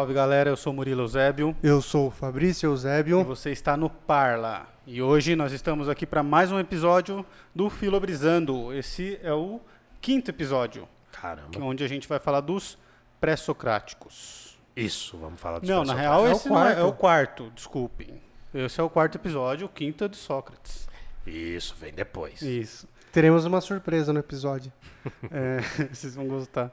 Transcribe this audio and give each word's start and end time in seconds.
Salve 0.00 0.14
galera, 0.14 0.48
eu 0.48 0.56
sou 0.56 0.72
Murilo 0.72 1.02
Eusébio. 1.02 1.54
Eu 1.62 1.82
sou 1.82 2.06
o 2.06 2.10
Fabrício 2.10 2.66
E 2.66 2.68
Eusébio. 2.72 3.22
você 3.22 3.50
está 3.50 3.76
no 3.76 3.90
Parla. 3.90 4.66
E 4.86 5.02
hoje 5.02 5.36
nós 5.36 5.52
estamos 5.52 5.90
aqui 5.90 6.06
para 6.06 6.22
mais 6.22 6.50
um 6.50 6.58
episódio 6.58 7.22
do 7.54 7.68
Filobrizando. 7.68 8.72
Esse 8.72 9.20
é 9.22 9.34
o 9.34 9.60
quinto 10.00 10.30
episódio, 10.30 10.88
Caramba. 11.12 11.50
onde 11.60 11.84
a 11.84 11.86
gente 11.86 12.08
vai 12.08 12.18
falar 12.18 12.40
dos 12.40 12.78
pré-socráticos. 13.20 14.58
Isso, 14.74 15.18
vamos 15.18 15.38
falar 15.38 15.58
dos 15.58 15.68
Não, 15.68 15.84
na 15.84 15.92
real 15.92 16.26
É 16.26 16.30
o 16.30 16.32
esse 16.32 16.48
é, 16.48 16.50
é 16.50 16.54
o 16.54 16.54
quarto. 16.54 16.92
quarto, 16.94 17.52
desculpem. 17.54 18.22
Esse 18.54 18.80
é 18.80 18.82
o 18.82 18.88
quarto 18.88 19.16
episódio, 19.18 19.66
o 19.66 19.68
quinto 19.68 20.02
é 20.04 20.08
de 20.08 20.16
Sócrates. 20.16 20.88
Isso, 21.26 21.76
vem 21.78 21.92
depois. 21.92 22.40
Isso. 22.40 22.88
Teremos 23.12 23.44
uma 23.44 23.60
surpresa 23.60 24.14
no 24.14 24.18
episódio. 24.20 24.72
É, 25.30 25.60
vocês 25.92 26.14
vão 26.14 26.26
gostar. 26.26 26.72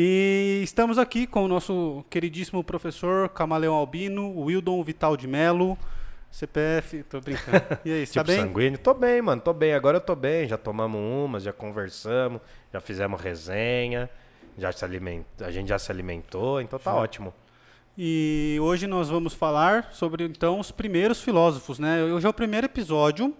E 0.00 0.60
estamos 0.62 0.96
aqui 0.96 1.26
com 1.26 1.44
o 1.44 1.48
nosso 1.48 2.04
queridíssimo 2.08 2.62
professor 2.62 3.28
Camaleão 3.30 3.74
Albino, 3.74 4.30
Wildon 4.42 4.80
Vital 4.84 5.16
de 5.16 5.26
Melo, 5.26 5.76
CPF, 6.30 7.02
tô 7.02 7.20
brincando. 7.20 7.64
E 7.84 7.90
aí, 7.90 8.06
tá 8.06 8.12
Tipo 8.12 8.26
bem? 8.26 8.36
sanguíneo. 8.36 8.78
Tô 8.78 8.94
bem, 8.94 9.20
mano, 9.20 9.42
tô 9.42 9.52
bem. 9.52 9.74
Agora 9.74 9.96
eu 9.96 10.00
tô 10.00 10.14
bem. 10.14 10.46
Já 10.46 10.56
tomamos 10.56 11.00
umas, 11.00 11.42
já 11.42 11.52
conversamos, 11.52 12.40
já 12.72 12.80
fizemos 12.80 13.20
resenha, 13.20 14.08
já 14.56 14.70
se 14.70 14.84
aliment... 14.84 15.24
a 15.40 15.50
gente 15.50 15.66
já 15.66 15.80
se 15.80 15.90
alimentou, 15.90 16.60
então 16.60 16.78
tá 16.78 16.92
Já. 16.92 16.96
ótimo. 16.96 17.34
E 17.98 18.56
hoje 18.62 18.86
nós 18.86 19.08
vamos 19.08 19.34
falar 19.34 19.88
sobre 19.90 20.22
então 20.22 20.60
os 20.60 20.70
primeiros 20.70 21.20
filósofos, 21.20 21.80
né? 21.80 22.04
Hoje 22.04 22.24
é 22.24 22.30
o 22.30 22.32
primeiro 22.32 22.66
episódio 22.66 23.34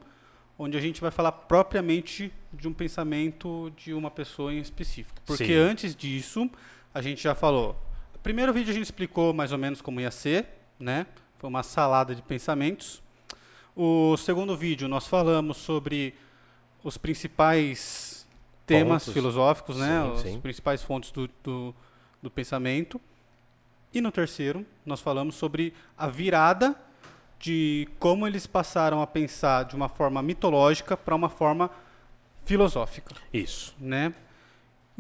onde 0.59 0.77
a 0.77 0.81
gente 0.81 1.01
vai 1.01 1.11
falar 1.11 1.31
propriamente 1.31 2.33
de 2.53 2.67
um 2.67 2.73
pensamento 2.73 3.73
de 3.77 3.95
uma 3.95 4.11
pessoa 4.11 4.53
em 4.53 4.59
específico. 4.59 5.21
Porque 5.25 5.47
Sim. 5.47 5.55
antes 5.55 5.95
disso, 5.95 6.51
a 6.93 7.01
gente 7.01 7.23
já 7.23 7.35
falou. 7.35 7.77
O 8.15 8.19
primeiro 8.19 8.53
vídeo 8.53 8.71
a 8.71 8.75
gente 8.75 8.85
explicou 8.85 9.33
mais 9.33 9.53
ou 9.53 9.59
menos 9.59 9.81
como 9.81 10.01
ia 10.01 10.11
ser, 10.11 10.47
né? 10.79 11.07
Foi 11.39 11.49
uma 11.49 11.63
salada 11.63 12.15
de 12.15 12.23
pensamentos. 12.23 13.01
O 13.77 14.17
segundo 14.17 14.57
vídeo 14.57 14.89
nós 14.89 15.07
falamos 15.07 15.59
sobre 15.59 16.15
os 16.83 16.99
principais 16.99 18.27
temas 18.67 19.05
Pontos. 19.05 19.15
filosóficos, 19.15 19.77
né? 19.77 20.03
Sim, 20.03 20.13
As 20.13 20.21
sim. 20.23 20.41
principais 20.41 20.83
fontes 20.83 21.13
do, 21.13 21.31
do, 21.45 21.75
do 22.21 22.31
pensamento. 22.31 23.01
E 23.95 24.01
no 24.01 24.11
terceiro, 24.11 24.67
nós 24.85 25.01
falamos 25.01 25.37
sobre 25.37 25.73
a 25.97 26.09
virada 26.09 26.77
de 27.39 27.89
como 27.99 28.27
eles 28.27 28.47
passaram 28.47 29.01
a 29.01 29.07
pensar 29.07 29.65
de 29.65 29.77
uma 29.77 29.89
forma 29.89 30.23
mitológica 30.23 30.97
para 30.97 31.15
uma 31.15 31.29
forma 31.29 31.71
filosófica, 32.45 33.15
Isso. 33.33 33.75
né? 33.79 34.13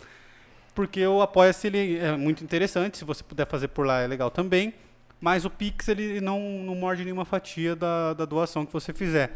porque 0.75 1.07
o 1.07 1.23
Apoia-se 1.23 1.67
ele 1.67 1.97
é 1.99 2.17
muito 2.17 2.45
interessante, 2.45 2.99
se 2.99 3.05
você 3.05 3.25
puder 3.25 3.47
fazer 3.47 3.69
por 3.69 3.87
lá 3.87 4.01
é 4.01 4.07
legal 4.07 4.31
também, 4.31 4.75
mas 5.21 5.45
o 5.45 5.51
Pix 5.51 5.89
ele 5.89 6.21
não, 6.21 6.39
não 6.41 6.75
morde 6.75 7.03
nenhuma 7.03 7.25
fatia 7.25 7.75
da, 7.75 8.13
da 8.13 8.25
doação 8.25 8.67
que 8.67 8.73
você 8.73 8.93
fizer. 8.93 9.35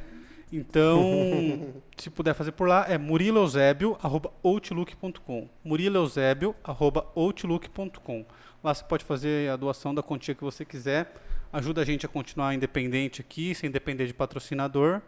Então, 0.53 1.73
se 1.97 2.11
puder 2.11 2.35
fazer 2.35 2.51
por 2.53 2.69
lá, 2.69 2.85
é 2.89 2.99
muriloeusebio.outlook.com 2.99 5.49
muriloeusebio.outlook.com 5.65 8.25
Lá 8.63 8.75
você 8.75 8.85
pode 8.85 9.05
fazer 9.05 9.51
a 9.51 9.57
doação 9.57 9.95
da 9.95 10.03
quantia 10.03 10.35
que 10.35 10.45
você 10.45 10.65
quiser, 10.67 11.15
ajuda 11.53 11.81
a 11.81 11.85
gente 11.85 12.05
a 12.05 12.09
continuar 12.09 12.55
independente 12.55 13.21
aqui, 13.23 13.55
sem 13.55 13.71
depender 13.71 14.07
de 14.07 14.13
patrocinador. 14.15 15.01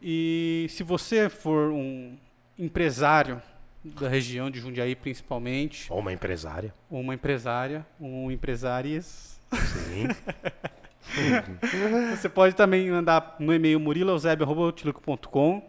E 0.00 0.66
se 0.70 0.82
você 0.84 1.28
for 1.28 1.70
um 1.72 2.16
empresário 2.58 3.42
da 3.84 4.08
região 4.08 4.50
de 4.50 4.60
Jundiaí, 4.60 4.94
principalmente, 4.94 5.92
Ou 5.92 5.98
uma 6.00 6.12
empresária. 6.12 6.72
ou 6.90 7.00
uma 7.00 7.14
empresária, 7.14 7.84
um 8.00 8.30
empresárias, 8.30 9.40
Sim. 9.52 10.06
você 12.16 12.28
pode 12.28 12.54
também 12.54 12.90
mandar 12.90 13.36
no 13.38 13.54
e-mail 13.54 13.78
muriloeusebio.outlook.com 13.80 15.62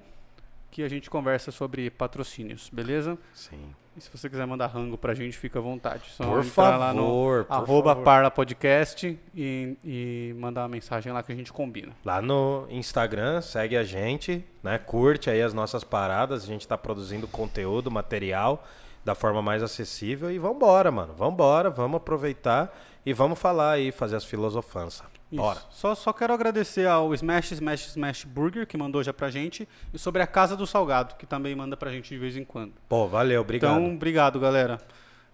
que 0.69 0.83
a 0.83 0.87
gente 0.87 1.09
conversa 1.09 1.51
sobre 1.51 1.89
patrocínios, 1.89 2.69
beleza? 2.71 3.17
Sim. 3.33 3.73
E 3.97 4.01
se 4.01 4.11
você 4.15 4.29
quiser 4.29 4.45
mandar 4.45 4.67
rango 4.67 4.95
pra 4.95 5.15
gente, 5.15 5.35
fica 5.35 5.57
à 5.57 5.61
vontade. 5.61 6.03
Só 6.11 6.23
Por 6.23 6.45
entrar 6.45 6.77
lá 6.77 6.93
no 6.93 7.01
favor, 7.01 7.45
por 7.45 7.53
arroba 7.53 7.89
favor. 7.89 8.03
Parla 8.03 8.29
Podcast 8.29 9.19
e, 9.33 9.77
e 9.83 10.35
mandar 10.37 10.61
uma 10.61 10.67
mensagem 10.67 11.11
lá 11.11 11.23
que 11.23 11.31
a 11.31 11.35
gente 11.35 11.51
combina. 11.51 11.93
Lá 12.05 12.21
no 12.21 12.67
Instagram, 12.69 13.41
segue 13.41 13.75
a 13.75 13.83
gente, 13.83 14.45
né? 14.61 14.77
Curte 14.77 15.31
aí 15.31 15.41
as 15.41 15.51
nossas 15.51 15.83
paradas. 15.83 16.43
A 16.43 16.45
gente 16.45 16.61
está 16.61 16.77
produzindo 16.77 17.27
conteúdo, 17.27 17.89
material 17.89 18.63
da 19.03 19.15
forma 19.15 19.41
mais 19.41 19.63
acessível. 19.63 20.29
E 20.29 20.37
vambora, 20.37 20.91
mano. 20.91 21.15
Vambora, 21.15 21.71
vamos 21.71 21.97
aproveitar 21.97 22.77
e 23.03 23.13
vamos 23.13 23.39
falar 23.39 23.71
aí, 23.71 23.91
fazer 23.91 24.17
as 24.17 24.25
filosofanças. 24.25 25.07
Isso. 25.31 25.41
Bora. 25.41 25.61
Só, 25.69 25.93
só 25.93 26.13
quero 26.13 26.33
agradecer 26.33 26.87
ao 26.87 27.13
Smash 27.13 27.51
Smash 27.51 27.87
Smash 27.89 28.23
Burger, 28.23 28.65
que 28.65 28.77
mandou 28.77 29.03
já 29.03 29.13
pra 29.13 29.29
gente, 29.29 29.67
e 29.93 29.99
sobre 29.99 30.21
a 30.21 30.27
Casa 30.27 30.55
do 30.55 30.65
Salgado, 30.65 31.15
que 31.15 31.25
também 31.25 31.55
manda 31.55 31.75
pra 31.75 31.91
gente 31.91 32.09
de 32.09 32.17
vez 32.17 32.37
em 32.37 32.45
quando. 32.45 32.73
Pô, 32.87 33.07
valeu, 33.07 33.41
obrigado. 33.41 33.77
Então, 33.79 33.93
obrigado, 33.93 34.39
galera. 34.39 34.79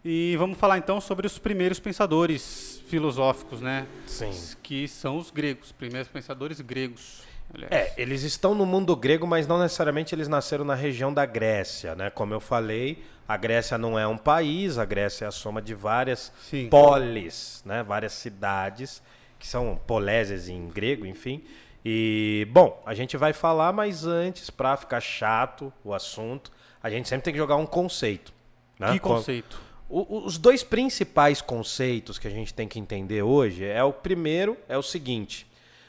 E 0.03 0.36
vamos 0.38 0.58
falar 0.58 0.78
então 0.78 1.00
sobre 1.00 1.26
os 1.26 1.38
primeiros 1.38 1.80
pensadores 1.80 2.82
filosóficos, 2.88 3.62
né? 3.62 3.88
Sim. 4.06 4.32
Que 4.62 4.88
são 4.88 5.18
os 5.18 5.32
gregos, 5.32 5.72
primeiros 5.72 6.09
pensadores 6.09 6.59
gregos. 6.59 7.22
aliás. 7.53 7.72
É, 7.72 7.94
eles 7.96 8.24
estão 8.24 8.53
no 8.53 8.66
mundo 8.66 8.96
grego, 8.96 9.26
mas 9.26 9.48
não 9.48 9.59
necessariamente 9.59 10.14
eles 10.14 10.28
nasceram 10.28 10.66
na 10.66 10.76
região 10.76 11.14
da 11.14 11.26
Grécia, 11.26 11.96
né? 11.96 12.09
Como 12.09 12.34
eu 12.34 12.42
falei, 12.42 13.02
a 13.26 13.38
Grécia 13.38 13.78
não 13.78 13.98
é 13.98 14.06
um 14.06 14.18
país, 14.18 14.78
a 14.78 14.84
Grécia 14.84 15.24
é 15.24 15.28
a 15.30 15.32
soma 15.32 15.62
de 15.62 15.74
várias 15.74 16.34
Sim. 16.50 16.68
polis, 16.68 17.62
né? 17.66 17.82
Várias 17.82 18.12
cidades, 18.12 19.02
que 19.44 19.48
são 19.50 19.78
polésias 19.86 20.48
em 20.48 20.70
grego, 20.70 21.06
enfim. 21.06 21.44
E, 21.84 22.48
bom, 22.50 22.81
a 22.86 22.94
gente 22.94 23.18
vai 23.18 23.34
falar, 23.34 23.74
mas 23.74 24.06
antes, 24.06 24.50
para 24.50 24.78
ficar 24.78 25.02
chato 25.02 25.72
o 25.84 25.94
assunto, 25.94 26.50
a 26.81 26.90
gente 26.90 27.09
sempre 27.09 27.26
tem 27.26 27.34
que 27.34 27.38
jogar 27.38 27.58
um 27.58 27.66
conceito. 27.66 28.32
Né? 28.80 28.94
Que 28.94 29.00
conceito? 29.00 29.62
o- 29.90 30.26
os 30.26 30.38
dois 30.38 30.64
principais 30.64 31.42
conceitos 31.42 32.18
que 32.18 32.26
a 32.26 32.32
gente 32.32 32.53
tem 32.53 32.70
que 32.70 32.80
entender 32.80 33.22
hoje 33.22 33.66
é 33.66 33.84
o 33.84 33.92
primeiro 33.92 34.58
é 34.70 34.78
o 34.78 34.82
seguinte: 34.82 35.46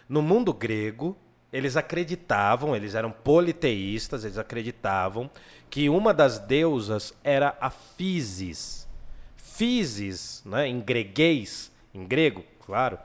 no 0.08 0.20
mundo 0.20 0.52
grego 0.52 1.16
eles 1.52 1.76
acreditavam, 1.76 2.74
eles 2.74 2.96
eram 2.96 3.12
politeístas, 3.12 4.24
eles 4.24 4.36
acreditavam 4.36 5.30
que 5.70 5.88
uma 5.88 6.12
das 6.12 6.40
deusas 6.40 7.14
era 7.22 7.56
a 7.60 7.70
Physis. 7.70 8.88
Physis, 9.36 10.42
né, 10.44 10.66
em 10.66 10.80
greguês, 10.80 11.70
em 11.94 12.04
grego, 12.04 12.42
claro, 12.66 12.98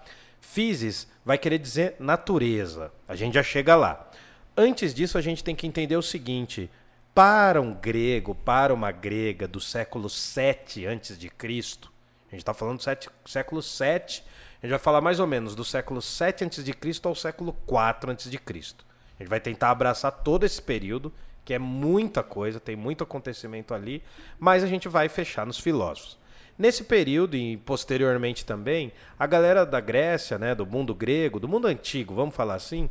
Physis 0.51 1.07
vai 1.23 1.37
querer 1.37 1.59
dizer 1.59 1.95
natureza. 1.99 2.91
A 3.07 3.15
gente 3.15 3.35
já 3.35 3.43
chega 3.43 3.75
lá. 3.75 4.09
Antes 4.57 4.95
disso, 4.95 5.17
a 5.17 5.21
gente 5.21 5.43
tem 5.43 5.55
que 5.55 5.67
entender 5.67 5.95
o 5.95 6.01
seguinte: 6.01 6.69
para 7.13 7.61
um 7.61 7.73
grego, 7.73 8.33
para 8.33 8.73
uma 8.73 8.91
grega 8.91 9.47
do 9.47 9.59
século 9.61 10.09
7 10.09 10.87
antes 10.87 11.19
de 11.19 11.29
Cristo, 11.29 11.91
a 12.27 12.31
gente 12.31 12.41
está 12.41 12.53
falando 12.53 12.77
do 12.77 12.83
sete- 12.83 13.09
século 13.25 13.61
7, 13.61 14.23
a 14.61 14.65
gente 14.65 14.71
vai 14.71 14.79
falar 14.79 15.01
mais 15.01 15.19
ou 15.19 15.27
menos 15.27 15.55
do 15.55 15.63
século 15.63 16.01
7 16.01 16.45
antes 16.45 16.63
de 16.63 16.73
Cristo 16.73 17.07
ao 17.07 17.13
século 17.15 17.53
4 17.65 18.09
antes 18.11 18.29
de 18.29 18.37
Cristo. 18.39 18.83
A 19.19 19.23
gente 19.23 19.29
vai 19.29 19.39
tentar 19.39 19.69
abraçar 19.69 20.11
todo 20.11 20.45
esse 20.45 20.61
período, 20.61 21.13
que 21.45 21.53
é 21.53 21.59
muita 21.59 22.23
coisa, 22.23 22.59
tem 22.59 22.75
muito 22.75 23.03
acontecimento 23.03 23.73
ali, 23.73 24.01
mas 24.39 24.63
a 24.63 24.67
gente 24.67 24.87
vai 24.87 25.09
fechar 25.09 25.45
nos 25.45 25.59
filósofos. 25.59 26.17
Nesse 26.59 26.83
período 26.83 27.37
e 27.37 27.55
posteriormente 27.55 28.43
também, 28.43 28.91
a 29.17 29.25
galera 29.25 29.65
da 29.65 29.79
Grécia, 29.79 30.37
né, 30.37 30.53
do 30.53 30.65
mundo 30.65 30.93
grego, 30.93 31.39
do 31.39 31.47
mundo 31.47 31.67
antigo, 31.67 32.13
vamos 32.13 32.35
falar 32.35 32.55
assim, 32.55 32.89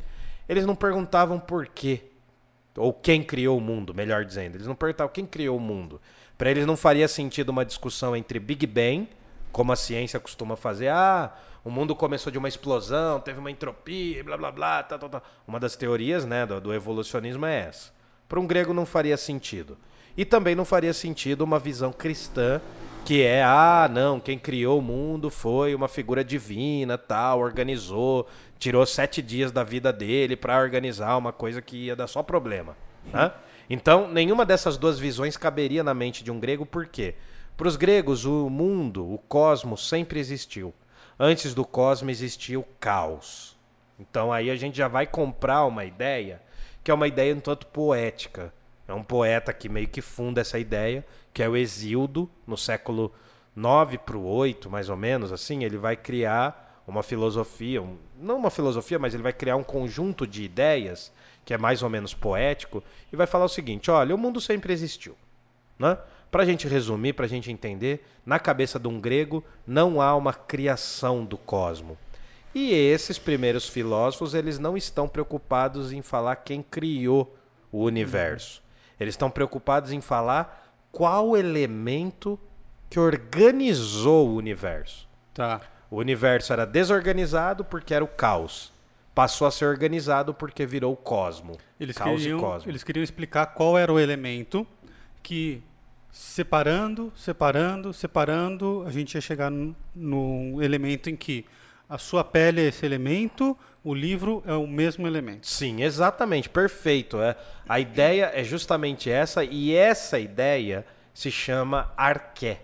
eles 0.48 0.64
não 0.64 0.74
perguntavam 0.74 1.38
por 1.38 1.66
quê 1.66 2.00
ou 2.74 2.94
quem 2.94 3.22
criou 3.22 3.58
o 3.58 3.60
mundo, 3.60 3.92
melhor 3.92 4.24
dizendo. 4.24 4.54
Eles 4.54 4.66
não 4.66 4.74
perguntavam 4.74 5.12
quem 5.12 5.26
criou 5.26 5.58
o 5.58 5.60
mundo. 5.60 6.00
Para 6.38 6.50
eles 6.50 6.64
não 6.64 6.78
faria 6.78 7.06
sentido 7.06 7.50
uma 7.50 7.62
discussão 7.62 8.16
entre 8.16 8.38
Big 8.38 8.66
Bang, 8.66 9.06
como 9.52 9.70
a 9.70 9.76
ciência 9.76 10.18
costuma 10.18 10.56
fazer. 10.56 10.88
Ah, 10.88 11.36
o 11.62 11.70
mundo 11.70 11.94
começou 11.94 12.32
de 12.32 12.38
uma 12.38 12.48
explosão, 12.48 13.20
teve 13.20 13.38
uma 13.38 13.50
entropia, 13.50 14.24
blá 14.24 14.38
blá 14.38 14.50
blá, 14.50 14.82
tá, 14.82 14.96
tá, 14.96 15.08
tá. 15.10 15.22
Uma 15.46 15.60
das 15.60 15.76
teorias 15.76 16.24
né, 16.24 16.46
do, 16.46 16.58
do 16.58 16.72
evolucionismo 16.72 17.44
é 17.44 17.66
essa. 17.68 17.92
Para 18.26 18.40
um 18.40 18.46
grego 18.46 18.72
não 18.72 18.86
faria 18.86 19.16
sentido. 19.18 19.76
E 20.16 20.24
também 20.24 20.54
não 20.54 20.64
faria 20.64 20.94
sentido 20.94 21.42
uma 21.42 21.58
visão 21.58 21.92
cristã 21.92 22.62
que 23.08 23.22
é, 23.22 23.42
ah, 23.42 23.88
não, 23.90 24.20
quem 24.20 24.38
criou 24.38 24.80
o 24.80 24.82
mundo 24.82 25.30
foi 25.30 25.74
uma 25.74 25.88
figura 25.88 26.22
divina, 26.22 26.98
tal, 26.98 27.40
organizou, 27.40 28.28
tirou 28.58 28.84
sete 28.84 29.22
dias 29.22 29.50
da 29.50 29.64
vida 29.64 29.90
dele 29.90 30.36
para 30.36 30.60
organizar 30.60 31.16
uma 31.16 31.32
coisa 31.32 31.62
que 31.62 31.86
ia 31.86 31.96
dar 31.96 32.06
só 32.06 32.22
problema. 32.22 32.76
Né? 33.10 33.32
Então, 33.70 34.12
nenhuma 34.12 34.44
dessas 34.44 34.76
duas 34.76 34.98
visões 34.98 35.38
caberia 35.38 35.82
na 35.82 35.94
mente 35.94 36.22
de 36.22 36.30
um 36.30 36.38
grego, 36.38 36.66
por 36.66 36.86
quê? 36.86 37.14
Para 37.56 37.66
os 37.66 37.76
gregos, 37.76 38.26
o 38.26 38.50
mundo, 38.50 39.10
o 39.10 39.16
cosmos, 39.16 39.88
sempre 39.88 40.20
existiu. 40.20 40.74
Antes 41.18 41.54
do 41.54 41.64
cosmos 41.64 42.10
existia 42.10 42.60
o 42.60 42.66
caos. 42.78 43.56
Então 43.98 44.30
aí 44.30 44.50
a 44.50 44.56
gente 44.56 44.76
já 44.76 44.86
vai 44.86 45.06
comprar 45.06 45.64
uma 45.64 45.86
ideia 45.86 46.42
que 46.84 46.90
é 46.90 46.94
uma 46.94 47.08
ideia 47.08 47.34
um 47.34 47.40
tanto 47.40 47.68
poética. 47.68 48.52
É 48.88 48.94
um 48.94 49.02
poeta 49.02 49.52
que 49.52 49.68
meio 49.68 49.86
que 49.86 50.00
funda 50.00 50.40
essa 50.40 50.58
ideia, 50.58 51.06
que 51.32 51.42
é 51.42 51.48
o 51.48 51.54
Exildo, 51.54 52.28
no 52.46 52.56
século 52.56 53.12
9 53.54 53.98
para 53.98 54.16
o 54.16 54.24
8, 54.24 54.70
mais 54.70 54.88
ou 54.88 54.96
menos, 54.96 55.30
assim, 55.30 55.62
ele 55.62 55.76
vai 55.76 55.94
criar 55.94 56.82
uma 56.86 57.02
filosofia, 57.02 57.82
um, 57.82 57.98
não 58.18 58.38
uma 58.38 58.50
filosofia, 58.50 58.98
mas 58.98 59.12
ele 59.12 59.22
vai 59.22 59.32
criar 59.32 59.56
um 59.56 59.62
conjunto 59.62 60.26
de 60.26 60.42
ideias 60.42 61.12
que 61.44 61.52
é 61.52 61.58
mais 61.58 61.82
ou 61.82 61.90
menos 61.90 62.14
poético 62.14 62.82
e 63.12 63.16
vai 63.16 63.26
falar 63.26 63.44
o 63.44 63.48
seguinte: 63.48 63.90
olha, 63.90 64.14
o 64.14 64.18
mundo 64.18 64.40
sempre 64.40 64.72
existiu, 64.72 65.14
né? 65.78 65.98
Para 66.30 66.42
a 66.42 66.46
gente 66.46 66.66
resumir, 66.66 67.12
para 67.12 67.26
a 67.26 67.28
gente 67.28 67.52
entender, 67.52 68.06
na 68.24 68.38
cabeça 68.38 68.78
de 68.78 68.88
um 68.88 69.00
grego 69.00 69.44
não 69.66 70.00
há 70.00 70.14
uma 70.14 70.32
criação 70.32 71.24
do 71.24 71.36
cosmo. 71.36 71.96
E 72.54 72.72
esses 72.72 73.18
primeiros 73.18 73.68
filósofos, 73.68 74.34
eles 74.34 74.58
não 74.58 74.76
estão 74.76 75.08
preocupados 75.08 75.92
em 75.92 76.00
falar 76.00 76.36
quem 76.36 76.62
criou 76.62 77.36
o 77.70 77.82
universo. 77.82 78.62
Eles 78.98 79.14
estão 79.14 79.30
preocupados 79.30 79.92
em 79.92 80.00
falar 80.00 80.72
qual 80.90 81.36
elemento 81.36 82.38
que 82.90 82.98
organizou 82.98 84.28
o 84.28 84.36
universo. 84.36 85.08
Tá. 85.32 85.60
O 85.90 85.96
universo 85.96 86.52
era 86.52 86.66
desorganizado 86.66 87.64
porque 87.64 87.94
era 87.94 88.04
o 88.04 88.08
caos. 88.08 88.72
Passou 89.14 89.46
a 89.46 89.50
ser 89.50 89.66
organizado 89.66 90.32
porque 90.32 90.64
virou 90.66 90.92
o 90.92 90.96
cosmo. 90.96 91.56
Eles 91.78 91.96
caos 91.96 92.20
queriam, 92.20 92.38
e 92.38 92.40
cosmo. 92.40 92.70
eles 92.70 92.84
queriam 92.84 93.02
explicar 93.02 93.46
qual 93.46 93.76
era 93.76 93.92
o 93.92 93.98
elemento 93.98 94.66
que, 95.22 95.62
separando, 96.10 97.12
separando, 97.16 97.92
separando, 97.92 98.84
a 98.86 98.90
gente 98.90 99.14
ia 99.14 99.20
chegar 99.20 99.50
no 99.94 100.62
elemento 100.62 101.10
em 101.10 101.16
que 101.16 101.44
a 101.88 101.98
sua 101.98 102.22
pele 102.22 102.60
é 102.60 102.64
esse 102.64 102.84
elemento, 102.84 103.56
o 103.82 103.94
livro 103.94 104.42
é 104.46 104.52
o 104.52 104.66
mesmo 104.66 105.06
elemento. 105.06 105.46
Sim, 105.46 105.82
exatamente, 105.82 106.48
perfeito. 106.48 107.20
É. 107.20 107.36
A 107.68 107.78
ideia 107.80 108.30
é 108.34 108.42
justamente 108.44 109.10
essa, 109.10 109.44
e 109.44 109.74
essa 109.74 110.18
ideia 110.18 110.84
se 111.14 111.30
chama 111.30 111.92
arqué. 111.96 112.60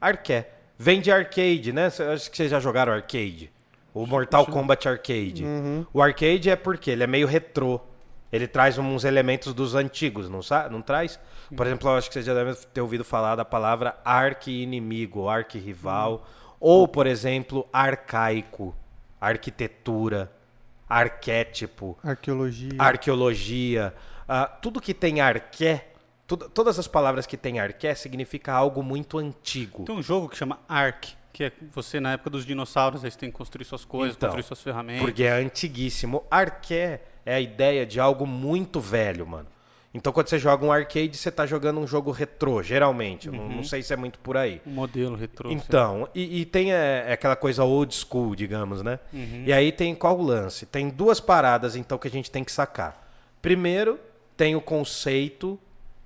Arqué. 0.00 0.50
Vem 0.78 1.00
de 1.00 1.12
arcade, 1.12 1.72
né? 1.72 1.86
Acho 1.86 2.30
que 2.30 2.36
vocês 2.36 2.50
já 2.50 2.58
jogaram 2.58 2.92
arcade. 2.92 3.52
O 3.92 4.06
Mortal 4.06 4.46
Kombat 4.46 4.88
Arcade. 4.88 5.44
O 5.92 6.00
arcade 6.00 6.48
é 6.48 6.56
porque 6.56 6.90
ele 6.90 7.02
é 7.02 7.06
meio 7.06 7.26
retrô. 7.26 7.80
Ele 8.32 8.46
traz 8.46 8.78
uns 8.78 9.02
elementos 9.04 9.52
dos 9.52 9.74
antigos, 9.74 10.30
não, 10.30 10.40
sa 10.40 10.68
não 10.68 10.80
traz? 10.80 11.18
Por 11.56 11.66
exemplo, 11.66 11.88
eu 11.88 11.96
acho 11.96 12.08
que 12.08 12.14
vocês 12.14 12.24
já 12.24 12.32
devem 12.32 12.54
ter 12.72 12.80
ouvido 12.80 13.04
falar 13.04 13.34
da 13.34 13.44
palavra 13.44 13.96
arqui-inimigo, 14.04 15.28
arqui-rival. 15.28 16.24
Ou, 16.60 16.86
por 16.86 17.06
exemplo, 17.08 17.68
arcaico, 17.72 18.74
arquitetura, 19.20 20.30
arquétipo 20.88 21.96
Arqueologia. 22.02 22.70
arqueologia, 22.78 23.94
ah, 24.28 24.46
tudo 24.46 24.80
que 24.80 24.92
tem 24.94 25.20
arqué, 25.20 25.92
tudo- 26.26 26.48
todas 26.48 26.78
as 26.78 26.86
palavras 26.88 27.26
que 27.26 27.36
tem 27.36 27.58
arqué 27.60 27.94
significa 27.94 28.52
algo 28.52 28.82
muito 28.82 29.18
antigo. 29.18 29.84
Tem 29.84 29.94
um 29.94 30.02
jogo 30.02 30.28
que 30.28 30.36
chama 30.36 30.58
Ark, 30.68 31.12
que 31.32 31.44
é 31.44 31.52
você 31.72 32.00
na 32.00 32.12
época 32.12 32.30
dos 32.30 32.44
dinossauros, 32.44 33.04
aí 33.04 33.10
você 33.10 33.18
tem 33.18 33.30
que 33.30 33.36
construir 33.36 33.64
suas 33.64 33.84
coisas, 33.84 34.16
Então, 34.16 34.28
construir 34.28 34.42
suas 34.44 34.60
ferramentas. 34.62 35.02
Porque 35.02 35.22
é 35.24 35.32
antiguíssimo. 35.32 36.24
Arqué 36.30 37.00
é 37.24 37.34
a 37.34 37.40
ideia 37.40 37.86
de 37.86 38.00
algo 38.00 38.26
muito 38.26 38.80
velho, 38.80 39.26
mano. 39.26 39.46
Então 39.92 40.12
quando 40.12 40.28
você 40.28 40.38
joga 40.38 40.64
um 40.64 40.70
arcade, 40.70 41.16
você 41.16 41.30
tá 41.30 41.44
jogando 41.44 41.80
um 41.80 41.86
jogo 41.86 42.12
retrô, 42.12 42.62
geralmente. 42.62 43.26
Eu 43.26 43.34
Não, 43.34 43.48
não 43.48 43.64
sei 43.64 43.82
se 43.82 43.92
é 43.92 43.96
muito 43.96 44.18
por 44.20 44.36
aí. 44.36 44.60
Um 44.64 44.70
modelo 44.70 45.16
retrô. 45.16 45.50
Então, 45.50 46.08
e, 46.14 46.40
e 46.40 46.44
tem 46.44 46.72
é, 46.72 47.06
é 47.08 47.12
aquela 47.12 47.34
coisa 47.34 47.64
old 47.64 47.92
school, 47.92 48.36
digamos, 48.36 48.82
né? 48.82 49.00
E 49.46 49.52
aí 49.52 49.72
tem 49.72 49.94
qual 49.94 50.18
o 50.18 50.22
lance? 50.22 50.64
Tem 50.64 50.88
duas 50.88 51.18
paradas, 51.18 51.74
então, 51.74 51.98
que 51.98 52.06
a 52.06 52.10
gente 52.10 52.30
tem 52.30 52.44
que 52.44 52.52
sacar. 52.52 53.10
Primeiro, 53.42 53.98
tem 54.36 54.54
o 54.54 54.60
conceito, 54.60 55.58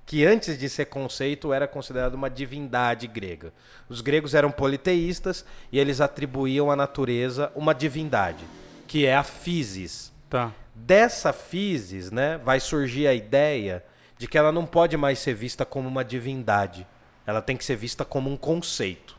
que 0.05 0.25
antes 0.25 0.57
de 0.57 0.67
ser 0.67 0.85
conceito, 0.85 1.53
era 1.53 1.67
considerado 1.67 2.15
uma 2.15 2.29
divindade 2.29 3.05
grega. 3.07 3.53
Os 3.87 4.01
gregos 4.01 4.33
eram 4.33 4.51
politeístas 4.51 5.45
e 5.71 5.77
eles 5.77 6.01
atribuíam 6.01 6.71
à 6.71 6.75
natureza 6.75 7.51
uma 7.55 7.73
divindade, 7.73 8.43
que 8.87 9.05
é 9.05 9.15
a 9.15 9.23
physis. 9.23 10.11
Tá. 10.29 10.51
Dessa 10.75 11.31
physis, 11.31 12.11
né, 12.11 12.37
vai 12.43 12.59
surgir 12.59 13.07
a 13.07 13.13
ideia 13.13 13.83
de 14.17 14.27
que 14.27 14.37
ela 14.37 14.51
não 14.51 14.65
pode 14.65 14.97
mais 14.97 15.19
ser 15.19 15.33
vista 15.33 15.65
como 15.65 15.87
uma 15.87 16.03
divindade. 16.03 16.85
Ela 17.25 17.41
tem 17.41 17.55
que 17.55 17.65
ser 17.65 17.75
vista 17.75 18.03
como 18.03 18.29
um 18.29 18.37
conceito. 18.37 19.17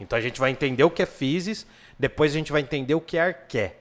Então 0.00 0.18
a 0.18 0.22
gente 0.22 0.40
vai 0.40 0.50
entender 0.50 0.82
o 0.82 0.90
que 0.90 1.02
é 1.02 1.06
physis, 1.06 1.66
depois 1.98 2.32
a 2.32 2.36
gente 2.36 2.52
vai 2.52 2.60
entender 2.60 2.94
o 2.94 3.00
que 3.00 3.16
é 3.16 3.22
arqué. 3.22 3.76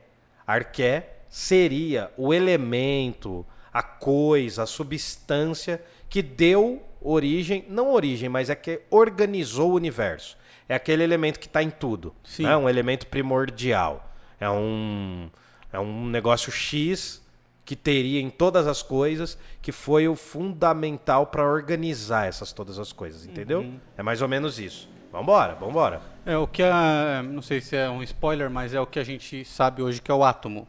Arqué 0.46 1.18
seria 1.30 2.12
o 2.18 2.34
elemento, 2.34 3.46
a 3.72 3.82
coisa, 3.82 4.64
a 4.64 4.68
substância 4.68 5.82
que 6.10 6.22
deu 6.22 6.84
origem, 7.02 7.66
não 7.70 7.92
origem, 7.92 8.28
mas 8.28 8.50
é 8.50 8.56
que 8.56 8.82
organizou 8.90 9.72
o 9.72 9.76
universo. 9.76 10.38
É 10.68 10.76
aquele 10.76 11.04
elemento 11.04 11.40
que 11.40 11.48
está 11.48 11.64
em 11.64 11.70
tudo. 11.70 12.14
Sim. 12.24 12.46
É 12.46 12.56
um 12.56 12.70
elemento 12.70 13.08
primordial. 13.08 14.14
É 14.40 14.50
um, 14.50 15.30
é 15.72 15.80
um 15.80 16.06
negócio 16.08 16.52
X 16.52 17.22
que 17.66 17.76
teria 17.76 18.20
em 18.20 18.30
todas 18.32 18.66
as 18.66 18.82
coisas, 18.82 19.38
que 19.62 19.72
foi 19.72 20.08
o 20.08 20.16
fundamental 20.16 21.28
para 21.28 21.44
organizar 21.46 22.26
essas 22.28 22.52
todas 22.52 22.80
as 22.80 22.92
coisas, 22.92 23.26
entendeu? 23.26 23.60
Uhum. 23.60 23.80
É 23.96 24.02
mais 24.02 24.22
ou 24.24 24.28
menos 24.28 24.58
isso. 24.60 24.90
Vambora, 25.12 25.54
vambora. 25.56 26.02
É 26.26 26.36
o 26.38 26.48
que 26.48 26.62
a. 26.64 27.22
Não 27.24 27.42
sei 27.42 27.62
se 27.62 27.76
é 27.76 27.90
um 27.90 28.02
spoiler, 28.04 28.50
mas 28.50 28.74
é 28.74 28.80
o 28.82 28.86
que 28.88 29.00
a 29.00 29.04
gente 29.04 29.44
sabe 29.46 29.82
hoje 29.82 30.02
que 30.02 30.10
é 30.10 30.14
o 30.14 30.24
átomo. 30.24 30.68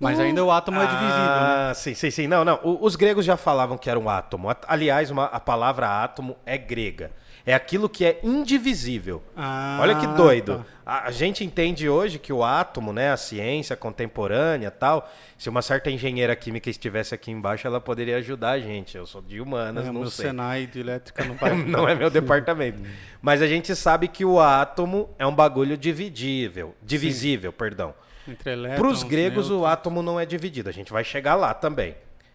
Mas 0.00 0.20
ainda 0.20 0.44
o 0.44 0.50
átomo 0.50 0.80
é 0.80 0.86
divisível, 0.86 1.10
né? 1.10 1.70
Ah, 1.70 1.72
sim, 1.74 1.92
sim, 1.92 2.10
sim. 2.10 2.26
Não, 2.28 2.44
não. 2.44 2.60
O- 2.62 2.84
os 2.84 2.94
gregos 2.94 3.24
já 3.24 3.36
falavam 3.36 3.76
que 3.76 3.90
era 3.90 3.98
um 3.98 4.08
átomo. 4.08 4.48
Aliás, 4.68 5.10
uma- 5.10 5.24
a 5.24 5.40
palavra 5.40 5.88
átomo 6.04 6.36
é 6.46 6.56
grega. 6.56 7.10
É 7.48 7.54
aquilo 7.54 7.88
que 7.88 8.04
é 8.04 8.20
indivisível. 8.22 9.22
Ah, 9.34 9.78
Olha 9.80 9.94
que 9.94 10.06
doido. 10.08 10.58
tá. 10.84 11.04
A, 11.06 11.10
gente 11.10 11.42
entende 11.42 11.88
hoje 11.88 12.18
que 12.18 12.30
o 12.30 12.44
átomo, 12.44 12.92
né, 12.92 13.10
a 13.10 13.16
ciência 13.16 13.74
contemporânea 13.74 14.70
tal, 14.70 15.10
se 15.38 15.48
uma 15.48 15.62
certa 15.62 15.90
engenheira 15.90 16.36
química 16.36 16.68
estivesse 16.68 17.14
aqui 17.14 17.30
embaixo, 17.30 17.66
ela 17.66 17.80
poderia 17.80 18.18
ajudar 18.18 18.50
a 18.50 18.60
gente. 18.60 18.98
Eu 18.98 19.06
sou 19.06 19.22
de 19.22 19.40
humanas, 19.40 19.86
É, 19.86 19.90
não 19.90 20.02
meu 20.02 20.10
sei. 20.10 20.26
Senai 20.26 20.66
de 20.66 20.80
elétrica 20.80 21.24
não 21.24 21.36
vai. 21.40 21.54
não 21.56 21.88
é 21.88 21.94
meu 21.94 22.10
departamento. 22.10 22.82
Mas 23.22 23.40
a 23.40 23.46
gente 23.46 23.74
sabe 23.74 24.08
que 24.08 24.26
o 24.26 24.38
átomo 24.38 25.08
é 25.18 25.26
um 25.26 25.34
bagulho 25.34 25.76
dividível, 25.76 26.74
divisível, 26.82 27.50
perdão. 27.50 27.94
Entre 28.26 28.52
elétrons, 28.52 28.78
Para 28.78 28.88
os 28.88 29.02
gregos, 29.02 29.46
o 29.46 29.52
nêutrons. 29.54 29.72
átomo 29.72 30.02
não 30.02 30.20
é 30.20 30.26
dividido. 30.26 30.68
A 30.68 30.72
gente 30.72 30.92
vai 30.92 31.02
chegar 31.02 31.34
lá 31.34 31.54
também. 31.54 31.94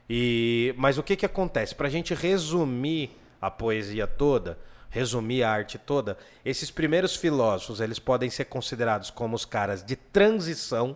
E 0.10 0.74
mas 0.76 0.98
o 0.98 1.04
que 1.04 1.16
que 1.16 1.26
acontece? 1.26 1.76
Para 1.76 1.88
a 1.88 1.92
gente 1.92 2.16
resumir 2.16 3.12
a 3.40 3.52
poesia 3.52 4.08
toda, 4.08 4.58
resumir 4.94 5.42
a 5.42 5.52
arte 5.52 5.80
toda, 5.80 6.18
esses 6.46 6.70
primeiros 6.70 7.16
filósofos 7.16 7.82
eles 7.82 7.98
podem 7.98 8.30
ser 8.30 8.46
considerados 8.46 9.10
como 9.10 9.36
os 9.36 9.44
caras 9.44 9.84
de 9.84 9.96
transição, 9.96 10.96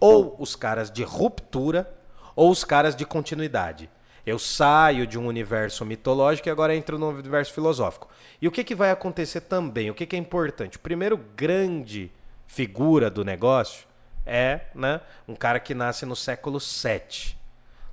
ou 0.00 0.34
os 0.40 0.56
caras 0.56 0.90
de 0.90 1.04
ruptura, 1.04 1.88
ou 2.34 2.50
os 2.50 2.64
caras 2.64 2.96
de 2.96 3.06
continuidade. 3.06 3.88
Eu 4.26 4.40
saio 4.40 5.06
de 5.06 5.16
um 5.16 5.28
universo 5.28 5.84
mitológico 5.84 6.48
e 6.48 6.50
agora 6.50 6.74
entro 6.74 6.98
no 6.98 7.08
universo 7.10 7.52
filosófico. 7.52 8.08
E 8.42 8.48
o 8.48 8.50
que, 8.50 8.64
que 8.64 8.74
vai 8.74 8.90
acontecer 8.90 9.42
também? 9.42 9.88
O 9.88 9.94
que, 9.94 10.04
que 10.04 10.16
é 10.16 10.18
importante? 10.18 10.76
O 10.76 10.80
primeiro 10.80 11.16
grande 11.16 12.10
figura 12.44 13.08
do 13.08 13.24
negócio 13.24 13.86
é 14.26 14.62
né, 14.74 15.00
um 15.28 15.36
cara 15.36 15.60
que 15.60 15.74
nasce 15.74 16.04
no 16.04 16.16
século 16.16 16.58
VII. 16.58 17.36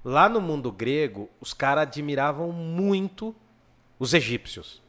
Lá 0.04 0.28
no 0.28 0.42
mundo 0.42 0.72
grego, 0.72 1.30
os 1.40 1.54
caras 1.54 1.84
admiravam 1.84 2.52
muito 2.52 3.34
os 4.00 4.16
egípcios, 4.16 4.83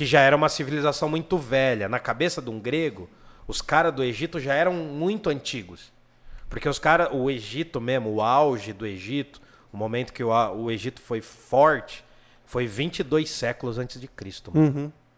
que 0.00 0.06
já 0.06 0.22
era 0.22 0.34
uma 0.34 0.48
civilização 0.48 1.10
muito 1.10 1.36
velha. 1.36 1.86
Na 1.86 1.98
cabeça 1.98 2.40
de 2.40 2.48
um 2.48 2.58
grego, 2.58 3.06
os 3.46 3.60
caras 3.60 3.92
do 3.94 4.02
Egito 4.02 4.40
já 4.40 4.54
eram 4.54 4.72
muito 4.72 5.28
antigos. 5.28 5.92
Porque 6.48 6.66
os 6.66 6.78
caras, 6.78 7.10
o 7.12 7.30
Egito 7.30 7.82
mesmo, 7.82 8.08
o 8.14 8.22
auge 8.22 8.72
do 8.72 8.86
Egito, 8.86 9.42
o 9.70 9.76
momento 9.76 10.14
que 10.14 10.24
o, 10.24 10.30
o 10.54 10.70
Egito 10.70 11.02
foi 11.02 11.20
forte, 11.20 12.02
foi 12.46 12.66
22 12.66 13.28
séculos 13.28 13.76
antes 13.76 14.00
de 14.00 14.08
Cristo. 14.08 14.50
mano. 14.54 14.70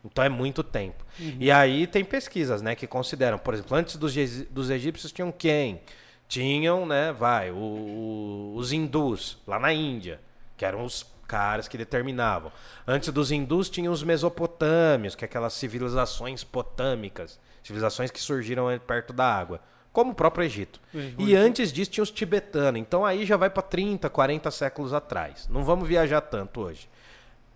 Então 0.05 0.25
é 0.25 0.29
muito 0.29 0.65
tempo. 0.65 1.05
E 1.39 1.49
aí 1.49 1.87
tem 1.87 2.05
pesquisas, 2.05 2.61
né, 2.61 2.75
que 2.75 2.89
consideram, 2.89 3.39
por 3.39 3.55
exemplo, 3.55 3.77
antes 3.77 3.95
dos, 3.95 4.13
dos 4.51 4.69
egípcios 4.69 5.13
tinham 5.13 5.31
quem? 5.31 5.81
Tinham, 6.27 6.85
né, 6.85 7.13
vai, 7.13 7.53
o- 7.53 7.55
o- 7.55 8.55
os 8.57 8.73
hindus, 8.73 9.39
lá 9.47 9.61
na 9.61 9.73
Índia, 9.73 10.21
que 10.57 10.65
eram 10.65 10.85
os 10.85 11.05
caras 11.33 11.67
que 11.67 11.79
determinavam. 11.79 12.53
Antes 12.87 13.09
dos 13.09 13.33
hindus 13.33 13.71
tinham 13.71 13.91
os 13.91 14.03
mesopotâmios, 14.03 15.15
que 15.15 15.25
é 15.25 15.27
aquelas 15.27 15.55
civilizações 15.55 16.45
potâmicas, 16.45 17.41
civilizações 17.63 18.11
que 18.11 18.21
surgiram 18.21 18.67
perto 18.87 19.15
da 19.15 19.25
água, 19.25 19.59
como 19.95 20.13
o 20.13 20.15
próprio 20.15 20.45
Egito. 20.45 20.79
E 21.19 21.35
antes 21.35 21.73
disso 21.73 21.91
tinha 21.91 22.03
os 22.03 22.11
tibetanos. 22.11 22.79
Então 22.79 23.03
aí 23.03 23.25
já 23.25 23.39
vai 23.39 23.49
para 23.49 23.63
30, 23.63 24.11
40 24.11 24.51
séculos 24.51 24.93
atrás. 24.93 25.49
Não 25.49 25.65
vamos 25.65 25.89
viajar 25.89 26.21
tanto 26.21 26.61
hoje. 26.61 26.87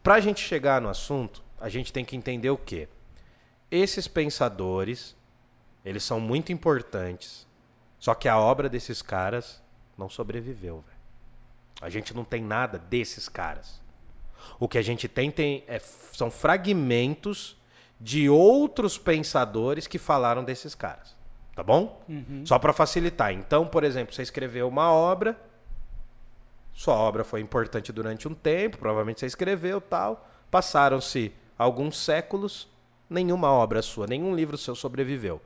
Para 0.02 0.14
a 0.14 0.21
gente 0.21 0.40
chegar 0.40 0.80
no 0.80 0.88
assunto, 0.88 1.45
a 1.61 1.68
gente 1.68 1.92
tem 1.92 2.02
que 2.04 2.16
entender 2.16 2.49
o 2.49 2.56
quê? 2.56 2.88
Esses 3.71 4.09
pensadores, 4.09 5.14
eles 5.85 6.02
são 6.02 6.18
muito 6.18 6.50
importantes, 6.50 7.47
só 7.99 8.14
que 8.14 8.26
a 8.26 8.38
obra 8.38 8.71
desses 8.71 9.02
caras 9.02 9.62
não 9.99 10.09
sobreviveu, 10.09 10.76
velho. 10.76 10.96
A 11.80 11.88
gente 11.90 12.14
não 12.14 12.25
tem 12.25 12.42
nada 12.42 12.78
desses 12.78 13.28
caras. 13.28 13.80
O 14.59 14.68
que 14.68 14.78
a 14.78 14.83
gente 14.83 15.09
tem, 15.09 15.30
tem 15.30 15.64
é, 15.66 15.78
são 15.78 16.30
fragmentos 16.30 17.56
de 18.00 18.28
outros 18.28 18.99
pensadores 18.99 19.87
que 19.87 19.99
falaram 19.99 20.45
desses 20.45 20.75
caras. 20.75 21.16
Tá 21.54 21.62
bom? 21.62 22.02
Só 22.45 22.59
para 22.59 22.73
facilitar. 22.73 23.33
Então, 23.33 23.66
por 23.66 23.83
exemplo, 23.83 24.14
você 24.14 24.23
escreveu 24.23 24.68
uma 24.68 24.92
obra, 24.92 25.40
sua 26.73 26.95
obra 26.95 27.25
foi 27.25 27.40
importante 27.40 27.90
durante 27.90 28.28
um 28.28 28.35
tempo, 28.35 28.76
provavelmente 28.76 29.21
você 29.21 29.26
escreveu 29.26 29.80
tal. 29.80 30.28
Passaram-se 30.50 31.33
alguns 31.59 31.97
séculos, 31.97 32.68
nenhuma 33.09 33.50
obra 33.50 33.80
sua, 33.80 34.06
nenhum 34.06 34.35
livro 34.35 34.59
seu 34.59 34.75
sobreviveu. 34.75 35.40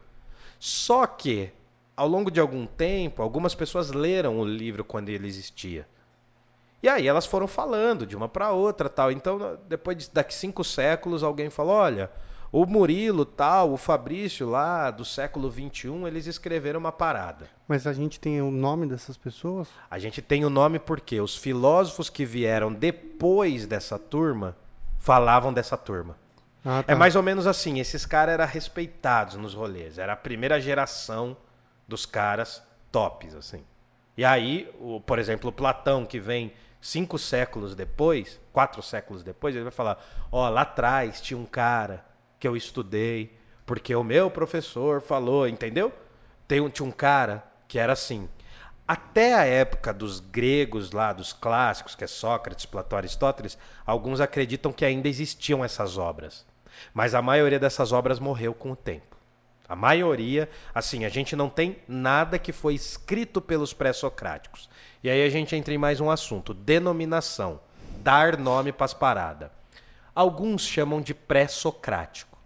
Só 0.59 1.07
que, 1.07 1.53
ao 1.97 2.09
longo 2.09 2.31
de 2.31 2.41
algum 2.41 2.67
tempo, 2.67 3.23
algumas 3.23 3.55
pessoas 3.55 3.93
leram 3.93 4.41
o 4.41 4.45
livro 4.45 4.85
quando 4.85 5.09
ele 5.09 5.29
existia. 5.29 5.87
E 6.83 6.89
aí 6.89 7.07
elas 7.07 7.27
foram 7.27 7.47
falando 7.47 8.07
de 8.07 8.17
uma 8.17 8.29
para 8.29 8.53
outra, 8.53 8.89
tal. 8.89 9.13
Então, 9.13 9.59
depois 9.69 9.97
de, 9.97 10.11
daqui 10.11 10.35
cinco 10.35 10.65
séculos, 10.65 11.23
alguém 11.23 11.51
falou: 11.51 11.75
olha, 11.75 12.11
o 12.53 12.67
Murilo, 12.67 13.25
tal, 13.25 13.73
o 13.73 13.77
Fabrício 13.77 14.49
lá 14.49 14.91
do 14.91 15.05
século 15.05 15.51
XXI, 15.51 15.89
eles 16.07 16.27
escreveram 16.27 16.81
uma 16.81 16.91
parada. 16.91 17.49
Mas 17.69 17.87
a 17.87 17.93
gente 17.93 18.19
tem 18.19 18.41
o 18.43 18.51
nome 18.51 18.87
dessas 18.87 19.17
pessoas? 19.17 19.69
A 19.91 19.99
gente 19.99 20.21
tem 20.21 20.45
o 20.45 20.51
nome 20.51 20.79
porque 20.79 21.21
os 21.21 21.37
filósofos 21.37 22.11
que 22.11 22.25
vieram 22.25 22.73
depois 22.73 23.67
dessa 23.67 23.99
turma 23.99 24.57
falavam 24.99 25.53
dessa 25.53 25.77
turma. 25.77 26.17
Ah, 26.65 26.85
É 26.87 26.95
mais 26.95 27.15
ou 27.15 27.23
menos 27.23 27.47
assim, 27.47 27.79
esses 27.79 28.05
caras 28.05 28.35
eram 28.35 28.47
respeitados 28.47 29.37
nos 29.37 29.55
rolês. 29.55 29.99
Era 29.99 30.15
a 30.15 30.17
primeira 30.17 30.61
geração 30.61 31.37
dos 31.87 32.05
caras 32.05 32.63
tops, 32.91 33.35
assim. 33.35 33.63
E 34.17 34.25
aí, 34.25 34.69
o, 34.81 35.01
por 35.01 35.19
exemplo, 35.19 35.51
o 35.51 35.53
Platão, 35.53 36.05
que 36.05 36.19
vem 36.19 36.53
cinco 36.81 37.19
séculos 37.19 37.75
depois, 37.75 38.41
quatro 38.53 38.83
séculos 38.83 39.23
depois, 39.23 39.55
ele 39.55 39.65
vai 39.65 39.73
falar, 39.73 40.03
ó, 40.33 40.49
lá 40.49 40.63
atrás 40.63 41.21
tinha 41.21 41.39
um 41.39 41.47
cara 41.47 42.05
que 42.39 42.49
eu 42.49 42.57
estudei, 42.57 43.37
porque 43.67 43.95
o 43.95 44.03
meu 44.03 44.31
professor 44.31 45.01
falou, 45.01 45.47
entendeu? 45.47 45.93
Tem 46.49 46.67
tinha 46.71 46.89
um 46.89 46.91
cara 46.91 47.45
que 47.69 47.79
era 47.79 47.93
assim. 47.93 48.29
Até 48.89 49.35
a 49.35 49.45
época 49.45 49.93
dos 49.93 50.19
gregos 50.19 50.91
lá, 50.91 51.13
dos 51.13 51.33
clássicos, 51.33 51.95
que 51.95 52.03
é 52.03 52.09
Sócrates, 52.09 52.67
Platão, 52.67 52.99
Aristóteles, 52.99 53.57
alguns 53.87 54.21
acreditam 54.21 54.73
que 54.73 54.85
ainda 54.85 55.09
existiam 55.09 55.65
essas 55.65 55.97
obras. 55.97 56.45
Mas 56.93 57.15
a 57.15 57.23
maioria 57.23 57.61
dessas 57.61 57.93
obras 57.93 58.19
morreu 58.19 58.53
com 58.53 58.73
o 58.73 58.77
tempo. 58.77 59.17
A 59.69 59.77
maioria, 59.77 60.51
assim, 60.75 61.05
a 61.05 61.09
gente 61.09 61.37
não 61.37 61.49
tem 61.49 61.77
nada 61.87 62.41
que 62.41 62.53
foi 62.53 62.75
escrito 62.75 63.41
pelos 63.41 63.73
pré-socráticos. 63.73 64.69
E 65.03 65.09
aí 65.11 65.25
a 65.25 65.31
gente 65.31 65.55
entra 65.57 65.73
em 65.73 65.79
mais 65.79 66.01
um 66.01 66.11
assunto: 66.11 66.53
denominação. 66.55 67.61
Dar 68.03 68.39
nome 68.39 68.73
para 68.73 68.87
as 68.87 68.95
paradas. 68.95 69.51
Alguns 70.15 70.63
chamam 70.63 71.01
de 71.01 71.13
pré-socrático, 71.15 72.39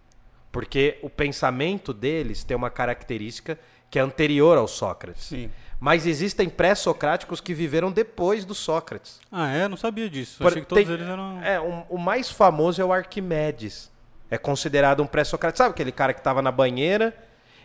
porque 0.51 0.97
o 1.01 1.09
pensamento 1.09 1.93
deles 1.93 2.43
tem 2.43 2.55
uma 2.55 2.69
característica 2.69 3.57
que 3.89 3.97
é 3.97 4.01
anterior 4.01 4.57
ao 4.57 4.67
Sócrates. 4.67 5.25
Sim. 5.25 5.49
Mas 5.79 6.05
existem 6.05 6.47
pré-socráticos 6.49 7.41
que 7.41 7.53
viveram 7.53 7.91
depois 7.91 8.45
do 8.45 8.53
Sócrates. 8.55 9.19
Ah, 9.31 9.49
é? 9.49 9.67
Não 9.67 9.77
sabia 9.77 10.09
disso. 10.09 10.37
Por- 10.39 10.47
Achei 10.47 10.61
que 10.61 10.67
todos 10.67 10.83
tem- 10.85 10.93
eles 10.93 11.07
eram. 11.07 11.41
É, 11.43 11.59
um- 11.59 11.83
o 11.89 11.97
mais 11.97 12.29
famoso 12.29 12.81
é 12.81 12.85
o 12.85 12.93
Arquimedes. 12.93 13.91
É 14.29 14.37
considerado 14.37 15.01
um 15.03 15.07
pré-socrático. 15.07 15.57
Sabe 15.57 15.71
aquele 15.71 15.91
cara 15.91 16.13
que 16.13 16.19
estava 16.19 16.41
na 16.41 16.51
banheira? 16.51 17.15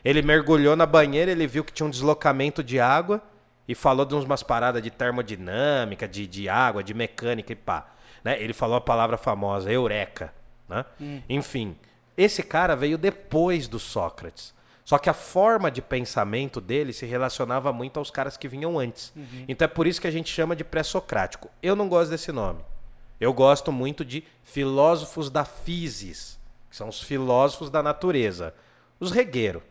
Ele 0.05 0.23
mergulhou 0.23 0.75
na 0.77 0.87
banheira, 0.87 1.31
ele 1.31 1.47
viu 1.47 1.63
que 1.65 1.73
tinha 1.73 1.87
um 1.87 1.91
deslocamento 1.91 2.63
de 2.65 2.81
água 2.81 3.23
e 3.71 3.75
falou 3.77 4.05
de 4.05 4.17
umas 4.17 4.43
paradas 4.43 4.83
de 4.83 4.91
termodinâmica, 4.91 6.09
de, 6.09 6.27
de 6.27 6.49
água, 6.49 6.83
de 6.83 6.93
mecânica 6.93 7.53
e 7.53 7.55
pá. 7.55 7.87
Né? 8.25 8.43
Ele 8.43 8.53
falou 8.53 8.75
a 8.75 8.81
palavra 8.81 9.17
famosa, 9.17 9.71
eureka. 9.71 10.35
Né? 10.69 10.85
Enfim, 11.29 11.77
esse 12.17 12.43
cara 12.43 12.75
veio 12.75 12.99
depois 12.99 13.69
do 13.69 13.79
Sócrates. 13.79 14.53
Só 14.85 14.99
que 14.99 15.09
a 15.09 15.15
forma 15.15 15.71
de 15.71 15.81
pensamento 15.81 16.61
dele 16.61 16.93
se 16.93 17.07
relacionava 17.07 17.73
muito 17.73 18.00
aos 18.00 18.11
caras 18.11 18.37
que 18.37 18.49
vinham 18.49 18.77
antes. 18.77 19.12
Então 19.47 19.65
é 19.65 19.69
por 19.69 19.87
isso 19.87 20.00
que 20.00 20.09
a 20.09 20.11
gente 20.11 20.35
chama 20.35 20.57
de 20.57 20.65
pré-socrático. 20.65 21.49
Eu 21.62 21.77
não 21.77 21.89
gosto 21.89 22.11
desse 22.11 22.33
nome. 22.33 22.59
Eu 23.21 23.33
gosto 23.33 23.71
muito 23.71 24.05
de 24.05 24.25
filósofos 24.43 25.31
da 25.31 25.45
physis, 25.45 26.41
que 26.69 26.75
são 26.75 26.89
os 26.89 27.00
filósofos 27.00 27.71
da 27.71 27.85
natureza. 27.85 28.53
Os 28.99 29.12
regueiros. 29.12 29.62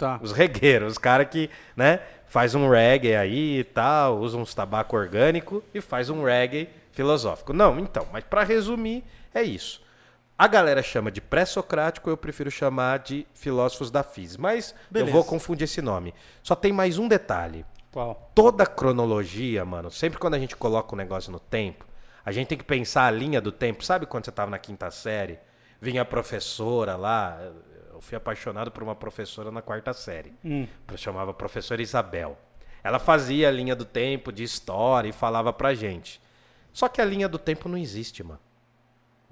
Tá. 0.00 0.18
Os 0.22 0.32
regueiros, 0.32 0.92
os 0.92 0.98
caras 0.98 1.28
que, 1.28 1.50
né, 1.76 2.00
faz 2.26 2.54
um 2.54 2.70
reggae 2.70 3.14
aí 3.14 3.58
e 3.58 3.64
tal, 3.64 4.18
usa 4.18 4.38
uns 4.38 4.54
tabaco 4.54 4.96
orgânico 4.96 5.62
e 5.74 5.80
faz 5.82 6.08
um 6.08 6.24
reggae 6.24 6.70
filosófico. 6.90 7.52
Não, 7.52 7.78
então, 7.78 8.08
mas 8.10 8.24
para 8.24 8.42
resumir, 8.42 9.04
é 9.34 9.42
isso. 9.42 9.82
A 10.38 10.46
galera 10.46 10.82
chama 10.82 11.10
de 11.10 11.20
pré-socrático, 11.20 12.08
eu 12.08 12.16
prefiro 12.16 12.50
chamar 12.50 13.00
de 13.00 13.26
filósofos 13.34 13.90
da 13.90 14.02
physis, 14.02 14.38
mas 14.38 14.74
Beleza. 14.90 15.10
eu 15.10 15.12
vou 15.12 15.22
confundir 15.22 15.64
esse 15.64 15.82
nome. 15.82 16.14
Só 16.42 16.54
tem 16.54 16.72
mais 16.72 16.96
um 16.96 17.06
detalhe 17.06 17.66
Qual? 17.92 18.32
toda 18.34 18.64
cronologia, 18.64 19.66
mano, 19.66 19.90
sempre 19.90 20.18
quando 20.18 20.32
a 20.32 20.38
gente 20.38 20.56
coloca 20.56 20.94
um 20.94 20.96
negócio 20.96 21.30
no 21.30 21.38
tempo, 21.38 21.84
a 22.24 22.32
gente 22.32 22.48
tem 22.48 22.56
que 22.56 22.64
pensar 22.64 23.04
a 23.04 23.10
linha 23.10 23.38
do 23.38 23.52
tempo. 23.52 23.84
Sabe 23.84 24.06
quando 24.06 24.24
você 24.24 24.32
tava 24.32 24.50
na 24.50 24.58
quinta 24.58 24.90
série? 24.90 25.38
Vinha 25.78 26.00
a 26.00 26.06
professora 26.06 26.96
lá. 26.96 27.38
Eu 28.00 28.02
fui 28.02 28.16
apaixonado 28.16 28.70
por 28.70 28.82
uma 28.82 28.96
professora 28.96 29.50
na 29.50 29.60
quarta 29.60 29.92
série. 29.92 30.32
Chamava 30.96 31.34
professora 31.34 31.82
Isabel. 31.82 32.38
Ela 32.82 32.98
fazia 32.98 33.46
a 33.46 33.50
linha 33.50 33.76
do 33.76 33.84
tempo 33.84 34.32
de 34.32 34.42
história 34.42 35.10
e 35.10 35.12
falava 35.12 35.52
pra 35.52 35.74
gente. 35.74 36.18
Só 36.72 36.88
que 36.88 37.02
a 37.02 37.04
linha 37.04 37.28
do 37.28 37.38
tempo 37.38 37.68
não 37.68 37.76
existe, 37.76 38.22
mano. 38.22 38.40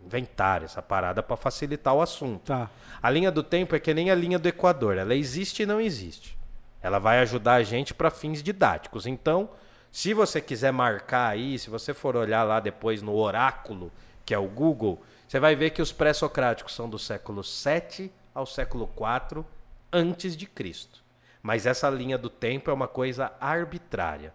Inventaram 0.05 0.67
essa 0.67 0.83
parada 0.83 1.23
pra 1.23 1.35
facilitar 1.35 1.95
o 1.95 2.03
assunto. 2.03 2.45
Tá. 2.45 2.71
A 3.03 3.09
linha 3.09 3.33
do 3.33 3.43
tempo 3.43 3.75
é 3.75 3.81
que 3.81 3.95
nem 3.95 4.11
a 4.11 4.15
linha 4.15 4.39
do 4.39 4.47
Equador. 4.47 4.99
Ela 4.99 5.15
existe 5.15 5.63
e 5.63 5.67
não 5.67 5.81
existe. 5.81 6.37
Ela 6.83 6.99
vai 6.99 7.21
ajudar 7.21 7.55
a 7.55 7.63
gente 7.63 7.95
para 7.95 8.11
fins 8.11 8.43
didáticos. 8.43 9.07
Então, 9.07 9.49
se 9.91 10.13
você 10.13 10.43
quiser 10.43 10.75
marcar 10.75 11.29
aí, 11.29 11.59
se 11.59 11.71
você 11.71 11.95
for 11.95 12.15
olhar 12.17 12.43
lá 12.43 12.61
depois 12.61 13.01
no 13.01 13.15
oráculo, 13.15 13.91
que 14.27 14.35
é 14.35 14.39
o 14.39 14.47
Google, 14.47 15.01
você 15.27 15.41
vai 15.41 15.57
ver 15.57 15.71
que 15.71 15.81
os 15.81 15.91
pré-socráticos 15.91 16.75
são 16.75 16.87
do 16.87 16.99
século 16.99 17.43
7 17.43 18.13
ao 18.35 18.47
século 18.47 18.87
4 18.89 19.45
antes 19.93 20.37
de 20.37 20.47
Cristo. 20.47 21.03
Mas 21.43 21.67
essa 21.67 21.89
linha 21.89 22.19
do 22.19 22.29
tempo 22.29 22.71
é 22.71 22.75
uma 22.75 22.89
coisa 22.89 23.33
arbitrária. 23.41 24.33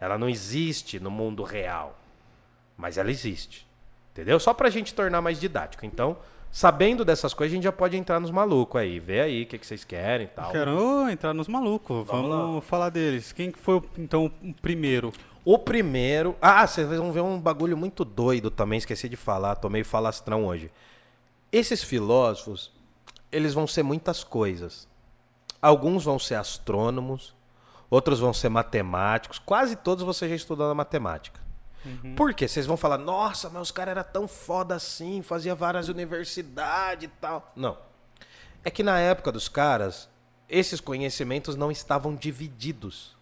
Ela 0.00 0.18
não 0.18 0.28
existe 0.28 1.00
no 1.00 1.10
mundo 1.10 1.42
real, 1.42 1.98
mas 2.76 2.98
ela 2.98 3.10
existe. 3.10 3.66
Entendeu? 4.12 4.38
Só 4.38 4.52
pra 4.52 4.70
gente 4.70 4.94
tornar 4.94 5.20
mais 5.20 5.40
didático. 5.40 5.86
Então, 5.86 6.16
sabendo 6.50 7.04
dessas 7.04 7.34
coisas, 7.34 7.52
a 7.52 7.56
gente 7.56 7.64
já 7.64 7.72
pode 7.72 7.96
entrar 7.96 8.20
nos 8.20 8.30
malucos 8.30 8.80
aí. 8.80 9.00
Vê 9.00 9.20
aí 9.20 9.42
o 9.42 9.46
que, 9.46 9.58
que 9.58 9.66
vocês 9.66 9.84
querem 9.84 10.26
e 10.26 10.28
tal. 10.28 10.52
Quero 10.52 11.08
entrar 11.10 11.34
nos 11.34 11.48
malucos. 11.48 12.06
Vamos, 12.06 12.64
falar 12.64 12.90
deles. 12.90 13.32
Quem 13.32 13.50
que 13.50 13.58
foi, 13.58 13.82
então, 13.98 14.30
o 14.42 14.54
primeiro? 14.54 15.12
O 15.44 15.58
primeiro. 15.58 16.36
Ah, 16.40 16.66
vocês 16.66 16.86
vão 16.88 17.10
ver 17.10 17.22
um 17.22 17.40
bagulho 17.40 17.76
muito 17.76 18.04
doido 18.04 18.50
também, 18.50 18.78
esqueci 18.78 19.08
de 19.08 19.16
falar, 19.16 19.56
tô 19.56 19.68
meio 19.68 19.84
falastrão 19.84 20.46
hoje. 20.46 20.70
Esses 21.50 21.82
filósofos, 21.82 22.72
eles 23.34 23.52
vão 23.52 23.66
ser 23.66 23.82
muitas 23.82 24.22
coisas. 24.22 24.86
Alguns 25.60 26.04
vão 26.04 26.18
ser 26.18 26.36
astrônomos, 26.36 27.34
outros 27.90 28.20
vão 28.20 28.32
ser 28.32 28.48
matemáticos, 28.48 29.38
quase 29.38 29.74
todos 29.74 30.04
você 30.04 30.28
já 30.28 30.36
estudou 30.36 30.68
na 30.68 30.74
matemática. 30.74 31.40
Por 32.16 32.32
quê? 32.32 32.48
Vocês 32.48 32.64
vão 32.64 32.76
falar, 32.76 32.96
nossa, 32.96 33.50
mas 33.50 33.62
os 33.62 33.70
caras 33.70 33.92
eram 33.92 34.04
tão 34.04 34.28
foda 34.28 34.74
assim, 34.74 35.20
fazia 35.20 35.54
várias 35.54 35.88
universidades 35.88 37.04
e 37.04 37.08
tal. 37.20 37.52
Não. 37.54 37.76
É 38.64 38.70
que 38.70 38.82
na 38.82 38.98
época 38.98 39.30
dos 39.30 39.48
caras, 39.48 40.08
esses 40.48 40.80
conhecimentos 40.80 41.56
não 41.56 41.70
estavam 41.70 42.14
divididos. 42.14 43.14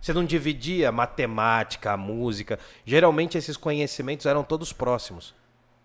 Você 0.00 0.12
não 0.12 0.24
dividia 0.24 0.90
a 0.90 0.92
matemática, 0.92 1.92
a 1.92 1.96
música. 1.96 2.58
Geralmente 2.84 3.36
esses 3.36 3.56
conhecimentos 3.56 4.26
eram 4.26 4.44
todos 4.44 4.72
próximos. 4.72 5.34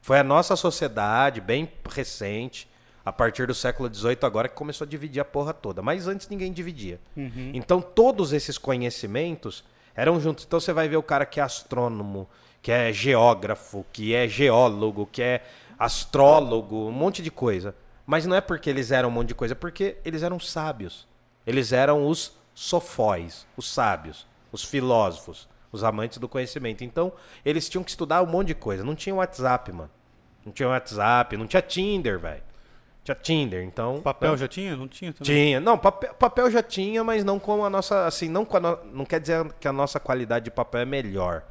Foi 0.02 0.20
a 0.20 0.24
nossa 0.24 0.56
sociedade, 0.56 1.42
bem 1.42 1.72
recente, 1.90 2.70
a 3.08 3.12
partir 3.14 3.48
do 3.48 3.54
século 3.54 3.90
XVIII 3.94 4.18
agora, 4.24 4.50
que 4.50 4.56
começou 4.56 4.84
a 4.84 4.88
dividir 4.88 5.22
a 5.22 5.24
porra 5.24 5.54
toda. 5.54 5.82
Mas 5.82 6.10
antes 6.10 6.28
ninguém 6.28 6.52
dividia. 6.52 7.00
Uhum. 7.16 7.52
Então 7.54 7.82
todos 7.82 8.34
esses 8.34 8.58
conhecimentos 8.58 9.64
eram 9.96 10.20
juntos. 10.20 10.44
Então 10.46 10.60
você 10.60 10.74
vai 10.74 10.90
ver 10.90 10.98
o 10.98 11.04
cara 11.04 11.26
que 11.26 11.40
é 11.40 11.44
astrônomo, 11.44 12.28
que 12.62 12.70
é 12.70 12.92
geógrafo, 12.92 13.86
que 13.94 14.14
é 14.14 14.28
geólogo, 14.28 15.08
que 15.10 15.22
é 15.22 15.42
astrólogo, 15.80 16.90
um 16.90 16.92
monte 16.92 17.24
de 17.24 17.32
coisa. 17.32 17.74
Mas 18.06 18.26
não 18.26 18.36
é 18.36 18.42
porque 18.42 18.70
eles 18.70 18.92
eram 18.92 19.08
um 19.08 19.14
monte 19.14 19.30
de 19.30 19.36
coisa, 19.36 19.54
é 19.54 19.56
porque 19.56 19.96
eles 20.04 20.22
eram 20.22 20.38
sábios. 20.38 21.08
Eles 21.46 21.72
eram 21.72 22.06
os 22.06 22.34
sofóis, 22.54 23.48
os 23.56 23.72
sábios, 23.72 24.28
os 24.52 24.66
filósofos, 24.66 25.48
os 25.72 25.82
amantes 25.82 26.18
do 26.18 26.28
conhecimento. 26.28 26.84
Então, 26.84 27.14
eles 27.46 27.70
tinham 27.70 27.86
que 27.86 27.90
estudar 27.90 28.22
um 28.22 28.26
monte 28.26 28.48
de 28.48 28.56
coisa. 28.56 28.84
Não 28.84 28.96
tinha 28.96 29.16
WhatsApp, 29.16 29.72
mano. 29.72 29.92
Não 30.46 30.52
tinha 30.52 30.68
WhatsApp, 30.68 31.38
não 31.38 31.48
tinha 31.48 31.62
Tinder, 31.62 32.20
velho. 32.20 32.44
Tinha 33.16 33.44
Tinder, 33.46 33.64
então. 33.64 34.02
Papel 34.02 34.32
né? 34.32 34.38
já 34.38 34.48
tinha? 34.48 34.76
Não 34.76 34.88
tinha 34.88 35.14
também? 35.14 35.26
Tinha. 35.26 35.60
Não, 35.60 35.78
papel, 35.78 36.14
papel 36.16 36.52
já 36.52 36.62
tinha, 36.62 37.04
mas 37.04 37.24
não 37.24 37.40
com 37.40 37.64
a 37.64 37.70
nossa. 37.70 38.06
Assim, 38.06 38.28
não, 38.28 38.44
com 38.44 38.58
a 38.58 38.60
no- 38.60 38.80
não 38.92 39.06
quer 39.06 39.20
dizer 39.20 39.54
que 39.60 39.68
a 39.68 39.74
nossa 39.74 40.00
qualidade 40.00 40.46
de 40.46 40.52
papel 40.52 40.82
é 40.82 40.86
melhor. 40.86 41.44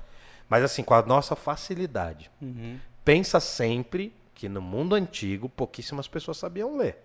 Mas 0.48 0.62
assim, 0.62 0.82
com 0.82 0.94
a 0.94 1.02
nossa 1.02 1.34
facilidade. 1.34 2.30
Uhum. 2.40 2.78
Pensa 3.04 3.40
sempre 3.40 4.14
que 4.34 4.48
no 4.48 4.60
mundo 4.60 4.94
antigo 4.94 5.48
pouquíssimas 5.48 6.06
pessoas 6.06 6.36
sabiam 6.36 6.76
ler. 6.76 6.98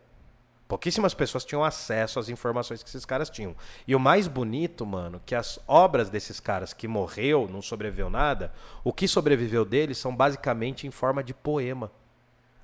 Pouquíssimas 0.67 1.13
pessoas 1.13 1.43
tinham 1.43 1.65
acesso 1.65 2.17
às 2.17 2.29
informações 2.29 2.81
que 2.81 2.88
esses 2.88 3.03
caras 3.05 3.29
tinham. 3.29 3.53
E 3.86 3.93
o 3.93 4.00
mais 4.00 4.27
bonito, 4.27 4.86
mano, 4.86 5.22
que 5.25 5.36
as 5.36 5.60
obras 5.67 6.10
desses 6.10 6.39
caras 6.39 6.72
que 6.72 6.88
morreu, 6.88 7.46
não 7.51 7.62
sobreviveu 7.62 8.10
nada, 8.10 8.53
o 8.81 8.93
que 8.93 9.05
sobreviveu 9.05 9.65
deles 9.65 9.98
são 9.98 10.15
basicamente 10.15 10.88
em 10.88 10.91
forma 10.91 11.22
de 11.22 11.34
poema. 11.34 11.91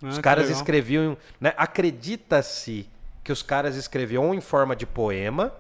Ah, 0.02 0.08
Os 0.08 0.18
caras 0.20 0.46
legal. 0.46 0.60
escreviam, 0.62 1.18
né? 1.40 1.54
Acredita-se 1.58 2.88
que 3.24 3.32
os 3.32 3.42
caras 3.42 3.76
escreviam 3.76 4.28
ou 4.28 4.34
em 4.34 4.42
forma 4.42 4.76
de 4.76 4.86
poema 4.86 5.54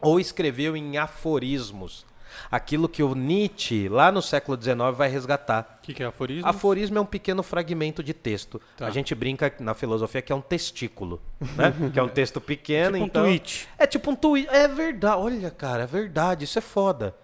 ou 0.00 0.18
escreviam 0.20 0.76
em 0.76 0.96
aforismos. 0.96 2.06
Aquilo 2.48 2.88
que 2.88 3.02
o 3.02 3.14
Nietzsche, 3.14 3.88
lá 3.88 4.12
no 4.12 4.22
século 4.22 4.56
XIX, 4.60 4.76
vai 4.96 5.08
resgatar. 5.08 5.78
O 5.78 5.82
que, 5.82 5.92
que 5.92 6.02
é 6.02 6.06
aforismo? 6.06 6.46
Aforismo 6.48 6.96
é 6.96 7.00
um 7.00 7.06
pequeno 7.06 7.42
fragmento 7.42 8.04
de 8.04 8.14
texto. 8.14 8.60
Tá. 8.76 8.86
A 8.86 8.90
gente 8.90 9.14
brinca 9.16 9.52
na 9.58 9.74
filosofia 9.74 10.22
que 10.22 10.32
é 10.32 10.34
um 10.34 10.40
testículo, 10.40 11.20
né? 11.56 11.74
que 11.92 11.98
é 11.98 12.02
um 12.02 12.08
texto 12.08 12.40
pequeno, 12.40 12.92
Tipo 12.92 13.02
um 13.04 13.06
então... 13.06 13.22
tweet. 13.24 13.68
É 13.76 13.86
tipo 13.86 14.10
um 14.12 14.14
tweet. 14.14 14.48
É 14.48 14.68
verdade. 14.68 15.16
Olha, 15.20 15.50
cara, 15.50 15.82
é 15.82 15.86
verdade. 15.86 16.44
Isso 16.44 16.56
é 16.58 16.62
foda. 16.62 17.16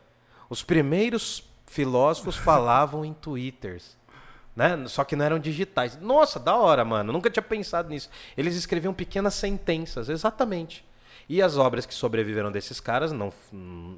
Os 0.51 0.63
primeiros 0.65 1.45
filósofos 1.67 2.37
falavam 2.37 3.05
em 3.05 3.13
twitters. 3.15 3.97
Né? 4.57 4.85
Só 4.89 5.05
que 5.05 5.15
não 5.15 5.25
eram 5.25 5.39
digitais. 5.39 5.99
Nossa, 6.01 6.41
da 6.41 6.57
hora, 6.57 6.83
mano. 6.85 7.13
Nunca 7.13 7.29
tinha 7.29 7.43
pensado 7.43 7.91
nisso. 7.91 8.09
Eles 8.37 8.57
escreviam 8.57 8.95
pequenas 8.95 9.35
sentenças, 9.35 10.09
exatamente. 10.09 10.83
E 11.29 11.43
as 11.43 11.59
obras 11.59 11.85
que 11.85 11.93
sobreviveram 11.93 12.51
desses 12.51 12.81
caras, 12.81 13.13
não, 13.13 13.33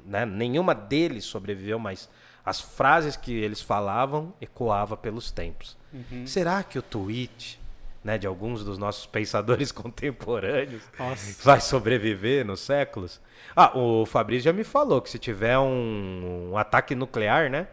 né? 0.05 0.25
nenhuma 0.25 0.75
deles 0.75 1.23
sobreviveu, 1.23 1.79
mas 1.79 2.09
as 2.43 2.59
frases 2.59 3.15
que 3.15 3.31
eles 3.31 3.61
falavam 3.61 4.33
ecoava 4.41 4.97
pelos 4.97 5.31
tempos. 5.31 5.77
Será 6.25 6.61
que 6.61 6.77
o 6.77 6.81
tweet 6.81 7.59
né, 8.03 8.17
de 8.17 8.25
alguns 8.27 8.63
dos 8.63 8.77
nossos 8.77 9.05
pensadores 9.07 9.71
contemporâneos 9.71 10.81
Nossa. 10.97 11.43
vai 11.43 11.61
sobreviver 11.61 12.45
nos 12.45 12.59
séculos? 12.59 13.21
Ah, 13.55 13.77
o 13.77 14.05
Fabrício 14.05 14.45
já 14.45 14.53
me 14.53 14.63
falou 14.63 15.01
que 15.01 15.09
se 15.09 15.19
tiver 15.19 15.57
um, 15.57 16.51
um 16.51 16.57
ataque 16.57 16.95
nuclear, 16.95 17.49
né? 17.49 17.67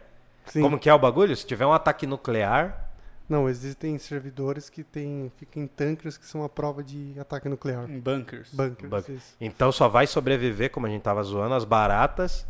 Sim. 0.47 0.61
Como 0.61 0.79
que 0.79 0.89
é 0.89 0.93
o 0.93 0.99
bagulho? 0.99 1.35
Se 1.35 1.45
tiver 1.45 1.65
um 1.65 1.73
ataque 1.73 2.05
nuclear, 2.07 2.85
Não, 3.27 3.49
existem 3.49 3.97
servidores 3.97 4.69
que 4.69 4.83
tem, 4.83 5.29
ficam 5.35 5.61
em 5.63 5.67
tankers 5.67 6.17
que 6.17 6.25
são 6.25 6.43
a 6.43 6.49
prova 6.49 6.81
de 6.81 7.13
ataque 7.19 7.49
nuclear. 7.49 7.89
Em 7.89 7.99
bunkers. 7.99 8.53
Bunkers. 8.53 9.35
Então 9.41 9.69
só 9.71 9.89
vai 9.89 10.07
sobreviver, 10.07 10.71
como 10.71 10.85
a 10.87 10.89
gente 10.89 11.01
tava 11.01 11.21
zoando, 11.23 11.53
as 11.53 11.65
baratas 11.65 12.47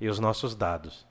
e 0.00 0.08
os 0.08 0.20
nossos 0.20 0.54
dados. 0.54 1.04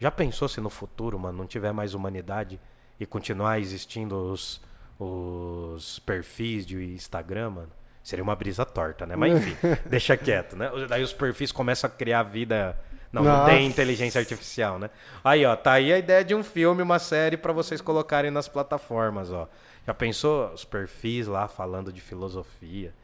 Já 0.00 0.10
pensou 0.10 0.48
se 0.48 0.60
no 0.60 0.70
futuro, 0.70 1.18
mano, 1.18 1.38
não 1.38 1.46
tiver 1.46 1.72
mais 1.72 1.94
humanidade 1.94 2.58
e 2.98 3.06
continuar 3.06 3.60
existindo 3.60 4.16
os, 4.16 4.60
os 4.98 5.98
perfis 6.00 6.66
de 6.66 6.82
Instagram, 6.94 7.50
mano? 7.50 7.70
Seria 8.02 8.22
uma 8.22 8.34
brisa 8.34 8.64
torta, 8.64 9.06
né? 9.06 9.14
Mas 9.14 9.32
enfim, 9.46 9.56
deixa 9.86 10.16
quieto, 10.16 10.56
né? 10.56 10.70
Daí 10.88 11.02
os 11.02 11.12
perfis 11.12 11.52
começam 11.52 11.88
a 11.88 11.92
criar 11.92 12.22
vida. 12.24 12.76
Não, 13.12 13.22
não 13.24 13.44
tem 13.44 13.54
Nossa. 13.56 13.68
inteligência 13.68 14.20
artificial, 14.20 14.78
né? 14.78 14.88
Aí, 15.24 15.44
ó, 15.44 15.56
tá 15.56 15.72
aí 15.72 15.92
a 15.92 15.98
ideia 15.98 16.24
de 16.24 16.34
um 16.34 16.44
filme, 16.44 16.80
uma 16.82 16.98
série 17.00 17.36
pra 17.36 17.52
vocês 17.52 17.80
colocarem 17.80 18.30
nas 18.30 18.46
plataformas, 18.48 19.32
ó. 19.32 19.48
Já 19.86 19.92
pensou 19.92 20.52
os 20.52 20.64
perfis 20.64 21.26
lá 21.26 21.48
falando 21.48 21.92
de 21.92 22.00
filosofia? 22.00 22.94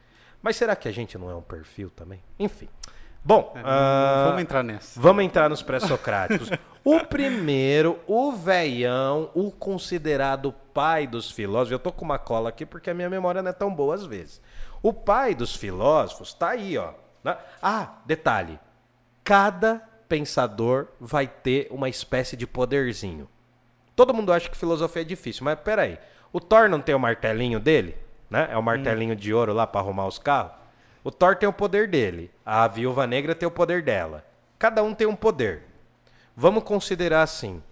Mas 0.41 0.55
será 0.55 0.75
que 0.75 0.87
a 0.87 0.91
gente 0.93 1.17
não 1.17 1.29
é 1.29 1.35
um 1.35 1.41
perfil 1.41 1.89
também? 1.89 2.21
Enfim. 2.39 2.69
Bom, 3.23 3.51
É, 3.55 3.61
ah, 3.65 4.23
Vamos 4.27 4.41
entrar 4.41 4.63
nessa. 4.63 5.01
Vamos 5.01 5.23
entrar 5.25 5.49
nos 5.49 5.61
pré-socráticos. 5.61 6.49
o 6.85 6.99
primeiro, 7.05 7.99
o 8.07 8.31
veião, 8.31 9.29
o 9.33 9.51
considerado 9.51 10.53
pai 10.73 11.05
dos 11.05 11.29
filósofos. 11.29 11.71
Eu 11.73 11.79
tô 11.79 11.91
com 11.91 12.05
uma 12.05 12.17
cola 12.19 12.47
aqui 12.47 12.65
porque 12.65 12.89
a 12.89 12.93
minha 12.93 13.09
memória 13.09 13.41
não 13.41 13.49
é 13.49 13.53
tão 13.53 13.73
boa 13.73 13.95
às 13.95 14.05
vezes. 14.05 14.39
O 14.81 14.93
pai 14.93 15.35
dos 15.35 15.53
filósofos 15.55 16.33
tá 16.33 16.49
aí, 16.51 16.77
ó. 16.77 16.91
né? 17.21 17.35
Ah, 17.61 17.95
detalhe. 18.05 18.57
Cada 19.23 19.81
pensador 20.07 20.87
vai 20.99 21.27
ter 21.27 21.67
uma 21.69 21.89
espécie 21.89 22.35
de 22.35 22.47
poderzinho. 22.47 23.27
Todo 23.95 24.13
mundo 24.13 24.31
acha 24.31 24.49
que 24.49 24.57
filosofia 24.57 25.01
é 25.01 25.05
difícil, 25.05 25.43
mas 25.43 25.59
peraí. 25.59 25.97
O 26.31 26.39
Thor 26.39 26.69
não 26.69 26.81
tem 26.81 26.93
o 26.93 26.99
martelinho 26.99 27.59
dele? 27.59 27.95
Né? 28.29 28.47
É 28.51 28.57
o 28.57 28.63
martelinho 28.63 29.15
de 29.15 29.33
ouro 29.33 29.53
lá 29.53 29.65
para 29.65 29.81
arrumar 29.81 30.05
os 30.05 30.19
carros? 30.19 30.51
O 31.03 31.11
Thor 31.11 31.35
tem 31.35 31.47
o 31.47 31.53
poder 31.53 31.87
dele. 31.87 32.29
A 32.45 32.67
viúva 32.67 33.07
negra 33.07 33.33
tem 33.33 33.47
o 33.47 33.51
poder 33.51 33.81
dela. 33.81 34.25
Cada 34.59 34.83
um 34.83 34.93
tem 34.93 35.07
um 35.07 35.15
poder. 35.15 35.63
Vamos 36.35 36.63
considerar 36.63 37.23
assim: 37.23 37.63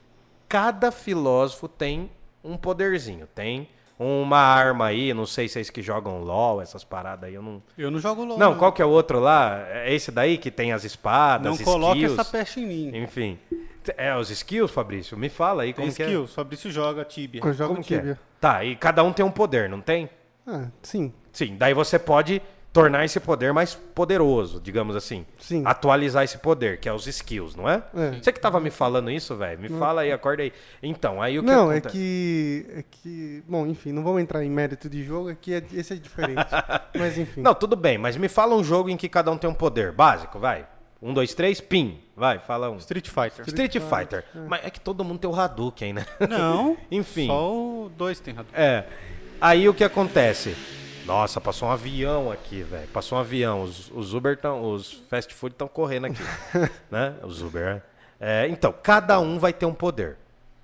cada 0.47 0.91
filósofo 0.91 1.67
tem 1.67 2.09
um 2.43 2.57
poderzinho. 2.57 3.27
Tem 3.27 3.69
uma 3.97 4.37
arma 4.37 4.85
aí, 4.87 5.13
não 5.13 5.25
sei 5.25 5.47
se 5.47 5.57
é 5.57 5.61
esse 5.61 5.71
que 5.71 5.81
jogam 5.81 6.19
LOL, 6.21 6.61
essas 6.61 6.83
paradas 6.83 7.29
aí, 7.29 7.35
eu 7.35 7.41
não. 7.41 7.63
Eu 7.77 7.89
não 7.89 7.99
jogo 7.99 8.23
LOL. 8.25 8.37
Não, 8.37 8.57
qual 8.57 8.73
que 8.73 8.81
é 8.81 8.85
o 8.85 8.89
outro 8.89 9.19
lá? 9.19 9.65
É 9.69 9.93
esse 9.93 10.11
daí 10.11 10.37
que 10.37 10.51
tem 10.51 10.73
as 10.73 10.83
espadas, 10.83 11.57
Não 11.57 11.65
coloque 11.65 11.99
skills. 12.01 12.19
essa 12.19 12.31
peste 12.31 12.59
em 12.59 12.65
mim. 12.67 12.97
Enfim. 12.97 13.39
É, 13.97 14.15
os 14.15 14.29
skills, 14.29 14.71
Fabrício? 14.71 15.17
Me 15.17 15.29
fala 15.29 15.63
aí 15.63 15.73
Tem 15.73 15.85
como 15.85 15.95
que 15.95 16.01
é. 16.03 16.05
skills. 16.07 16.33
Fabrício 16.33 16.71
joga 16.71 17.05
Tibia. 17.05 17.41
Eu 17.43 17.53
jogo 17.53 17.73
Como 17.75 17.85
que 17.85 17.93
é? 17.95 17.97
Tibia. 17.99 18.19
Tá, 18.41 18.63
e 18.63 18.75
cada 18.75 19.03
um 19.03 19.13
tem 19.13 19.23
um 19.25 19.31
poder, 19.31 19.69
não 19.69 19.79
tem? 19.79 20.09
Ah, 20.45 20.67
sim. 20.81 21.13
Sim, 21.31 21.55
daí 21.57 21.73
você 21.73 21.97
pode 21.99 22.41
tornar 22.75 23.05
esse 23.05 23.21
poder 23.21 23.53
mais 23.53 23.73
poderoso, 23.73 24.59
digamos 24.59 24.97
assim. 24.97 25.25
Sim. 25.39 25.63
Atualizar 25.65 26.25
esse 26.25 26.37
poder, 26.37 26.77
que 26.77 26.89
é 26.89 26.93
os 26.93 27.07
skills, 27.07 27.55
não 27.55 27.69
é? 27.69 27.81
É. 27.95 28.11
Você 28.21 28.33
que 28.33 28.39
tava 28.39 28.59
me 28.59 28.69
falando 28.69 29.09
isso, 29.09 29.33
velho? 29.33 29.57
Me 29.57 29.69
fala 29.69 30.01
aí, 30.01 30.11
acorda 30.11 30.43
aí. 30.43 30.51
Então, 30.83 31.21
aí 31.21 31.39
o 31.39 31.41
que 31.41 31.47
não, 31.47 31.71
é 31.71 31.79
que, 31.79 32.65
é 32.75 32.83
que. 32.91 33.41
Bom, 33.47 33.65
enfim, 33.65 33.93
não 33.93 34.03
vamos 34.03 34.21
entrar 34.21 34.43
em 34.43 34.49
mérito 34.49 34.89
de 34.89 35.01
jogo, 35.05 35.29
aqui 35.29 35.53
é, 35.53 35.63
esse 35.73 35.93
é 35.93 35.95
diferente. 35.95 36.45
Mas 36.99 37.17
enfim. 37.17 37.41
Não, 37.41 37.55
tudo 37.55 37.77
bem, 37.77 37.97
mas 37.97 38.17
me 38.17 38.27
fala 38.27 38.55
um 38.55 38.63
jogo 38.63 38.89
em 38.89 38.97
que 38.97 39.07
cada 39.07 39.31
um 39.31 39.37
tem 39.37 39.49
um 39.49 39.53
poder 39.53 39.93
básico, 39.93 40.37
vai. 40.37 40.67
Um, 41.01 41.13
dois, 41.13 41.33
três, 41.33 41.61
pim. 41.61 41.99
Vai, 42.15 42.39
fala 42.39 42.69
um. 42.69 42.77
Street 42.77 43.07
Fighter. 43.07 43.45
Street 43.47 43.73
Fighter. 43.73 44.25
Mas 44.47 44.65
é 44.65 44.69
que 44.69 44.79
todo 44.79 45.03
mundo 45.03 45.19
tem 45.19 45.29
o 45.29 45.35
Hadouken, 45.35 45.93
né? 45.93 46.05
Não. 46.29 46.75
Enfim. 46.91 47.27
Só 47.27 47.53
o 47.53 47.91
dois 47.95 48.19
tem 48.19 48.33
Hadouken. 48.33 48.61
É. 48.61 48.85
Aí 49.39 49.69
o 49.69 49.73
que 49.73 49.83
acontece? 49.83 50.55
Nossa, 51.05 51.39
passou 51.39 51.67
um 51.69 51.71
avião 51.71 52.31
aqui, 52.31 52.63
velho. 52.63 52.87
Passou 52.87 53.17
um 53.17 53.21
avião. 53.21 53.61
Os, 53.61 53.91
os 53.91 54.13
Uber 54.13 54.35
tão, 54.37 54.63
os 54.71 54.91
fast 55.09 55.33
food 55.33 55.53
estão 55.53 55.67
correndo 55.67 56.05
aqui, 56.07 56.21
né? 56.89 57.13
Os 57.23 57.41
Uber. 57.41 57.81
É, 58.19 58.47
então, 58.47 58.73
cada 58.81 59.19
um 59.19 59.37
vai 59.37 59.53
ter 59.53 59.65
um 59.65 59.73
poder. 59.73 60.17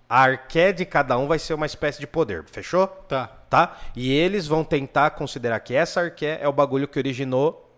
A 0.10 0.24
arqué 0.24 0.72
de 0.74 0.84
cada 0.86 1.18
um 1.18 1.28
vai 1.28 1.38
ser 1.40 1.54
uma 1.54 1.66
espécie 1.66 2.00
de 2.00 2.08
poder. 2.08 2.44
Fechou? 2.46 2.88
Tá. 2.88 3.28
Tá? 3.50 3.78
E 3.96 4.12
eles 4.12 4.48
vão 4.48 4.64
tentar 4.64 5.12
considerar 5.12 5.60
que 5.60 5.76
essa 5.76 6.02
arqué 6.02 6.40
é 6.42 6.48
o 6.48 6.54
bagulho 6.54 6.88
que 6.88 6.98
originou 7.00 7.70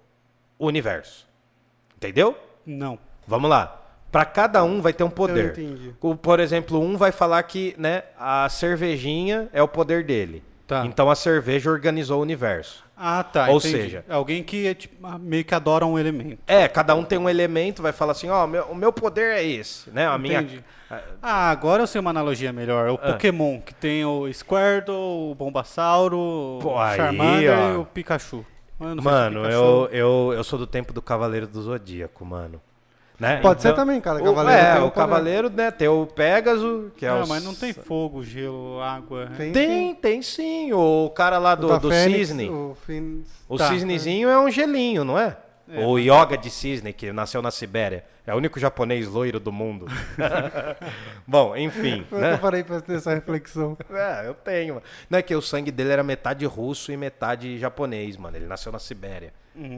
o 0.58 0.65
universo. 0.67 1.28
Entendeu? 1.95 2.38
Não. 2.65 2.97
Vamos 3.28 3.49
lá. 3.49 3.82
Para 4.12 4.26
cada 4.26 4.63
um 4.63 4.82
vai 4.82 4.93
ter 4.93 5.04
um 5.04 5.10
poder. 5.10 5.52
entendi. 5.52 5.93
O- 5.99 6.15
Por 6.15 6.39
exemplo, 6.39 6.80
um 6.80 6.95
vai 6.97 7.12
falar 7.12 7.41
que 7.43 7.76
né, 7.78 8.04
a 8.17 8.47
cervejinha 8.49 9.49
é 9.52 9.62
o 9.62 9.67
poder 9.67 10.04
dele. 10.06 10.43
Tá. 10.81 10.86
Então 10.86 11.09
a 11.09 11.15
cerveja 11.15 11.69
organizou 11.69 12.19
o 12.19 12.21
universo. 12.21 12.83
Ah, 12.95 13.23
tá. 13.23 13.49
Ou 13.49 13.57
entendi. 13.57 13.77
seja- 13.81 14.05
É 14.07 14.13
alguém 14.13 14.43
que 14.43 14.67
é, 14.67 14.73
tipo, 14.73 14.95
ah, 15.05 15.17
meio 15.17 15.43
que 15.43 15.53
adora 15.55 15.86
um 15.86 15.97
elemento. 15.99 16.39
É, 16.47 16.67
cada 16.67 16.95
um 16.95 17.03
tem 17.03 17.17
um 17.17 17.29
elemento, 17.29 17.81
vai 17.81 17.91
falar 17.91 18.12
assim, 18.13 18.29
ó, 18.29 18.45
meu- 18.47 18.65
o 18.65 18.75
meu 18.75 18.93
poder 18.93 19.33
é 19.33 19.43
esse, 19.43 19.89
né? 19.89 20.07
A 20.07 20.17
minha 20.17 20.41
Entendi. 20.41 20.63
Ah, 21.21 21.49
agora 21.49 21.81
eu 21.83 21.88
sei 21.88 21.99
uma 21.99 22.12
analogia 22.12 22.53
melhor. 22.53 22.89
O 22.89 22.93
Ah. 23.01 23.13
Pokémon, 23.13 23.59
que 23.59 23.73
tem 23.73 24.05
o 24.05 24.31
Squirtle, 24.31 24.93
o 25.31 25.36
Bombassauro, 25.36 26.59
Pô, 26.62 26.73
o 26.75 26.79
aí, 26.79 26.95
Charmander 26.97 27.57
ó. 27.57 27.71
e 27.71 27.77
o 27.77 27.86
Pikachu. 27.86 28.45
Eu 28.79 28.88
o 28.88 29.03
Mano, 29.03 29.41
Pikachu- 29.41 29.55
eu, 29.55 29.89
eu, 29.91 30.33
eu 30.38 30.43
sou 30.43 30.59
do 30.59 30.67
tempo 30.67 30.93
do 30.93 31.01
Cavaleiro 31.01 31.47
do 31.47 31.62
Zodíaco, 31.62 32.23
mano. 32.23 32.62
Né? 33.23 33.38
Pode 33.41 33.62
ser 33.62 33.69
Então, 33.69 33.86
também, 33.86 34.01
cara. 34.01 34.19
O, 34.21 34.23
Cavaleiro 34.25 34.62
é, 34.62 34.79
o 34.81 34.91
cavaleiro, 34.91 35.49
né? 35.49 35.71
Tem 35.71 35.88
o 35.88 36.05
Pégaso, 36.05 36.91
que 36.97 37.05
é 37.05 37.09
não, 37.09 37.23
o. 37.23 37.27
mas 37.27 37.41
não 37.41 37.55
tem 37.55 37.71
fogo, 37.71 38.21
gelo, 38.21 38.81
água. 38.81 39.25
né? 39.25 39.36
Tem, 39.38 39.51
Tem, 39.53 39.95
tem 39.95 40.21
sim. 40.21 40.73
O 40.73 41.09
cara 41.15 41.38
lá 41.38 41.55
do, 41.55 41.79
do 41.79 41.89
Fênix, 41.89 42.27
cisne. 42.27 42.49
O 42.49 42.75
Fênix. 42.86 43.29
O 43.47 43.57
Tá. 43.57 43.69
cisnezinho 43.69 44.27
é 44.27 44.38
um 44.38 44.51
gelinho, 44.51 45.05
não 45.05 45.17
é? 45.17 45.38
É, 45.69 45.86
o 45.86 45.97
Yoga 45.97 46.38
de 46.38 46.49
cisne, 46.49 46.91
que 46.91 47.13
nasceu 47.13 47.41
na 47.41 47.49
Sibéria. 47.49 48.03
É 48.27 48.33
o 48.33 48.38
único 48.38 48.59
japonês 48.59 49.07
loiro 49.07 49.39
do 49.39 49.51
mundo. 49.51 49.86
Bom, 51.25 51.55
enfim. 51.55 52.05
Eu 52.12 52.17
né? 52.17 52.38
parei 52.41 52.63
pra 52.63 52.81
ter 52.81 52.95
essa 52.97 53.13
reflexão. 53.13 53.77
É, 53.89 54.27
eu 54.27 54.33
tenho. 54.33 54.75
mano. 54.75 54.86
Não 55.09 55.19
é 55.19 55.21
que 55.21 55.36
o 55.36 55.41
sangue 55.41 55.71
dele 55.71 55.91
era 55.91 56.03
metade 56.03 56.45
russo 56.45 56.91
e 56.91 56.97
metade 56.97 57.57
japonês, 57.57 58.17
mano. 58.17 58.36
Ele 58.38 58.45
nasceu 58.45 58.71
na 58.71 58.79
Sibéria. 58.79 59.33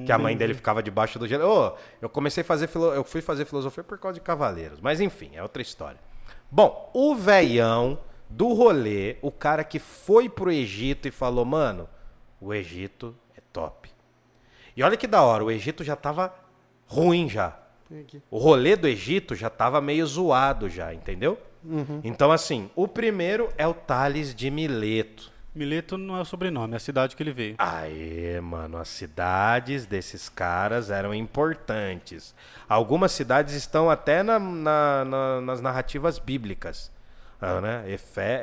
Que 0.06 0.12
a 0.12 0.18
mãe 0.18 0.36
dele 0.36 0.54
ficava 0.54 0.82
debaixo 0.82 1.20
do 1.20 1.28
gelo. 1.28 1.46
Ô, 1.46 1.74
eu 2.02 2.10
comecei 2.10 2.42
a 2.42 2.46
fazer 2.46 2.68
filo... 2.68 2.94
eu 2.94 3.04
fui 3.04 3.22
fazer 3.22 3.46
filosofia 3.46 3.84
por 3.84 3.98
causa 3.98 4.16
de 4.16 4.22
cavaleiros, 4.22 4.80
mas 4.80 5.02
enfim, 5.02 5.32
é 5.34 5.44
outra 5.44 5.62
história. 5.62 6.00
Bom, 6.50 6.90
o 6.94 7.16
velhão 7.16 7.98
do 8.30 8.54
rolê, 8.54 9.18
o 9.22 9.32
cara 9.32 9.64
que 9.64 9.80
foi 9.80 10.30
pro 10.30 10.52
Egito 10.52 11.08
e 11.08 11.12
falou, 11.12 11.46
mano, 11.46 11.90
o 12.40 12.54
Egito 12.54 13.16
é 13.36 13.42
top. 13.52 13.90
E 14.76 14.84
olha 14.84 14.98
que 14.98 15.08
da 15.08 15.22
hora, 15.22 15.44
o 15.44 15.52
Egito 15.52 15.84
já 15.84 15.96
tava 15.96 16.34
ruim 16.88 17.30
já. 17.30 17.58
O 18.32 18.38
rolê 18.38 18.76
do 18.76 18.88
Egito 18.88 19.36
já 19.36 19.50
tava 19.50 19.80
meio 19.80 20.06
zoado 20.06 20.70
já, 20.70 20.94
entendeu? 20.94 21.38
Então, 22.04 22.32
assim, 22.32 22.70
o 22.76 22.88
primeiro 22.88 23.50
é 23.58 23.68
o 23.68 23.74
Tales 23.74 24.36
de 24.36 24.50
Mileto. 24.52 25.32
Mileto 25.56 25.98
não 25.98 26.18
é 26.18 26.22
o 26.22 26.26
sobrenome, 26.26 26.74
é 26.74 26.78
a 26.78 26.80
cidade 26.80 27.16
que 27.16 27.24
ele 27.24 27.32
veio. 27.32 27.56
Aê, 27.58 28.40
mano, 28.42 28.78
as 28.78 28.90
cidades 28.90 29.86
desses 29.86 30.28
caras 30.28 30.90
eram 30.90 31.14
importantes. 31.14 32.36
Algumas 32.68 33.12
cidades 33.14 33.54
estão 33.54 33.90
até 33.90 34.22
na- 34.22 34.38
na- 34.40 35.06
na- 35.06 35.42
nas 35.42 35.62
narrativas 35.62 36.20
bíblicas. 36.20 36.92
Ah, 37.42 37.62
né? 37.62 37.84
Efé, 37.88 38.34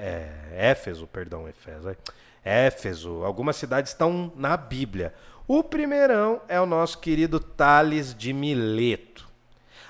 é, 0.53 0.71
Éfeso, 0.71 1.07
perdão, 1.07 1.47
Éfeso. 1.49 1.89
é. 1.91 1.97
Éfeso. 2.45 3.23
Algumas 3.25 3.57
cidades 3.57 3.93
estão 3.93 4.33
na 4.37 4.57
Bíblia. 4.57 5.15
O 5.47 5.63
primeirão 5.63 6.41
é 6.49 6.61
o 6.61 6.67
nosso 6.67 6.99
querido 6.99 7.39
Tales 7.39 8.15
de 8.15 8.33
Mileto. 8.33 9.29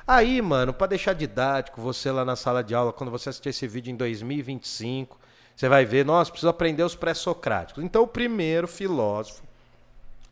Aí, 0.06 0.42
mano, 0.42 0.72
pra 0.72 0.86
deixar 0.86 1.12
didático, 1.14 1.80
você 1.80 2.10
lá 2.10 2.24
na 2.24 2.34
sala 2.36 2.62
de 2.64 2.74
aula, 2.74 2.92
quando 2.92 3.10
você 3.10 3.28
assistir 3.28 3.50
esse 3.50 3.68
vídeo 3.68 3.90
em 3.92 3.96
2025, 3.96 5.18
você 5.56 5.68
vai 5.68 5.84
ver, 5.84 6.04
nossa, 6.04 6.30
preciso 6.30 6.48
aprender 6.48 6.82
os 6.82 6.94
pré-socráticos. 6.94 7.84
Então, 7.84 8.02
o 8.02 8.06
primeiro 8.06 8.66
filósofo 8.66 9.42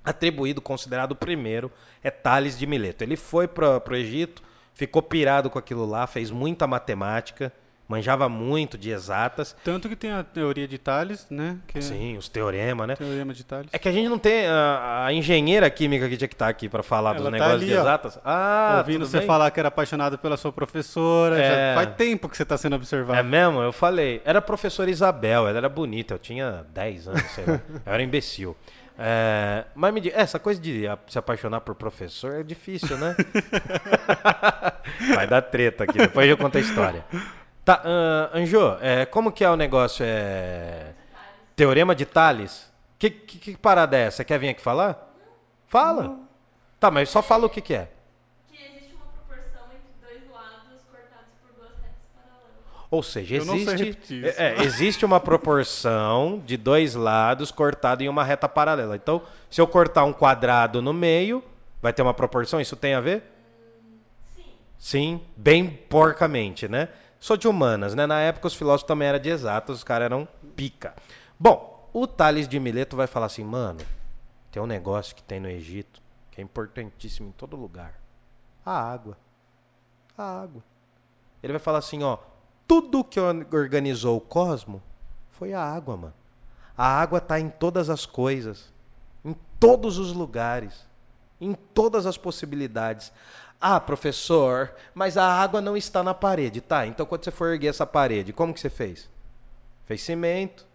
atribuído, 0.04 0.60
considerado 0.60 1.12
o 1.12 1.16
primeiro, 1.16 1.70
é 2.02 2.10
Tales 2.10 2.58
de 2.58 2.66
Mileto. 2.66 3.04
Ele 3.04 3.16
foi 3.16 3.46
para 3.46 3.82
o 3.86 3.94
Egito, 3.94 4.42
ficou 4.74 5.02
pirado 5.02 5.50
com 5.50 5.58
aquilo 5.58 5.84
lá, 5.84 6.06
fez 6.06 6.30
muita 6.30 6.66
matemática, 6.66 7.52
manjava 7.90 8.28
muito 8.28 8.78
de 8.78 8.90
exatas. 8.90 9.56
Tanto 9.64 9.88
que 9.88 9.96
tem 9.96 10.12
a 10.12 10.22
teoria 10.22 10.68
de 10.68 10.78
Tales, 10.78 11.26
né? 11.28 11.56
Que 11.66 11.78
é 11.78 11.80
Sim, 11.80 12.16
os 12.16 12.28
teoremas, 12.28 12.86
né? 12.86 12.94
teorema 12.94 13.34
de 13.34 13.42
Tales. 13.44 13.68
É 13.72 13.78
que 13.78 13.88
a 13.88 13.92
gente 13.92 14.08
não 14.08 14.18
tem 14.18 14.46
a, 14.46 15.06
a 15.06 15.12
engenheira 15.12 15.68
química 15.68 16.08
que 16.08 16.16
tinha 16.16 16.28
que 16.28 16.34
estar 16.34 16.48
aqui 16.48 16.68
para 16.68 16.82
falar 16.84 17.14
dos 17.14 17.22
Ela 17.26 17.30
tá 17.32 17.36
negócios 17.38 17.60
de 17.60 17.66
ali, 17.72 17.76
ó. 17.76 17.80
exatas. 17.80 18.18
Ah, 18.24 18.76
Ouvindo 18.78 19.04
você 19.06 19.18
bem? 19.18 19.26
falar 19.26 19.50
que 19.50 19.58
era 19.58 19.68
apaixonado 19.68 20.16
pela 20.18 20.36
sua 20.36 20.52
professora, 20.52 21.36
É. 21.42 21.74
já 21.74 21.82
faz 21.82 21.96
tempo 21.96 22.28
que 22.28 22.36
você 22.36 22.44
está 22.44 22.56
sendo 22.56 22.74
É 22.74 22.76
observado. 22.76 23.28
mesmo? 23.28 23.60
Eu 23.60 23.72
falei. 23.72 24.22
Era 24.24 24.38
a 24.38 24.42
professora 24.42 24.88
Isabel, 24.88 25.48
ela 25.48 25.58
era 25.58 25.68
bonita, 25.68 26.14
eu 26.14 26.18
tinha 26.18 26.64
10 26.72 27.08
anos, 27.08 27.22
sei 27.32 27.44
lá. 27.44 27.60
Eu 27.84 27.92
era 27.92 28.02
imbecil. 28.02 28.56
É, 29.02 29.64
mas 29.74 29.94
me 29.94 30.00
diga, 30.00 30.14
essa 30.20 30.38
coisa 30.38 30.60
de 30.60 30.84
se 31.08 31.18
apaixonar 31.18 31.60
por 31.62 31.74
professor 31.74 32.34
é 32.34 32.42
difícil, 32.42 32.98
né? 32.98 33.16
Vai 35.14 35.26
dar 35.26 35.40
treta 35.42 35.84
aqui, 35.84 35.96
depois 35.98 36.28
eu 36.28 36.36
conto 36.36 36.58
a 36.58 36.60
história. 36.60 37.04
Tá, 37.70 37.82
ah, 37.84 38.30
Anjo, 38.36 38.76
é, 38.80 39.06
como 39.06 39.30
que 39.30 39.44
é 39.44 39.48
o 39.48 39.54
negócio? 39.54 40.04
É, 40.04 40.92
teorema 41.54 41.94
de 41.94 42.04
Tales? 42.04 42.68
Que, 42.98 43.08
que, 43.08 43.38
que 43.38 43.56
parada 43.56 43.96
é 43.96 44.06
essa? 44.06 44.16
Você 44.16 44.24
quer 44.24 44.40
vir 44.40 44.48
aqui 44.48 44.60
falar? 44.60 45.14
Fala. 45.68 46.18
Tá, 46.80 46.90
mas 46.90 47.08
só 47.08 47.22
fala 47.22 47.46
o 47.46 47.48
que, 47.48 47.60
que 47.60 47.74
é. 47.74 47.88
que 48.50 48.56
existe 48.56 48.92
uma 48.92 49.06
proporção 49.06 49.62
entre 49.66 49.94
dois 50.02 50.32
lados 50.32 50.82
cortados 50.90 51.28
por 51.40 51.54
duas 51.54 51.70
retas 51.76 52.08
paralelas. 52.12 52.86
Ou 52.90 53.02
seja, 53.04 53.44
não 53.44 53.54
existe, 53.54 54.26
é, 54.26 54.34
é, 54.36 54.62
existe 54.64 55.04
uma 55.04 55.20
proporção 55.20 56.42
de 56.44 56.56
dois 56.56 56.96
lados 56.96 57.52
cortado 57.52 58.02
em 58.02 58.08
uma 58.08 58.24
reta 58.24 58.48
paralela. 58.48 58.96
Então, 58.96 59.22
se 59.48 59.60
eu 59.60 59.66
cortar 59.68 60.02
um 60.02 60.12
quadrado 60.12 60.82
no 60.82 60.92
meio, 60.92 61.40
vai 61.80 61.92
ter 61.92 62.02
uma 62.02 62.14
proporção? 62.14 62.60
Isso 62.60 62.74
tem 62.74 62.94
a 62.94 63.00
ver? 63.00 63.22
Sim. 64.34 64.44
Sim, 64.76 65.20
bem 65.36 65.70
porcamente, 65.88 66.66
né? 66.66 66.88
Sou 67.20 67.36
de 67.36 67.46
humanas, 67.46 67.94
né? 67.94 68.06
Na 68.06 68.18
época 68.20 68.46
os 68.46 68.54
filósofos 68.54 68.88
também 68.88 69.06
eram 69.06 69.18
de 69.18 69.28
exatas, 69.28 69.76
os 69.76 69.84
caras 69.84 70.06
eram 70.06 70.26
pica. 70.56 70.94
Bom, 71.38 71.88
o 71.92 72.06
Tales 72.06 72.48
de 72.48 72.58
Mileto 72.58 72.96
vai 72.96 73.06
falar 73.06 73.26
assim, 73.26 73.44
mano, 73.44 73.80
tem 74.50 74.62
um 74.62 74.66
negócio 74.66 75.14
que 75.14 75.22
tem 75.22 75.38
no 75.38 75.48
Egito 75.48 76.00
que 76.30 76.40
é 76.40 76.44
importantíssimo 76.44 77.28
em 77.28 77.32
todo 77.32 77.56
lugar. 77.56 78.00
A 78.64 78.72
água. 78.80 79.18
A 80.16 80.42
água. 80.42 80.62
Ele 81.42 81.52
vai 81.52 81.60
falar 81.60 81.78
assim, 81.78 82.02
ó, 82.02 82.18
tudo 82.66 83.04
que 83.04 83.20
or- 83.20 83.46
organizou 83.52 84.16
o 84.16 84.20
cosmo 84.20 84.82
foi 85.30 85.52
a 85.52 85.62
água, 85.62 85.96
mano. 85.96 86.14
A 86.76 86.86
água 86.86 87.20
tá 87.20 87.38
em 87.38 87.50
todas 87.50 87.90
as 87.90 88.06
coisas, 88.06 88.72
em 89.24 89.34
todos 89.58 89.98
os 89.98 90.12
lugares, 90.12 90.86
em 91.40 91.52
todas 91.52 92.06
as 92.06 92.16
possibilidades. 92.16 93.12
Ah, 93.60 93.78
professor, 93.78 94.72
mas 94.94 95.16
a 95.16 95.24
água 95.24 95.60
não 95.60 95.76
está 95.76 96.02
na 96.02 96.14
parede, 96.14 96.60
tá? 96.60 96.86
Então 96.86 97.04
quando 97.04 97.24
você 97.24 97.30
for 97.30 97.52
erguer 97.52 97.68
essa 97.68 97.86
parede, 97.86 98.32
como 98.32 98.54
que 98.54 98.60
você 98.60 98.70
fez? 98.70 99.08
Fez 99.84 100.00
cimento, 100.02 100.66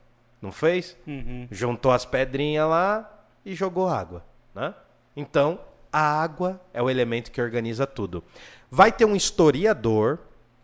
não 0.41 0.51
fez? 0.51 0.95
Uhum. 1.07 1.47
juntou 1.49 1.91
as 1.91 2.05
pedrinhas 2.05 2.69
lá 2.69 3.25
e 3.43 3.55
jogou 3.55 3.87
água, 3.87 4.23
né? 4.53 4.73
Então, 5.15 5.59
a 5.91 6.21
água 6.21 6.61
é 6.73 6.81
o 6.81 6.89
elemento 6.89 7.31
que 7.31 7.41
organiza 7.41 7.87
tudo. 7.87 8.23
Vai 8.69 8.91
ter 8.91 9.05
um 9.05 9.15
historiador 9.15 10.19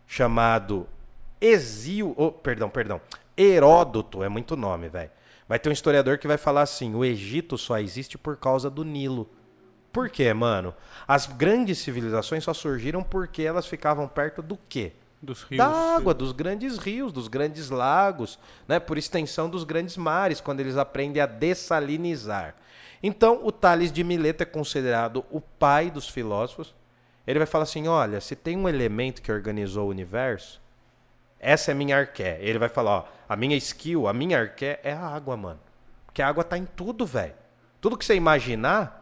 chamado 0.06 0.88
Exil, 1.40 2.14
oh, 2.18 2.32
perdão, 2.32 2.70
perdão, 2.70 3.02
Heródoto, 3.36 4.24
é 4.24 4.30
muito 4.30 4.56
nome, 4.56 4.90
velho. 4.90 5.10
Vai 5.48 5.58
ter 5.58 5.70
um 5.70 5.72
historiador 5.72 6.18
que 6.18 6.28
vai 6.28 6.38
falar 6.38 6.62
assim: 6.62 6.94
o 6.94 7.04
Egito 7.04 7.58
só 7.58 7.80
existe 7.80 8.18
por 8.18 8.38
causa 8.38 8.70
do 8.70 8.84
Nilo. 8.84 9.30
Por 9.92 10.10
quê, 10.10 10.34
mano? 10.34 10.74
As 11.08 11.28
grandes 11.28 11.80
civilizações 11.80 12.44
só 12.44 12.54
surgiram 12.54 13.04
porque 13.04 13.44
elas 13.44 13.68
ficavam 13.68 14.08
perto 14.08 14.42
do 14.42 14.58
quê? 14.70 14.94
Dos 15.22 15.44
rios. 15.44 15.58
da 15.60 15.68
água, 15.68 16.16
dos 16.16 16.32
grandes 16.32 16.80
rios, 16.80 17.14
dos 17.14 17.28
grandes 17.28 17.70
lagos, 17.70 18.40
né? 18.68 18.80
por 18.80 18.98
extensão 18.98 19.48
dos 19.48 19.64
grandes 19.64 19.96
mares, 19.96 20.42
quando 20.42 20.62
eles 20.62 20.78
aprendem 20.78 21.22
a 21.22 21.28
dessalinizar. 21.28 22.56
Então, 23.04 23.40
o 23.44 23.52
Tales 23.52 23.92
de 23.92 24.04
Mileto 24.04 24.42
é 24.42 24.46
considerado 24.46 25.24
o 25.30 25.40
pai 25.40 25.92
dos 25.92 26.10
filósofos. 26.10 26.74
Ele 27.28 27.38
vai 27.38 27.46
falar 27.46 27.64
assim: 27.64 27.88
olha, 27.88 28.20
se 28.20 28.36
tem 28.36 28.58
um 28.58 28.68
elemento 28.68 29.22
que 29.22 29.32
organizou 29.32 29.88
o 29.88 29.90
universo, 29.90 30.60
essa 31.40 31.72
é 31.72 31.74
a 31.74 31.76
minha 31.76 31.98
arqué. 31.98 32.38
Ele 32.42 32.58
vai 32.58 32.70
falar: 32.70 32.92
ó, 32.92 33.06
a 33.30 33.36
minha 33.36 33.56
skill, 33.58 34.08
a 34.08 34.14
minha 34.14 34.40
arqué 34.40 34.80
é 34.84 34.94
a 34.94 35.08
água, 35.08 35.38
mano. 35.38 35.60
Porque 36.06 36.22
a 36.22 36.28
água 36.28 36.44
tá 36.44 36.58
em 36.58 36.66
tudo, 36.66 37.06
velho. 37.06 37.34
Tudo 37.80 37.98
que 37.98 38.06
você 38.06 38.16
imaginar 38.16 39.01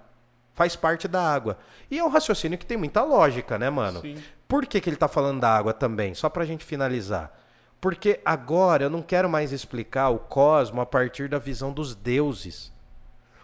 faz 0.60 0.76
parte 0.76 1.08
da 1.08 1.22
água. 1.22 1.58
E 1.90 2.00
é 2.00 2.04
um 2.04 2.10
raciocínio 2.10 2.58
que 2.58 2.66
tem 2.66 2.76
muita 2.76 3.02
lógica, 3.02 3.58
né, 3.58 3.70
mano? 3.70 4.02
Sim. 4.02 4.18
Por 4.46 4.66
que, 4.66 4.82
que 4.82 4.90
ele 4.90 4.98
está 4.98 5.08
falando 5.08 5.40
da 5.40 5.56
água 5.56 5.72
também? 5.72 6.14
Só 6.14 6.28
para 6.28 6.44
a 6.44 6.46
gente 6.46 6.66
finalizar. 6.66 7.34
Porque 7.80 8.20
agora 8.26 8.84
eu 8.84 8.90
não 8.90 9.02
quero 9.02 9.30
mais 9.30 9.54
explicar 9.54 10.10
o 10.10 10.20
cosmo 10.20 10.82
a 10.82 10.86
partir 10.86 11.30
da 11.30 11.40
visão 11.40 11.72
dos 11.72 11.96
deuses. 11.96 12.74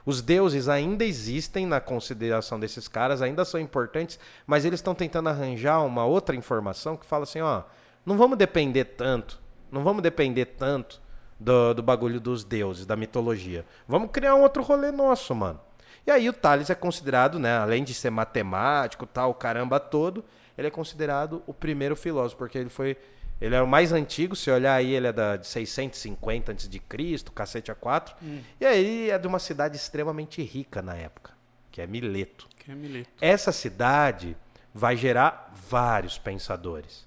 Os 0.06 0.22
deuses 0.22 0.68
ainda 0.68 1.06
existem 1.06 1.66
na 1.66 1.80
consideração 1.80 2.60
desses 2.60 2.90
caras, 2.90 3.22
ainda 3.22 3.46
são 3.46 3.62
importantes, 3.62 4.20
mas 4.46 4.66
eles 4.66 4.80
estão 4.82 4.94
tentando 4.94 5.30
arranjar 5.30 5.86
uma 5.86 6.04
outra 6.04 6.36
informação 6.36 6.98
que 6.98 7.06
fala 7.06 7.24
assim, 7.24 7.40
ó, 7.40 7.64
não 8.06 8.18
vamos 8.18 8.38
depender 8.38 8.84
tanto, 8.84 9.40
não 9.72 9.86
vamos 9.86 10.04
depender 10.04 10.48
tanto 10.48 11.02
do, 11.40 11.76
do 11.76 11.82
bagulho 11.82 12.20
dos 12.20 12.44
deuses, 12.44 12.86
da 12.86 12.98
mitologia. 12.98 13.66
Vamos 13.88 14.12
criar 14.12 14.36
um 14.36 14.42
outro 14.42 14.62
rolê 14.62 14.92
nosso, 14.92 15.34
mano. 15.34 15.62
E 16.06 16.12
aí 16.12 16.30
o 16.30 16.34
Tales 16.34 16.70
é 16.70 16.76
considerado, 16.76 17.40
né, 17.40 17.58
além 17.58 17.84
de 17.84 17.94
ser 17.94 18.10
matemático, 18.10 19.06
tal, 19.06 19.32
o 19.32 19.34
caramba 19.34 19.80
todo, 19.80 20.24
ele 20.58 20.68
é 20.68 20.72
considerado 20.72 21.42
o 21.48 21.54
primeiro 21.54 21.96
filósofo, 21.96 22.38
porque 22.38 22.58
ele 22.58 22.70
foi 22.70 22.98
ele 23.40 23.54
é 23.54 23.62
o 23.62 23.68
mais 23.68 23.92
antigo, 23.92 24.36
se 24.36 24.50
olhar 24.50 24.76
aí, 24.76 24.94
ele 24.94 25.08
é 25.08 25.12
da, 25.12 25.36
de 25.36 25.46
650 25.46 26.54
antes 26.54 26.70
de 26.70 26.80
Cristo, 26.80 27.32
cacete 27.32 27.70
a 27.70 27.76
4. 27.76 28.16
E 28.62 28.66
aí 28.66 29.10
é 29.10 29.18
de 29.18 29.28
uma 29.28 29.40
cidade 29.40 29.76
extremamente 29.76 30.42
rica 30.42 30.82
na 30.82 30.96
época, 30.96 31.34
que 31.70 31.82
é 31.82 31.88
Mileto. 31.88 32.48
Que 32.58 32.72
é 32.72 32.76
Mileto. 32.76 33.10
Essa 33.20 33.52
cidade 33.52 34.38
vai 34.74 34.96
gerar 34.96 35.54
vários 35.70 36.18
pensadores. 36.18 37.06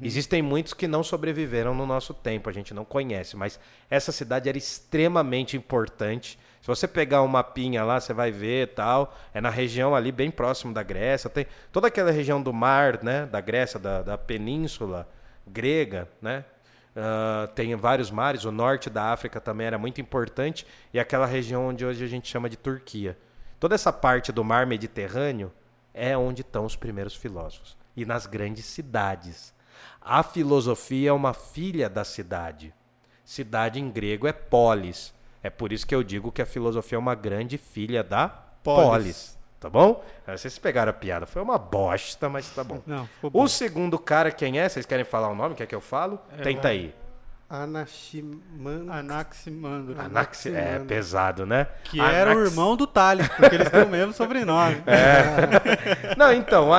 Existem 0.00 0.40
muitos 0.40 0.72
que 0.72 0.86
não 0.86 1.02
sobreviveram 1.02 1.74
no 1.74 1.84
nosso 1.84 2.14
tempo, 2.14 2.48
a 2.48 2.52
gente 2.52 2.72
não 2.72 2.84
conhece, 2.84 3.36
mas 3.36 3.58
essa 3.90 4.12
cidade 4.12 4.48
era 4.48 4.56
extremamente 4.56 5.56
importante. 5.56 6.38
Se 6.64 6.68
você 6.68 6.88
pegar 6.88 7.20
um 7.20 7.28
mapinha 7.28 7.84
lá, 7.84 8.00
você 8.00 8.14
vai 8.14 8.32
ver 8.32 8.68
tal. 8.68 9.14
É 9.34 9.40
na 9.40 9.50
região 9.50 9.94
ali 9.94 10.10
bem 10.10 10.30
próximo 10.30 10.72
da 10.72 10.82
Grécia. 10.82 11.28
Tem 11.28 11.46
toda 11.70 11.88
aquela 11.88 12.10
região 12.10 12.40
do 12.42 12.54
mar, 12.54 13.04
né? 13.04 13.26
Da 13.26 13.38
Grécia, 13.38 13.78
da, 13.78 14.00
da 14.00 14.16
península 14.16 15.06
grega, 15.46 16.08
né? 16.22 16.42
Ah, 16.96 17.50
tem 17.54 17.76
vários 17.76 18.10
mares. 18.10 18.46
O 18.46 18.50
norte 18.50 18.88
da 18.88 19.12
África 19.12 19.42
também 19.42 19.66
era 19.66 19.76
muito 19.76 20.00
importante. 20.00 20.66
E 20.90 20.98
aquela 20.98 21.26
região 21.26 21.68
onde 21.68 21.84
hoje 21.84 22.02
a 22.02 22.08
gente 22.08 22.28
chama 22.28 22.48
de 22.48 22.56
Turquia. 22.56 23.14
Toda 23.60 23.74
essa 23.74 23.92
parte 23.92 24.32
do 24.32 24.42
mar 24.42 24.64
Mediterrâneo 24.64 25.52
é 25.92 26.16
onde 26.16 26.40
estão 26.40 26.64
os 26.64 26.76
primeiros 26.76 27.14
filósofos. 27.14 27.76
E 27.94 28.06
nas 28.06 28.24
grandes 28.24 28.64
cidades. 28.64 29.52
A 30.00 30.22
filosofia 30.22 31.10
é 31.10 31.12
uma 31.12 31.34
filha 31.34 31.90
da 31.90 32.04
cidade. 32.04 32.72
Cidade 33.22 33.78
em 33.78 33.90
grego 33.90 34.26
é 34.26 34.32
polis. 34.32 35.12
É 35.44 35.50
por 35.50 35.72
isso 35.74 35.86
que 35.86 35.94
eu 35.94 36.02
digo 36.02 36.32
que 36.32 36.40
a 36.40 36.46
filosofia 36.46 36.96
é 36.96 36.98
uma 36.98 37.14
grande 37.14 37.58
filha 37.58 38.02
da 38.02 38.28
Polis. 38.28 38.88
polis. 38.88 39.38
Tá 39.60 39.68
bom? 39.68 40.02
Vocês 40.26 40.58
pegaram 40.58 40.88
a 40.90 40.92
piada. 40.94 41.26
Foi 41.26 41.42
uma 41.42 41.58
bosta, 41.58 42.28
mas 42.30 42.48
tá 42.50 42.64
bom. 42.64 42.82
Não, 42.86 43.06
bom. 43.22 43.30
O 43.32 43.46
segundo 43.46 43.98
cara, 43.98 44.30
quem 44.30 44.58
é? 44.58 44.66
Vocês 44.68 44.86
querem 44.86 45.04
falar 45.04 45.28
o 45.28 45.34
nome? 45.34 45.54
Quer 45.54 45.66
que 45.66 45.74
eu 45.74 45.80
falo? 45.82 46.18
Tenta 46.42 46.68
aí. 46.68 46.94
Anaximan... 47.48 48.86
Anaximandro. 48.90 50.00
Anaxi... 50.00 50.48
É 50.48 50.52
Anaximandro. 50.60 50.86
pesado, 50.86 51.46
né? 51.46 51.68
Que 51.84 52.00
era 52.00 52.30
o 52.30 52.32
Anax- 52.32 52.50
irmão 52.50 52.74
do 52.76 52.86
Thales, 52.86 53.28
porque 53.28 53.54
eles 53.54 53.70
têm 53.70 53.82
o 53.82 53.88
mesmo 53.88 54.12
sobrenome. 54.12 54.82
Não, 56.16 56.32
então, 56.32 56.70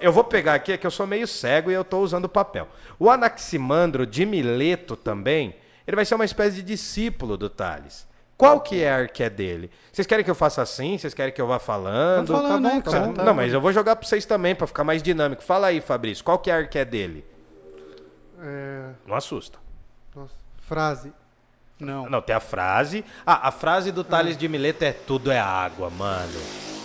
eu 0.00 0.12
vou 0.12 0.24
pegar 0.24 0.54
aqui, 0.54 0.72
é 0.72 0.78
que 0.78 0.86
eu 0.86 0.90
sou 0.90 1.06
meio 1.06 1.26
cego 1.26 1.70
e 1.70 1.74
eu 1.74 1.84
tô 1.84 2.00
usando 2.00 2.28
papel. 2.28 2.66
O 2.98 3.10
Anaximandro 3.10 4.06
de 4.06 4.24
Mileto 4.26 4.96
também, 4.96 5.54
ele 5.90 5.96
vai 5.96 6.04
ser 6.04 6.14
uma 6.14 6.24
espécie 6.24 6.56
de 6.56 6.62
discípulo 6.62 7.36
do 7.36 7.50
Tales. 7.50 8.08
Qual 8.36 8.60
que 8.60 8.82
é 8.82 8.90
a 8.90 8.96
arqué 8.96 9.28
dele? 9.28 9.70
Vocês 9.92 10.06
querem 10.06 10.24
que 10.24 10.30
eu 10.30 10.34
faça 10.34 10.62
assim? 10.62 10.96
Vocês 10.96 11.12
querem 11.12 11.34
que 11.34 11.40
eu 11.42 11.46
vá 11.46 11.58
falando? 11.58 12.28
Vamos 12.28 12.42
falando, 12.42 12.62
Tá 12.62 12.68
bom, 12.70 12.74
né, 12.76 12.80
tá 12.82 12.90
cara? 12.90 13.06
bom. 13.12 13.22
Não, 13.24 13.34
mas 13.34 13.52
eu 13.52 13.60
vou 13.60 13.70
jogar 13.72 13.96
pra 13.96 14.08
vocês 14.08 14.24
também, 14.24 14.54
pra 14.54 14.66
ficar 14.66 14.82
mais 14.84 15.02
dinâmico. 15.02 15.42
Fala 15.42 15.66
aí, 15.66 15.80
Fabrício, 15.80 16.24
qual 16.24 16.38
que 16.38 16.50
é 16.50 16.54
a 16.54 16.56
arqué 16.58 16.84
dele? 16.84 17.22
É, 18.40 18.90
Não 19.06 19.14
assusta. 19.14 19.58
nossa, 20.14 20.32
frase. 20.62 21.12
Não, 21.78 22.08
Não, 22.08 22.20
tem 22.22 22.34
a 22.36 22.40
frase. 22.40 23.04
Ah, 23.26 23.48
a 23.48 23.50
frase 23.50 23.90
do 23.90 24.04
Tales 24.04 24.36
de 24.36 24.46
Mileto 24.48 24.84
é 24.84 24.92
tudo 24.92 25.30
é 25.30 25.38
água, 25.38 25.90
mano. 25.90 26.38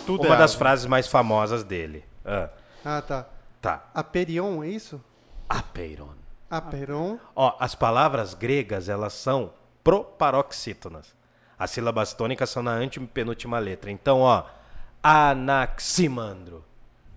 tudo 0.05 0.25
Uma 0.25 0.35
é 0.35 0.37
das 0.37 0.51
água. 0.51 0.59
frases 0.59 0.85
mais 0.85 1.07
famosas 1.07 1.63
dele. 1.63 2.03
Ah, 2.25 2.49
Ah, 2.83 3.01
tá. 3.01 3.25
tá. 3.61 3.85
Aperion, 3.93 4.63
é 4.63 4.67
isso? 4.67 5.01
Apeiron. 5.49 6.09
Aperon. 6.57 7.17
Ó, 7.35 7.55
as 7.59 7.75
palavras 7.75 8.33
gregas, 8.33 8.89
elas 8.89 9.13
são 9.13 9.53
proparoxítonas. 9.83 11.15
As 11.57 11.71
sílabas 11.71 12.13
tônicas 12.13 12.49
são 12.49 12.61
na 12.63 12.71
antepenúltima 12.71 13.59
letra. 13.59 13.89
Então, 13.91 14.19
ó, 14.19 14.43
Anaximandro, 15.01 16.63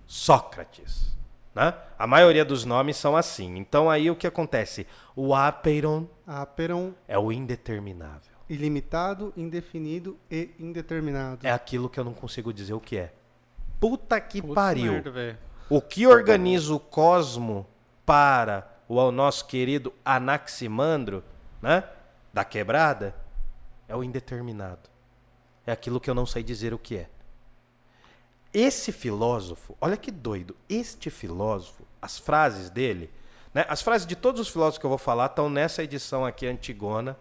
Sócrates, 0.07 1.15
né? 1.53 1.73
A 1.97 2.05
maioria 2.07 2.45
dos 2.45 2.63
nomes 2.65 2.95
são 2.97 3.17
assim. 3.17 3.57
Então, 3.57 3.89
aí 3.89 4.09
o 4.09 4.15
que 4.15 4.27
acontece? 4.27 4.87
O 5.15 5.33
apeiron 5.35 6.07
Aperon, 6.25 6.93
é 7.07 7.17
o 7.17 7.31
indeterminável. 7.31 8.31
ilimitado, 8.49 9.33
indefinido 9.35 10.17
e 10.29 10.51
indeterminado. 10.59 11.45
É 11.45 11.51
aquilo 11.51 11.89
que 11.89 11.99
eu 11.99 12.03
não 12.03 12.13
consigo 12.13 12.53
dizer 12.53 12.73
o 12.73 12.79
que 12.79 12.97
é. 12.97 13.13
Puta 13.79 14.19
que 14.21 14.41
Putz, 14.41 14.53
pariu. 14.55 14.93
merda. 14.93 15.39
O 15.69 15.81
que 15.81 16.05
organiza 16.07 16.73
o 16.73 16.79
cosmo 16.79 17.65
para 18.05 18.67
o 18.89 19.11
nosso 19.11 19.45
querido 19.45 19.93
Anaximandro, 20.03 21.23
né? 21.61 21.83
Da 22.33 22.43
quebrada, 22.43 23.15
é 23.87 23.95
o 23.95 24.03
indeterminado. 24.03 24.89
É 25.65 25.71
aquilo 25.71 25.99
que 25.99 26.09
eu 26.09 26.15
não 26.15 26.25
sei 26.25 26.41
dizer 26.41 26.73
o 26.73 26.79
que 26.79 26.97
é. 26.97 27.09
Esse 28.51 28.91
filósofo, 28.91 29.77
olha 29.79 29.95
que 29.95 30.09
doido, 30.09 30.55
este 30.67 31.11
filósofo, 31.11 31.83
as 32.01 32.17
frases 32.17 32.71
dele, 32.71 33.11
né? 33.53 33.65
As 33.69 33.81
frases 33.81 34.07
de 34.07 34.15
todos 34.15 34.41
os 34.41 34.49
filósofos 34.49 34.79
que 34.79 34.85
eu 34.85 34.89
vou 34.89 34.97
falar 34.97 35.27
estão 35.27 35.49
nessa 35.49 35.83
edição 35.83 36.25
aqui 36.25 36.47
antigona 36.47 37.15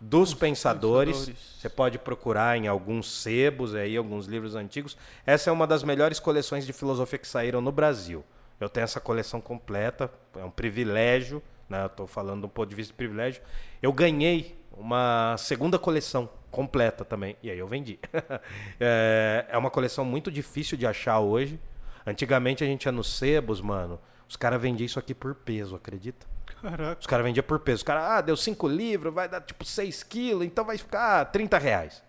dos 0.00 0.32
pensadores. 0.32 1.16
Pensadores. 1.16 1.56
Você 1.58 1.68
pode 1.68 1.98
procurar 1.98 2.56
em 2.56 2.68
alguns 2.68 3.20
sebos 3.20 3.74
aí, 3.74 3.96
alguns 3.96 4.26
livros 4.26 4.54
antigos. 4.54 4.96
Essa 5.26 5.50
é 5.50 5.52
uma 5.52 5.66
das 5.66 5.82
melhores 5.82 6.20
coleções 6.20 6.64
de 6.64 6.72
filosofia 6.72 7.18
que 7.18 7.26
saíram 7.28 7.60
no 7.60 7.72
Brasil. 7.72 8.24
Eu 8.60 8.68
tenho 8.68 8.84
essa 8.84 9.00
coleção 9.00 9.40
completa, 9.40 10.12
é 10.36 10.44
um 10.44 10.50
privilégio, 10.50 11.42
né? 11.68 11.82
Eu 11.82 11.86
estou 11.86 12.06
falando 12.06 12.42
do 12.42 12.48
ponto 12.48 12.68
de 12.68 12.76
vista 12.76 12.92
de 12.92 12.96
privilégio. 12.96 13.42
Eu 13.80 13.92
ganhei 13.92 14.60
uma 14.72 15.34
segunda 15.38 15.78
coleção 15.78 16.28
completa 16.50 17.04
também, 17.04 17.36
e 17.42 17.50
aí 17.50 17.58
eu 17.58 17.66
vendi. 17.66 17.98
é, 18.78 19.46
é 19.48 19.56
uma 19.56 19.70
coleção 19.70 20.04
muito 20.04 20.30
difícil 20.30 20.76
de 20.76 20.86
achar 20.86 21.20
hoje. 21.20 21.58
Antigamente 22.06 22.62
a 22.62 22.66
gente 22.66 22.84
ia 22.84 22.92
nos 22.92 23.16
sebos, 23.16 23.60
mano. 23.60 23.98
Os 24.28 24.36
caras 24.36 24.60
vendiam 24.60 24.86
isso 24.86 24.98
aqui 24.98 25.14
por 25.14 25.34
peso, 25.34 25.74
acredita? 25.74 26.26
Caraca. 26.60 27.00
Os 27.00 27.06
caras 27.06 27.24
vendiam 27.24 27.44
por 27.44 27.60
peso. 27.60 27.76
Os 27.76 27.82
caras, 27.82 28.04
ah, 28.04 28.20
deu 28.20 28.36
5 28.36 28.68
livros, 28.68 29.12
vai 29.12 29.28
dar 29.28 29.40
tipo 29.40 29.64
6 29.64 30.02
quilos, 30.02 30.44
então 30.44 30.64
vai 30.64 30.76
ficar 30.76 31.24
30 31.26 31.58
reais. 31.58 32.02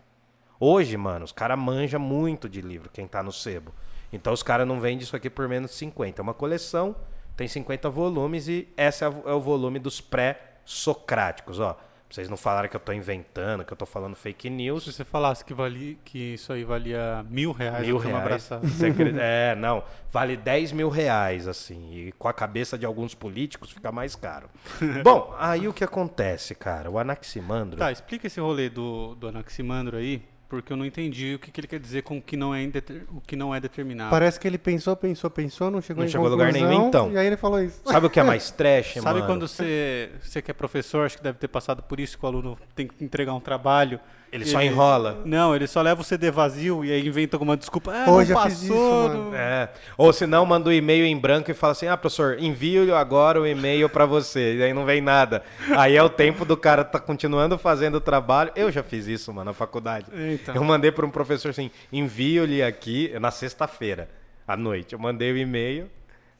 Hoje, 0.60 0.96
mano, 0.96 1.24
os 1.24 1.32
caras 1.32 1.58
manjam 1.58 1.98
muito 1.98 2.48
de 2.48 2.60
livro, 2.60 2.90
quem 2.90 3.06
tá 3.06 3.22
no 3.22 3.32
sebo. 3.32 3.74
Então 4.12 4.32
os 4.32 4.42
caras 4.42 4.66
não 4.66 4.80
vendem 4.80 4.98
isso 5.02 5.16
aqui 5.16 5.30
por 5.30 5.48
menos 5.48 5.70
de 5.70 5.76
50. 5.78 6.20
É 6.20 6.22
uma 6.22 6.34
coleção, 6.34 6.94
tem 7.36 7.48
50 7.48 7.88
volumes 7.90 8.48
e 8.48 8.68
esse 8.76 9.04
é 9.04 9.08
o 9.08 9.22
é 9.26 9.32
o 9.32 9.40
volume 9.40 9.78
dos 9.78 10.00
pré-socráticos, 10.00 11.58
ó. 11.60 11.78
Vocês 12.10 12.28
não 12.28 12.36
falarem 12.36 12.68
que 12.68 12.76
eu 12.76 12.80
tô 12.80 12.92
inventando, 12.92 13.64
que 13.64 13.72
eu 13.72 13.76
tô 13.76 13.86
falando 13.86 14.14
fake 14.14 14.50
news. 14.50 14.84
Se 14.84 14.92
você 14.92 15.02
falasse 15.02 15.42
que, 15.42 15.54
valia, 15.54 15.96
que 16.04 16.34
isso 16.34 16.52
aí 16.52 16.62
valia 16.62 17.24
mil 17.30 17.52
reais, 17.52 17.86
Mil 17.86 17.96
reais. 17.96 18.52
acredita? 18.52 19.18
É, 19.18 19.54
não. 19.54 19.82
Vale 20.10 20.36
10 20.36 20.72
mil 20.72 20.90
reais, 20.90 21.48
assim. 21.48 21.90
E 21.90 22.12
com 22.12 22.28
a 22.28 22.34
cabeça 22.34 22.76
de 22.76 22.84
alguns 22.84 23.14
políticos 23.14 23.70
fica 23.70 23.90
mais 23.90 24.14
caro. 24.14 24.50
Bom, 25.02 25.34
aí 25.38 25.66
o 25.66 25.72
que 25.72 25.82
acontece, 25.82 26.54
cara? 26.54 26.90
O 26.90 26.98
Anaximandro. 26.98 27.78
Tá, 27.78 27.90
explica 27.90 28.26
esse 28.26 28.38
rolê 28.38 28.68
do, 28.68 29.14
do 29.14 29.28
Anaximandro 29.28 29.96
aí, 29.96 30.22
porque 30.60 30.72
eu 30.72 30.76
não 30.76 30.84
entendi 30.84 31.34
o 31.34 31.38
que, 31.38 31.50
que 31.50 31.60
ele 31.60 31.66
quer 31.66 31.80
dizer 31.80 32.02
com 32.02 32.18
o 32.18 32.22
que 32.22 32.36
não 32.36 32.54
é, 32.54 32.62
indeter- 32.62 33.04
o 33.10 33.20
que 33.22 33.34
não 33.34 33.54
é 33.54 33.58
determinado. 33.58 34.10
Parece 34.10 34.38
que 34.38 34.46
ele 34.46 34.58
pensou, 34.58 34.94
pensou, 34.94 35.30
pensou, 35.30 35.70
não 35.70 35.80
chegou 35.80 36.02
Não 36.02 36.08
em 36.08 36.12
chegou 36.12 36.26
a 36.26 36.30
lugar 36.30 36.52
nenhum, 36.52 36.88
então. 36.88 37.10
E 37.10 37.16
aí 37.16 37.26
ele 37.26 37.36
falou 37.38 37.62
isso. 37.62 37.80
Sabe 37.86 38.06
o 38.06 38.10
que 38.10 38.20
é 38.20 38.22
mais 38.22 38.50
trash, 38.52 38.94
Sabe 38.94 39.20
mano? 39.20 39.26
quando 39.26 39.48
você, 39.48 40.10
você 40.22 40.42
que 40.42 40.50
é 40.50 40.54
professor, 40.54 41.06
acho 41.06 41.16
que 41.16 41.22
deve 41.22 41.38
ter 41.38 41.48
passado 41.48 41.82
por 41.82 41.98
isso, 41.98 42.18
que 42.18 42.24
o 42.24 42.28
aluno 42.28 42.58
tem 42.74 42.86
que 42.86 43.02
entregar 43.02 43.32
um 43.34 43.40
trabalho. 43.40 43.98
Ele 44.32 44.46
só 44.46 44.62
enrola. 44.62 45.20
Não, 45.26 45.54
ele 45.54 45.66
só 45.66 45.82
leva 45.82 46.00
o 46.00 46.04
CD 46.04 46.30
vazio 46.30 46.82
e 46.82 46.90
aí 46.90 47.06
inventa 47.06 47.36
alguma 47.36 47.54
desculpa. 47.54 47.92
Ah, 47.94 48.10
Hoje 48.10 48.32
não 48.32 48.42
passou. 48.42 48.50
fiz 48.50 48.62
isso, 48.62 48.74
mano. 48.74 49.34
É. 49.34 49.68
Ou 49.98 50.10
se 50.10 50.26
não, 50.26 50.46
manda 50.46 50.70
o 50.70 50.72
e-mail 50.72 51.04
em 51.04 51.18
branco 51.18 51.50
e 51.50 51.54
fala 51.54 51.72
assim: 51.72 51.86
ah, 51.86 51.98
professor, 51.98 52.38
envio 52.40 52.96
agora 52.96 53.38
o 53.38 53.46
e-mail 53.46 53.90
pra 53.90 54.06
você. 54.06 54.56
E 54.56 54.62
aí 54.62 54.72
não 54.72 54.86
vem 54.86 55.02
nada. 55.02 55.42
Aí 55.76 55.94
é 55.96 56.02
o 56.02 56.08
tempo 56.08 56.46
do 56.46 56.56
cara 56.56 56.82
tá 56.82 56.98
continuando 56.98 57.58
fazendo 57.58 57.96
o 57.96 58.00
trabalho. 58.00 58.50
Eu 58.56 58.72
já 58.72 58.82
fiz 58.82 59.06
isso, 59.06 59.30
mano, 59.34 59.50
na 59.50 59.52
faculdade. 59.52 60.06
Então. 60.14 60.54
Eu 60.54 60.64
mandei 60.64 60.90
para 60.90 61.04
um 61.04 61.10
professor 61.10 61.50
assim: 61.50 61.70
envio-lhe 61.92 62.62
aqui 62.62 63.12
na 63.20 63.30
sexta-feira, 63.30 64.08
à 64.48 64.56
noite. 64.56 64.94
Eu 64.94 64.98
mandei 64.98 65.30
o 65.30 65.36
e-mail, 65.36 65.90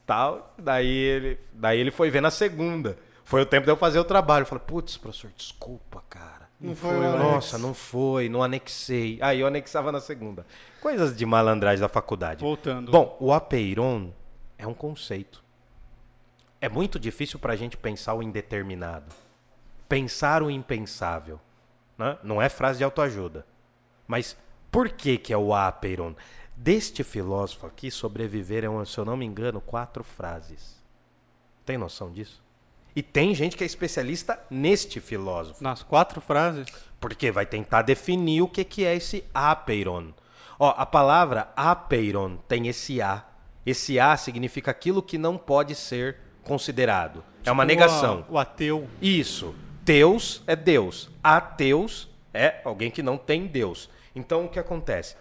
tal. 0.03 0.55
Daí 0.57 0.87
ele, 0.89 1.39
daí 1.53 1.79
ele 1.79 1.91
foi 1.91 2.09
ver 2.09 2.21
na 2.21 2.31
segunda. 2.31 2.97
Foi 3.23 3.41
o 3.41 3.45
tempo 3.45 3.65
de 3.65 3.71
eu 3.71 3.77
fazer 3.77 3.99
o 3.99 4.03
trabalho. 4.03 4.41
Eu 4.41 4.47
falei: 4.47 4.63
putz, 4.65 4.97
professor, 4.97 5.29
desculpa, 5.37 6.03
cara. 6.09 6.43
Não 6.63 6.75
foi, 6.75 6.91
foi. 6.91 7.19
Nossa, 7.19 7.57
não 7.57 7.73
foi, 7.73 8.29
não 8.29 8.41
anexei. 8.41 9.19
Aí 9.21 9.41
eu 9.41 9.47
anexava 9.47 9.91
na 9.91 9.99
segunda. 9.99 10.45
Coisas 10.81 11.15
de 11.15 11.25
malandragem 11.25 11.81
da 11.81 11.89
faculdade. 11.89 12.39
Voltando. 12.39 12.89
Bom, 12.89 13.17
o 13.19 13.33
apeiron 13.33 14.13
é 14.57 14.65
um 14.65 14.73
conceito. 14.73 15.43
É 16.61 16.69
muito 16.69 16.97
difícil 16.97 17.37
para 17.37 17.51
a 17.51 17.55
gente 17.57 17.75
pensar 17.75 18.13
o 18.13 18.23
indeterminado. 18.23 19.13
Pensar 19.89 20.41
o 20.41 20.49
impensável. 20.49 21.37
Né? 21.97 22.17
Não 22.23 22.41
é 22.41 22.47
frase 22.47 22.77
de 22.77 22.85
autoajuda. 22.85 23.45
Mas 24.07 24.37
por 24.71 24.89
que, 24.89 25.17
que 25.17 25.33
é 25.33 25.37
o 25.37 25.53
apeiron? 25.53 26.15
Deste 26.55 27.03
filósofo 27.03 27.67
aqui, 27.67 27.91
sobreviveram, 27.91 28.85
se 28.85 28.97
eu 28.97 29.03
não 29.03 29.17
me 29.17 29.25
engano, 29.25 29.59
quatro 29.59 30.03
frases. 30.03 30.81
Tem 31.65 31.77
noção 31.77 32.11
disso? 32.11 32.42
E 32.95 33.01
tem 33.01 33.33
gente 33.33 33.57
que 33.57 33.63
é 33.63 33.67
especialista 33.67 34.39
neste 34.49 34.99
filósofo. 34.99 35.63
Nas 35.63 35.81
quatro 35.81 36.21
frases. 36.21 36.67
Porque 36.99 37.31
vai 37.31 37.45
tentar 37.45 37.81
definir 37.81 38.41
o 38.41 38.47
que, 38.47 38.63
que 38.63 38.85
é 38.85 38.95
esse 38.95 39.23
apeiron. 39.33 40.13
Ó, 40.59 40.73
a 40.77 40.85
palavra 40.85 41.49
apeiron 41.55 42.37
tem 42.47 42.67
esse 42.67 43.01
A. 43.01 43.23
Esse 43.65 43.99
A 43.99 44.15
significa 44.15 44.71
aquilo 44.71 45.01
que 45.01 45.17
não 45.17 45.37
pode 45.37 45.73
ser 45.75 46.17
considerado. 46.43 47.23
é 47.45 47.51
uma 47.51 47.63
Tipo, 47.65 47.79
negação. 47.79 48.25
O, 48.29 48.33
o 48.33 48.37
ateu. 48.37 48.87
Isso. 49.01 49.55
Deus 49.83 50.41
é 50.47 50.55
Deus. 50.55 51.09
Ateus 51.23 52.09
é 52.33 52.61
alguém 52.63 52.91
que 52.91 53.01
não 53.03 53.17
tem 53.17 53.47
Deus. 53.47 53.89
Então 54.15 54.45
o 54.45 54.49
que 54.49 54.59
acontece? 54.59 55.15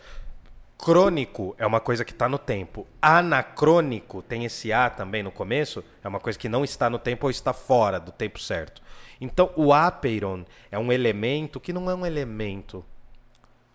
Crônico 0.83 1.55
é 1.59 1.64
uma 1.64 1.79
coisa 1.79 2.05
que 2.05 2.11
está 2.11 2.29
no 2.29 2.40
tempo. 2.40 2.88
Anacrônico, 3.01 4.21
tem 4.21 4.45
esse 4.45 4.73
A 4.73 4.90
também 4.90 5.23
no 5.23 5.31
começo, 5.31 5.85
é 6.03 6.09
uma 6.09 6.18
coisa 6.18 6.37
que 6.37 6.49
não 6.49 6.64
está 6.64 6.90
no 6.90 6.99
tempo 6.99 7.27
ou 7.27 7.31
está 7.31 7.53
fora 7.53 8.01
do 8.01 8.11
tempo 8.11 8.40
certo. 8.40 8.83
Então, 9.21 9.53
o 9.55 9.73
apeiron 9.73 10.45
é 10.73 10.79
um 10.81 10.90
elemento 10.90 11.61
que 11.61 11.73
não 11.73 11.88
é 11.88 11.95
um 11.95 12.05
elemento. 12.05 12.85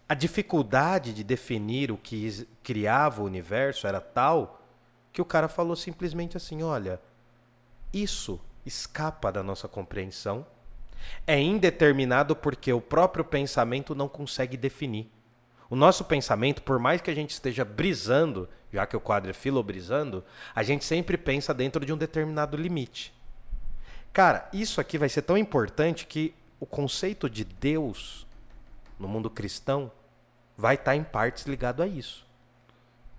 A 0.09 0.13
dificuldade 0.13 1.13
de 1.13 1.23
definir 1.23 1.93
o 1.93 1.97
que 1.97 2.45
criava 2.61 3.21
o 3.21 3.25
universo 3.25 3.87
era 3.87 4.01
tal 4.01 4.61
que 5.13 5.21
o 5.21 5.25
cara 5.25 5.47
falou 5.47 5.77
simplesmente 5.77 6.35
assim: 6.35 6.61
olha, 6.61 6.99
isso 7.93 8.37
escapa 8.65 9.31
da 9.31 9.41
nossa 9.41 9.69
compreensão, 9.69 10.45
é 11.25 11.39
indeterminado 11.39 12.35
porque 12.35 12.73
o 12.73 12.81
próprio 12.81 13.23
pensamento 13.23 13.95
não 13.95 14.09
consegue 14.09 14.57
definir. 14.57 15.09
O 15.69 15.75
nosso 15.75 16.05
pensamento, 16.05 16.61
por 16.61 16.79
mais 16.79 17.01
que 17.01 17.11
a 17.11 17.15
gente 17.15 17.31
esteja 17.31 17.65
brisando, 17.65 18.47
já 18.71 18.85
que 18.85 18.95
o 18.95 18.99
quadro 18.99 19.29
é 19.29 19.33
filobrisando, 19.33 20.23
a 20.55 20.63
gente 20.63 20.85
sempre 20.85 21.17
pensa 21.17 21.53
dentro 21.53 21.85
de 21.85 21.91
um 21.91 21.97
determinado 21.97 22.55
limite. 22.55 23.13
Cara, 24.13 24.49
isso 24.53 24.79
aqui 24.79 24.97
vai 24.97 25.09
ser 25.09 25.21
tão 25.21 25.37
importante 25.37 26.05
que 26.05 26.33
o 26.59 26.65
conceito 26.65 27.29
de 27.29 27.43
Deus 27.43 28.25
no 28.99 29.07
mundo 29.07 29.29
cristão 29.29 29.91
vai 30.57 30.75
estar 30.75 30.95
em 30.95 31.03
partes 31.03 31.45
ligado 31.45 31.83
a 31.83 31.87
isso. 31.87 32.25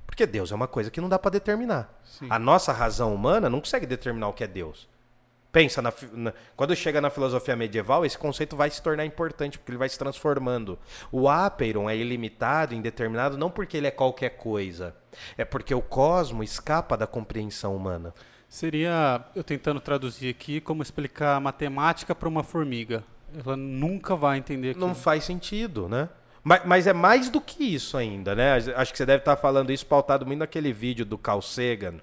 Porque 0.07 0.27
Deus 0.27 0.51
é 0.51 0.55
uma 0.55 0.67
coisa 0.67 0.91
que 0.91 1.01
não 1.01 1.09
dá 1.09 1.19
para 1.19 1.33
determinar. 1.33 1.89
Sim. 2.03 2.27
A 2.29 2.39
nossa 2.39 2.73
razão 2.73 3.15
humana 3.15 3.49
não 3.49 3.61
consegue 3.61 3.87
determinar 3.87 4.29
o 4.29 4.33
que 4.33 4.43
é 4.43 4.49
Deus. 4.49 4.89
Pensa, 5.59 5.83
na, 5.83 5.93
na- 6.13 6.33
quando 6.55 6.77
chega 6.77 7.01
na 7.01 7.11
filosofia 7.11 7.57
medieval, 7.57 8.07
esse 8.07 8.17
conceito 8.17 8.55
vai 8.55 8.71
se 8.71 8.81
tornar 8.81 9.05
importante, 9.05 9.59
porque 9.59 9.73
ele 9.73 9.79
vai 9.79 9.89
se 9.89 9.99
transformando. 9.99 10.79
O 11.11 11.29
apeiron 11.29 11.91
é 11.91 11.97
ilimitado, 11.97 12.77
indeterminado, 12.77 13.37
não 13.37 13.51
porque 13.51 13.77
ele 13.77 13.89
é 13.89 13.91
qualquer 13.91 14.37
coisa. 14.37 14.95
É 15.37 15.45
porque 15.45 15.75
o 15.75 15.83
cosmo 15.83 16.45
escapa 16.45 16.97
da 16.97 17.09
compreensão 17.09 17.75
humana. 17.75 18.15
Seria, 18.49 19.21
eu 19.35 19.43
tentando 19.43 19.81
traduzir 19.81 20.31
aqui, 20.31 20.61
como 20.61 20.81
explicar 20.81 21.35
a 21.35 21.41
matemática 21.41 22.15
para 22.15 22.29
uma 22.29 22.45
formiga. 22.45 23.03
Ela 23.45 23.57
nunca 23.57 24.15
vai 24.15 24.39
entender 24.39 24.71
aquilo. 24.71 24.87
Não 24.87 24.95
faz 24.95 25.25
sentido, 25.25 25.89
né? 25.89 26.09
Mas, 26.45 26.65
mas 26.65 26.87
é 26.87 26.93
mais 26.93 27.29
do 27.31 27.41
que 27.41 27.65
isso 27.65 27.97
ainda, 27.97 28.33
né? 28.37 28.55
Acho 28.77 28.93
que 28.93 28.97
você 28.97 29.05
deve 29.05 29.23
estar 29.23 29.37
falando 29.37 29.73
isso 29.73 29.85
pautado 29.85 30.25
muito 30.25 30.39
naquele 30.39 30.73
vídeo 30.73 31.05
do 31.05 31.19
Carl 31.19 31.43
Sagan, 31.43 31.97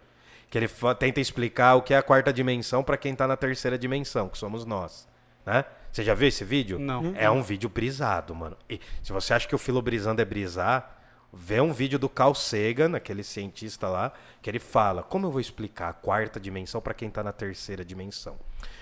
que 0.55 0.59
ele 0.59 0.69
tenta 0.97 1.19
explicar 1.19 1.75
o 1.75 1.81
que 1.81 1.93
é 1.93 1.97
a 1.97 2.01
quarta 2.01 2.31
dimensão 2.31 2.81
para 2.81 2.95
quem 2.95 3.11
está 3.11 3.27
na 3.27 3.35
terceira 3.35 3.77
dimensão, 3.77 4.29
que 4.29 4.37
somos 4.37 4.63
nós, 4.65 5.05
né? 5.45 5.65
Você 5.91 6.01
já 6.01 6.13
viu 6.13 6.29
esse 6.29 6.45
vídeo? 6.45 6.79
Não. 6.79 7.13
É 7.17 7.29
um 7.29 7.43
vídeo 7.43 7.67
brisado, 7.67 8.33
mano. 8.33 8.55
E 8.69 8.79
se 9.03 9.11
você 9.11 9.33
acha 9.33 9.45
que 9.49 9.55
o 9.55 9.57
filo 9.57 9.81
brisando 9.81 10.21
é 10.21 10.25
brisar, 10.25 10.97
vê 11.33 11.59
um 11.59 11.73
vídeo 11.73 11.99
do 11.99 12.07
Carl 12.07 12.33
Sagan, 12.33 12.95
aquele 12.95 13.21
cientista 13.21 13.89
lá, 13.89 14.13
que 14.41 14.49
ele 14.49 14.59
fala: 14.59 15.03
como 15.03 15.25
eu 15.27 15.31
vou 15.31 15.41
explicar 15.41 15.89
a 15.89 15.93
quarta 15.93 16.39
dimensão 16.39 16.79
para 16.79 16.93
quem 16.93 17.09
está 17.09 17.21
na 17.21 17.33
terceira 17.33 17.83
dimensão? 17.83 18.37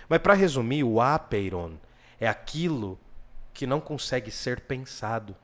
Mas 0.07 0.19
para 0.19 0.35
resumir, 0.35 0.83
o 0.83 1.01
apeiron 1.01 1.73
é 2.19 2.27
aquilo 2.27 2.99
que 3.51 3.65
não 3.65 3.81
consegue 3.81 4.29
ser 4.29 4.61
pensado. 4.61 5.35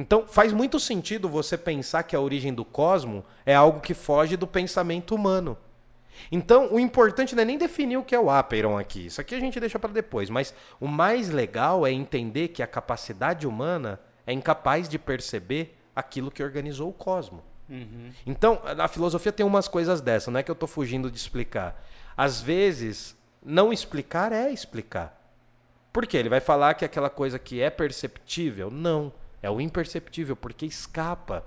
Então, 0.00 0.26
faz 0.26 0.50
muito 0.50 0.80
sentido 0.80 1.28
você 1.28 1.58
pensar 1.58 2.04
que 2.04 2.16
a 2.16 2.20
origem 2.20 2.54
do 2.54 2.64
cosmo 2.64 3.22
é 3.44 3.54
algo 3.54 3.80
que 3.80 3.92
foge 3.92 4.34
do 4.34 4.46
pensamento 4.46 5.14
humano. 5.14 5.58
Então, 6.32 6.72
o 6.72 6.80
importante 6.80 7.34
não 7.34 7.42
é 7.42 7.44
nem 7.44 7.58
definir 7.58 7.98
o 7.98 8.02
que 8.02 8.14
é 8.14 8.18
o 8.18 8.30
apeiron 8.30 8.78
aqui. 8.78 9.04
Isso 9.04 9.20
aqui 9.20 9.34
a 9.34 9.40
gente 9.40 9.60
deixa 9.60 9.78
para 9.78 9.92
depois. 9.92 10.30
Mas 10.30 10.54
o 10.80 10.88
mais 10.88 11.28
legal 11.28 11.86
é 11.86 11.92
entender 11.92 12.48
que 12.48 12.62
a 12.62 12.66
capacidade 12.66 13.46
humana 13.46 14.00
é 14.26 14.32
incapaz 14.32 14.88
de 14.88 14.98
perceber 14.98 15.76
aquilo 15.94 16.30
que 16.30 16.42
organizou 16.42 16.88
o 16.88 16.94
cosmo. 16.94 17.42
Então, 18.26 18.58
na 18.74 18.88
filosofia 18.88 19.30
tem 19.30 19.44
umas 19.44 19.68
coisas 19.68 20.00
dessas, 20.00 20.32
não 20.32 20.40
é 20.40 20.42
que 20.42 20.50
eu 20.50 20.54
estou 20.54 20.66
fugindo 20.66 21.10
de 21.10 21.18
explicar. 21.18 21.84
Às 22.16 22.40
vezes, 22.40 23.14
não 23.44 23.70
explicar 23.70 24.32
é 24.32 24.50
explicar. 24.50 25.14
Por 25.92 26.06
quê? 26.06 26.16
Ele 26.16 26.30
vai 26.30 26.40
falar 26.40 26.72
que 26.72 26.86
aquela 26.86 27.10
coisa 27.10 27.38
que 27.38 27.60
é 27.60 27.68
perceptível, 27.68 28.70
não. 28.70 29.12
É 29.42 29.50
o 29.50 29.60
imperceptível, 29.60 30.36
porque 30.36 30.66
escapa. 30.66 31.44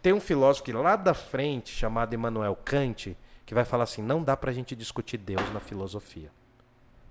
Tem 0.00 0.12
um 0.12 0.20
filósofo 0.20 0.64
que 0.64 0.72
lá 0.72 0.96
da 0.96 1.14
frente, 1.14 1.70
chamado 1.70 2.14
Immanuel 2.14 2.56
Kant, 2.56 3.16
que 3.44 3.54
vai 3.54 3.64
falar 3.64 3.84
assim: 3.84 4.02
não 4.02 4.22
dá 4.22 4.36
pra 4.36 4.52
gente 4.52 4.76
discutir 4.76 5.18
Deus 5.18 5.52
na 5.52 5.60
filosofia. 5.60 6.30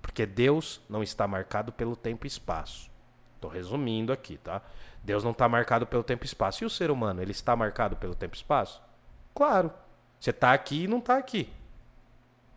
Porque 0.00 0.24
Deus 0.24 0.80
não 0.88 1.02
está 1.02 1.26
marcado 1.26 1.72
pelo 1.72 1.94
tempo 1.94 2.26
e 2.26 2.28
espaço. 2.28 2.90
Estou 3.34 3.50
resumindo 3.50 4.12
aqui, 4.12 4.38
tá? 4.38 4.62
Deus 5.02 5.22
não 5.22 5.30
está 5.30 5.48
marcado 5.48 5.86
pelo 5.86 6.02
tempo 6.02 6.24
e 6.24 6.26
espaço. 6.26 6.64
E 6.64 6.66
o 6.66 6.70
ser 6.70 6.90
humano, 6.90 7.22
ele 7.22 7.30
está 7.30 7.54
marcado 7.54 7.96
pelo 7.96 8.14
tempo 8.14 8.34
e 8.34 8.38
espaço? 8.38 8.82
Claro. 9.34 9.72
Você 10.18 10.30
está 10.30 10.52
aqui 10.52 10.84
e 10.84 10.88
não 10.88 10.98
está 10.98 11.16
aqui. 11.16 11.48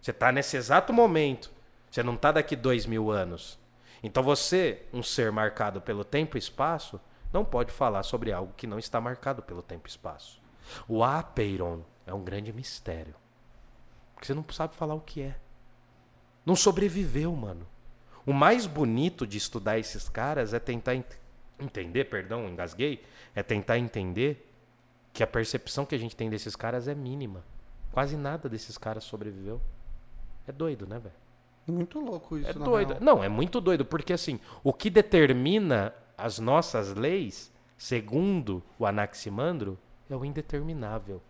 Você 0.01 0.11
está 0.11 0.31
nesse 0.31 0.57
exato 0.57 0.91
momento. 0.91 1.51
Você 1.89 2.01
não 2.01 2.15
está 2.15 2.31
daqui 2.31 2.55
dois 2.55 2.85
mil 2.85 3.11
anos. 3.11 3.59
Então 4.01 4.23
você, 4.23 4.81
um 4.91 5.03
ser 5.03 5.31
marcado 5.31 5.79
pelo 5.81 6.03
tempo 6.03 6.37
e 6.37 6.39
espaço, 6.39 6.99
não 7.33 7.45
pode 7.45 7.71
falar 7.71 8.03
sobre 8.03 8.31
algo 8.31 8.53
que 8.55 8.67
não 8.67 8.77
está 8.79 8.99
marcado 9.01 9.41
pelo 9.41 9.61
tempo 9.61 9.87
e 9.87 9.89
espaço. 9.89 10.41
O 10.87 11.03
apeiron 11.03 11.81
é 12.05 12.13
um 12.13 12.23
grande 12.23 12.51
mistério. 12.53 13.15
Porque 14.13 14.25
você 14.27 14.33
não 14.33 14.45
sabe 14.51 14.75
falar 14.75 14.93
o 14.95 15.01
que 15.01 15.21
é. 15.21 15.35
Não 16.45 16.55
sobreviveu, 16.55 17.35
mano. 17.35 17.65
O 18.25 18.33
mais 18.33 18.65
bonito 18.67 19.25
de 19.25 19.37
estudar 19.37 19.79
esses 19.79 20.07
caras 20.09 20.53
é 20.53 20.59
tentar 20.59 20.95
ent- 20.95 21.17
entender, 21.59 22.05
perdão, 22.05 22.47
engasguei, 22.47 23.03
é 23.35 23.41
tentar 23.41 23.77
entender 23.77 24.47
que 25.13 25.23
a 25.23 25.27
percepção 25.27 25.85
que 25.85 25.95
a 25.95 25.97
gente 25.97 26.15
tem 26.15 26.29
desses 26.29 26.55
caras 26.55 26.87
é 26.87 26.95
mínima. 26.95 27.43
Quase 27.91 28.15
nada 28.15 28.47
desses 28.47 28.77
caras 28.77 29.03
sobreviveu. 29.03 29.59
É 30.47 30.51
doido, 30.51 30.87
né, 30.87 30.99
velho? 30.99 31.15
Muito 31.67 31.99
louco 31.99 32.37
isso, 32.37 32.49
É 32.49 32.53
doido. 32.53 32.89
real. 32.93 33.01
Não, 33.01 33.23
é 33.23 33.29
muito 33.29 33.59
doido, 33.61 33.85
porque 33.85 34.13
assim, 34.13 34.39
o 34.63 34.73
que 34.73 34.89
determina 34.89 35.93
as 36.21 36.39
nossas 36.39 36.93
leis, 36.93 37.51
segundo 37.77 38.63
o 38.77 38.85
Anaximandro, 38.85 39.77
é 40.09 40.15
o 40.15 40.23
indeterminável. 40.23 41.21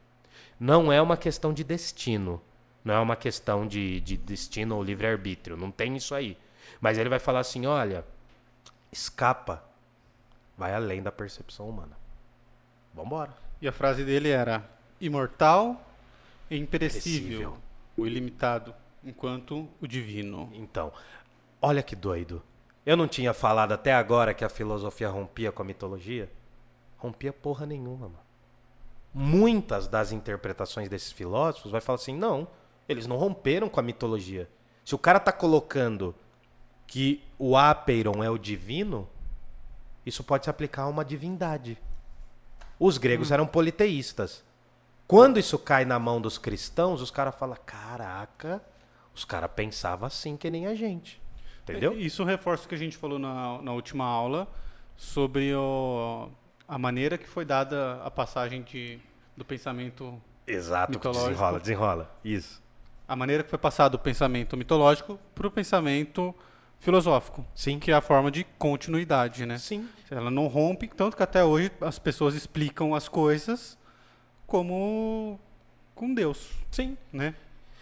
Não 0.60 0.92
é 0.92 1.02
uma 1.02 1.16
questão 1.18 1.54
de 1.54 1.64
destino. 1.64 2.42
Não 2.84 2.94
é 2.96 3.00
uma 3.00 3.16
questão 3.16 3.68
de, 3.68 4.02
de 4.02 4.18
destino 4.18 4.76
ou 4.76 4.84
livre-arbítrio. 4.84 5.56
Não 5.56 5.72
tem 5.72 5.96
isso 5.96 6.14
aí. 6.16 6.38
Mas 6.80 6.98
ele 6.98 7.10
vai 7.10 7.20
falar 7.20 7.40
assim: 7.40 7.66
olha, 7.66 8.04
escapa. 8.92 9.64
Vai 10.58 10.74
além 10.74 11.02
da 11.02 11.12
percepção 11.12 11.70
humana. 11.70 11.98
Vambora. 12.94 13.34
E 13.62 13.68
a 13.68 13.72
frase 13.72 14.04
dele 14.04 14.30
era: 14.30 14.68
imortal 15.00 15.82
e 16.50 16.58
imperecível, 16.58 17.22
Imperecível. 17.22 17.58
o 17.96 18.06
ilimitado, 18.06 18.74
enquanto 19.04 19.70
o 19.80 19.88
divino. 19.88 20.52
Então, 20.54 20.92
olha 21.62 21.82
que 21.82 21.96
doido. 21.96 22.44
Eu 22.86 22.98
não 22.98 23.08
tinha 23.08 23.34
falado 23.34 23.74
até 23.74 23.94
agora 23.94 24.34
que 24.34 24.44
a 24.44 24.50
filosofia 24.50 25.10
rompia 25.10 25.52
com 25.52 25.62
a 25.62 25.66
mitologia? 25.66 26.32
Rompia 26.98 27.32
porra 27.32 27.66
nenhuma, 27.66 28.08
mano. 28.08 28.20
Muitas 29.14 29.88
das 29.88 30.12
interpretações 30.12 30.90
desses 30.90 31.12
filósofos 31.12 31.72
vai 31.72 31.82
falar 31.82 31.98
assim: 31.98 32.16
não, 32.16 32.48
eles 32.88 33.06
não 33.06 33.18
romperam 33.18 33.70
com 33.70 33.80
a 33.80 33.84
mitologia. 33.84 34.50
Se 34.84 34.96
o 34.96 34.98
cara 34.98 35.20
tá 35.20 35.32
colocando 35.32 36.16
que 36.88 37.24
o 37.38 37.56
apeiron 37.56 38.24
é 38.24 38.30
o 38.30 38.38
divino, 38.38 39.08
isso 40.06 40.24
pode 40.24 40.46
se 40.46 40.50
aplicar 40.50 40.84
a 40.84 40.88
uma 40.88 41.06
divindade. 41.06 41.78
Os 42.80 42.98
gregos 42.98 43.32
eram 43.32 43.46
politeístas. 43.46 44.44
Quando 45.06 45.38
isso 45.38 45.60
cai 45.60 45.86
na 45.86 46.00
mão 46.00 46.20
dos 46.20 46.40
cristãos, 46.40 47.00
os 47.00 47.12
caras 47.12 47.36
falam: 47.36 47.58
caraca, 47.64 48.60
os 49.14 49.24
caras 49.24 49.52
pensavam 49.56 50.08
assim 50.08 50.36
que 50.36 50.50
nem 50.50 50.66
a 50.66 50.74
gente. 50.74 51.21
Entendeu? 51.72 51.98
Isso 52.00 52.24
reforça 52.24 52.66
o 52.66 52.70
que 52.70 52.76
a 52.76 52.78
gente 52.78 52.98
falou 52.98 53.18
na, 53.20 53.62
na 53.62 53.74
última 53.74 54.06
aula 54.06 54.48
sobre 54.98 55.54
o- 55.56 56.30
a 56.68 56.78
maneira 56.78 57.18
que 57.18 57.28
foi 57.28 57.44
dada 57.46 58.02
a 58.04 58.12
passagem 58.12 58.62
de, 58.62 59.00
do 59.36 59.44
pensamento. 59.44 60.22
Exato, 60.48 60.98
desenrola, 61.00 61.60
desenrola. 61.60 62.16
Isso. 62.24 62.62
A 63.08 63.16
maneira 63.16 63.44
que 63.44 63.50
foi 63.50 63.60
passado 63.60 63.96
o 63.96 64.00
pensamento 64.00 64.56
mitológico 64.56 65.20
para 65.36 65.48
o 65.48 65.52
pensamento 65.52 66.34
filosófico. 66.80 67.46
Sim. 67.54 67.78
Que 67.80 67.92
é 67.92 67.94
a 67.94 68.02
forma 68.02 68.32
de 68.32 68.44
continuidade, 68.58 69.46
né? 69.46 69.58
Sim. 69.58 69.88
Ela 70.10 70.32
não 70.32 70.48
rompe, 70.48 70.88
tanto 70.88 71.16
que 71.18 71.24
até 71.24 71.44
hoje 71.44 71.72
as 71.82 72.00
pessoas 72.00 72.36
explicam 72.36 72.96
as 72.96 73.08
coisas 73.08 73.78
como 74.48 75.40
com 75.96 76.14
Deus, 76.14 76.50
Sim. 76.72 76.98
né? 77.14 77.36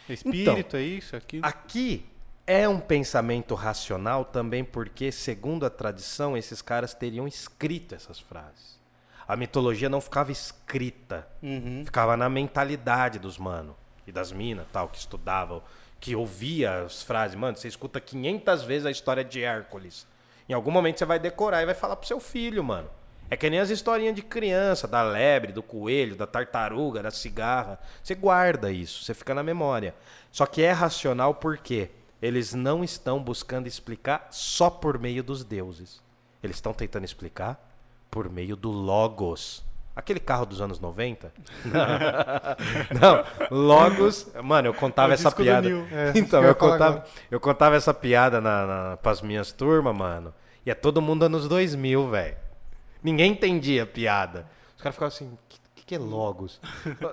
É 0.07 0.13
espírito, 0.13 0.75
é 0.75 0.81
isso, 0.81 1.15
é 1.15 1.17
aquilo. 1.19 1.45
Aqui 1.45 2.05
é 2.51 2.67
um 2.67 2.79
pensamento 2.79 3.53
racional 3.53 4.25
também 4.25 4.63
porque, 4.63 5.11
segundo 5.11 5.67
a 5.67 5.69
tradição, 5.69 6.35
esses 6.35 6.63
caras 6.63 6.95
teriam 6.95 7.27
escrito 7.27 7.93
essas 7.93 8.19
frases. 8.19 8.79
A 9.27 9.35
mitologia 9.35 9.87
não 9.87 10.01
ficava 10.01 10.31
escrita, 10.31 11.27
Uhum. 11.43 11.83
ficava 11.85 12.17
na 12.17 12.27
mentalidade 12.27 13.19
dos 13.19 13.37
mano 13.37 13.75
e 14.07 14.11
das 14.11 14.31
minas, 14.31 14.65
tal, 14.73 14.89
que 14.89 14.97
estudavam, 14.97 15.61
que 15.99 16.15
ouvia 16.15 16.85
as 16.85 17.03
frases. 17.03 17.35
Mano, 17.35 17.55
você 17.55 17.67
escuta 17.67 18.01
500 18.01 18.63
vezes 18.63 18.87
a 18.87 18.91
história 18.91 19.23
de 19.23 19.43
Hércules. 19.43 20.07
Em 20.49 20.53
algum 20.53 20.71
momento 20.71 20.97
você 20.97 21.05
vai 21.05 21.19
decorar 21.19 21.61
e 21.61 21.67
vai 21.67 21.75
falar 21.75 21.97
pro 21.97 22.07
seu 22.07 22.19
filho, 22.19 22.63
mano. 22.63 22.89
É 23.29 23.37
que 23.37 23.47
nem 23.47 23.59
as 23.59 23.69
historinhas 23.69 24.15
de 24.15 24.23
criança, 24.23 24.87
da 24.87 25.03
lebre, 25.03 25.51
do 25.53 25.61
coelho, 25.61 26.15
da 26.15 26.25
tartaruga, 26.25 27.03
da 27.03 27.11
cigarra. 27.11 27.79
Você 28.01 28.15
guarda 28.15 28.71
isso, 28.71 29.03
você 29.03 29.13
fica 29.13 29.35
na 29.35 29.43
memória. 29.43 29.93
Só 30.31 30.47
que 30.47 30.63
é 30.63 30.71
racional 30.71 31.35
porque 31.35 31.91
eles 32.21 32.53
não 32.53 32.83
estão 32.83 33.21
buscando 33.21 33.67
explicar 33.67 34.27
só 34.31 34.69
por 34.69 34.99
meio 34.99 35.23
dos 35.23 35.43
deuses. 35.43 36.01
Eles 36.43 36.57
estão 36.57 36.73
tentando 36.73 37.05
explicar 37.05 37.59
por 38.09 38.29
meio 38.29 38.55
do 38.55 38.69
Logos. 38.69 39.63
Aquele 39.95 40.19
carro 40.19 40.45
dos 40.45 40.61
anos 40.61 40.79
90? 40.79 41.33
Não, 42.99 43.25
Logos. 43.51 44.27
Mano, 44.41 44.69
eu 44.69 44.73
contava 44.73 45.11
É 45.11 45.15
essa 45.15 45.31
piada. 45.31 45.67
É, 45.69 46.13
então, 46.15 46.41
eu 46.41 46.49
eu 46.49 46.55
contava, 46.55 46.97
agora. 46.97 47.09
eu 47.29 47.39
contava 47.39 47.75
essa 47.75 47.93
piada 47.93 48.39
na, 48.39 48.65
na, 48.65 48.97
pras 48.97 49.21
minhas 49.21 49.51
turmas, 49.51 49.95
mano. 49.95 50.33
E 50.65 50.71
é 50.71 50.75
todo 50.75 51.01
mundo 51.01 51.23
anos 51.23 51.47
2000, 51.47 52.09
velho. 52.09 52.37
Ninguém 53.03 53.33
entendia 53.33 53.83
a 53.83 53.85
piada. 53.85 54.45
Os 54.75 54.81
caras 54.81 54.95
ficavam 54.95 55.07
assim, 55.13 55.37
que, 55.49 55.58
que, 55.89 55.95
é 55.95 55.97
Logos? 55.97 56.61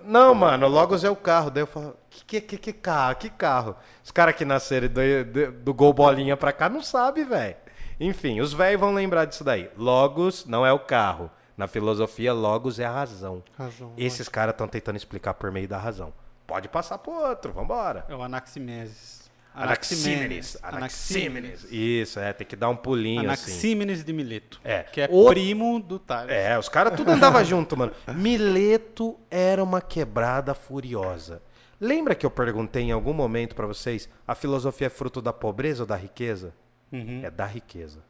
Não, 0.04 0.34
mano, 0.34 0.68
Logos 0.68 1.02
é 1.02 1.08
o 1.08 1.16
carro. 1.16 1.50
Daí 1.50 1.62
eu 1.62 1.66
falo, 1.66 1.96
que, 2.10 2.24
que, 2.24 2.40
que, 2.42 2.58
que 2.58 2.72
carro? 2.74 3.16
Que 3.16 3.30
carro? 3.30 3.74
Os 4.04 4.10
caras 4.10 4.36
que 4.36 4.44
nasceram 4.44 4.88
do, 4.88 5.24
do, 5.24 5.52
do 5.52 5.74
Gol 5.74 5.94
Bolinha 5.94 6.36
pra 6.36 6.52
cá 6.52 6.68
não 6.68 6.82
sabem, 6.82 7.24
velho. 7.24 7.56
Enfim, 7.98 8.38
os 8.38 8.52
velhos 8.52 8.78
vão 8.78 8.92
lembrar 8.92 9.24
disso 9.24 9.42
daí. 9.42 9.70
Logos 9.78 10.44
não 10.44 10.66
é 10.66 10.72
o 10.74 10.78
carro. 10.78 11.30
Na 11.56 11.66
filosofia, 11.66 12.34
Logos 12.34 12.78
é 12.78 12.84
a 12.84 12.90
razão. 12.90 13.42
Razão. 13.56 13.94
Esses 13.96 14.28
caras 14.28 14.52
estão 14.52 14.68
tentando 14.68 14.96
explicar 14.96 15.32
por 15.32 15.50
meio 15.50 15.66
da 15.66 15.78
razão. 15.78 16.12
Pode 16.46 16.68
passar 16.68 16.98
pro 16.98 17.12
outro, 17.12 17.54
vambora. 17.54 18.04
É 18.10 18.14
o 18.14 18.22
Anaximenes. 18.22 19.15
Anaxímenes. 19.56 20.56
Anaxímenes. 20.62 21.66
Isso, 21.70 22.20
é, 22.20 22.32
tem 22.32 22.46
que 22.46 22.54
dar 22.56 22.68
um 22.68 22.76
pulinho 22.76 23.30
assim. 23.30 23.50
Anaxímenes 23.52 24.04
de 24.04 24.12
Mileto. 24.12 24.60
É. 24.62 24.82
Que 24.82 25.00
é 25.02 25.08
O- 25.10 25.26
primo 25.26 25.80
do 25.80 25.98
Tales. 25.98 26.32
É, 26.34 26.58
os 26.58 26.68
caras 26.68 26.94
tudo 26.96 27.10
andava 27.10 27.42
junto, 27.44 27.76
mano. 27.76 27.92
Mileto 28.14 29.18
era 29.30 29.62
uma 29.62 29.80
quebrada 29.80 30.54
furiosa. 30.54 31.42
Lembra 31.80 32.14
que 32.14 32.24
eu 32.24 32.30
perguntei 32.30 32.82
em 32.84 32.92
algum 32.92 33.12
momento 33.12 33.54
pra 33.54 33.66
vocês, 33.66 34.08
a 34.26 34.34
filosofia 34.34 34.86
é 34.86 34.90
fruto 34.90 35.20
da 35.22 35.32
pobreza 35.32 35.82
ou 35.82 35.86
da 35.86 35.96
riqueza? 35.96 36.54
Uhum. 36.92 37.20
É 37.22 37.30
da 37.30 37.44
riqueza. 37.46 38.00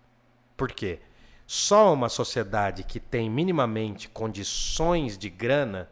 Por 0.56 0.70
quê? 0.72 1.00
Só 1.46 1.92
uma 1.92 2.08
sociedade 2.08 2.82
que 2.82 2.98
tem 2.98 3.28
minimamente 3.30 4.08
condições 4.08 5.16
de 5.18 5.28
grana 5.30 5.88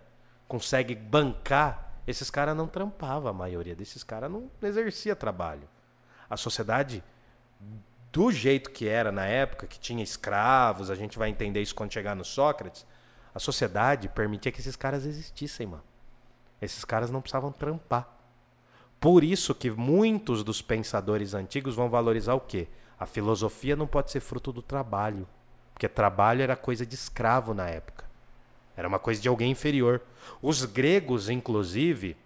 consegue 0.49 0.95
bancar. 0.95 1.84
Esses 2.07 2.31
caras 2.31 2.57
não 2.57 2.67
trampavam, 2.67 3.31
a 3.31 3.33
maioria 3.33 3.75
desses 3.75 4.03
caras 4.03 4.31
não 4.31 4.51
exercia 4.63 5.17
trabalho. 5.17 5.69
A 6.29 6.37
sociedade, 6.37 7.03
do 8.13 8.31
jeito 8.31 8.71
que 8.71 8.87
era 8.87 9.11
na 9.11 9.25
época, 9.25 9.67
que 9.67 9.79
tinha 9.79 10.03
escravos, 10.03 10.91
a 10.91 10.95
gente 10.95 11.19
vai 11.19 11.31
entender 11.31 11.63
isso 11.63 11.75
quando 11.75 11.93
chegar 11.93 12.15
no 12.15 12.25
Sócrates, 12.25 12.87
a 13.35 13.39
sociedade 13.39 14.09
permitia 14.09 14.53
que 14.53 14.61
esses 14.61 14.77
caras 14.77 15.05
existissem, 15.05 15.67
mano. 15.67 15.83
Esses 16.61 16.85
caras 16.85 17.11
não 17.11 17.21
precisavam 17.21 17.51
trampar. 17.51 18.09
Por 19.01 19.25
isso 19.25 19.55
que 19.55 19.71
muitos 19.71 20.45
dos 20.45 20.63
pensadores 20.63 21.35
antigos 21.35 21.75
vão 21.75 21.91
valorizar 21.91 22.35
o 22.35 22.41
quê? 22.41 22.69
A 22.99 23.07
filosofia 23.07 23.77
não 23.77 23.87
pode 23.87 24.11
ser 24.11 24.21
fruto 24.21 24.53
do 24.53 24.63
trabalho. 24.63 25.29
Porque 25.73 25.89
trabalho 25.89 26.43
era 26.43 26.57
coisa 26.57 26.87
de 26.87 26.95
escravo 26.95 27.53
na 27.53 27.69
época. 27.69 28.04
Era 28.77 28.89
uma 28.89 28.99
coisa 28.99 29.21
de 29.21 29.29
alguém 29.29 29.51
inferior. 29.51 30.03
Os 30.43 30.65
gregos, 30.65 31.29
inclusive, 31.29 32.17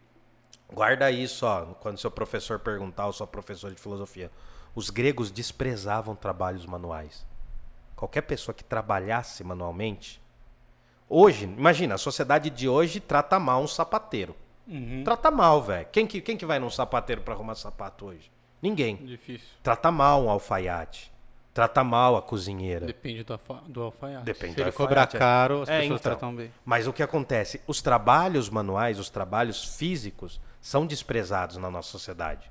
guarda 0.73 1.11
isso, 1.11 1.47
ó, 1.47 1.67
quando 1.81 1.99
seu 1.99 2.11
professor 2.11 2.59
perguntar, 2.59 3.07
ou 3.07 3.13
sua 3.13 3.27
professora 3.27 3.75
de 3.75 3.81
filosofia. 3.81 4.31
Os 4.75 4.91
gregos 4.91 5.31
desprezavam 5.31 6.15
trabalhos 6.15 6.65
manuais. 6.67 7.27
Qualquer 7.97 8.23
pessoa 8.23 8.55
que 8.55 8.65
trabalhasse 8.65 9.43
manualmente. 9.43 10.21
Hoje, 11.09 11.45
imagina, 11.45 11.95
a 11.95 11.99
sociedade 11.99 12.51
de 12.51 12.69
hoje 12.69 13.01
trata 13.01 13.39
mal 13.39 13.63
um 13.63 13.67
sapateiro. 13.67 14.37
Uhum. 14.67 15.03
Trata 15.03 15.31
mal, 15.31 15.63
velho. 15.63 15.89
Quem 15.91 16.07
que, 16.07 16.21
quem 16.21 16.37
que 16.37 16.45
vai 16.45 16.59
num 16.59 16.71
sapateiro 16.71 17.23
pra 17.23 17.35
arrumar 17.35 17.55
sapato 17.55 18.07
hoje? 18.07 18.31
Ninguém. 18.61 18.97
Difícil. 18.97 19.49
Trata 19.63 19.91
mal 19.91 20.25
um 20.25 20.31
alfaiate. 20.31 21.11
Trata 21.59 21.83
mal 21.83 22.17
a 22.17 22.23
cozinheira. 22.23 22.87
Depende 22.87 23.25
do, 23.25 23.33
alfa, 23.33 23.55
do 23.67 23.83
alfaiate. 23.83 24.25
Depende 24.25 24.53
Se 24.53 24.57
do 24.59 24.63
ele 24.63 24.71
cobrar 24.71 25.11
é. 25.13 25.19
caro, 25.19 25.63
as 25.63 25.69
É, 25.69 25.81
pessoas 25.81 26.01
então. 26.01 26.13
tratam 26.13 26.37
bem. 26.37 26.53
Mas 26.65 26.87
o 26.87 26.93
que 26.93 27.03
acontece? 27.03 27.61
Os 27.67 27.83
trabalhos 27.83 28.49
manuais, 28.49 28.97
os 29.01 29.11
trabalhos 29.11 29.65
físicos, 29.77 30.41
são 30.61 30.87
desprezados 30.87 31.57
na 31.57 31.69
nossa 31.69 31.91
sociedade. 31.91 32.49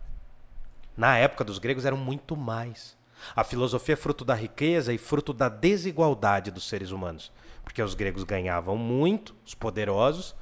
Na 0.98 1.18
época 1.18 1.46
dos 1.46 1.58
gregos 1.58 1.86
eram 1.86 1.96
muito 1.96 2.36
mais. 2.36 2.98
A 3.34 3.46
filosofia 3.46 3.94
é 3.94 3.96
fruto 3.96 4.26
da 4.26 4.36
riqueza 4.36 4.92
e 4.92 4.98
fruto 4.98 5.32
da 5.32 5.48
desigualdade 5.48 6.52
dos 6.52 6.68
seres 6.68 6.92
humanos. 6.92 7.32
Porque 7.64 7.82
os 7.82 7.96
gregos 7.96 8.26
ganhavam 8.26 8.76
muito, 8.76 9.34
os 9.46 9.54
poderosos, 9.54 10.36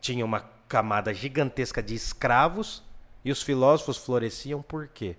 tinham 0.00 0.28
uma 0.28 0.48
camada 0.68 1.12
gigantesca 1.12 1.82
de 1.82 1.96
escravos, 1.96 2.84
e 3.24 3.32
os 3.32 3.42
filósofos 3.42 3.96
floresciam 3.96 4.62
por 4.62 4.86
quê? 4.86 5.16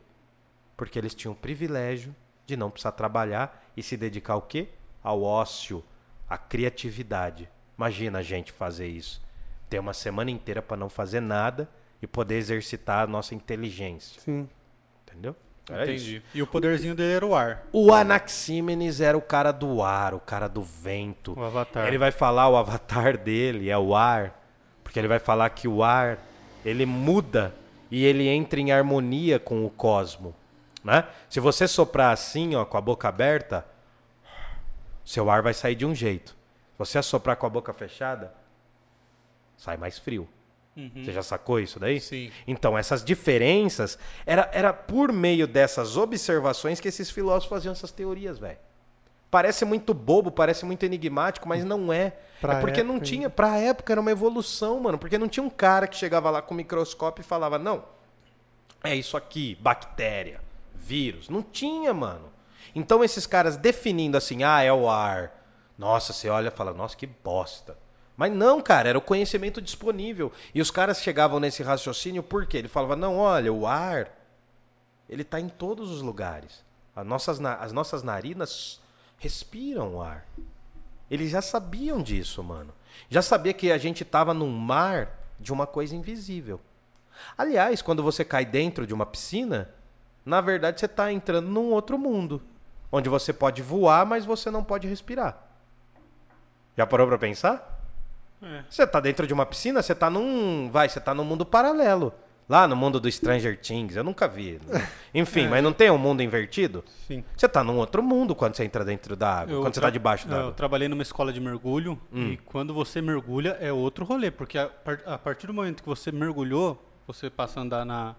Porque 0.78 0.98
eles 0.98 1.14
tinham 1.14 1.34
o 1.34 1.36
privilégio 1.36 2.16
de 2.46 2.58
não 2.58 2.70
precisar 2.70 2.92
trabalhar 2.94 3.64
e 3.76 3.84
se 3.84 3.98
dedicar 3.98 4.34
ao 4.34 4.42
quê? 4.42 4.70
Ao 5.04 5.22
ócio, 5.22 5.84
à 6.30 6.38
criatividade. 6.38 7.50
Imagina 7.78 8.20
a 8.20 8.24
gente 8.24 8.52
fazer 8.52 8.88
isso. 8.88 9.22
Ter 9.70 9.80
uma 9.80 9.94
semana 9.94 10.32
inteira 10.32 10.62
para 10.62 10.78
não 10.78 10.90
fazer 10.90 11.20
nada 11.20 11.70
e 12.02 12.08
poder 12.08 12.36
exercitar 12.36 13.04
a 13.04 13.08
nossa 13.08 13.34
inteligência. 13.34 14.22
Sim. 14.22 14.48
Entendeu? 15.06 15.36
Era 15.70 15.90
isso. 15.92 16.10
Entendi. 16.10 16.24
E 16.34 16.42
o 16.42 16.48
poderzinho 16.48 16.94
dele 16.94 17.14
era 17.14 17.26
o 17.26 17.36
ar. 17.36 17.66
O 17.72 17.94
Anaxímenes 17.94 19.00
era 19.00 19.18
o 19.18 19.22
cara 19.22 19.52
do 19.52 19.82
ar, 19.82 20.14
o 20.14 20.20
cara 20.20 20.48
do 20.48 20.62
vento. 20.62 21.34
O 21.38 21.44
avatar. 21.44 21.88
Ele 21.88 21.98
vai 21.98 22.12
falar 22.12 22.50
o 22.50 22.58
avatar 22.58 23.18
dele 23.18 23.70
é 23.70 23.78
o 23.78 23.96
ar, 23.96 24.40
porque 24.84 25.00
ele 25.00 25.08
vai 25.08 25.20
falar 25.20 25.50
que 25.52 25.68
o 25.68 25.84
ar 25.84 26.20
ele 26.66 26.86
muda 26.86 27.54
e 27.90 28.04
ele 28.04 28.28
entra 28.28 28.60
em 28.60 28.72
harmonia 28.72 29.40
com 29.40 29.66
o 29.66 29.70
cosmo, 29.70 30.36
né? 30.84 31.08
Se 31.30 31.40
você 31.40 31.68
soprar 31.68 32.12
assim, 32.12 32.56
ó, 32.56 32.66
com 32.66 32.78
a 32.78 32.82
boca 32.82 33.08
aberta, 33.08 33.66
seu 35.06 35.30
ar 35.30 35.42
vai 35.42 35.54
sair 35.54 35.76
de 35.76 35.86
um 35.86 35.96
jeito. 35.96 36.32
Se 36.32 36.78
você 36.78 36.98
assoprar 36.98 37.38
com 37.38 37.46
a 37.46 37.50
boca 37.50 37.72
fechada, 37.74 38.34
sai 39.58 39.78
mais 39.78 39.98
frio. 39.98 40.28
Você 40.76 41.12
já 41.12 41.22
sacou 41.22 41.60
isso 41.60 41.80
daí? 41.80 42.00
Sim. 42.00 42.32
Então, 42.48 42.76
essas 42.76 43.04
diferenças, 43.04 43.98
era, 44.26 44.50
era 44.52 44.74
por 44.74 45.14
meio 45.14 45.46
dessas 45.46 45.98
observações 45.98 46.80
que 46.80 46.88
esses 46.88 47.12
filósofos 47.12 47.50
faziam 47.50 47.72
essas 47.72 47.92
teorias, 47.92 48.40
velho. 48.40 48.58
Parece 49.30 49.66
muito 49.66 49.94
bobo, 49.94 50.32
parece 50.32 50.66
muito 50.66 50.84
enigmático, 50.84 51.48
mas 51.48 51.64
não 51.64 51.94
é. 51.94 52.14
Pra 52.42 52.56
é 52.56 52.60
porque 52.60 52.82
não 52.82 52.96
época, 52.96 53.06
tinha. 53.06 53.30
Pra 53.30 53.58
época 53.58 53.94
era 53.94 54.02
uma 54.02 54.12
evolução, 54.12 54.80
mano. 54.80 54.98
Porque 54.98 55.18
não 55.18 55.28
tinha 55.28 55.44
um 55.44 55.50
cara 55.50 55.88
que 55.88 55.96
chegava 55.96 56.30
lá 56.32 56.42
com 56.42 56.54
o 56.54 56.58
microscópio 56.58 57.22
e 57.22 57.26
falava, 57.26 57.60
não, 57.60 57.84
é 58.84 58.96
isso 58.96 59.16
aqui, 59.16 59.58
bactéria, 59.62 60.42
vírus. 60.84 61.30
Não 61.30 61.42
tinha, 61.42 61.94
mano. 61.94 62.32
Então 62.76 63.04
esses 63.04 63.26
caras 63.26 63.58
definindo 63.58 64.18
assim, 64.18 64.44
ah, 64.44 64.62
é 64.62 64.72
o 64.72 64.90
ar. 64.90 65.32
Nossa, 65.78 66.14
você 66.14 66.30
olha 66.30 66.50
e 66.50 66.52
fala, 66.52 66.74
nossa, 66.74 66.96
que 66.96 67.08
bosta. 67.08 67.78
Mas 68.16 68.32
não, 68.32 68.62
cara, 68.62 68.90
era 68.90 68.98
o 68.98 69.02
conhecimento 69.02 69.62
disponível. 69.62 70.32
E 70.54 70.62
os 70.62 70.70
caras 70.70 71.02
chegavam 71.02 71.40
nesse 71.40 71.64
raciocínio 71.64 72.22
por 72.22 72.46
quê? 72.46 72.58
Ele 72.58 72.68
falava, 72.68 72.96
não, 72.96 73.18
olha, 73.18 73.52
o 73.52 73.66
ar, 73.66 74.12
ele 75.10 75.24
tá 75.24 75.40
em 75.40 75.50
todos 75.50 75.90
os 75.90 76.02
lugares. 76.02 76.64
As 76.96 77.06
nossas, 77.06 77.44
as 77.44 77.72
nossas 77.72 78.04
narinas 78.04 78.80
respiram 79.18 79.96
o 79.96 80.02
ar. 80.02 80.28
Eles 81.10 81.32
já 81.32 81.42
sabiam 81.42 82.02
disso, 82.02 82.44
mano. 82.44 82.74
Já 83.10 83.22
sabia 83.22 83.54
que 83.54 83.72
a 83.72 83.78
gente 83.78 84.06
tava 84.06 84.34
num 84.34 84.50
mar 84.50 85.20
de 85.40 85.52
uma 85.52 85.66
coisa 85.66 85.96
invisível. 85.96 86.60
Aliás, 87.38 87.82
quando 87.82 88.04
você 88.04 88.24
cai 88.24 88.46
dentro 88.46 88.86
de 88.86 88.94
uma 88.94 89.06
piscina, 89.06 89.70
na 90.26 90.42
verdade 90.42 90.80
você 90.80 90.86
está 90.86 91.12
entrando 91.12 91.48
num 91.50 91.72
outro 91.72 91.98
mundo, 91.98 92.42
onde 92.92 93.10
você 93.10 93.32
pode 93.34 93.62
voar, 93.62 94.06
mas 94.06 94.26
você 94.26 94.50
não 94.52 94.64
pode 94.64 94.88
respirar. 94.88 95.38
Já 96.78 96.86
parou 96.88 97.08
para 97.08 97.18
pensar? 97.18 97.82
É. 98.42 98.64
Você 98.70 98.86
tá 98.86 99.00
dentro 99.00 99.26
de 99.28 99.34
uma 99.34 99.46
piscina, 99.46 99.82
você 99.82 99.94
tá 99.96 100.10
num, 100.10 100.70
vai, 100.72 100.90
você 100.90 101.00
tá 101.00 101.14
num 101.14 101.24
mundo 101.24 101.46
paralelo. 101.46 102.14
Lá 102.50 102.68
no 102.68 102.76
mundo 102.76 103.00
do 103.00 103.10
Stranger 103.10 103.58
Things, 103.58 103.96
eu 103.96 104.04
nunca 104.04 104.28
vi. 104.28 104.60
Enfim, 105.16 105.48
mas 105.48 105.64
não 105.64 105.72
tem 105.72 105.90
um 105.90 105.98
mundo 105.98 106.22
invertido? 106.22 106.84
Sim. 107.08 107.24
Você 107.38 107.48
tá 107.48 107.64
num 107.64 107.78
outro 107.78 108.04
mundo 108.04 108.36
quando 108.36 108.56
você 108.56 108.66
entra 108.66 108.84
dentro 108.84 109.16
da 109.16 109.40
água, 109.40 109.62
quando 109.62 109.74
você 109.74 109.80
tá 109.80 109.86
tra- 109.88 109.90
debaixo 109.92 110.26
Eu 110.28 110.32
d'água. 110.32 110.52
trabalhei 110.52 110.90
numa 110.90 111.04
escola 111.04 111.32
de 111.32 111.40
mergulho 111.40 111.98
Hum. 112.12 112.32
e 112.32 112.38
quando 112.38 112.74
você 112.74 113.02
mergulha 113.02 113.58
é 113.62 113.72
outro 113.72 114.04
rolê, 114.04 114.30
porque 114.30 114.58
a, 114.58 114.70
a 115.06 115.18
partir 115.18 115.48
do 115.48 115.54
momento 115.54 115.82
que 115.82 115.88
você 115.88 116.12
mergulhou, 116.12 116.84
você 117.08 117.30
passa 117.30 117.62
a 117.62 117.64
andar 117.64 117.86
na, 117.86 118.14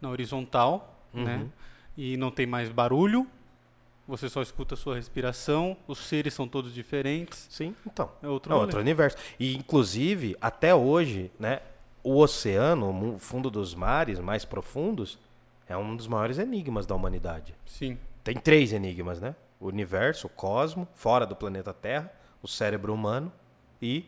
na 0.00 0.08
horizontal, 0.08 0.95
Uhum. 1.18 1.24
né? 1.24 1.46
E 1.96 2.16
não 2.16 2.30
tem 2.30 2.46
mais 2.46 2.68
barulho, 2.68 3.26
você 4.06 4.28
só 4.28 4.40
escuta 4.40 4.74
a 4.74 4.76
sua 4.76 4.94
respiração, 4.94 5.76
os 5.88 5.98
seres 5.98 6.34
são 6.34 6.46
todos 6.46 6.72
diferentes, 6.72 7.46
Sim, 7.50 7.74
então. 7.84 8.10
é 8.22 8.28
outro 8.28 8.52
É 8.52 8.56
outro 8.56 8.78
universo. 8.78 9.16
E, 9.38 9.56
inclusive, 9.56 10.36
até 10.40 10.74
hoje, 10.74 11.30
né, 11.38 11.60
o 12.04 12.20
oceano, 12.20 13.14
o 13.14 13.18
fundo 13.18 13.50
dos 13.50 13.74
mares 13.74 14.20
mais 14.20 14.44
profundos, 14.44 15.18
é 15.66 15.76
um 15.76 15.96
dos 15.96 16.06
maiores 16.06 16.38
enigmas 16.38 16.86
da 16.86 16.94
humanidade. 16.94 17.54
Sim. 17.64 17.98
Tem 18.22 18.36
três 18.36 18.72
enigmas, 18.72 19.20
né? 19.20 19.34
O 19.58 19.66
universo, 19.66 20.28
o 20.28 20.30
cosmo, 20.30 20.86
fora 20.94 21.26
do 21.26 21.34
planeta 21.34 21.72
Terra, 21.72 22.12
o 22.42 22.46
cérebro 22.46 22.94
humano 22.94 23.32
e 23.82 24.04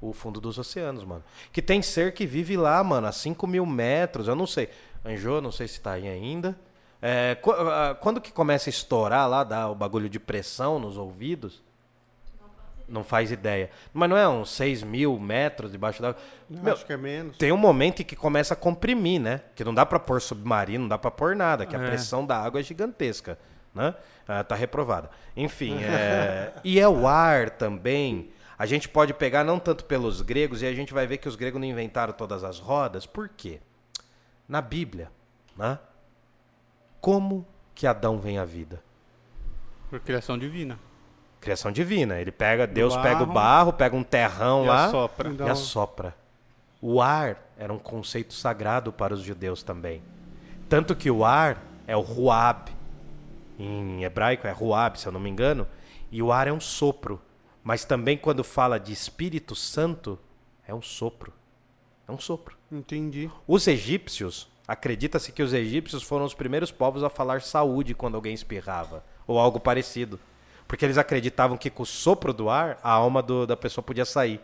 o 0.00 0.12
fundo 0.12 0.40
dos 0.40 0.58
oceanos, 0.58 1.04
mano. 1.04 1.22
Que 1.52 1.62
tem 1.62 1.80
ser 1.80 2.12
que 2.12 2.26
vive 2.26 2.56
lá, 2.56 2.82
mano, 2.82 3.06
a 3.06 3.12
5 3.12 3.46
mil 3.46 3.64
metros, 3.64 4.26
eu 4.26 4.34
não 4.34 4.46
sei. 4.46 4.68
Anjô, 5.04 5.40
não 5.40 5.50
sei 5.52 5.66
se 5.68 5.80
tá 5.80 5.92
aí 5.92 6.08
ainda. 6.08 6.56
É, 7.00 7.36
ah, 7.44 7.96
quando 8.00 8.20
que 8.20 8.30
começa 8.32 8.68
a 8.68 8.70
estourar 8.70 9.28
lá, 9.28 9.42
dá 9.42 9.68
o 9.68 9.74
bagulho 9.74 10.08
de 10.08 10.20
pressão 10.20 10.78
nos 10.78 10.96
ouvidos? 10.96 11.62
Não 12.88 13.02
faz 13.02 13.32
ideia. 13.32 13.70
Mas 13.92 14.08
não 14.10 14.16
é 14.16 14.28
uns 14.28 14.50
6 14.50 14.82
mil 14.82 15.18
metros 15.18 15.72
debaixo 15.72 16.02
d'água? 16.02 16.20
Meu, 16.48 16.74
Acho 16.74 16.84
que 16.84 16.92
é 16.92 16.96
menos. 16.96 17.36
tem 17.38 17.50
um 17.50 17.56
momento 17.56 18.02
em 18.02 18.04
que 18.04 18.14
começa 18.14 18.54
a 18.54 18.56
comprimir, 18.56 19.20
né? 19.20 19.40
Que 19.56 19.64
não 19.64 19.72
dá 19.74 19.86
pra 19.86 19.98
pôr 19.98 20.20
submarino, 20.20 20.82
não 20.82 20.88
dá 20.88 20.98
pra 20.98 21.10
pôr 21.10 21.34
nada, 21.34 21.64
que 21.64 21.74
a 21.74 21.80
É. 21.80 21.86
pressão 21.86 22.24
da 22.26 22.36
água 22.38 22.60
é 22.60 22.62
gigantesca, 22.62 23.38
né? 23.74 23.94
Ah, 24.28 24.44
tá 24.44 24.54
reprovada. 24.54 25.10
Enfim, 25.36 25.78
é... 25.82 26.52
e 26.62 26.78
é 26.78 26.88
o 26.88 27.06
ar 27.08 27.50
também. 27.50 28.30
A 28.58 28.66
gente 28.66 28.88
pode 28.88 29.14
pegar 29.14 29.42
não 29.42 29.58
tanto 29.58 29.84
pelos 29.86 30.20
gregos 30.20 30.60
e 30.62 30.66
a 30.66 30.74
gente 30.74 30.92
vai 30.92 31.06
ver 31.06 31.16
que 31.16 31.28
os 31.28 31.34
gregos 31.34 31.60
não 31.60 31.66
inventaram 31.66 32.12
todas 32.12 32.44
as 32.44 32.58
rodas. 32.58 33.06
Por 33.06 33.28
quê? 33.28 33.60
Na 34.52 34.60
Bíblia, 34.60 35.10
né? 35.56 35.78
Como 37.00 37.46
que 37.74 37.86
Adão 37.86 38.18
vem 38.18 38.36
à 38.36 38.44
vida? 38.44 38.82
Por 39.88 39.98
criação 39.98 40.36
divina. 40.36 40.78
Criação 41.40 41.72
divina. 41.72 42.20
Ele 42.20 42.30
pega, 42.30 42.66
Deus 42.66 42.94
barro. 42.94 43.08
pega 43.08 43.22
o 43.22 43.26
barro, 43.26 43.72
pega 43.72 43.96
um 43.96 44.02
terrão 44.02 44.64
E 44.64 44.68
lá 44.68 44.84
assopra. 44.84 45.32
E 45.32 45.48
assopra. 45.48 46.16
O 46.82 47.00
ar 47.00 47.38
era 47.56 47.72
um 47.72 47.78
conceito 47.78 48.34
sagrado 48.34 48.92
para 48.92 49.14
os 49.14 49.22
judeus 49.22 49.62
também. 49.62 50.02
Tanto 50.68 50.94
que 50.94 51.10
o 51.10 51.24
ar 51.24 51.56
é 51.86 51.96
o 51.96 52.02
ruab. 52.02 52.70
Em 53.58 54.04
hebraico 54.04 54.46
é 54.46 54.52
ruab, 54.52 55.00
se 55.00 55.08
eu 55.08 55.12
não 55.12 55.20
me 55.20 55.30
engano. 55.30 55.66
E 56.10 56.22
o 56.22 56.30
ar 56.30 56.46
é 56.46 56.52
um 56.52 56.60
sopro. 56.60 57.22
Mas 57.64 57.86
também 57.86 58.18
quando 58.18 58.44
fala 58.44 58.78
de 58.78 58.92
Espírito 58.92 59.54
Santo, 59.54 60.18
é 60.68 60.74
um 60.74 60.82
sopro. 60.82 61.32
É 62.12 62.14
um 62.14 62.18
sopro. 62.18 62.54
Entendi. 62.70 63.30
Os 63.48 63.66
egípcios, 63.66 64.46
acredita-se 64.68 65.32
que 65.32 65.42
os 65.42 65.54
egípcios 65.54 66.02
foram 66.02 66.26
os 66.26 66.34
primeiros 66.34 66.70
povos 66.70 67.02
a 67.02 67.08
falar 67.08 67.40
saúde 67.40 67.94
quando 67.94 68.16
alguém 68.16 68.34
espirrava, 68.34 69.02
ou 69.26 69.38
algo 69.38 69.58
parecido. 69.58 70.20
Porque 70.68 70.84
eles 70.84 70.98
acreditavam 70.98 71.56
que 71.56 71.70
com 71.70 71.82
o 71.82 71.86
sopro 71.86 72.34
do 72.34 72.50
ar, 72.50 72.78
a 72.82 72.90
alma 72.90 73.22
do- 73.22 73.46
da 73.46 73.56
pessoa 73.56 73.82
podia 73.82 74.04
sair. 74.04 74.40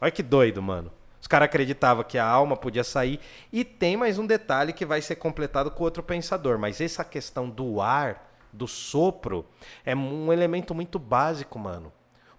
Olha 0.00 0.10
que 0.10 0.22
doido, 0.22 0.60
mano. 0.62 0.92
Os 1.18 1.26
caras 1.26 1.46
acreditavam 1.46 2.04
que 2.04 2.18
a 2.18 2.26
alma 2.26 2.56
podia 2.56 2.84
sair. 2.84 3.18
E 3.50 3.64
tem 3.64 3.96
mais 3.96 4.18
um 4.18 4.26
detalhe 4.26 4.72
que 4.72 4.84
vai 4.84 5.00
ser 5.00 5.16
completado 5.16 5.70
com 5.70 5.84
outro 5.84 6.02
pensador. 6.02 6.58
Mas 6.58 6.80
essa 6.80 7.04
questão 7.04 7.48
do 7.48 7.80
ar, 7.80 8.30
do 8.52 8.66
sopro, 8.68 9.46
é 9.84 9.94
um 9.94 10.30
elemento 10.32 10.74
muito 10.74 10.98
básico, 10.98 11.58
mano. 11.58 11.90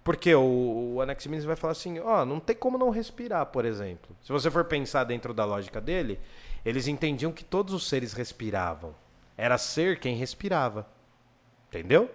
Porque 0.04 0.34
o, 0.34 0.92
o 0.96 1.00
Anaximenes 1.00 1.46
vai 1.46 1.56
falar 1.56 1.72
assim, 1.72 1.98
ó, 1.98 2.26
não 2.26 2.38
tem 2.38 2.54
como 2.54 2.76
não 2.76 2.90
respirar, 2.90 3.46
por 3.46 3.64
exemplo. 3.64 4.14
Se 4.22 4.30
você 4.30 4.50
for 4.50 4.64
pensar 4.66 5.04
dentro 5.04 5.32
da 5.32 5.46
lógica 5.46 5.80
dele, 5.80 6.20
eles 6.64 6.86
entendiam 6.86 7.32
que 7.32 7.42
todos 7.42 7.72
os 7.72 7.88
seres 7.88 8.12
respiravam. 8.12 8.94
Era 9.36 9.56
ser 9.56 9.98
quem 9.98 10.14
respirava. 10.14 10.86
Entendeu? 11.68 12.10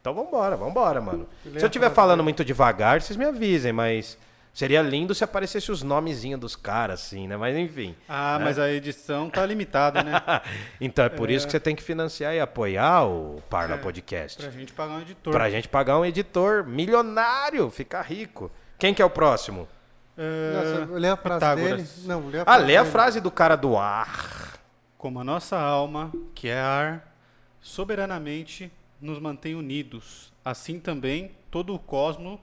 Então 0.00 0.14
vambora, 0.14 0.56
vambora, 0.56 1.00
mano. 1.00 1.28
Se 1.42 1.58
eu 1.58 1.66
estiver 1.66 1.90
falando 1.90 2.22
muito 2.22 2.44
devagar, 2.44 3.02
vocês 3.02 3.16
me 3.16 3.24
avisem, 3.24 3.72
mas 3.72 4.16
seria 4.56 4.80
lindo 4.80 5.14
se 5.14 5.22
aparecesse 5.22 5.70
os 5.70 5.82
nomezinhos 5.82 6.40
dos 6.40 6.56
caras, 6.56 7.02
assim, 7.02 7.28
né? 7.28 7.36
Mas 7.36 7.54
enfim. 7.56 7.94
Ah, 8.08 8.38
mas 8.42 8.58
a 8.58 8.70
edição 8.72 9.28
tá 9.28 9.44
limitada, 9.44 10.02
né? 10.02 10.12
Então 10.80 11.04
é 11.04 11.10
por 11.10 11.30
isso 11.30 11.44
que 11.44 11.52
você 11.52 11.60
tem 11.60 11.76
que 11.76 11.82
financiar 11.82 12.34
e 12.34 12.40
apoiar 12.40 13.04
o 13.04 13.42
Parla 13.50 13.76
Podcast. 13.76 14.40
pra 14.42 14.50
gente 14.50 14.72
pagar 14.72 14.94
um 14.94 15.00
editor. 15.02 15.32
Pra 15.32 15.50
gente 15.50 15.68
pagar 15.68 15.98
um 15.98 16.04
editor 16.06 16.64
milionário, 16.66 17.68
ficar 17.70 18.00
rico. 18.00 18.50
Quem 18.78 18.94
que 18.94 19.02
é 19.02 19.04
o 19.04 19.10
próximo? 19.10 19.68
É, 20.16 20.52
Nossa, 20.80 20.92
lê 20.98 21.08
a 21.10 21.16
frase 21.18 21.40
Pitágoras. 21.40 21.70
dele. 21.92 22.08
Não, 22.08 22.26
lê 22.28 22.38
a 22.38 22.42
Ah, 22.42 22.44
frase 22.46 22.64
lê 22.66 22.76
a 22.76 22.80
dele. 22.82 22.92
frase 22.92 23.20
do 23.20 23.30
cara 23.30 23.56
do 23.56 23.76
ar. 23.76 24.58
Como 24.96 25.20
a 25.20 25.24
nossa 25.24 25.58
alma, 25.58 26.10
que 26.34 26.48
é 26.48 26.58
ar, 26.58 27.14
soberanamente 27.60 28.72
nos 28.98 29.18
mantém 29.18 29.54
unidos, 29.54 30.32
assim 30.42 30.80
também 30.80 31.32
todo 31.50 31.74
o 31.74 31.78
cosmo, 31.78 32.40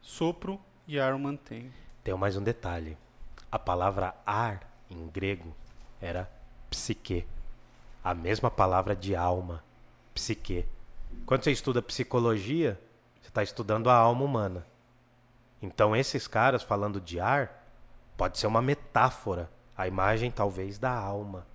sopro 0.00 0.58
e 0.86 1.00
ar 1.00 1.16
mantém. 1.18 1.72
Tem 2.02 2.14
mais 2.14 2.36
um 2.36 2.42
detalhe. 2.42 2.96
A 3.50 3.58
palavra 3.58 4.14
ar 4.26 4.60
em 4.90 5.06
grego 5.08 5.54
era 6.00 6.30
psique. 6.68 7.26
A 8.02 8.12
mesma 8.12 8.50
palavra 8.50 8.94
de 8.94 9.16
alma, 9.16 9.64
psique. 10.12 10.66
Quando 11.24 11.44
você 11.44 11.52
estuda 11.52 11.80
psicologia, 11.80 12.78
você 13.20 13.28
está 13.28 13.42
estudando 13.42 13.88
a 13.88 13.94
alma 13.94 14.24
humana. 14.24 14.66
Então 15.62 15.96
esses 15.96 16.26
caras 16.26 16.62
falando 16.62 17.00
de 17.00 17.18
ar 17.18 17.64
pode 18.16 18.38
ser 18.38 18.46
uma 18.46 18.60
metáfora, 18.60 19.50
a 19.76 19.88
imagem 19.88 20.30
talvez 20.30 20.78
da 20.78 20.92
alma. 20.92 21.46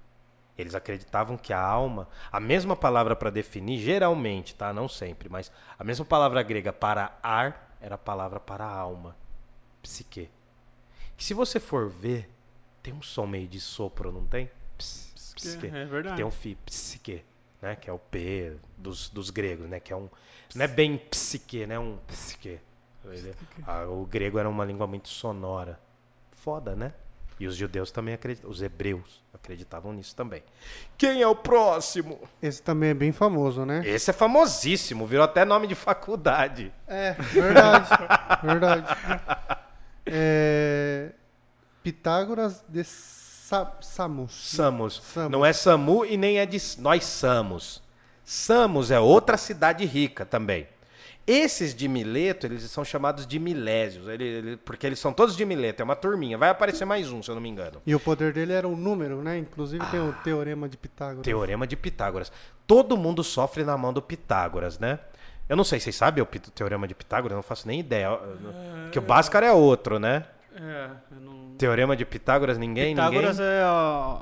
Eles 0.57 0.75
acreditavam 0.75 1.37
que 1.37 1.53
a 1.53 1.61
alma, 1.61 2.07
a 2.31 2.39
mesma 2.39 2.75
palavra 2.75 3.15
para 3.15 3.29
definir, 3.29 3.77
geralmente, 3.79 4.55
tá? 4.55 4.73
Não 4.73 4.89
sempre, 4.89 5.29
mas 5.29 5.51
a 5.77 5.83
mesma 5.83 6.03
palavra 6.03 6.41
grega 6.43 6.73
para 6.73 7.17
ar 7.21 7.68
era 7.81 7.95
a 7.95 7.97
palavra 7.97 8.39
para 8.39 8.65
alma, 8.65 9.15
psique. 9.81 10.29
Que 11.17 11.23
se 11.23 11.33
você 11.33 11.59
for 11.59 11.89
ver, 11.89 12.29
tem 12.81 12.93
um 12.93 13.01
som 13.01 13.25
meio 13.25 13.47
de 13.47 13.59
sopro, 13.59 14.11
não 14.11 14.25
tem? 14.25 14.49
Ps, 14.77 15.33
psique. 15.35 15.67
É 15.67 15.85
verdade. 15.85 16.17
Tem 16.17 16.25
um 16.25 16.31
fi, 16.31 16.55
psique, 16.65 17.23
né? 17.61 17.75
Que 17.75 17.89
é 17.89 17.93
o 17.93 17.99
P 17.99 18.57
dos, 18.77 19.09
dos 19.09 19.29
gregos, 19.29 19.67
né? 19.69 19.79
Que 19.79 19.91
é 19.93 19.95
um. 19.95 20.09
Não 20.55 20.63
é 20.65 20.67
bem 20.67 20.97
psique, 20.97 21.65
né? 21.67 21.77
Um 21.77 21.97
psique. 22.07 22.59
Ele- 23.05 23.35
ah, 23.65 23.85
o 23.85 24.05
grego 24.05 24.37
era 24.39 24.49
uma 24.49 24.65
língua 24.65 24.85
muito 24.87 25.09
sonora. 25.09 25.79
Foda, 26.31 26.75
né? 26.75 26.93
E 27.39 27.47
os 27.47 27.55
judeus 27.55 27.91
também 27.91 28.13
acreditavam. 28.13 28.51
Os 28.51 28.61
hebreus 28.61 29.23
acreditavam 29.33 29.93
nisso 29.93 30.15
também. 30.15 30.43
Quem 30.97 31.21
é 31.21 31.27
o 31.27 31.35
próximo? 31.35 32.19
Esse 32.41 32.61
também 32.61 32.89
é 32.89 32.93
bem 32.93 33.11
famoso, 33.11 33.65
né? 33.65 33.81
Esse 33.85 34.09
é 34.09 34.13
famosíssimo, 34.13 35.07
virou 35.07 35.23
até 35.23 35.45
nome 35.45 35.67
de 35.67 35.75
faculdade. 35.75 36.73
É, 36.87 37.13
verdade. 37.13 37.89
verdade. 38.43 38.85
É, 40.05 41.11
Pitágoras 41.83 42.63
de 42.67 42.83
Sa 42.83 43.77
Samos. 43.81 44.33
Samos. 44.33 45.01
Samos. 45.03 45.31
Não 45.31 45.45
é 45.45 45.53
Samu 45.53 46.05
e 46.05 46.17
nem 46.17 46.39
é 46.39 46.45
de 46.45 46.59
nós 46.79 47.05
Samos. 47.05 47.81
Samos 48.23 48.91
é 48.91 48.99
outra 48.99 49.37
cidade 49.37 49.85
rica 49.85 50.25
também. 50.25 50.67
Esses 51.31 51.75
de 51.75 51.87
Mileto, 51.87 52.47
eles 52.47 52.63
são 52.63 52.83
chamados 52.83 53.27
de 53.27 53.37
Milésios, 53.37 54.07
ele- 54.07 54.23
ele- 54.23 54.57
porque 54.57 54.87
eles 54.87 54.97
são 54.97 55.13
todos 55.13 55.35
de 55.37 55.45
Mileto, 55.45 55.81
é 55.81 55.85
uma 55.85 55.95
turminha. 55.95 56.37
Vai 56.37 56.49
aparecer 56.49 56.85
mais 56.85 57.11
um, 57.11 57.21
se 57.21 57.29
eu 57.29 57.35
não 57.35 57.41
me 57.41 57.47
engano. 57.49 57.81
E 57.85 57.93
o 57.93 57.99
poder 57.99 58.33
dele 58.33 58.51
era 58.53 58.67
um 58.67 58.75
número, 58.75 59.21
né? 59.21 59.37
Inclusive 59.37 59.85
tem 59.91 59.99
o 59.99 60.11
teorema 60.23 60.67
de 60.67 60.75
Pitágoras. 60.75 61.21
Teorema 61.23 61.67
de 61.67 61.75
Pitágoras. 61.75 62.31
Todo 62.65 62.97
mundo 62.97 63.23
sofre 63.23 63.63
na 63.63 63.77
mão 63.77 63.93
do 63.93 64.01
Pitágoras, 64.01 64.79
né? 64.79 64.97
Eu 65.47 65.55
não 65.55 65.63
sei, 65.63 65.79
vocês 65.79 65.95
sabem 65.95 66.23
o 66.23 66.25
teorema 66.25 66.87
de 66.87 66.95
Pitágoras? 66.95 67.31
Eu 67.31 67.37
não 67.37 67.43
faço 67.43 67.67
nem 67.67 67.79
ideia. 67.79 68.09
Que 68.91 68.97
o 68.99 69.01
Bhaskara 69.01 69.45
é 69.45 69.51
outro, 69.51 69.99
né? 69.99 70.25
É, 70.55 70.89
eu 71.11 71.19
não... 71.21 71.55
Teorema 71.57 71.95
de 71.95 72.05
Pitágoras, 72.05 72.57
ninguém, 72.57 72.95
Pitágoras 72.95 73.37
ninguém. 73.37 73.53
é 73.53 73.63
ó, 73.65 74.21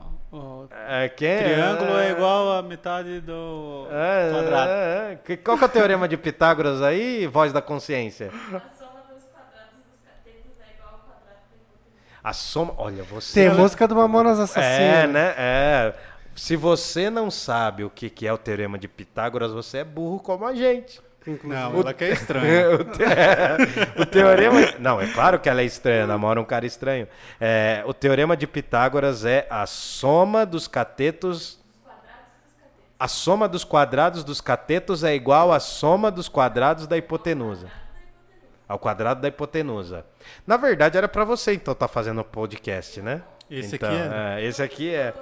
É, 0.90 1.08
quem? 1.10 1.38
triângulo 1.38 1.98
é 1.98 2.12
igual 2.12 2.52
a 2.58 2.62
metade 2.62 3.22
do 3.22 3.88
É, 3.90 4.30
quadrado. 4.32 4.70
é, 4.72 5.12
é. 5.14 5.16
Que- 5.24 5.38
Qual 5.38 5.58
que 5.58 5.64
é 5.64 5.68
o 5.68 5.70
teorema 5.70 6.08
de 6.08 6.18
Pitágoras 6.18 6.82
aí, 6.82 7.26
voz 7.28 7.54
da 7.54 7.62
consciência? 7.62 8.28
A 8.28 8.32
soma 8.78 9.04
dos 9.10 9.24
quadrados 9.24 9.80
dos 9.90 10.00
catetos 10.04 10.52
é 10.60 10.74
igual 10.76 10.94
ao 10.94 11.00
quadrado 11.00 11.40
da 11.50 11.56
hipotenusa. 11.56 12.20
A 12.24 12.34
soma. 12.34 12.74
Olha, 12.78 13.04
você. 13.04 13.34
Tem 13.48 13.50
música 13.58 13.88
do 13.88 13.96
Mamonas 13.96 14.38
Assassino. 14.38 14.64
É, 14.66 15.08
né? 15.08 15.34
É. 15.38 15.94
Se 16.36 16.56
você 16.58 17.10
não 17.10 17.32
sabe 17.32 17.84
o 17.86 17.90
que 17.90 18.10
que 18.10 18.28
é 18.28 18.34
o 18.34 18.38
teorema 18.38 18.78
de 18.78 18.88
Pitágoras, 18.88 19.52
você 19.54 19.78
é 19.80 19.84
burro 19.86 20.20
como 20.20 20.46
a 20.46 20.54
gente. 20.54 21.02
Inclusive. 21.28 21.48
Não, 21.62 21.80
ela 21.82 21.94
que 21.94 22.04
é 22.06 22.12
estranha. 22.12 22.70
o, 22.80 22.84
te- 22.86 23.04
é, 23.04 24.02
o 24.02 24.06
teorema. 24.06 24.60
Não, 24.80 25.02
é 25.02 25.08
claro 25.12 25.40
que 25.40 25.50
ela 25.50 25.62
é 25.62 25.66
estranha, 25.66 26.08
namora 26.08 26.40
um 26.40 26.46
cara 26.46 26.66
estranho. 26.66 27.08
É, 27.40 27.84
o 27.86 27.94
teorema 27.94 28.38
de 28.38 28.48
Pitágoras 28.48 29.26
é 29.26 29.46
a 29.50 29.66
soma 29.66 30.46
dos 30.46 30.68
catetos. 30.68 31.60
A 33.00 33.08
soma 33.08 33.48
dos 33.48 33.64
quadrados 33.64 34.24
dos 34.24 34.42
catetos 34.42 35.04
é 35.04 35.14
igual 35.14 35.52
à 35.52 35.60
soma 35.60 36.10
dos 36.10 36.28
quadrados 36.28 36.88
da 36.88 36.98
hipotenusa. 36.98 37.68
Ao 38.68 38.80
quadrado 38.80 39.22
da 39.22 39.28
hipotenusa. 39.28 40.06
Na 40.46 40.58
verdade, 40.58 40.98
era 40.98 41.08
pra 41.08 41.24
você 41.24 41.54
então 41.54 41.74
estar 41.74 41.88
fazendo 41.88 42.22
o 42.22 42.24
podcast, 42.26 43.02
né? 43.02 43.22
Esse 43.52 43.76
Então, 43.76 43.90
aqui 43.90 43.98
é? 44.02 44.42
é, 44.42 44.46
Esse 44.46 44.64
aqui 44.64 44.94
é. 44.94 45.14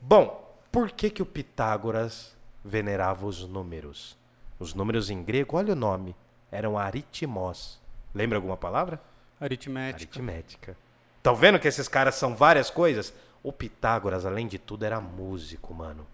Bom, 0.00 0.56
por 0.70 0.90
que 0.90 1.08
que 1.10 1.22
o 1.22 1.26
Pitágoras 1.26 2.36
venerava 2.64 3.24
os 3.24 3.46
números? 3.46 4.16
Os 4.62 4.74
números 4.74 5.10
em 5.10 5.24
grego, 5.24 5.56
olha 5.56 5.72
o 5.72 5.76
nome, 5.76 6.14
eram 6.48 6.78
aritmos. 6.78 7.80
Lembra 8.14 8.38
alguma 8.38 8.56
palavra? 8.56 9.02
Aritmética. 9.40 9.96
Aritmética. 9.96 10.76
Estão 11.16 11.34
vendo 11.34 11.58
que 11.58 11.66
esses 11.66 11.88
caras 11.88 12.14
são 12.14 12.36
várias 12.36 12.70
coisas? 12.70 13.12
O 13.42 13.52
Pitágoras, 13.52 14.24
além 14.24 14.46
de 14.46 14.60
tudo, 14.60 14.84
era 14.84 15.00
músico, 15.00 15.74
mano. 15.74 16.06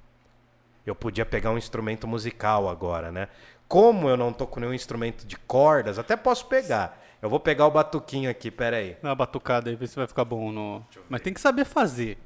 eu 0.86 0.94
podia 0.94 1.26
pegar 1.26 1.50
um 1.50 1.58
instrumento 1.58 2.08
musical 2.08 2.70
agora, 2.70 3.12
né? 3.12 3.28
Como 3.68 4.08
eu 4.08 4.16
não 4.16 4.32
tô 4.32 4.46
com 4.46 4.60
nenhum 4.60 4.72
instrumento 4.72 5.26
de 5.26 5.36
cordas, 5.36 5.98
até 5.98 6.16
posso 6.16 6.46
pegar. 6.46 6.98
Eu 7.20 7.28
vou 7.28 7.38
pegar 7.38 7.66
o 7.66 7.70
batuquinho 7.70 8.30
aqui, 8.30 8.50
pera 8.50 8.78
aí. 8.78 8.96
Dá 9.02 9.10
uma 9.10 9.14
batucada 9.14 9.68
aí, 9.68 9.76
ver 9.76 9.88
se 9.88 9.96
vai 9.96 10.06
ficar 10.06 10.24
bom 10.24 10.50
no. 10.50 10.82
Mas 11.06 11.20
tem 11.20 11.34
que 11.34 11.40
saber 11.40 11.66
fazer. 11.66 12.16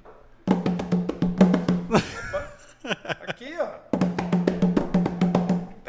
Aqui, 3.26 3.56
ó. 3.58 3.91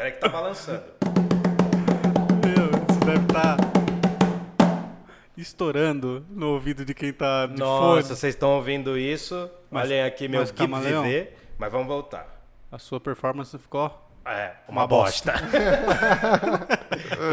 Pera 0.04 0.06
aí 0.08 0.12
que 0.12 0.20
tá 0.20 0.28
balançando. 0.28 0.82
Meu, 2.44 2.66
isso 2.90 3.00
deve 3.06 3.24
estar 3.24 3.56
estourando 5.34 6.26
no 6.28 6.48
ouvido 6.48 6.84
de 6.84 6.92
quem 6.92 7.10
tá 7.10 7.46
de 7.46 7.58
Nossa, 7.58 7.86
fone. 7.86 8.02
vocês 8.02 8.34
estão 8.34 8.50
ouvindo 8.50 8.98
isso? 8.98 9.50
Mas- 9.70 9.86
Olhem 9.86 10.02
aqui 10.02 10.28
meu 10.28 10.44
Keep 10.44 10.58
camaleão? 10.58 11.04
Viver. 11.04 11.38
Mas 11.56 11.72
vamos 11.72 11.86
voltar. 11.86 12.26
A 12.70 12.78
sua 12.78 13.00
performance 13.00 13.56
ficou. 13.56 13.98
É, 14.26 14.52
uma, 14.68 14.82
Uma 14.82 14.86
bosta. 14.86 15.32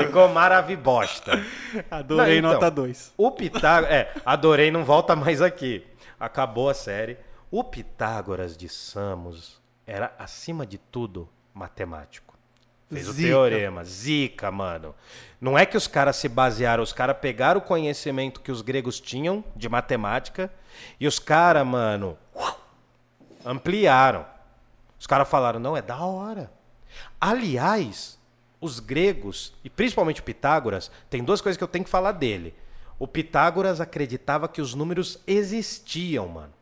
Ficou 0.06 0.30
maravilhosa. 0.30 1.46
Adorei 1.90 2.42
Não, 2.42 2.52
então. 2.52 2.62
nota 2.62 2.72
2. 2.72 3.14
O 3.18 3.32
Pitágoras. 3.32 3.94
É, 3.94 4.14
adorei, 4.26 4.72
não 4.72 4.86
volta 4.86 5.14
mais 5.14 5.42
aqui. 5.42 5.86
Acabou 6.18 6.70
a 6.70 6.74
série. 6.74 7.18
O 7.50 7.66
Pitágoras 7.66 8.56
de 8.56 8.70
Samos 8.70 9.62
era, 9.86 10.14
acima 10.18 10.66
de 10.66 10.78
tudo, 10.78 11.28
matemático. 11.54 12.31
Fez 12.92 13.08
o 13.08 13.14
Zica. 13.14 13.28
teorema. 13.28 13.84
Zica, 13.84 14.52
mano. 14.52 14.94
Não 15.40 15.58
é 15.58 15.66
que 15.66 15.78
os 15.78 15.88
caras 15.88 16.18
se 16.18 16.28
basearam, 16.28 16.84
os 16.84 16.94
caras 16.94 17.18
pegaram 17.20 17.60
o 17.60 17.64
conhecimento 17.64 18.42
que 18.42 18.52
os 18.52 18.62
gregos 18.62 19.00
tinham 19.00 19.44
de 19.56 19.68
matemática 19.68 20.52
e 21.00 21.08
os 21.08 21.18
caras, 21.18 21.66
mano, 21.66 22.18
ampliaram. 23.46 24.26
Os 25.00 25.08
caras 25.08 25.28
falaram, 25.28 25.60
não, 25.60 25.76
é 25.76 25.82
da 25.82 25.98
hora. 25.98 26.52
Aliás, 27.20 28.20
os 28.60 28.80
gregos, 28.80 29.54
e 29.64 29.70
principalmente 29.70 30.22
o 30.22 30.24
Pitágoras, 30.24 30.92
tem 31.10 31.24
duas 31.24 31.42
coisas 31.42 31.58
que 31.58 31.64
eu 31.64 31.68
tenho 31.68 31.86
que 31.86 31.90
falar 31.90 32.12
dele. 32.12 32.54
O 33.00 33.08
Pitágoras 33.08 33.82
acreditava 33.82 34.48
que 34.48 34.62
os 34.62 34.76
números 34.76 35.18
existiam, 35.26 36.28
mano. 36.28 36.54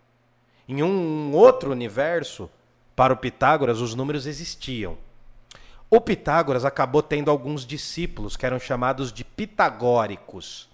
Em 0.69 0.82
um 0.82 1.34
outro 1.34 1.71
universo, 1.71 2.49
para 2.95 3.11
o 3.11 3.17
Pitágoras, 3.17 3.82
os 3.82 3.93
números 3.93 4.25
existiam. 4.25 4.97
O 5.91 5.99
Pitágoras 5.99 6.65
acabou 6.65 7.01
tendo 7.01 7.31
alguns 7.31 7.65
discípulos 7.65 8.37
que 8.37 8.45
eram 8.45 8.59
chamados 8.59 9.11
de 9.11 9.23
pitagóricos. 9.23 10.69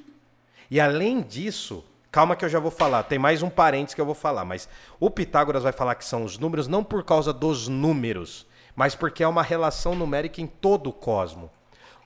E 0.70 0.78
além 0.78 1.22
disso, 1.22 1.86
calma 2.12 2.36
que 2.36 2.44
eu 2.44 2.50
já 2.50 2.60
vou 2.60 2.72
falar, 2.72 3.04
tem 3.04 3.18
mais 3.18 3.42
um 3.42 3.50
parênteses 3.50 3.94
que 3.94 4.02
eu 4.02 4.06
vou 4.06 4.14
falar, 4.14 4.44
mas 4.44 4.68
o 5.00 5.10
Pitágoras 5.10 5.64
vai 5.64 5.72
falar 5.72 5.96
que 5.96 6.04
são 6.04 6.26
os 6.26 6.38
números 6.38 6.68
não 6.68 6.84
por 6.84 7.02
causa 7.06 7.32
dos 7.32 7.70
números, 7.70 8.46
mas 8.76 8.94
porque 8.94 9.24
é 9.24 9.28
uma 9.28 9.42
relação 9.42 9.96
numérica 9.96 10.42
em 10.42 10.48
todo 10.48 10.90
o 10.90 10.94
cosmo. 10.94 11.50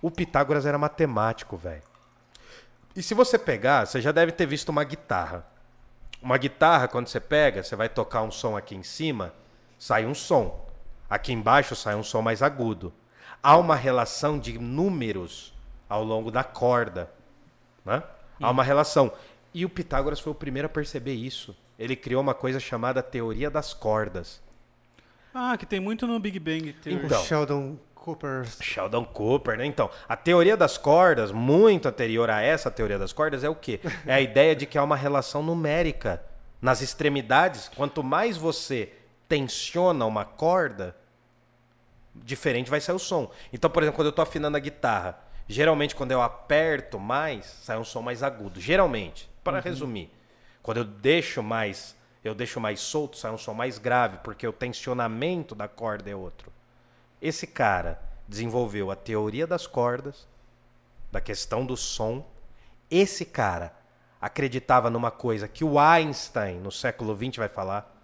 O 0.03 0.12
Pitágoras 0.12 0.68
era 0.68 0.78
matemático, 0.78 1.57
velho. 1.57 1.82
E 2.95 3.01
se 3.01 3.16
você 3.16 3.39
pegar, 3.39 3.88
você 3.88 3.99
já 4.01 4.12
deve 4.12 4.32
ter 4.34 4.45
visto 4.45 4.70
uma 4.70 4.84
guitarra. 4.84 5.47
Uma 6.22 6.38
guitarra, 6.38 6.88
quando 6.88 7.07
você 7.07 7.20
pega, 7.20 7.64
você 7.64 7.76
vai 7.76 7.89
tocar 7.89 8.22
um 8.22 8.30
som 8.30 8.55
aqui 8.55 8.76
em 8.76 8.84
cima, 8.84 9.34
sai 9.80 10.05
um 10.05 10.14
som. 10.14 10.68
Aqui 11.10 11.34
embaixo 11.34 11.76
sai 11.76 11.95
um 11.95 12.03
som 12.03 12.22
mais 12.22 12.43
agudo. 12.43 12.93
Há 13.42 13.58
uma 13.58 13.76
relação 13.76 14.38
de 14.38 14.58
números 14.58 15.54
ao 15.88 16.04
longo 16.04 16.30
da 16.30 16.44
corda. 16.44 17.10
Né? 17.86 18.04
Há 18.40 18.50
uma 18.50 18.64
relação. 18.64 19.12
E 19.54 19.66
o 19.66 19.70
Pitágoras 19.70 20.20
foi 20.20 20.32
o 20.32 20.36
primeiro 20.36 20.68
a 20.68 20.70
perceber 20.70 21.14
isso. 21.14 21.56
Ele 21.78 21.96
criou 21.96 22.22
uma 22.22 22.34
coisa 22.34 22.60
chamada 22.60 23.02
teoria 23.02 23.50
das 23.50 23.74
cordas. 23.74 24.42
Ah, 25.34 25.56
que 25.58 25.66
tem 25.66 25.80
muito 25.80 26.06
no 26.06 26.20
Big 26.20 26.40
Bang 26.40 26.74
Theory. 26.74 27.06
Então. 27.06 27.24
Sheldon 27.24 27.78
Cooper. 27.96 28.46
Sheldon 28.62 29.06
Cooper, 29.06 29.58
né? 29.58 29.66
Então, 29.66 29.90
a 30.08 30.16
teoria 30.16 30.58
das 30.58 30.78
cordas, 30.78 31.32
muito 31.32 31.88
anterior 31.88 32.30
a 32.30 32.42
essa 32.42 32.72
teoria 32.72 32.98
das 32.98 33.14
cordas, 33.14 33.44
é 33.44 33.50
o 33.50 33.56
quê? 33.56 33.80
É 34.06 34.14
a 34.14 34.22
ideia 34.22 34.56
de 34.56 34.66
que 34.66 34.78
há 34.78 34.84
uma 34.84 34.96
relação 34.96 35.44
numérica 35.44 36.22
nas 36.62 36.82
extremidades. 36.82 37.70
Quanto 37.76 38.04
mais 38.04 38.38
você 38.38 38.92
tensiona 39.28 40.06
uma 40.06 40.26
corda, 40.26 40.96
diferente 42.24 42.70
vai 42.70 42.82
sair 42.82 42.95
o 42.95 42.99
som. 42.99 43.32
Então, 43.51 43.70
por 43.70 43.84
exemplo, 43.84 43.97
quando 43.97 44.07
eu 44.07 44.11
estou 44.11 44.24
afinando 44.24 44.57
a 44.57 44.59
guitarra, 44.59 45.20
geralmente 45.47 45.95
quando 45.95 46.11
eu 46.11 46.22
aperto 46.22 46.99
mais, 46.99 47.45
sai 47.63 47.78
um 47.78 47.84
som 47.84 48.01
mais 48.01 48.24
agudo. 48.24 48.59
Geralmente, 48.59 49.30
para 49.43 49.59
resumir, 49.59 50.11
quando 50.61 50.78
eu 50.78 50.86
deixo 50.86 51.41
mais, 51.41 51.95
eu 52.24 52.36
deixo 52.36 52.59
mais 52.59 52.80
solto, 52.80 53.17
sai 53.17 53.32
um 53.32 53.38
som 53.38 53.53
mais 53.53 53.78
grave, 53.78 54.20
porque 54.24 54.47
o 54.47 54.53
tensionamento 54.53 55.55
da 55.55 55.67
corda 55.67 56.09
é 56.09 56.15
outro. 56.15 56.51
Esse 57.22 57.47
cara 57.47 58.01
desenvolveu 58.28 58.91
a 58.91 58.95
teoria 58.95 59.47
das 59.47 59.65
cordas, 59.65 60.28
da 61.11 61.20
questão 61.20 61.65
do 61.65 61.76
som. 61.76 62.26
Esse 62.89 63.26
cara 63.26 63.74
acreditava 64.22 64.89
numa 64.89 65.11
coisa 65.11 65.47
que 65.47 65.63
o 65.63 65.80
Einstein, 65.80 66.59
no 66.59 66.72
século 66.72 67.15
XX, 67.15 67.38
vai 67.38 67.49
falar, 67.49 67.95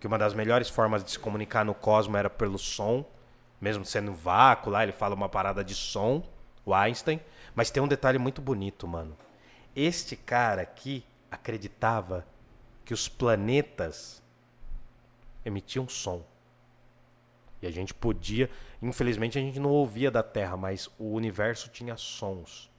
que 0.00 0.06
uma 0.06 0.18
das 0.18 0.34
melhores 0.34 0.68
formas 0.68 1.04
de 1.04 1.10
se 1.10 1.18
comunicar 1.18 1.64
no 1.64 1.74
cosmos 1.74 2.18
era 2.18 2.30
pelo 2.30 2.58
som, 2.58 3.04
mesmo 3.60 3.84
sendo 3.84 4.12
vácuo 4.12 4.70
lá, 4.70 4.82
ele 4.82 4.92
fala 4.92 5.14
uma 5.14 5.28
parada 5.28 5.64
de 5.64 5.74
som, 5.74 6.22
o 6.64 6.74
Einstein. 6.74 7.20
Mas 7.54 7.70
tem 7.70 7.82
um 7.82 7.88
detalhe 7.88 8.18
muito 8.18 8.40
bonito, 8.40 8.86
mano. 8.86 9.16
Este 9.74 10.16
cara 10.16 10.62
aqui 10.62 11.04
acreditava 11.30 12.26
que 12.84 12.94
os 12.94 13.08
planetas 13.08 14.22
emitiam 15.44 15.88
som. 15.88 16.24
E 17.60 17.66
a 17.66 17.70
gente 17.70 17.92
podia, 17.92 18.48
infelizmente 18.80 19.38
a 19.38 19.40
gente 19.40 19.58
não 19.58 19.70
ouvia 19.70 20.10
da 20.10 20.22
Terra, 20.22 20.56
mas 20.56 20.88
o 20.98 21.12
universo 21.12 21.68
tinha 21.68 21.96
sons. 21.96 22.70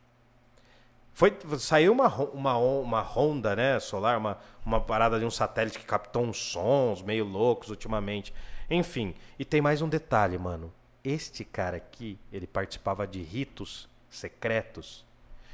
Foi, 1.14 1.38
saiu 1.58 1.92
uma, 1.92 2.08
uma, 2.08 2.58
uma 2.58 3.02
ronda 3.02 3.56
né, 3.56 3.78
solar, 3.80 4.18
uma, 4.18 4.38
uma 4.66 4.80
parada 4.80 5.20
de 5.20 5.26
um 5.26 5.30
satélite 5.30 5.78
que 5.78 5.86
captou 5.86 6.24
uns 6.24 6.38
sons 6.38 7.02
meio 7.02 7.26
loucos 7.26 7.70
ultimamente. 7.70 8.34
Enfim, 8.70 9.16
e 9.38 9.44
tem 9.44 9.62
mais 9.62 9.82
um 9.82 9.90
detalhe, 9.90 10.38
mano. 10.38 10.72
Este 11.04 11.44
cara 11.44 11.78
aqui, 11.78 12.20
ele 12.32 12.46
participava 12.46 13.08
de 13.08 13.22
ritos 13.24 13.90
secretos 14.10 15.06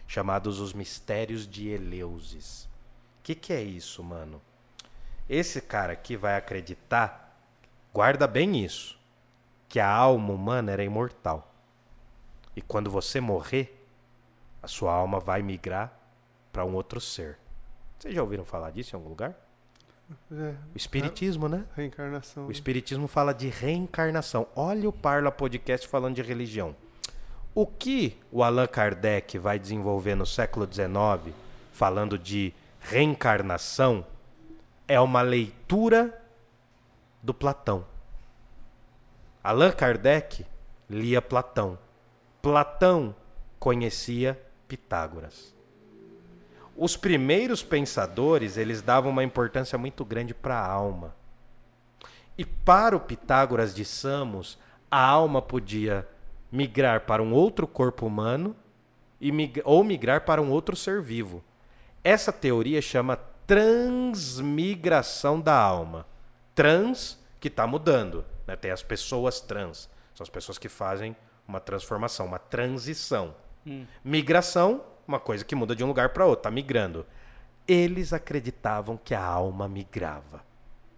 chamados 0.07 0.59
os 0.59 0.73
Mistérios 0.73 1.47
de 1.47 1.69
Eleusis. 1.69 2.65
O 3.19 3.23
que, 3.23 3.33
que 3.35 3.53
é 3.53 3.61
isso, 3.61 4.03
mano? 4.03 4.41
Esse 5.29 5.61
cara 5.61 5.93
aqui 5.93 6.15
vai 6.15 6.35
acreditar, 6.35 7.39
guarda 7.93 8.27
bem 8.27 8.63
isso, 8.63 8.99
que 9.67 9.79
a 9.79 9.89
alma 9.89 10.33
humana 10.33 10.71
era 10.71 10.83
imortal. 10.83 11.51
E 12.55 12.61
quando 12.61 12.91
você 12.91 13.19
morrer, 13.19 13.81
a 14.61 14.67
sua 14.67 14.93
alma 14.93 15.19
vai 15.19 15.41
migrar 15.41 15.91
para 16.51 16.65
um 16.65 16.75
outro 16.75 17.01
ser. 17.01 17.39
Vocês 17.97 18.13
já 18.13 18.21
ouviram 18.21 18.45
falar 18.45 18.71
disso 18.71 18.95
em 18.95 18.97
algum 18.97 19.09
lugar? 19.09 19.35
É, 20.31 20.53
O 20.73 20.77
espiritismo, 20.77 21.49
né? 21.49 21.65
reencarnação. 21.75 22.47
O 22.47 22.51
espiritismo 22.51 23.07
fala 23.07 23.33
de 23.33 23.47
reencarnação. 23.47 24.47
Olha 24.55 24.87
o 24.87 24.93
Parla 24.93 25.31
Podcast 25.31 25.87
falando 25.87 26.15
de 26.15 26.21
religião. 26.21 26.75
O 27.53 27.65
que 27.65 28.19
o 28.31 28.43
Allan 28.43 28.67
Kardec 28.67 29.37
vai 29.37 29.57
desenvolver 29.57 30.13
no 30.13 30.25
século 30.25 30.67
XIX, 30.71 31.33
falando 31.71 32.19
de 32.19 32.53
reencarnação, 32.81 34.05
é 34.87 34.99
uma 34.99 35.21
leitura 35.21 36.21
do 37.23 37.33
Platão. 37.33 37.85
Allan 39.43 39.71
Kardec 39.71 40.45
lia 40.89 41.21
Platão. 41.21 41.79
Platão 42.41 43.15
conhecia 43.57 44.39
Pitágoras. 44.67 45.54
Os 46.75 46.97
primeiros 46.97 47.63
pensadores, 47.63 48.57
eles 48.57 48.81
davam 48.81 49.11
uma 49.11 49.23
importância 49.23 49.77
muito 49.77 50.03
grande 50.03 50.33
para 50.33 50.55
a 50.57 50.67
alma. 50.67 51.15
E 52.37 52.43
para 52.43 52.95
o 52.95 52.99
Pitágoras 52.99 53.73
de 53.73 53.85
Samos, 53.85 54.57
a 54.91 54.99
alma 54.99 55.41
podia 55.41 56.05
migrar 56.51 57.01
para 57.01 57.23
um 57.23 57.33
outro 57.33 57.65
corpo 57.65 58.05
humano 58.05 58.55
e 59.21 59.31
mig- 59.31 59.61
ou 59.63 59.83
migrar 59.83 60.25
para 60.25 60.41
um 60.41 60.51
outro 60.51 60.75
ser 60.75 61.01
vivo. 61.01 61.43
Essa 62.03 62.31
teoria 62.33 62.81
chama 62.81 63.15
transmigração 63.47 65.39
da 65.39 65.57
alma. 65.57 66.05
Trans, 66.53 67.17
que 67.39 67.47
está 67.47 67.65
mudando. 67.65 68.25
né? 68.45 68.55
Tem 68.55 68.71
as 68.71 68.83
pessoas 68.83 69.39
trans. 69.39 69.89
São 70.13 70.23
as 70.23 70.29
pessoas 70.29 70.57
que 70.57 70.69
fazem 70.69 71.15
uma 71.47 71.59
transformação, 71.59 72.25
uma 72.25 72.39
transição. 72.39 73.33
Migração, 74.03 74.83
uma 75.07 75.19
coisa 75.19 75.45
que 75.45 75.55
muda 75.55 75.75
de 75.75 75.83
um 75.83 75.87
lugar 75.87 76.09
para 76.09 76.25
outro, 76.25 76.39
está 76.41 76.51
migrando. 76.51 77.05
Eles 77.67 78.13
acreditavam 78.13 78.97
que 78.97 79.13
a 79.13 79.23
alma 79.23 79.67
migrava 79.67 80.43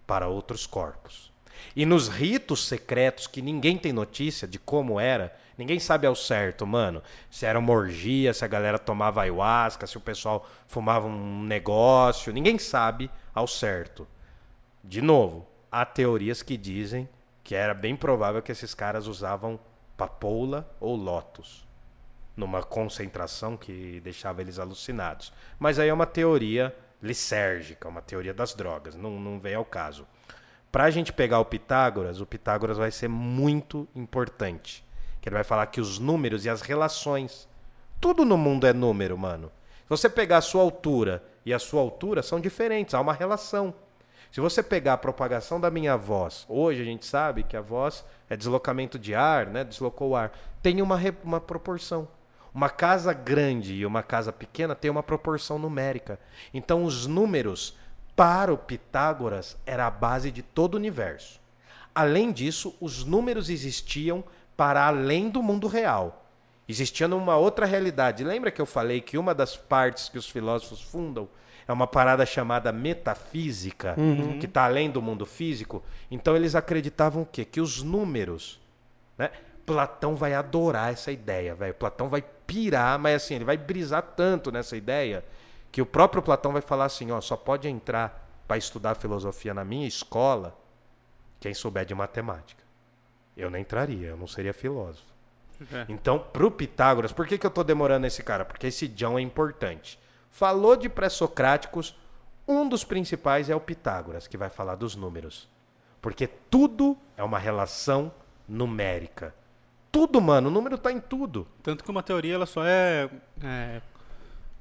para 0.06 0.28
outros 0.28 0.66
corpos. 0.66 1.32
E 1.74 1.84
nos 1.84 2.08
ritos 2.08 2.66
secretos 2.66 3.26
que 3.26 3.42
ninguém 3.42 3.76
tem 3.76 3.92
notícia 3.92 4.46
de 4.46 4.58
como 4.58 5.00
era, 5.00 5.34
ninguém 5.56 5.78
sabe 5.78 6.06
ao 6.06 6.14
certo, 6.14 6.66
mano. 6.66 7.02
Se 7.30 7.46
era 7.46 7.58
uma 7.58 7.72
orgia, 7.72 8.32
se 8.32 8.44
a 8.44 8.48
galera 8.48 8.78
tomava 8.78 9.22
ayahuasca, 9.22 9.86
se 9.86 9.96
o 9.96 10.00
pessoal 10.00 10.48
fumava 10.66 11.06
um 11.06 11.42
negócio, 11.42 12.32
ninguém 12.32 12.58
sabe 12.58 13.10
ao 13.34 13.46
certo. 13.46 14.06
De 14.84 15.02
novo, 15.02 15.46
há 15.70 15.84
teorias 15.84 16.42
que 16.42 16.56
dizem 16.56 17.08
que 17.42 17.54
era 17.54 17.74
bem 17.74 17.96
provável 17.96 18.40
que 18.40 18.52
esses 18.52 18.72
caras 18.74 19.06
usavam 19.06 19.58
papoula 19.96 20.70
ou 20.80 20.94
lotus 20.94 21.67
numa 22.38 22.62
concentração 22.62 23.56
que 23.56 24.00
deixava 24.00 24.40
eles 24.40 24.60
alucinados. 24.60 25.32
Mas 25.58 25.78
aí 25.78 25.88
é 25.88 25.92
uma 25.92 26.06
teoria 26.06 26.74
lisérgica, 27.02 27.88
uma 27.88 28.00
teoria 28.00 28.32
das 28.32 28.54
drogas, 28.54 28.94
não, 28.94 29.18
não 29.18 29.40
vem 29.40 29.54
ao 29.54 29.64
caso. 29.64 30.06
Para 30.70 30.84
a 30.84 30.90
gente 30.90 31.12
pegar 31.12 31.40
o 31.40 31.44
Pitágoras, 31.44 32.20
o 32.20 32.26
Pitágoras 32.26 32.78
vai 32.78 32.92
ser 32.92 33.08
muito 33.08 33.88
importante. 33.94 34.84
Que 35.20 35.28
ele 35.28 35.34
vai 35.34 35.44
falar 35.44 35.66
que 35.66 35.80
os 35.80 35.98
números 35.98 36.44
e 36.44 36.50
as 36.50 36.62
relações. 36.62 37.48
Tudo 38.00 38.24
no 38.24 38.38
mundo 38.38 38.66
é 38.66 38.72
número, 38.72 39.18
mano. 39.18 39.50
Se 39.82 39.88
você 39.88 40.08
pegar 40.08 40.36
a 40.36 40.42
sua 40.42 40.62
altura 40.62 41.24
e 41.44 41.52
a 41.52 41.58
sua 41.58 41.80
altura, 41.80 42.22
são 42.22 42.38
diferentes, 42.38 42.94
há 42.94 43.00
uma 43.00 43.12
relação. 43.12 43.74
Se 44.30 44.40
você 44.40 44.62
pegar 44.62 44.92
a 44.92 44.98
propagação 44.98 45.58
da 45.58 45.70
minha 45.70 45.96
voz, 45.96 46.44
hoje 46.48 46.82
a 46.82 46.84
gente 46.84 47.06
sabe 47.06 47.42
que 47.42 47.56
a 47.56 47.60
voz 47.62 48.04
é 48.28 48.36
deslocamento 48.36 48.98
de 48.98 49.14
ar, 49.14 49.46
né? 49.46 49.64
Deslocou 49.64 50.10
o 50.10 50.16
ar. 50.16 50.30
Tem 50.62 50.82
uma, 50.82 51.00
uma 51.24 51.40
proporção. 51.40 52.06
Uma 52.54 52.68
casa 52.68 53.12
grande 53.12 53.74
e 53.74 53.86
uma 53.86 54.02
casa 54.02 54.32
pequena 54.32 54.74
tem 54.74 54.90
uma 54.90 55.02
proporção 55.02 55.58
numérica. 55.58 56.18
Então 56.52 56.84
os 56.84 57.06
números 57.06 57.76
para 58.16 58.52
o 58.52 58.58
Pitágoras 58.58 59.56
era 59.64 59.86
a 59.86 59.90
base 59.90 60.30
de 60.30 60.42
todo 60.42 60.74
o 60.74 60.76
universo. 60.76 61.40
Além 61.94 62.32
disso, 62.32 62.74
os 62.80 63.04
números 63.04 63.48
existiam 63.48 64.24
para 64.56 64.86
além 64.86 65.28
do 65.28 65.42
mundo 65.42 65.66
real. 65.68 66.26
Existia 66.68 67.08
numa 67.08 67.36
outra 67.36 67.64
realidade. 67.64 68.24
Lembra 68.24 68.50
que 68.50 68.60
eu 68.60 68.66
falei 68.66 69.00
que 69.00 69.16
uma 69.16 69.34
das 69.34 69.56
partes 69.56 70.08
que 70.08 70.18
os 70.18 70.28
filósofos 70.28 70.82
fundam 70.82 71.28
é 71.66 71.72
uma 71.72 71.86
parada 71.86 72.26
chamada 72.26 72.72
metafísica, 72.72 73.94
que 74.38 74.46
está 74.46 74.64
além 74.64 74.90
do 74.90 75.00
mundo 75.00 75.24
físico? 75.24 75.82
Então 76.10 76.34
eles 76.34 76.54
acreditavam 76.54 77.22
o 77.22 77.26
quê? 77.26 77.44
Que 77.44 77.60
os 77.60 77.82
números, 77.82 78.60
né? 79.16 79.30
Platão 79.68 80.16
vai 80.16 80.34
adorar 80.34 80.92
essa 80.92 81.12
ideia, 81.12 81.54
velho. 81.54 81.74
Platão 81.74 82.08
vai 82.08 82.22
pirar, 82.22 82.98
mas 82.98 83.22
assim, 83.22 83.34
ele 83.34 83.44
vai 83.44 83.56
brisar 83.56 84.02
tanto 84.02 84.50
nessa 84.50 84.76
ideia 84.76 85.24
que 85.70 85.82
o 85.82 85.86
próprio 85.86 86.22
Platão 86.22 86.52
vai 86.52 86.62
falar 86.62 86.86
assim, 86.86 87.10
ó, 87.10 87.20
só 87.20 87.36
pode 87.36 87.68
entrar 87.68 88.26
para 88.48 88.56
estudar 88.56 88.94
filosofia 88.94 89.52
na 89.52 89.64
minha 89.64 89.86
escola 89.86 90.58
quem 91.38 91.52
souber 91.52 91.84
de 91.84 91.94
matemática. 91.94 92.62
Eu 93.36 93.50
não 93.50 93.58
entraria, 93.58 94.08
eu 94.08 94.16
não 94.16 94.26
seria 94.26 94.52
filósofo. 94.52 95.06
É. 95.72 95.86
Então, 95.88 96.18
pro 96.18 96.50
Pitágoras, 96.50 97.12
por 97.12 97.26
que, 97.26 97.36
que 97.36 97.46
eu 97.46 97.50
tô 97.50 97.62
demorando 97.62 98.06
esse 98.06 98.22
cara? 98.22 98.44
Porque 98.44 98.68
esse 98.68 98.88
John 98.88 99.18
é 99.18 99.22
importante. 99.22 99.98
Falou 100.30 100.76
de 100.76 100.88
pré-socráticos, 100.88 101.96
um 102.46 102.68
dos 102.68 102.84
principais 102.84 103.50
é 103.50 103.54
o 103.54 103.60
Pitágoras, 103.60 104.26
que 104.26 104.36
vai 104.36 104.48
falar 104.48 104.76
dos 104.76 104.96
números. 104.96 105.48
Porque 106.00 106.26
tudo 106.26 106.96
é 107.16 107.22
uma 107.22 107.38
relação 107.38 108.10
numérica. 108.48 109.34
Tudo, 109.90 110.20
mano, 110.20 110.48
o 110.48 110.52
número 110.52 110.76
tá 110.76 110.92
em 110.92 111.00
tudo. 111.00 111.46
Tanto 111.62 111.82
que 111.82 111.90
uma 111.90 112.02
teoria 112.02 112.34
ela 112.34 112.46
só 112.46 112.64
é, 112.64 113.08
é, 113.42 113.80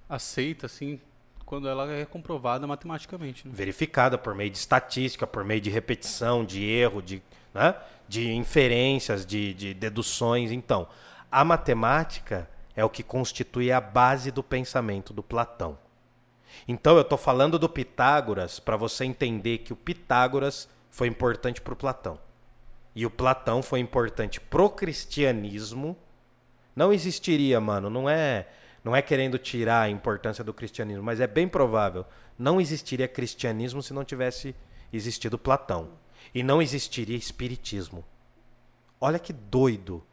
aceita 0.09 0.65
assim 0.65 0.99
quando 1.45 1.69
ela 1.69 1.89
é 1.89 2.05
comprovada 2.05 2.67
matematicamente. 2.67 3.47
Né? 3.47 3.53
verificada 3.55 4.17
por 4.17 4.35
meio 4.35 4.49
de 4.49 4.57
estatística, 4.57 5.25
por 5.25 5.45
meio 5.45 5.61
de 5.61 5.69
repetição, 5.69 6.43
de 6.43 6.65
erro, 6.65 7.01
de, 7.01 7.23
né? 7.53 7.73
de 8.07 8.33
inferências, 8.33 9.25
de, 9.25 9.53
de 9.53 9.73
deduções. 9.73 10.51
Então, 10.51 10.87
a 11.31 11.45
matemática 11.45 12.49
é 12.75 12.83
o 12.83 12.89
que 12.89 13.01
constitui 13.01 13.71
a 13.71 13.79
base 13.79 14.29
do 14.29 14.43
pensamento 14.43 15.13
do 15.13 15.23
Platão. 15.23 15.77
Então, 16.67 16.95
eu 16.95 17.01
estou 17.01 17.17
falando 17.17 17.57
do 17.57 17.69
Pitágoras 17.69 18.59
para 18.59 18.75
você 18.75 19.05
entender 19.05 19.59
que 19.59 19.71
o 19.71 19.75
Pitágoras 19.75 20.67
foi 20.89 21.07
importante 21.07 21.61
para 21.61 21.73
o 21.73 21.77
Platão. 21.77 22.19
E 22.97 23.05
o 23.05 23.11
Platão 23.11 23.61
foi 23.61 23.79
importante 23.79 24.41
pro 24.41 24.71
cristianismo. 24.71 25.95
Não 26.75 26.91
existiria, 26.91 27.61
mano, 27.61 27.91
não 27.91 28.09
é, 28.09 28.47
não 28.83 28.95
é 28.95 29.03
querendo 29.03 29.37
tirar 29.37 29.81
a 29.81 29.89
importância 29.89 30.43
do 30.43 30.51
cristianismo, 30.51 31.03
mas 31.03 31.19
é 31.19 31.27
bem 31.27 31.47
provável. 31.47 32.07
Não 32.39 32.59
existiria 32.59 33.07
cristianismo 33.07 33.83
se 33.83 33.93
não 33.93 34.03
tivesse 34.03 34.55
existido 34.91 35.37
Platão. 35.37 35.91
E 36.33 36.41
não 36.41 36.59
existiria 36.59 37.15
espiritismo. 37.15 38.03
Olha 38.99 39.19
que 39.19 39.31
doido. 39.31 40.03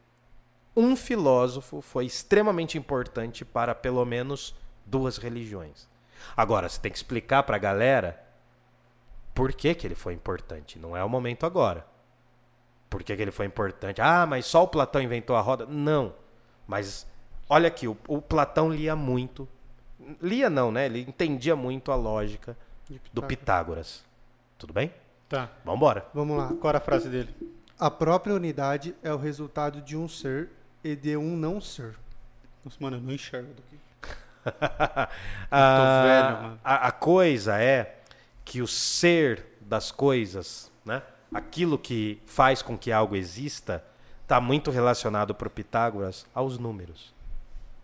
Um 0.76 0.94
filósofo 0.94 1.80
foi 1.80 2.04
extremamente 2.04 2.76
importante 2.76 3.46
para 3.46 3.74
pelo 3.74 4.04
menos 4.04 4.54
duas 4.84 5.16
religiões. 5.16 5.88
Agora, 6.36 6.68
você 6.68 6.78
tem 6.78 6.92
que 6.92 6.98
explicar 6.98 7.44
para 7.44 7.56
a 7.56 7.58
galera 7.58 8.22
por 9.34 9.54
que, 9.54 9.74
que 9.74 9.86
ele 9.86 9.94
foi 9.94 10.12
importante. 10.12 10.78
Não 10.78 10.94
é 10.94 11.02
o 11.02 11.08
momento 11.08 11.46
agora. 11.46 11.93
Por 12.94 13.02
que, 13.02 13.16
que 13.16 13.20
ele 13.20 13.32
foi 13.32 13.44
importante? 13.44 14.00
Ah, 14.00 14.24
mas 14.24 14.46
só 14.46 14.62
o 14.62 14.68
Platão 14.68 15.02
inventou 15.02 15.34
a 15.34 15.40
roda? 15.40 15.66
Não. 15.66 16.14
Mas 16.64 17.04
olha 17.48 17.66
aqui, 17.66 17.88
o, 17.88 17.96
o 18.06 18.22
Platão 18.22 18.70
lia 18.70 18.94
muito. 18.94 19.48
Lia 20.22 20.48
não, 20.48 20.70
né? 20.70 20.86
Ele 20.86 21.00
entendia 21.00 21.56
muito 21.56 21.90
a 21.90 21.96
lógica 21.96 22.56
De 22.88 23.00
do 23.12 23.20
Pitágoras. 23.20 23.26
Pitágoras. 23.26 24.04
Tudo 24.56 24.72
bem? 24.72 24.94
Tá. 25.28 25.50
Vambora. 25.64 26.06
Vamos 26.14 26.38
lá. 26.38 26.52
Qual 26.60 26.68
era 26.68 26.78
a 26.78 26.80
frase 26.80 27.08
dele? 27.08 27.34
A 27.76 27.90
própria 27.90 28.32
unidade 28.32 28.94
é 29.02 29.12
o 29.12 29.16
resultado 29.16 29.82
de 29.82 29.96
um 29.96 30.08
ser 30.08 30.50
e 30.84 30.94
de 30.94 31.16
um 31.16 31.36
não 31.36 31.60
ser. 31.60 31.96
Nossa, 32.64 32.76
mano, 32.78 32.98
eu 32.98 33.00
não 33.00 33.12
enxergo 33.12 33.52
daqui. 33.54 34.60
a, 35.50 36.02
velho, 36.04 36.42
mano. 36.44 36.60
A, 36.62 36.86
a 36.86 36.92
coisa 36.92 37.60
é 37.60 37.98
que 38.44 38.62
o 38.62 38.68
ser 38.68 39.44
das 39.60 39.90
coisas, 39.90 40.70
né? 40.84 41.02
Aquilo 41.34 41.76
que 41.76 42.22
faz 42.24 42.62
com 42.62 42.78
que 42.78 42.92
algo 42.92 43.16
exista, 43.16 43.84
está 44.22 44.40
muito 44.40 44.70
relacionado 44.70 45.34
para 45.34 45.48
o 45.48 45.50
Pitágoras 45.50 46.24
aos 46.32 46.58
números. 46.58 47.12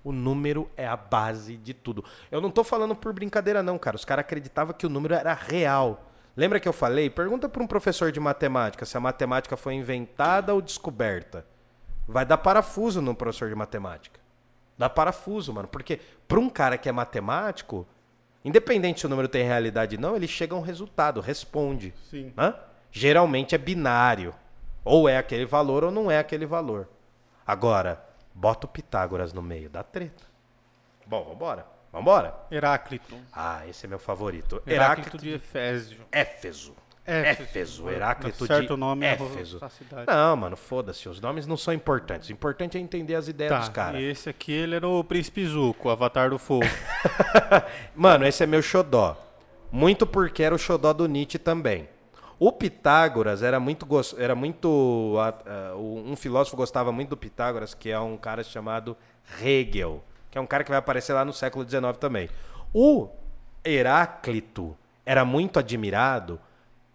O 0.03 0.13
número 0.13 0.71
é 0.77 0.87
a 0.87 0.97
base 0.97 1.57
de 1.57 1.75
tudo. 1.75 2.03
Eu 2.31 2.41
não 2.41 2.49
estou 2.49 2.65
falando 2.65 2.95
por 2.95 3.13
brincadeira, 3.13 3.63
não, 3.63 3.77
cara. 3.77 3.97
Os 3.97 4.05
caras 4.05 4.25
acreditavam 4.25 4.73
que 4.73 4.87
o 4.87 4.89
número 4.89 5.15
era 5.15 5.35
real. 5.35 6.07
Lembra 6.35 6.59
que 6.59 6.67
eu 6.67 6.73
falei? 6.73 7.11
Pergunta 7.11 7.49
para 7.49 7.63
um 7.63 7.67
professor 7.67 8.11
de 8.11 8.21
matemática 8.21 8.87
se 8.87 8.97
a 8.97 9.01
matemática 9.01 9.57
foi 9.57 9.75
inventada 9.75 10.55
ou 10.55 10.63
descoberta. 10.63 11.45
Vai 12.09 12.25
dar 12.25 12.39
parafuso 12.39 13.03
no 13.03 13.15
professor 13.15 13.51
de 13.51 13.55
matemática. 13.55 14.19
Dá 14.79 14.89
parafuso, 14.89 15.53
mano. 15.53 15.69
Porque 15.69 16.01
para 16.27 16.41
um 16.41 16.49
cara 16.49 16.79
que 16.79 16.89
é 16.89 16.93
matemático, 16.93 17.87
independente 18.43 19.01
se 19.01 19.07
o 19.07 19.09
número 19.09 19.29
tem 19.29 19.45
realidade 19.45 19.97
ou 19.97 20.03
não, 20.03 20.17
ele 20.17 20.27
chega 20.27 20.55
a 20.55 20.59
um 20.59 20.63
resultado, 20.63 21.21
responde. 21.21 21.93
Sim. 22.09 22.33
Hã? 22.39 22.55
Geralmente 22.93 23.55
é 23.55 23.59
binário. 23.59 24.35
Ou 24.85 25.09
é 25.09 25.17
aquele 25.19 25.45
valor 25.47 25.85
ou 25.85 25.91
não 25.91 26.11
é 26.11 26.19
aquele 26.19 26.47
valor. 26.47 26.89
Agora, 27.47 28.03
bota 28.35 28.67
o 28.67 28.69
Pitágoras 28.69 29.33
no 29.33 29.43
meio, 29.43 29.69
dá 29.69 29.83
treta. 29.83 30.25
Bom, 31.07 31.25
vambora. 31.25 31.67
Vambora. 31.93 32.35
Heráclito. 32.51 33.17
Ah, 33.33 33.67
esse 33.67 33.85
é 33.85 33.89
meu 33.89 33.99
favorito. 33.99 34.63
Heráclito 34.67 35.19
de 35.19 35.31
Efésio. 35.35 35.99
Éfeso. 36.13 36.75
Éfeso. 37.05 37.43
Éfeso, 37.43 37.91
Heráclito 37.91 38.47
certo 38.47 38.75
de 38.75 38.81
nome 38.81 39.05
é 39.05 39.15
Éfeso. 39.15 39.59
a 39.61 39.69
cidade. 39.69 40.07
Não, 40.07 40.37
mano, 40.37 40.57
foda-se. 40.57 41.09
Os 41.09 41.21
nomes 41.21 41.47
não 41.47 41.57
são 41.57 41.75
importantes. 41.75 42.29
O 42.29 42.33
importante 42.33 42.79
é 42.79 42.81
entender 42.81 43.17
as 43.17 43.27
ideias 43.27 43.53
dos 43.59 43.69
Tá, 43.69 43.75
caras. 43.75 44.01
e 44.01 44.05
esse 44.05 44.29
aqui 44.29 44.53
ele 44.53 44.77
era 44.77 44.87
o 44.87 45.03
Príncipe 45.03 45.45
Zuko, 45.45 45.89
o 45.89 45.91
Avatar 45.91 46.31
do 46.31 46.39
Fogo. 46.39 46.65
Mano, 47.97 48.25
esse 48.27 48.43
é 48.45 48.47
meu 48.47 48.63
xodó. 48.63 49.17
Muito 49.73 50.07
porque 50.07 50.43
era 50.43 50.55
o 50.55 50.59
xodó 50.59 50.93
do 50.93 51.07
Nietzsche 51.09 51.39
também. 51.39 51.89
O 52.43 52.51
Pitágoras 52.51 53.43
era 53.43 53.61
muito. 53.61 53.87
Era 54.17 54.35
muito 54.35 55.15
um 55.77 56.17
filósofo 56.17 56.57
gostava 56.57 56.91
muito 56.91 57.11
do 57.11 57.17
Pitágoras, 57.17 57.75
que 57.75 57.91
é 57.91 58.01
um 58.01 58.17
cara 58.17 58.43
chamado 58.43 58.97
Hegel, 59.43 60.03
que 60.31 60.39
é 60.39 60.41
um 60.41 60.47
cara 60.47 60.65
que 60.65 60.71
vai 60.71 60.79
aparecer 60.79 61.13
lá 61.13 61.23
no 61.23 61.35
século 61.35 61.69
XIX 61.69 61.99
também. 62.01 62.31
O 62.73 63.11
Heráclito 63.63 64.75
era 65.05 65.23
muito 65.23 65.59
admirado 65.59 66.41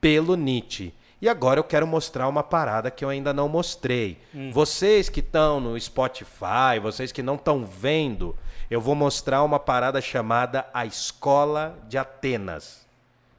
pelo 0.02 0.36
Nietzsche. 0.36 0.92
E 1.22 1.30
agora 1.30 1.60
eu 1.60 1.64
quero 1.64 1.86
mostrar 1.86 2.28
uma 2.28 2.42
parada 2.42 2.90
que 2.90 3.06
eu 3.06 3.10
ainda 3.10 3.32
não 3.32 3.48
mostrei. 3.48 4.18
Vocês 4.52 5.10
que 5.10 5.20
estão 5.20 5.60
no 5.60 5.80
Spotify, 5.80 6.80
vocês 6.82 7.12
que 7.12 7.22
não 7.22 7.36
estão 7.36 7.64
vendo, 7.64 8.36
eu 8.68 8.82
vou 8.82 8.96
mostrar 8.96 9.44
uma 9.44 9.60
parada 9.60 10.02
chamada 10.02 10.66
A 10.74 10.88
Escola 10.88 11.78
de 11.88 12.00
Atenas, 12.00 12.84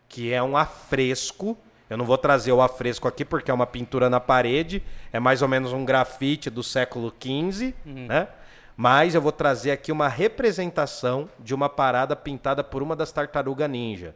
que 0.09 0.33
é 0.33 0.41
um 0.41 0.57
afresco. 0.57 1.59
Eu 1.89 1.97
não 1.97 2.05
vou 2.05 2.18
trazer 2.18 2.53
o 2.53 2.61
afresco 2.61 3.07
aqui 3.07 3.24
porque 3.24 3.51
é 3.51 3.55
uma 3.55 3.66
pintura 3.66 4.11
na 4.11 4.18
parede, 4.20 4.82
é 5.12 5.20
mais 5.20 5.41
ou 5.43 5.49
menos 5.49 5.72
um 5.72 5.84
grafite 5.84 6.51
do 6.51 6.62
século 6.62 7.12
XV, 7.20 7.74
né? 7.84 8.28
Mas 8.76 9.14
eu 9.14 9.22
vou 9.22 9.32
trazer 9.32 9.70
aqui 9.70 9.91
uma 9.91 10.09
representação 10.09 11.30
de 11.39 11.55
uma 11.55 11.68
parada 11.68 12.14
pintada 12.14 12.62
por 12.62 12.82
uma 12.82 12.95
das 12.95 13.11
tartarugas 13.12 13.70
ninja, 13.70 14.14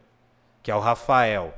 que 0.63 0.71
é 0.71 0.75
o 0.75 0.81
Rafael. 0.81 1.55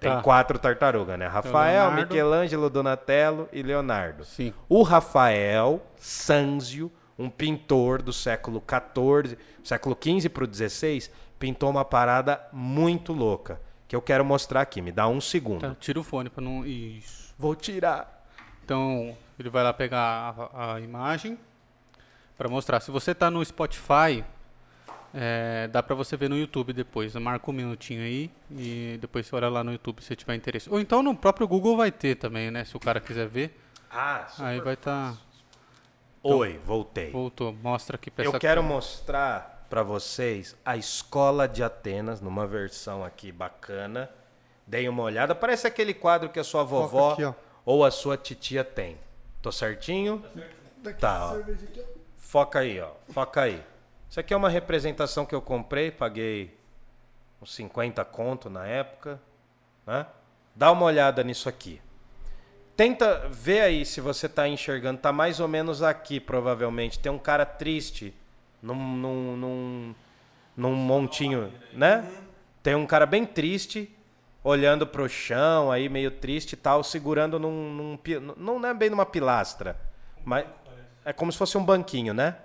Tem 0.00 0.10
Tá. 0.12 0.22
quatro 0.22 0.58
tartarugas, 0.58 1.18
né? 1.18 1.26
Rafael, 1.26 1.86
Leonardo. 1.86 2.06
Michelangelo, 2.14 2.70
Donatello 2.70 3.48
e 3.52 3.62
Leonardo. 3.62 4.24
Sim. 4.24 4.52
O 4.68 4.82
Rafael 4.82 5.82
Sanzio, 5.96 6.92
um 7.18 7.28
pintor 7.28 8.00
do 8.02 8.12
século 8.12 8.62
XIV, 8.62 9.36
século 9.64 9.96
XV 10.00 10.28
para 10.28 10.44
o 10.44 10.54
XVI, 10.54 11.08
pintou 11.38 11.68
uma 11.70 11.84
parada 11.84 12.40
muito 12.52 13.12
louca, 13.12 13.60
que 13.88 13.96
eu 13.96 14.02
quero 14.02 14.24
mostrar 14.24 14.60
aqui. 14.60 14.80
Me 14.82 14.92
dá 14.92 15.08
um 15.08 15.20
segundo. 15.20 15.62
Tá, 15.62 15.74
tira 15.80 15.98
o 15.98 16.04
fone 16.04 16.28
para 16.28 16.44
não. 16.44 16.64
Isso. 16.64 17.34
Vou 17.38 17.56
tirar. 17.56 18.26
Então, 18.64 19.16
ele 19.38 19.48
vai 19.48 19.64
lá 19.64 19.72
pegar 19.72 20.34
a, 20.52 20.74
a 20.74 20.80
imagem 20.80 21.38
para 22.36 22.48
mostrar. 22.48 22.80
Se 22.80 22.90
você 22.90 23.12
está 23.12 23.30
no 23.30 23.42
Spotify, 23.42 24.22
é, 25.14 25.68
dá 25.68 25.82
para 25.82 25.94
você 25.94 26.16
ver 26.16 26.28
no 26.28 26.36
YouTube 26.36 26.72
depois. 26.74 27.14
Marca 27.14 27.50
um 27.50 27.54
minutinho 27.54 28.02
aí 28.02 28.30
e 28.50 28.98
depois 29.00 29.26
você 29.26 29.34
olha 29.34 29.48
lá 29.48 29.64
no 29.64 29.72
YouTube 29.72 30.02
se 30.02 30.14
tiver 30.14 30.34
interesse. 30.34 30.68
Ou 30.70 30.78
então 30.78 31.02
no 31.02 31.14
próprio 31.16 31.48
Google 31.48 31.76
vai 31.76 31.90
ter 31.90 32.16
também, 32.16 32.50
né? 32.50 32.64
Se 32.66 32.76
o 32.76 32.80
cara 32.80 33.00
quiser 33.00 33.26
ver. 33.26 33.58
Ah, 33.90 34.26
Aí 34.40 34.60
vai 34.60 34.74
estar. 34.74 35.16
Oi, 36.22 36.60
voltei. 36.64 37.10
Voltou. 37.10 37.54
Mostra 37.62 37.96
aqui 37.96 38.10
pra 38.10 38.22
Eu 38.24 38.32
quero 38.32 38.60
câmera. 38.60 38.74
mostrar 38.74 39.57
para 39.68 39.82
vocês 39.82 40.56
a 40.64 40.76
Escola 40.76 41.46
de 41.46 41.62
Atenas, 41.62 42.20
numa 42.20 42.46
versão 42.46 43.04
aqui 43.04 43.30
bacana. 43.30 44.10
Deem 44.66 44.88
uma 44.88 45.02
olhada. 45.02 45.34
Parece 45.34 45.66
aquele 45.66 45.94
quadro 45.94 46.28
que 46.28 46.38
a 46.38 46.44
sua 46.44 46.62
vovó 46.62 47.12
aqui, 47.12 47.34
ou 47.64 47.84
a 47.84 47.90
sua 47.90 48.16
titia 48.16 48.64
tem. 48.64 48.98
Tô 49.40 49.52
certinho? 49.52 50.24
Tá, 50.98 51.32
ó. 51.32 51.38
Foca 52.16 52.60
aí, 52.60 52.80
ó. 52.80 52.90
Foca 53.08 53.42
aí. 53.42 53.62
Isso 54.10 54.20
aqui 54.20 54.34
é 54.34 54.36
uma 54.36 54.48
representação 54.48 55.24
que 55.24 55.34
eu 55.34 55.40
comprei, 55.40 55.90
paguei 55.90 56.58
uns 57.40 57.54
50 57.54 58.04
conto 58.04 58.50
na 58.50 58.66
época, 58.66 59.20
né? 59.86 60.06
Dá 60.54 60.72
uma 60.72 60.86
olhada 60.86 61.22
nisso 61.22 61.48
aqui. 61.48 61.80
Tenta 62.76 63.28
ver 63.28 63.60
aí 63.60 63.84
se 63.84 64.00
você 64.00 64.28
tá 64.28 64.48
enxergando. 64.48 65.00
Tá 65.00 65.12
mais 65.12 65.40
ou 65.40 65.48
menos 65.48 65.82
aqui, 65.82 66.18
provavelmente. 66.20 66.98
Tem 66.98 67.10
um 67.10 67.18
cara 67.18 67.46
triste 67.46 68.14
num, 68.62 68.74
num, 68.74 69.36
num, 69.36 69.94
num 70.56 70.74
montinho, 70.74 71.52
né? 71.72 72.04
Tem 72.62 72.74
um 72.74 72.86
cara 72.86 73.06
bem 73.06 73.24
triste, 73.24 73.94
olhando 74.42 74.86
pro 74.86 75.08
chão, 75.08 75.70
aí 75.70 75.88
meio 75.88 76.10
triste 76.10 76.52
e 76.52 76.56
tal, 76.56 76.82
segurando 76.82 77.38
num, 77.38 77.98
num 77.98 77.98
Não 78.36 78.66
é 78.66 78.74
bem 78.74 78.90
numa 78.90 79.06
pilastra, 79.06 79.78
mas 80.24 80.46
é 81.04 81.12
como 81.12 81.32
se 81.32 81.38
fosse 81.38 81.56
um 81.56 81.64
banquinho, 81.64 82.12
né? 82.12 82.36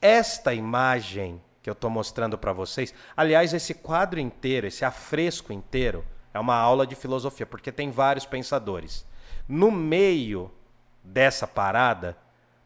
Esta 0.00 0.52
imagem 0.52 1.40
que 1.62 1.70
eu 1.70 1.74
tô 1.74 1.88
mostrando 1.88 2.36
para 2.36 2.52
vocês, 2.52 2.92
aliás, 3.16 3.54
esse 3.54 3.72
quadro 3.72 4.20
inteiro, 4.20 4.66
esse 4.66 4.84
afresco 4.84 5.52
inteiro, 5.52 6.04
é 6.34 6.38
uma 6.38 6.56
aula 6.56 6.86
de 6.86 6.94
filosofia, 6.94 7.46
porque 7.46 7.72
tem 7.72 7.90
vários 7.90 8.26
pensadores. 8.26 9.06
No 9.48 9.70
meio 9.70 10.50
dessa 11.02 11.46
parada, 11.46 12.16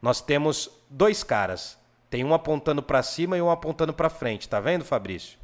nós 0.03 0.21
temos 0.21 0.71
dois 0.89 1.23
caras. 1.23 1.79
Tem 2.11 2.25
um 2.25 2.33
apontando 2.33 2.83
para 2.83 3.03
cima 3.03 3.37
e 3.37 3.43
um 3.43 3.51
apontando 3.51 3.93
para 3.93 4.09
frente, 4.09 4.49
tá 4.49 4.61
vendo, 4.61 4.85
Fabrício? 4.85 5.39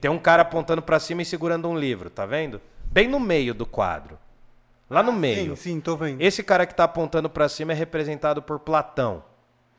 Tem 0.00 0.10
um 0.10 0.18
cara 0.18 0.42
apontando 0.42 0.82
para 0.82 1.00
cima 1.00 1.22
e 1.22 1.24
segurando 1.24 1.68
um 1.68 1.76
livro, 1.76 2.10
tá 2.10 2.26
vendo? 2.26 2.60
Bem 2.84 3.08
no 3.08 3.18
meio 3.18 3.54
do 3.54 3.66
quadro. 3.66 4.18
Lá 4.88 5.02
no 5.02 5.12
meio. 5.12 5.56
Sim, 5.56 5.74
sim, 5.74 5.80
tô 5.80 5.96
vendo. 5.96 6.20
Esse 6.20 6.42
cara 6.42 6.66
que 6.66 6.74
tá 6.74 6.84
apontando 6.84 7.28
para 7.28 7.48
cima 7.48 7.72
é 7.72 7.74
representado 7.74 8.40
por 8.40 8.60
Platão. 8.60 9.24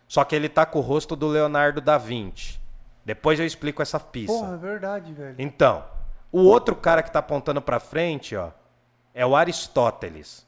Só 0.08 0.24
que 0.24 0.36
ele 0.36 0.50
tá 0.50 0.66
com 0.66 0.80
o 0.80 0.82
rosto 0.82 1.16
do 1.16 1.28
Leonardo 1.28 1.82
da 1.82 1.98
Vinci. 1.98 2.60
Depois 3.06 3.40
eu 3.40 3.46
explico 3.46 3.82
essa 3.82 4.00
pista. 4.00 4.34
Porra, 4.34 4.56
é 4.56 4.58
verdade, 4.58 5.14
velho. 5.14 5.36
Então, 5.38 5.86
o 6.32 6.42
outro 6.42 6.76
cara 6.76 7.04
que 7.04 7.12
tá 7.12 7.20
apontando 7.20 7.62
para 7.62 7.80
frente, 7.80 8.36
ó, 8.36 8.52
é 9.14 9.26
o 9.26 9.36
Aristóteles. 9.36 10.47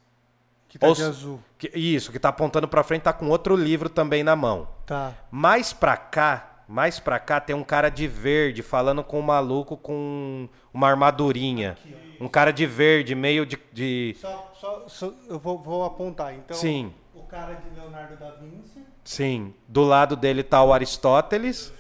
Que 0.70 0.78
tá 0.80 0.88
Ou 0.88 0.93
de 0.93 1.01
azul. 1.03 1.39
Que- 1.57 1.72
isso, 1.78 2.11
que 2.11 2.20
tá 2.20 2.30
apontando 2.30 2.67
para 2.67 2.84
frente 2.84 3.01
tá 3.01 3.11
com 3.11 3.28
outro 3.28 3.55
livro 3.55 3.89
também 3.89 4.24
na 4.24 4.36
mão. 4.36 4.67
Tá. 4.86 5.13
Mais 5.32 5.74
pra 5.74 5.97
cá, 5.97 6.61
mais 6.67 6.99
pra 6.99 7.17
cá 7.20 7.39
tem 7.41 7.55
um 7.55 7.63
cara 7.63 7.89
de 7.89 8.07
verde 8.07 8.61
falando 8.61 9.03
com 9.03 9.20
um 9.20 9.24
maluco 9.24 9.76
com 9.76 10.47
uma 10.72 10.88
armadurinha. 10.88 11.76
Um 12.22 12.28
cara 12.28 12.51
de 12.53 12.65
verde, 12.67 13.15
meio 13.15 13.45
de. 13.47 13.57
de- 13.74 14.15
Só, 14.22 14.53
só, 14.59 14.84
só- 14.88 15.13
eu 15.28 15.39
vou, 15.39 15.57
vou 15.57 15.84
apontar. 15.84 16.34
Então, 16.36 16.55
Sim. 16.55 16.93
o 17.15 17.24
cara 17.24 17.55
de 17.55 17.70
Leonardo 17.80 18.15
da 18.17 18.30
Vinci. 18.32 18.84
Sim. 19.03 19.53
Do 19.67 19.84
lado 19.84 20.15
dele 20.15 20.43
tá 20.43 20.63
o 20.63 20.72
Aristóteles. 20.72 21.74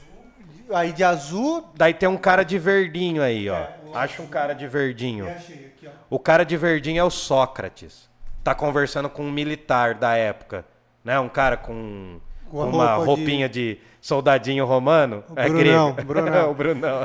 Aí 0.73 0.91
de 0.93 1.03
azul. 1.03 1.67
Daí 1.75 1.93
tem 1.93 2.09
um 2.09 2.17
cara 2.17 2.43
de 2.43 2.57
verdinho 2.57 3.21
aí, 3.21 3.47
ó. 3.49 3.55
É, 3.55 3.75
Acha 3.93 4.21
um 4.21 4.27
cara 4.27 4.53
de 4.53 4.67
verdinho. 4.67 5.29
Achei 5.29 5.65
aqui, 5.67 5.87
ó. 5.87 5.91
O 6.09 6.17
cara 6.19 6.43
de 6.43 6.57
verdinho 6.57 6.99
é 6.99 7.03
o 7.03 7.09
Sócrates. 7.11 8.08
Tá 8.43 8.55
conversando 8.55 9.09
com 9.09 9.23
um 9.23 9.31
militar 9.31 9.95
da 9.95 10.15
época. 10.15 10.65
Né? 11.03 11.19
Um 11.19 11.29
cara 11.29 11.57
com, 11.57 12.19
Com 12.49 12.63
uma 12.69 12.95
roupa 12.95 12.99
de- 12.99 13.05
roupinha 13.05 13.49
de... 13.49 13.77
soldadinho 14.01 14.65
romano. 14.65 15.23
O 15.29 15.39
é 15.39 15.49
Brunão, 15.49 15.93
grego. 15.93 16.07
Brunão. 16.13 16.51
o 16.51 16.53
Brunão. 16.53 16.99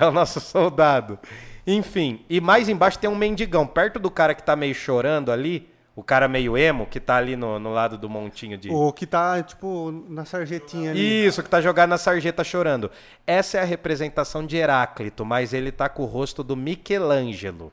É 0.00 0.06
o 0.06 0.10
nosso 0.10 0.40
soldado. 0.40 1.18
Enfim, 1.66 2.24
e 2.28 2.40
mais 2.40 2.68
embaixo 2.68 2.98
tem 2.98 3.08
um 3.08 3.14
mendigão. 3.14 3.66
Perto 3.66 3.98
do 3.98 4.10
cara 4.10 4.34
que 4.34 4.42
tá 4.42 4.56
meio 4.56 4.74
chorando 4.74 5.30
ali, 5.30 5.68
o 5.94 6.02
cara 6.02 6.26
meio 6.26 6.56
emo, 6.56 6.86
que 6.86 6.98
tá 6.98 7.16
ali 7.16 7.36
no, 7.36 7.58
no 7.58 7.72
lado 7.72 7.96
do 7.96 8.08
montinho 8.08 8.56
de... 8.58 8.70
O 8.70 8.92
que 8.92 9.06
tá, 9.06 9.42
tipo, 9.42 10.04
na 10.08 10.24
sarjetinha 10.24 10.90
ali. 10.90 11.26
Isso, 11.26 11.42
que 11.42 11.48
tá 11.50 11.60
jogado 11.60 11.90
na 11.90 11.98
sarjeta 11.98 12.42
chorando. 12.42 12.90
Essa 13.26 13.58
é 13.58 13.60
a 13.60 13.64
representação 13.64 14.44
de 14.44 14.56
Heráclito, 14.56 15.24
mas 15.24 15.52
ele 15.52 15.70
tá 15.70 15.88
com 15.88 16.02
o 16.02 16.06
rosto 16.06 16.42
do 16.42 16.56
Michelangelo, 16.56 17.72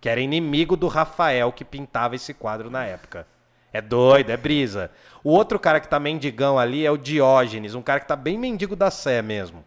que 0.00 0.08
era 0.08 0.20
inimigo 0.20 0.76
do 0.76 0.88
Rafael 0.88 1.52
que 1.52 1.64
pintava 1.64 2.16
esse 2.16 2.32
quadro 2.32 2.70
na 2.70 2.84
época. 2.84 3.26
É 3.72 3.80
doido, 3.80 4.30
é 4.30 4.36
brisa. 4.36 4.90
O 5.22 5.30
outro 5.30 5.58
cara 5.58 5.80
que 5.80 5.88
tá 5.88 6.00
mendigão 6.00 6.58
ali 6.58 6.86
é 6.86 6.90
o 6.90 6.96
Diógenes, 6.96 7.74
um 7.74 7.82
cara 7.82 8.00
que 8.00 8.08
tá 8.08 8.16
bem 8.16 8.38
mendigo 8.38 8.74
da 8.74 8.90
sé 8.90 9.20
mesmo. 9.20 9.64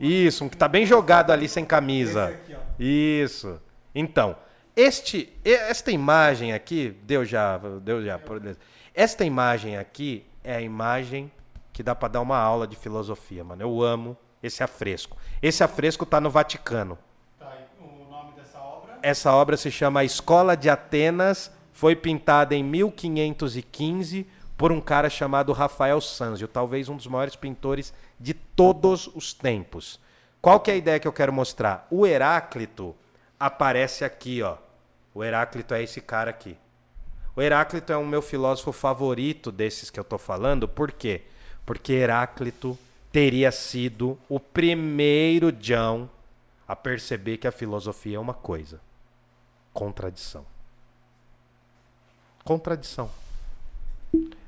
Isso, 0.00 0.44
um 0.44 0.48
que 0.48 0.56
tá 0.56 0.68
bem 0.68 0.84
jogado 0.84 1.30
ali 1.30 1.48
sem 1.48 1.64
camisa. 1.64 2.28
Aqui. 2.28 2.56
Isso. 2.78 3.60
Então, 3.94 4.36
este, 4.74 5.32
esta 5.42 5.90
imagem 5.90 6.52
aqui, 6.52 6.94
deu 7.02 7.24
já, 7.24 7.58
deu 7.82 8.04
já. 8.04 8.18
por 8.18 8.38
Deus. 8.38 8.58
Esta 8.94 9.24
imagem 9.24 9.78
aqui 9.78 10.26
é 10.44 10.54
a 10.56 10.60
imagem 10.60 11.32
que 11.72 11.82
dá 11.82 11.94
pra 11.94 12.08
dar 12.08 12.20
uma 12.20 12.38
aula 12.38 12.66
de 12.66 12.76
filosofia, 12.76 13.42
mano. 13.42 13.62
Eu 13.62 13.82
amo 13.82 14.16
esse 14.42 14.62
afresco. 14.62 15.16
Esse 15.42 15.64
afresco 15.64 16.04
tá 16.04 16.20
no 16.20 16.30
Vaticano. 16.30 16.98
Tá, 17.38 17.52
e 17.56 17.82
o 17.82 18.10
nome 18.10 18.32
dessa 18.34 18.58
obra? 18.58 18.85
Essa 19.02 19.32
obra 19.32 19.56
se 19.56 19.70
chama 19.70 20.00
A 20.00 20.04
Escola 20.04 20.56
de 20.56 20.68
Atenas, 20.68 21.50
foi 21.72 21.94
pintada 21.94 22.54
em 22.54 22.62
1515 22.62 24.26
por 24.56 24.72
um 24.72 24.80
cara 24.80 25.10
chamado 25.10 25.52
Rafael 25.52 26.00
Sanzio, 26.00 26.48
talvez 26.48 26.88
um 26.88 26.96
dos 26.96 27.06
maiores 27.06 27.36
pintores 27.36 27.92
de 28.18 28.32
todos 28.32 29.08
os 29.14 29.34
tempos. 29.34 30.00
Qual 30.40 30.60
que 30.60 30.70
é 30.70 30.74
a 30.74 30.76
ideia 30.78 31.00
que 31.00 31.08
eu 31.08 31.12
quero 31.12 31.32
mostrar? 31.32 31.86
O 31.90 32.06
Heráclito 32.06 32.94
aparece 33.38 34.04
aqui, 34.04 34.42
ó. 34.42 34.56
O 35.14 35.22
Heráclito 35.22 35.74
é 35.74 35.82
esse 35.82 36.00
cara 36.00 36.30
aqui. 36.30 36.56
O 37.34 37.42
Heráclito 37.42 37.92
é 37.92 37.96
o 37.96 38.06
meu 38.06 38.22
filósofo 38.22 38.72
favorito 38.72 39.52
desses 39.52 39.90
que 39.90 40.00
eu 40.00 40.04
tô 40.04 40.16
falando, 40.16 40.66
por 40.66 40.92
quê? 40.92 41.22
Porque 41.66 41.92
Heráclito 41.92 42.78
teria 43.12 43.52
sido 43.52 44.18
o 44.28 44.40
primeiro 44.40 45.52
John 45.52 46.08
a 46.66 46.74
perceber 46.74 47.36
que 47.36 47.46
a 47.46 47.52
filosofia 47.52 48.16
é 48.16 48.20
uma 48.20 48.34
coisa: 48.34 48.80
contradição. 49.76 50.46
Contradição. 52.42 53.10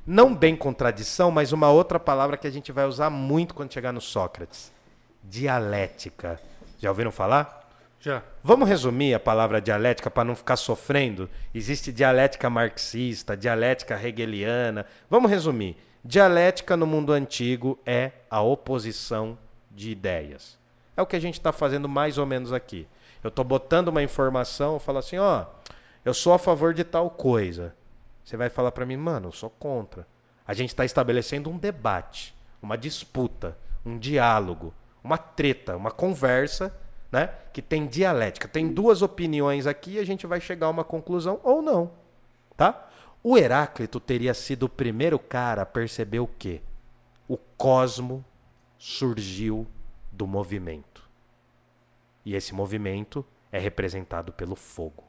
Não 0.06 0.34
bem 0.34 0.56
contradição, 0.56 1.30
mas 1.30 1.52
uma 1.52 1.70
outra 1.70 2.00
palavra 2.00 2.38
que 2.38 2.46
a 2.46 2.50
gente 2.50 2.72
vai 2.72 2.86
usar 2.86 3.10
muito 3.10 3.54
quando 3.54 3.74
chegar 3.74 3.92
no 3.92 4.00
Sócrates: 4.00 4.72
dialética. 5.22 6.40
Já 6.78 6.88
ouviram 6.88 7.12
falar? 7.12 7.68
Já. 8.00 8.22
Vamos 8.42 8.66
resumir 8.66 9.12
a 9.12 9.20
palavra 9.20 9.60
dialética 9.60 10.10
para 10.10 10.24
não 10.24 10.34
ficar 10.34 10.56
sofrendo? 10.56 11.28
Existe 11.54 11.92
dialética 11.92 12.48
marxista, 12.48 13.36
dialética 13.36 14.00
hegeliana. 14.02 14.86
Vamos 15.10 15.30
resumir. 15.30 15.76
Dialética 16.02 16.74
no 16.74 16.86
mundo 16.86 17.12
antigo 17.12 17.78
é 17.84 18.12
a 18.30 18.40
oposição 18.40 19.36
de 19.70 19.90
ideias. 19.90 20.56
É 20.96 21.02
o 21.02 21.06
que 21.06 21.16
a 21.16 21.20
gente 21.20 21.34
está 21.34 21.52
fazendo 21.52 21.86
mais 21.86 22.16
ou 22.16 22.24
menos 22.24 22.50
aqui. 22.50 22.88
Eu 23.22 23.28
estou 23.28 23.44
botando 23.44 23.88
uma 23.88 24.02
informação, 24.02 24.74
eu 24.74 24.80
falo 24.80 24.98
assim, 24.98 25.18
ó, 25.18 25.46
eu 26.04 26.14
sou 26.14 26.32
a 26.32 26.38
favor 26.38 26.72
de 26.72 26.84
tal 26.84 27.10
coisa. 27.10 27.74
Você 28.24 28.36
vai 28.36 28.48
falar 28.48 28.72
para 28.72 28.86
mim, 28.86 28.96
mano, 28.96 29.28
eu 29.28 29.32
sou 29.32 29.50
contra. 29.50 30.06
A 30.46 30.54
gente 30.54 30.70
está 30.70 30.84
estabelecendo 30.84 31.50
um 31.50 31.58
debate, 31.58 32.34
uma 32.62 32.76
disputa, 32.76 33.56
um 33.84 33.98
diálogo, 33.98 34.72
uma 35.02 35.18
treta, 35.18 35.76
uma 35.76 35.90
conversa, 35.90 36.74
né? 37.10 37.30
Que 37.52 37.62
tem 37.62 37.86
dialética. 37.86 38.46
Tem 38.46 38.68
duas 38.68 39.02
opiniões 39.02 39.66
aqui 39.66 39.92
e 39.92 39.98
a 39.98 40.04
gente 40.04 40.26
vai 40.26 40.40
chegar 40.40 40.66
a 40.66 40.70
uma 40.70 40.84
conclusão 40.84 41.40
ou 41.42 41.62
não, 41.62 41.90
tá? 42.56 42.88
O 43.22 43.36
Heráclito 43.36 43.98
teria 43.98 44.32
sido 44.32 44.64
o 44.64 44.68
primeiro 44.68 45.18
cara 45.18 45.62
a 45.62 45.66
perceber 45.66 46.20
o 46.20 46.26
quê? 46.26 46.62
O 47.26 47.36
cosmo 47.36 48.24
surgiu 48.78 49.66
do 50.12 50.26
movimento. 50.26 50.87
E 52.28 52.34
esse 52.36 52.54
movimento 52.54 53.24
é 53.50 53.58
representado 53.58 54.32
pelo 54.34 54.54
fogo. 54.54 55.02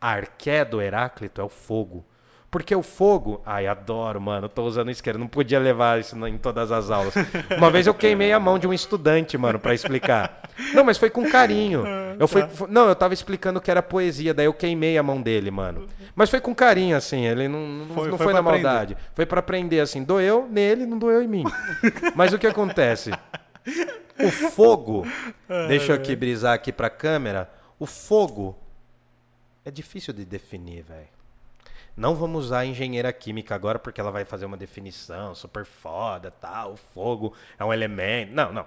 A 0.00 0.10
arqué 0.10 0.64
do 0.64 0.80
Heráclito 0.80 1.40
é 1.40 1.44
o 1.44 1.48
fogo. 1.48 2.04
Porque 2.48 2.74
o 2.74 2.82
fogo. 2.84 3.42
Ai, 3.44 3.66
adoro, 3.66 4.20
mano. 4.20 4.48
Tô 4.48 4.62
usando 4.62 4.88
isqueiro. 4.90 5.18
Não 5.18 5.26
podia 5.26 5.58
levar 5.58 5.98
isso 5.98 6.16
em 6.28 6.38
todas 6.38 6.70
as 6.70 6.88
aulas. 6.88 7.12
Uma 7.58 7.68
vez 7.68 7.88
eu 7.88 7.92
queimei 7.92 8.32
a 8.32 8.38
mão 8.38 8.60
de 8.60 8.66
um 8.68 8.72
estudante, 8.72 9.36
mano, 9.36 9.58
pra 9.58 9.74
explicar. 9.74 10.42
Não, 10.72 10.84
mas 10.84 10.96
foi 10.96 11.10
com 11.10 11.28
carinho. 11.28 11.82
Eu 12.18 12.28
fui, 12.28 12.46
fu- 12.48 12.68
não, 12.68 12.88
eu 12.88 12.94
tava 12.94 13.12
explicando 13.12 13.60
que 13.60 13.70
era 13.70 13.82
poesia, 13.82 14.32
daí 14.32 14.46
eu 14.46 14.54
queimei 14.54 14.96
a 14.96 15.02
mão 15.02 15.20
dele, 15.20 15.50
mano. 15.50 15.86
Mas 16.14 16.30
foi 16.30 16.40
com 16.40 16.54
carinho, 16.54 16.96
assim. 16.96 17.26
Ele 17.26 17.48
não, 17.48 17.58
não 17.66 17.86
Foi- 17.94 18.08
não 18.08 18.16
foi 18.16 18.24
foi, 18.26 18.32
na 18.32 18.40
pra 18.42 18.50
aprender. 18.52 18.62
maldade. 18.68 18.96
Foi 19.12 19.26
pra 19.26 19.40
aprender, 19.40 19.80
assim. 19.80 20.04
Doeu 20.04 20.46
nele, 20.48 20.86
não 20.86 20.98
doeu 20.98 21.20
em 21.22 21.28
mim. 21.28 21.44
Mas 22.14 22.32
o 22.32 22.38
que 22.38 22.46
acontece? 22.46 23.10
O 24.18 24.30
fogo. 24.50 25.04
Deixa 25.68 25.92
eu 25.92 25.96
aqui 25.96 26.16
brisar 26.16 26.54
aqui 26.54 26.72
pra 26.72 26.88
câmera. 26.88 27.50
O 27.78 27.86
fogo 27.86 28.56
é 29.64 29.70
difícil 29.70 30.14
de 30.14 30.24
definir, 30.24 30.82
velho. 30.82 31.08
Não 31.96 32.14
vamos 32.14 32.46
usar 32.46 32.60
a 32.60 32.66
engenheira 32.66 33.12
química 33.12 33.54
agora 33.54 33.78
porque 33.78 34.00
ela 34.00 34.10
vai 34.10 34.24
fazer 34.24 34.44
uma 34.44 34.56
definição 34.56 35.34
super 35.34 35.64
foda, 35.64 36.30
tal. 36.30 36.74
O 36.74 36.76
fogo 36.76 37.34
é 37.58 37.64
um 37.64 37.72
elemento. 37.72 38.32
Não, 38.32 38.52
não. 38.52 38.66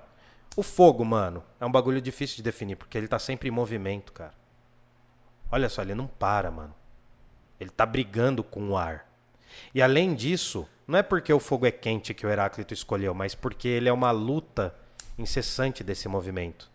O 0.55 0.63
fogo, 0.63 1.05
mano, 1.05 1.43
é 1.59 1.65
um 1.65 1.71
bagulho 1.71 2.01
difícil 2.01 2.37
de 2.37 2.43
definir 2.43 2.75
porque 2.75 2.97
ele 2.97 3.07
tá 3.07 3.19
sempre 3.19 3.47
em 3.47 3.51
movimento, 3.51 4.11
cara. 4.11 4.33
Olha 5.51 5.69
só, 5.69 5.81
ele 5.81 5.95
não 5.95 6.07
para, 6.07 6.49
mano. 6.49 6.73
Ele 7.59 7.69
tá 7.69 7.85
brigando 7.85 8.43
com 8.43 8.69
o 8.69 8.77
ar. 8.77 9.07
E 9.73 9.81
além 9.81 10.15
disso, 10.15 10.67
não 10.87 10.97
é 10.97 11.03
porque 11.03 11.31
o 11.31 11.39
fogo 11.39 11.65
é 11.65 11.71
quente 11.71 12.13
que 12.13 12.25
o 12.25 12.29
Heráclito 12.29 12.73
escolheu, 12.73 13.13
mas 13.13 13.35
porque 13.35 13.67
ele 13.67 13.89
é 13.89 13.93
uma 13.93 14.11
luta 14.11 14.75
incessante 15.19 15.83
desse 15.83 16.07
movimento. 16.07 16.69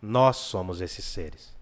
Nós 0.00 0.36
somos 0.36 0.80
esses 0.80 1.04
seres. 1.04 1.54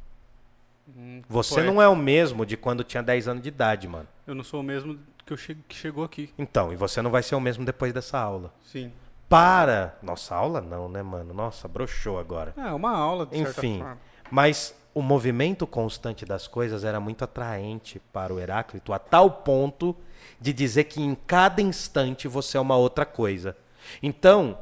Você 1.28 1.54
poético. 1.54 1.74
não 1.74 1.80
é 1.80 1.88
o 1.88 1.96
mesmo 1.96 2.44
de 2.44 2.56
quando 2.56 2.84
tinha 2.84 3.02
10 3.02 3.28
anos 3.28 3.42
de 3.42 3.48
idade, 3.48 3.88
mano. 3.88 4.08
Eu 4.26 4.34
não 4.34 4.44
sou 4.44 4.60
o 4.60 4.62
mesmo 4.62 4.98
que, 5.24 5.32
eu 5.32 5.36
che 5.36 5.54
que 5.68 5.74
chegou 5.74 6.04
aqui. 6.04 6.32
Então, 6.36 6.72
e 6.72 6.76
você 6.76 7.00
não 7.00 7.10
vai 7.10 7.22
ser 7.22 7.34
o 7.34 7.40
mesmo 7.40 7.64
depois 7.64 7.92
dessa 7.92 8.18
aula. 8.18 8.52
Sim. 8.62 8.92
Para! 9.28 9.96
Nossa, 10.02 10.34
aula 10.34 10.60
não, 10.60 10.88
né, 10.88 11.02
mano? 11.02 11.32
Nossa, 11.32 11.66
broxou 11.66 12.18
agora. 12.18 12.52
É, 12.56 12.72
uma 12.72 12.90
aula, 12.90 13.24
de 13.24 13.36
certa 13.36 13.60
Enfim, 13.60 13.78
forma. 13.78 13.98
mas 14.30 14.74
o 14.94 15.00
movimento 15.00 15.66
constante 15.66 16.26
das 16.26 16.46
coisas 16.46 16.84
era 16.84 17.00
muito 17.00 17.24
atraente 17.24 18.00
para 18.12 18.34
o 18.34 18.38
Heráclito, 18.38 18.92
a 18.92 18.98
tal 18.98 19.30
ponto 19.30 19.96
de 20.40 20.52
dizer 20.52 20.84
que 20.84 21.00
em 21.00 21.14
cada 21.14 21.62
instante 21.62 22.28
você 22.28 22.58
é 22.58 22.60
uma 22.60 22.76
outra 22.76 23.06
coisa. 23.06 23.56
Então, 24.02 24.58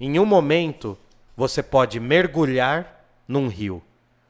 em 0.00 0.18
um 0.18 0.26
momento, 0.26 0.98
você 1.36 1.62
pode 1.62 1.98
mergulhar 2.00 3.04
num 3.26 3.48
rio, 3.48 3.82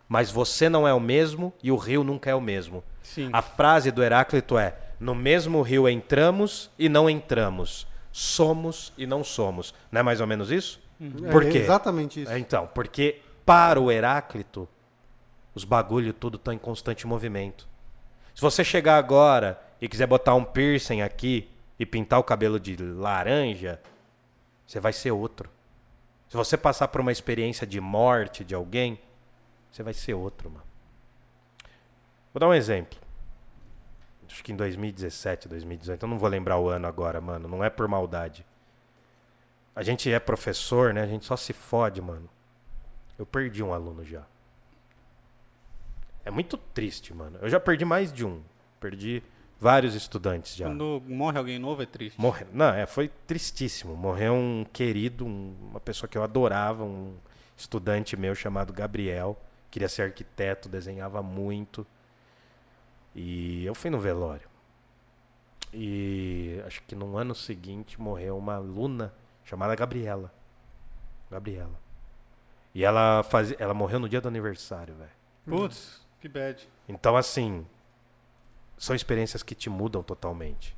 mas 0.08 0.30
você 0.30 0.68
não 0.68 0.86
é 0.86 0.94
o 0.94 1.00
mesmo 1.00 1.52
e 1.62 1.70
o 1.72 1.76
rio 1.76 2.04
nunca 2.04 2.30
é 2.30 2.34
o 2.34 2.40
mesmo. 2.40 2.82
Sim. 3.02 3.28
A 3.32 3.42
frase 3.42 3.90
do 3.90 4.02
Heráclito 4.02 4.56
é: 4.58 4.76
No 5.00 5.14
mesmo 5.14 5.62
rio 5.62 5.88
entramos 5.88 6.70
e 6.78 6.88
não 6.88 7.08
entramos, 7.10 7.86
somos 8.12 8.92
e 8.96 9.06
não 9.06 9.22
somos. 9.24 9.74
Não 9.90 10.00
é 10.00 10.02
mais 10.02 10.20
ou 10.20 10.26
menos 10.26 10.50
isso? 10.50 10.80
Por 11.30 11.44
É 11.46 11.50
quê? 11.50 11.58
exatamente 11.58 12.22
isso. 12.22 12.32
É, 12.32 12.38
então, 12.38 12.68
porque 12.74 13.20
para 13.44 13.80
o 13.80 13.90
Heráclito, 13.90 14.68
os 15.54 15.64
bagulho 15.64 16.12
tudo 16.12 16.36
estão 16.36 16.52
em 16.54 16.58
constante 16.58 17.06
movimento. 17.06 17.68
Se 18.34 18.40
você 18.40 18.62
chegar 18.64 18.96
agora 18.98 19.60
e 19.80 19.88
quiser 19.88 20.06
botar 20.06 20.34
um 20.34 20.44
piercing 20.44 21.00
aqui 21.02 21.48
e 21.78 21.84
pintar 21.84 22.18
o 22.18 22.24
cabelo 22.24 22.58
de 22.58 22.76
laranja, 22.76 23.80
você 24.66 24.80
vai 24.80 24.92
ser 24.92 25.10
outro. 25.10 25.48
Se 26.36 26.38
você 26.38 26.58
passar 26.58 26.88
por 26.88 27.00
uma 27.00 27.10
experiência 27.10 27.66
de 27.66 27.80
morte 27.80 28.44
de 28.44 28.54
alguém, 28.54 29.00
você 29.72 29.82
vai 29.82 29.94
ser 29.94 30.12
outro, 30.12 30.50
mano. 30.50 30.66
Vou 32.30 32.38
dar 32.38 32.46
um 32.46 32.52
exemplo. 32.52 32.98
Acho 34.28 34.44
que 34.44 34.52
em 34.52 34.56
2017, 34.56 35.48
2018, 35.48 36.02
eu 36.02 36.06
não 36.06 36.18
vou 36.18 36.28
lembrar 36.28 36.58
o 36.58 36.68
ano 36.68 36.86
agora, 36.86 37.22
mano. 37.22 37.48
Não 37.48 37.64
é 37.64 37.70
por 37.70 37.88
maldade. 37.88 38.44
A 39.74 39.82
gente 39.82 40.12
é 40.12 40.20
professor, 40.20 40.92
né? 40.92 41.04
A 41.04 41.06
gente 41.06 41.24
só 41.24 41.38
se 41.38 41.54
fode, 41.54 42.02
mano. 42.02 42.28
Eu 43.18 43.24
perdi 43.24 43.62
um 43.62 43.72
aluno 43.72 44.04
já. 44.04 44.26
É 46.22 46.30
muito 46.30 46.58
triste, 46.58 47.14
mano. 47.14 47.38
Eu 47.40 47.48
já 47.48 47.58
perdi 47.58 47.86
mais 47.86 48.12
de 48.12 48.26
um. 48.26 48.42
Perdi 48.78 49.22
vários 49.58 49.94
estudantes 49.94 50.54
já. 50.56 50.66
Quando 50.66 51.02
morre 51.06 51.38
alguém 51.38 51.58
novo 51.58 51.82
é 51.82 51.86
triste. 51.86 52.20
Morre... 52.20 52.46
Não, 52.52 52.66
é, 52.74 52.86
foi 52.86 53.08
tristíssimo. 53.26 53.94
Morreu 53.96 54.34
um 54.34 54.64
querido, 54.72 55.24
um- 55.26 55.54
uma 55.70 55.80
pessoa 55.80 56.08
que 56.08 56.16
eu 56.18 56.22
adorava, 56.22 56.84
um 56.84 57.14
estudante 57.56 58.16
meu 58.16 58.34
chamado 58.34 58.72
Gabriel. 58.72 59.36
Queria 59.70 59.88
ser 59.88 60.02
arquiteto, 60.02 60.68
desenhava 60.68 61.22
muito. 61.22 61.86
E 63.14 63.64
eu 63.64 63.74
fui 63.74 63.90
no 63.90 63.98
velório. 63.98 64.48
E 65.72 66.60
acho 66.66 66.82
que 66.86 66.94
no 66.94 67.16
ano 67.16 67.34
seguinte 67.34 68.00
morreu 68.00 68.36
uma 68.38 68.54
aluna 68.56 69.12
chamada 69.44 69.74
Gabriela. 69.74 70.32
Gabriela. 71.30 71.78
E 72.74 72.84
ela 72.84 73.22
fazia, 73.22 73.56
ela 73.58 73.74
morreu 73.74 73.98
no 73.98 74.08
dia 74.08 74.20
do 74.20 74.28
aniversário, 74.28 74.94
velho. 74.94 75.10
Putz, 75.46 76.00
que 76.20 76.28
bad. 76.28 76.68
Então, 76.88 77.16
assim, 77.16 77.66
são 78.76 78.94
experiências 78.94 79.42
que 79.42 79.54
te 79.54 79.70
mudam 79.70 80.02
totalmente. 80.02 80.76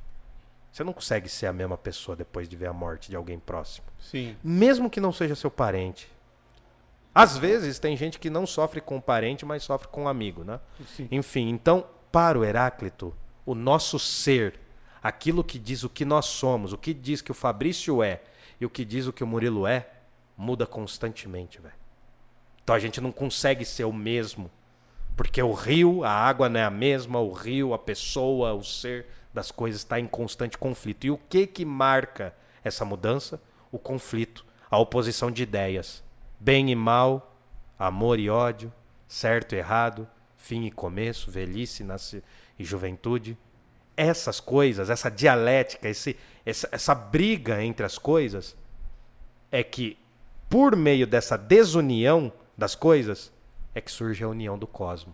Você 0.71 0.83
não 0.83 0.93
consegue 0.93 1.27
ser 1.27 1.47
a 1.47 1.53
mesma 1.53 1.77
pessoa 1.77 2.15
depois 2.15 2.47
de 2.47 2.55
ver 2.55 2.67
a 2.67 2.73
morte 2.73 3.09
de 3.09 3.15
alguém 3.15 3.39
próximo. 3.39 3.87
Sim. 3.99 4.35
Mesmo 4.43 4.89
que 4.89 5.01
não 5.01 5.11
seja 5.11 5.35
seu 5.35 5.49
parente. 5.49 6.09
Às 7.13 7.37
vezes 7.37 7.79
tem 7.79 7.97
gente 7.97 8.19
que 8.19 8.29
não 8.29 8.45
sofre 8.45 8.79
com 8.79 8.97
o 8.97 9.01
parente, 9.01 9.45
mas 9.45 9.63
sofre 9.63 9.87
com 9.87 10.03
um 10.03 10.07
amigo, 10.07 10.43
né? 10.43 10.59
Sim. 10.95 11.07
Enfim, 11.11 11.49
então, 11.49 11.85
para 12.11 12.37
o 12.37 12.45
Heráclito, 12.45 13.15
o 13.45 13.55
nosso 13.55 13.97
ser, 13.97 14.59
aquilo 15.01 15.43
que 15.43 15.57
diz 15.57 15.83
o 15.83 15.89
que 15.89 16.05
nós 16.05 16.27
somos, 16.27 16.71
o 16.71 16.77
que 16.77 16.93
diz 16.93 17.21
que 17.21 17.31
o 17.31 17.35
Fabrício 17.35 18.03
é 18.03 18.21
e 18.61 18.65
o 18.65 18.69
que 18.69 18.85
diz 18.85 19.07
o 19.07 19.13
que 19.13 19.23
o 19.23 19.27
Murilo 19.27 19.65
é, 19.65 19.89
muda 20.37 20.65
constantemente, 20.65 21.59
velho. 21.59 21.73
Então 22.63 22.75
a 22.75 22.79
gente 22.79 23.01
não 23.01 23.11
consegue 23.11 23.65
ser 23.65 23.85
o 23.85 23.91
mesmo. 23.91 24.51
Porque 25.19 25.43
o 25.43 25.51
rio, 25.51 26.05
a 26.05 26.11
água 26.11 26.47
não 26.47 26.61
é 26.61 26.63
a 26.63 26.69
mesma, 26.69 27.19
o 27.19 27.33
rio, 27.33 27.73
a 27.73 27.77
pessoa, 27.77 28.53
o 28.53 28.63
ser 28.63 29.05
das 29.33 29.51
coisas 29.51 29.81
está 29.81 29.99
em 29.99 30.07
constante 30.07 30.57
conflito. 30.57 31.05
E 31.05 31.11
o 31.11 31.17
que 31.17 31.45
que 31.45 31.65
marca 31.65 32.33
essa 32.63 32.85
mudança? 32.85 33.37
O 33.69 33.77
conflito, 33.77 34.45
a 34.71 34.77
oposição 34.77 35.29
de 35.29 35.43
ideias. 35.43 36.01
Bem 36.39 36.71
e 36.71 36.75
mal, 36.75 37.35
amor 37.77 38.17
e 38.17 38.29
ódio, 38.29 38.71
certo 39.09 39.55
e 39.55 39.57
errado, 39.57 40.07
fim 40.37 40.63
e 40.63 40.71
começo, 40.71 41.29
velhice 41.29 41.83
nasce 41.83 42.23
e 42.57 42.63
juventude. 42.63 43.37
Essas 43.97 44.39
coisas, 44.39 44.89
essa 44.89 45.11
dialética, 45.11 45.89
esse, 45.89 46.15
essa, 46.45 46.69
essa 46.71 46.95
briga 46.95 47.61
entre 47.61 47.85
as 47.85 47.97
coisas, 47.97 48.55
é 49.51 49.63
que 49.63 49.97
por 50.49 50.77
meio 50.77 51.05
dessa 51.05 51.37
desunião 51.37 52.31
das 52.57 52.73
coisas, 52.73 53.33
é 53.73 53.81
que 53.81 53.91
surge 53.91 54.23
a 54.23 54.27
união 54.27 54.57
do 54.57 54.67
cosmo. 54.67 55.13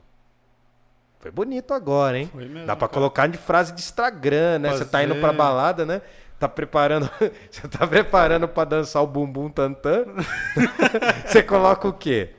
Foi 1.20 1.32
bonito 1.32 1.74
agora, 1.74 2.20
hein? 2.20 2.30
Foi 2.32 2.46
mesmo, 2.48 2.68
Dá 2.68 2.76
pra 2.76 2.88
cara. 2.88 2.94
colocar 3.00 3.28
de 3.28 3.38
frase 3.38 3.72
de 3.74 3.82
Instagram, 3.82 4.60
né? 4.60 4.72
Você 4.72 4.86
tá 4.86 5.04
indo 5.04 5.16
pra 5.16 5.34
balada, 5.34 5.86
né? 5.86 6.02
Tá 6.38 6.48
preparando, 6.50 7.10
você 7.50 7.68
tá 7.68 7.88
preparando 7.88 8.48
pra 8.48 8.64
dançar 8.66 9.02
o 9.02 9.08
bumbum 9.08 9.50
tantã? 9.50 10.06
Você 11.26 11.42
coloca 11.42 11.88
o 11.88 11.94
quê? 11.94 12.36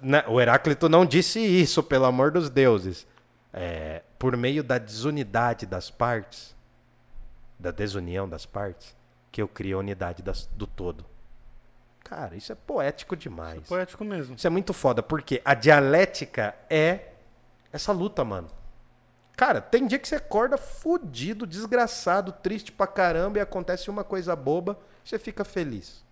Né, 0.00 0.24
O 0.26 0.40
Heráclito 0.40 0.88
não 0.88 1.04
disse 1.04 1.38
isso, 1.38 1.82
pelo 1.82 2.06
amor 2.06 2.30
dos 2.30 2.48
deuses. 2.48 3.06
É, 3.52 4.02
por 4.18 4.36
meio 4.36 4.64
da 4.64 4.78
desunidade 4.78 5.66
das 5.66 5.90
partes, 5.90 6.56
da 7.58 7.70
desunião 7.70 8.26
das 8.28 8.46
partes, 8.46 8.96
que 9.30 9.40
eu 9.42 9.46
crio 9.46 9.76
a 9.76 9.80
unidade 9.80 10.22
das- 10.22 10.46
do 10.56 10.66
todo. 10.66 11.04
Cara, 12.04 12.36
isso 12.36 12.52
é 12.52 12.54
poético 12.54 13.16
demais. 13.16 13.66
Poético 13.66 14.04
mesmo. 14.04 14.36
Isso 14.36 14.46
é 14.46 14.50
muito 14.50 14.72
foda, 14.72 15.02
porque 15.02 15.40
a 15.44 15.54
dialética 15.54 16.54
é 16.68 17.12
essa 17.72 17.92
luta, 17.92 18.22
mano. 18.24 18.48
Cara, 19.36 19.60
tem 19.60 19.86
dia 19.86 19.98
que 19.98 20.06
você 20.06 20.16
acorda 20.16 20.56
fudido, 20.56 21.46
desgraçado, 21.46 22.30
triste 22.30 22.70
pra 22.70 22.86
caramba 22.86 23.38
e 23.38 23.40
acontece 23.40 23.90
uma 23.90 24.04
coisa 24.04 24.36
boba, 24.36 24.78
você 25.02 25.18
fica 25.18 25.44
feliz. 25.44 26.04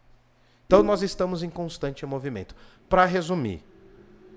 Então 0.66 0.82
nós 0.82 1.03
estamos 1.03 1.43
em 1.43 1.51
constante 1.51 2.05
movimento. 2.05 2.57
Pra 2.88 3.05
resumir, 3.05 3.62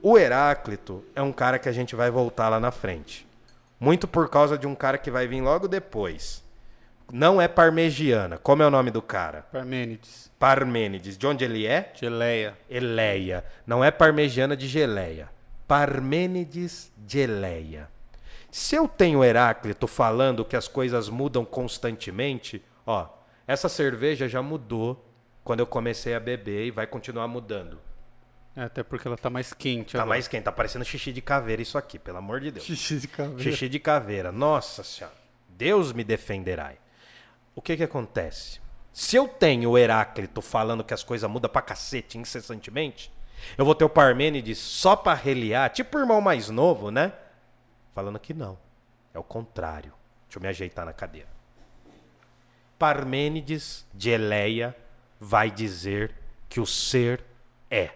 o 0.03 0.20
Heráclito 0.20 1.03
é 1.16 1.22
um 1.22 1.32
cara 1.32 1.58
que 1.58 1.70
a 1.70 1.72
gente 1.72 1.95
vai 1.95 2.12
voltar 2.12 2.49
lá 2.49 2.60
na 2.60 2.70
frente. 2.70 3.28
Muito 3.80 4.08
por 4.08 4.30
causa 4.30 4.58
de 4.58 4.68
um 4.68 4.76
cara 4.76 4.97
que 4.97 5.10
vai 5.10 5.28
vir 5.28 5.41
logo 5.41 5.68
depois. 5.68 6.45
Não 7.12 7.39
é 7.41 7.47
parmegiana. 7.47 8.38
Como 8.38 8.64
é 8.64 8.68
o 8.68 8.72
nome 8.72 8.89
do 8.91 9.01
cara? 9.01 9.43
Parmênides. 9.51 10.32
Parmênides. 10.39 11.18
De 11.18 11.28
onde 11.28 11.45
ele 11.45 11.66
é? 11.66 11.91
Geleia. 11.93 12.58
Eleia. 12.70 13.45
Não 13.66 13.84
é 13.84 13.91
parmegiana 13.91 14.56
de 14.58 14.68
geleia. 14.68 15.30
Parmênides 15.68 16.91
de 16.97 17.20
Eleia. 17.20 17.88
Se 18.51 18.76
eu 18.76 18.88
tenho 18.88 19.24
Heráclito 19.24 19.86
falando 19.88 20.43
que 20.45 20.56
as 20.56 20.68
coisas 20.68 21.10
mudam 21.10 21.45
constantemente, 21.45 22.64
ó, 22.86 23.08
essa 23.47 23.70
cerveja 23.70 24.28
já 24.28 24.41
mudou 24.41 25.06
quando 25.43 25.60
eu 25.60 25.68
comecei 25.68 26.16
a 26.16 26.20
beber 26.20 26.66
e 26.66 26.72
vai 26.72 26.88
continuar 26.88 27.28
mudando. 27.28 27.78
É, 28.56 28.64
até 28.64 28.82
porque 28.84 29.08
ela 29.08 29.18
tá 29.18 29.30
mais 29.30 29.53
quente 29.53 29.91
Tá 29.93 29.99
agora. 29.99 30.10
mais 30.10 30.28
quente, 30.28 30.43
tá 30.45 30.51
parecendo 30.51 30.86
xixi 30.86 31.12
de 31.12 31.22
caveira 31.22 31.62
isso 31.62 31.78
aqui, 31.78 31.99
pelo 31.99 32.18
amor 32.18 32.39
de 32.39 32.51
Deus. 32.51 32.66
Xixi 32.66 32.99
de 32.99 33.08
caveira. 33.08 33.43
Xixi 33.43 33.68
de 33.70 33.80
caveira, 33.80 34.32
nossa 34.32 34.84
senhora. 34.84 35.14
Deus 35.49 35.91
me 35.93 36.03
defenderá. 36.03 36.74
O 37.56 37.62
que 37.62 37.78
que 37.78 37.84
acontece? 37.84 38.60
Se 38.91 39.16
eu 39.16 39.28
tenho 39.28 39.72
o 39.72 39.78
Heráclito 39.78 40.41
falando 40.41 40.84
que 40.84 40.93
as 40.93 41.03
coisas 41.03 41.30
mudam 41.30 41.49
pra 41.49 41.62
cacete 41.62 42.18
incessantemente, 42.18 43.12
eu 43.58 43.66
vou 43.66 43.76
ter 43.76 43.86
o 43.86 43.89
Parmênides 43.89 44.58
só 44.58 44.95
pra 44.95 45.14
reliar, 45.14 45.70
tipo 45.70 45.97
o 45.97 46.01
irmão 46.01 46.22
mais 46.22 46.49
novo, 46.49 46.91
né? 46.91 47.14
Falando 47.93 48.20
que 48.20 48.34
não. 48.34 48.58
É 49.14 49.20
o 49.20 49.24
contrário. 49.24 49.93
Deixa 50.28 50.38
eu 50.38 50.41
me 50.41 50.47
ajeitar 50.47 50.86
na 50.86 50.93
cadeira. 50.93 51.30
Parmênides 52.78 53.86
de 53.93 54.10
Eleia 54.10 54.76
vai 55.20 55.49
dizer 55.49 56.14
que 56.49 56.60
o 56.60 56.66
ser 56.66 57.24
é. 57.72 57.91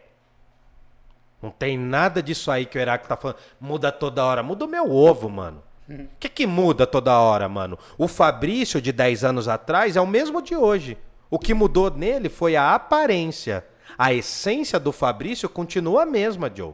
Não 1.42 1.52
tem 1.52 1.78
nada 1.78 2.24
disso 2.24 2.50
aí 2.52 2.66
que 2.66 2.78
o 2.78 2.82
Heráclito 2.82 3.10
tá 3.10 3.18
falando. 3.18 3.40
Muda 3.60 3.92
toda 3.92 4.24
hora. 4.24 4.44
Muda 4.44 4.66
o 4.66 4.68
meu 4.68 4.92
ovo, 4.92 5.30
mano. 5.30 5.64
O 5.90 6.20
que, 6.20 6.30
que 6.30 6.46
muda 6.46 6.86
toda 6.86 7.18
hora, 7.18 7.50
mano? 7.50 7.78
O 7.98 8.08
Fabrício 8.08 8.82
de 8.82 8.92
10 8.92 9.24
anos 9.24 9.48
atrás 9.48 9.96
é 9.96 10.02
o 10.02 10.06
mesmo 10.06 10.42
de 10.42 10.56
hoje. 10.56 10.98
O 11.30 11.40
que 11.40 11.54
mudou 11.54 11.90
nele 11.90 12.30
foi 12.30 12.56
a 12.56 12.76
aparência. 12.76 13.66
A 13.98 14.14
essência 14.14 14.80
do 14.80 14.92
Fabrício 14.92 15.50
continua 15.50 16.04
a 16.04 16.06
mesma, 16.06 16.52
Joe. 16.54 16.74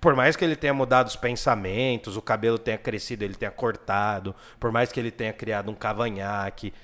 Por 0.00 0.16
mais 0.16 0.34
que 0.34 0.44
ele 0.44 0.56
tenha 0.56 0.74
mudado 0.74 1.06
os 1.06 1.16
pensamentos, 1.16 2.16
o 2.16 2.22
cabelo 2.22 2.58
tenha 2.58 2.76
crescido, 2.76 3.24
ele 3.24 3.34
tenha 3.34 3.52
cortado, 3.52 4.34
por 4.58 4.72
mais 4.72 4.90
que 4.90 4.98
ele 4.98 5.12
tenha 5.12 5.32
criado 5.32 5.70
um 5.70 5.74
cavanhaque, 5.74 6.74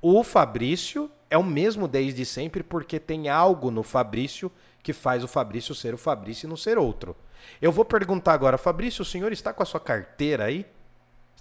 o 0.00 0.22
Fabrício 0.22 1.10
é 1.28 1.36
o 1.36 1.42
mesmo 1.42 1.88
desde 1.88 2.24
sempre 2.24 2.62
porque 2.62 3.00
tem 3.00 3.28
algo 3.28 3.70
no 3.70 3.82
Fabrício 3.82 4.50
que 4.82 4.92
faz 4.92 5.22
o 5.24 5.28
Fabrício 5.28 5.74
ser 5.74 5.94
o 5.94 5.98
Fabrício 5.98 6.46
e 6.46 6.48
não 6.48 6.56
ser 6.56 6.78
outro. 6.78 7.16
Eu 7.60 7.72
vou 7.72 7.84
perguntar 7.84 8.32
agora, 8.32 8.58
Fabrício, 8.58 9.02
o 9.02 9.04
senhor 9.04 9.32
está 9.32 9.52
com 9.52 9.62
a 9.62 9.66
sua 9.66 9.80
carteira 9.80 10.44
aí? 10.44 10.66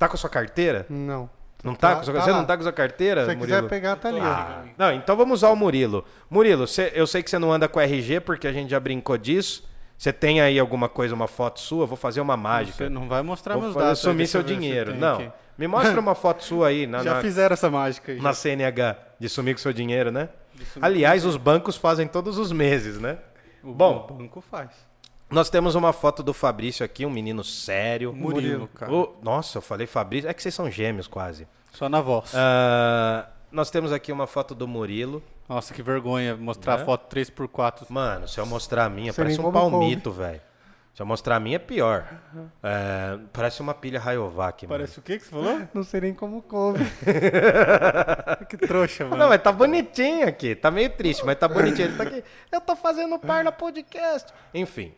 Está 0.02 0.08
com 0.10 0.16
a 0.16 0.18
sua 0.18 0.30
carteira? 0.32 0.88
Não. 0.90 1.30
Não 1.64 1.76
tá, 1.76 1.90
Tá- 1.92 1.96
com 1.98 2.04
sua... 2.06 2.14
tá 2.16 2.22
Você 2.22 2.32
lá. 2.32 2.38
não 2.38 2.46
tá 2.46 2.56
com 2.58 2.62
a 2.62 2.64
sua 2.64 2.74
carteira, 2.74 3.22
Se 3.22 3.28
você 3.28 3.36
Murilo? 3.36 3.58
quiser 3.58 3.70
pegar, 3.70 3.96
tá 3.98 4.10
ali, 4.10 4.20
ó. 4.20 4.24
Ah, 4.24 4.64
não, 4.76 4.92
então 4.94 5.16
vamos 5.16 5.36
usar 5.42 5.50
o 5.50 5.56
Murilo. 5.56 6.04
Murilo, 6.28 6.66
cê- 6.66 6.92
eu 6.96 7.06
sei 7.06 7.22
que 7.22 7.30
você 7.30 7.38
não 7.38 7.54
anda 7.54 7.68
com 7.68 7.80
RG 7.80 8.20
porque 8.22 8.48
a 8.48 8.52
gente 8.52 8.72
já 8.72 8.80
brincou 8.80 9.16
disso. 9.16 9.70
Você 9.96 10.12
tem 10.12 10.42
aí 10.42 10.58
alguma 10.58 10.90
coisa, 10.90 11.14
uma 11.14 11.28
foto 11.28 11.60
sua? 11.60 11.86
Vou 11.86 11.96
fazer 11.96 12.20
uma 12.20 12.36
mágica. 12.36 12.78
Você 12.86 12.90
não 12.90 13.08
vai 13.08 13.22
mostrar 13.22 13.54
Vou 13.54 13.62
meus 13.62 13.76
fazer 13.76 13.86
dados. 13.86 14.00
sumir 14.00 14.26
seu 14.26 14.42
dinheiro. 14.42 14.96
Não. 14.96 15.14
aqui. 15.18 15.32
Me 15.56 15.68
mostra 15.68 16.00
uma 16.00 16.16
foto 16.16 16.42
sua 16.44 16.70
aí 16.70 16.88
na, 16.88 17.04
Já 17.04 17.14
na, 17.14 17.22
fizeram 17.22 17.54
essa 17.54 17.70
mágica 17.70 18.12
aí. 18.12 18.20
na. 18.20 18.34
CNH 18.34 18.98
de 19.20 19.30
sumir 19.30 19.54
com 19.54 19.60
seu 19.62 19.72
dinheiro, 19.72 20.12
né? 20.12 20.30
Aliás, 20.82 21.24
os 21.26 21.38
bancos 21.38 21.76
fazem 21.78 22.08
todos 22.08 22.40
os 22.40 22.52
meses, 22.52 23.00
né? 23.00 23.20
O 23.64 23.72
Bom. 23.72 24.08
o 24.10 24.14
banco 24.16 24.42
faz. 24.42 24.70
Nós 25.32 25.50
temos 25.50 25.76
uma 25.76 25.94
foto 25.94 26.22
do 26.22 26.34
Fabrício 26.34 26.86
aqui, 26.86 27.06
um 27.06 27.10
menino 27.10 27.44
sério. 27.44 28.12
Murilo, 28.14 28.34
Murilo. 28.34 28.68
cara. 28.68 28.92
O- 28.92 29.16
Nossa, 29.22 29.58
eu 29.58 29.62
falei 29.62 29.88
Fabrício. 29.88 30.30
É 30.30 30.34
que 30.34 30.42
vocês 30.42 30.54
são 30.54 30.70
gêmeos 30.70 31.08
quase. 31.08 31.48
Só 31.72 31.88
na 31.88 32.02
voz. 32.02 32.34
Ah, 32.36 33.28
nós 33.52 33.72
temos 33.72 33.94
aqui 33.94 34.12
uma 34.12 34.28
foto 34.28 34.54
do 34.54 34.68
Murilo. 34.68 35.24
Nossa, 35.48 35.74
que 35.74 35.82
vergonha 35.82 36.36
mostrar 36.36 36.76
Né? 36.78 36.82
a 36.84 36.86
foto 36.86 37.08
3x4. 37.16 37.86
Mano, 37.90 38.28
se 38.28 38.40
eu 38.40 38.46
mostrar 38.46 38.86
a 38.86 38.90
minha, 38.90 39.14
Sei 39.14 39.24
parece 39.24 39.40
um 39.42 39.52
palmito, 39.52 40.12
velho. 40.12 40.42
Se 40.94 41.02
eu 41.02 41.06
mostrar 41.06 41.38
a 41.38 41.40
minha, 41.40 41.56
é 41.56 41.60
pior. 41.60 42.06
É, 42.62 43.18
parece 43.32 43.62
uma 43.62 43.74
pilha 43.74 43.98
Rayovac, 43.98 44.68
mano. 44.68 44.78
Parece 44.80 45.00
o 45.00 45.02
que 45.02 45.18
que 45.18 45.24
você 45.24 45.32
falou? 45.32 45.62
Não 45.74 45.84
sei 45.84 46.02
nem 46.02 46.14
como 46.14 46.42
coube. 46.42 46.80
que 48.50 48.58
trouxa, 48.58 49.06
mano. 49.06 49.16
Não, 49.16 49.30
mas 49.30 49.42
tá 49.42 49.54
bonitinho 49.54 50.28
aqui. 50.28 50.54
Tá 50.56 50.70
meio 50.70 50.90
triste, 50.90 51.26
mas 51.26 51.38
tá 51.38 51.48
bonitinho. 51.48 51.88
Ele 51.88 51.96
tá 51.98 52.04
aqui. 52.04 52.22
Eu 52.52 52.60
tô 52.60 52.76
fazendo 52.76 53.18
par 53.18 53.42
na 53.42 53.54
podcast. 53.54 54.34
Enfim, 54.54 54.94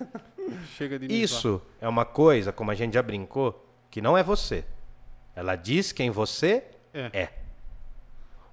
Chega 0.76 0.98
de 0.98 1.06
me 1.08 1.14
zoar. 1.14 1.40
isso 1.40 1.62
é 1.80 1.88
uma 1.88 2.04
coisa, 2.04 2.52
como 2.52 2.70
a 2.70 2.74
gente 2.74 2.94
já 2.94 3.02
brincou, 3.02 3.66
que 3.90 4.00
não 4.00 4.16
é 4.16 4.22
você. 4.22 4.64
Ela 5.34 5.56
diz 5.56 5.92
quem 5.92 6.10
você 6.10 6.64
É. 6.92 7.10
é. 7.12 7.32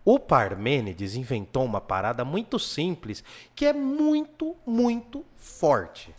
O 0.06 0.18
Parmênides 0.18 1.16
inventou 1.16 1.66
uma 1.66 1.82
parada 1.82 2.24
muito 2.26 2.58
simples, 2.58 3.24
que 3.54 3.66
é 3.66 3.74
muito, 3.74 4.56
muito 4.66 5.26
forte. 5.36 6.16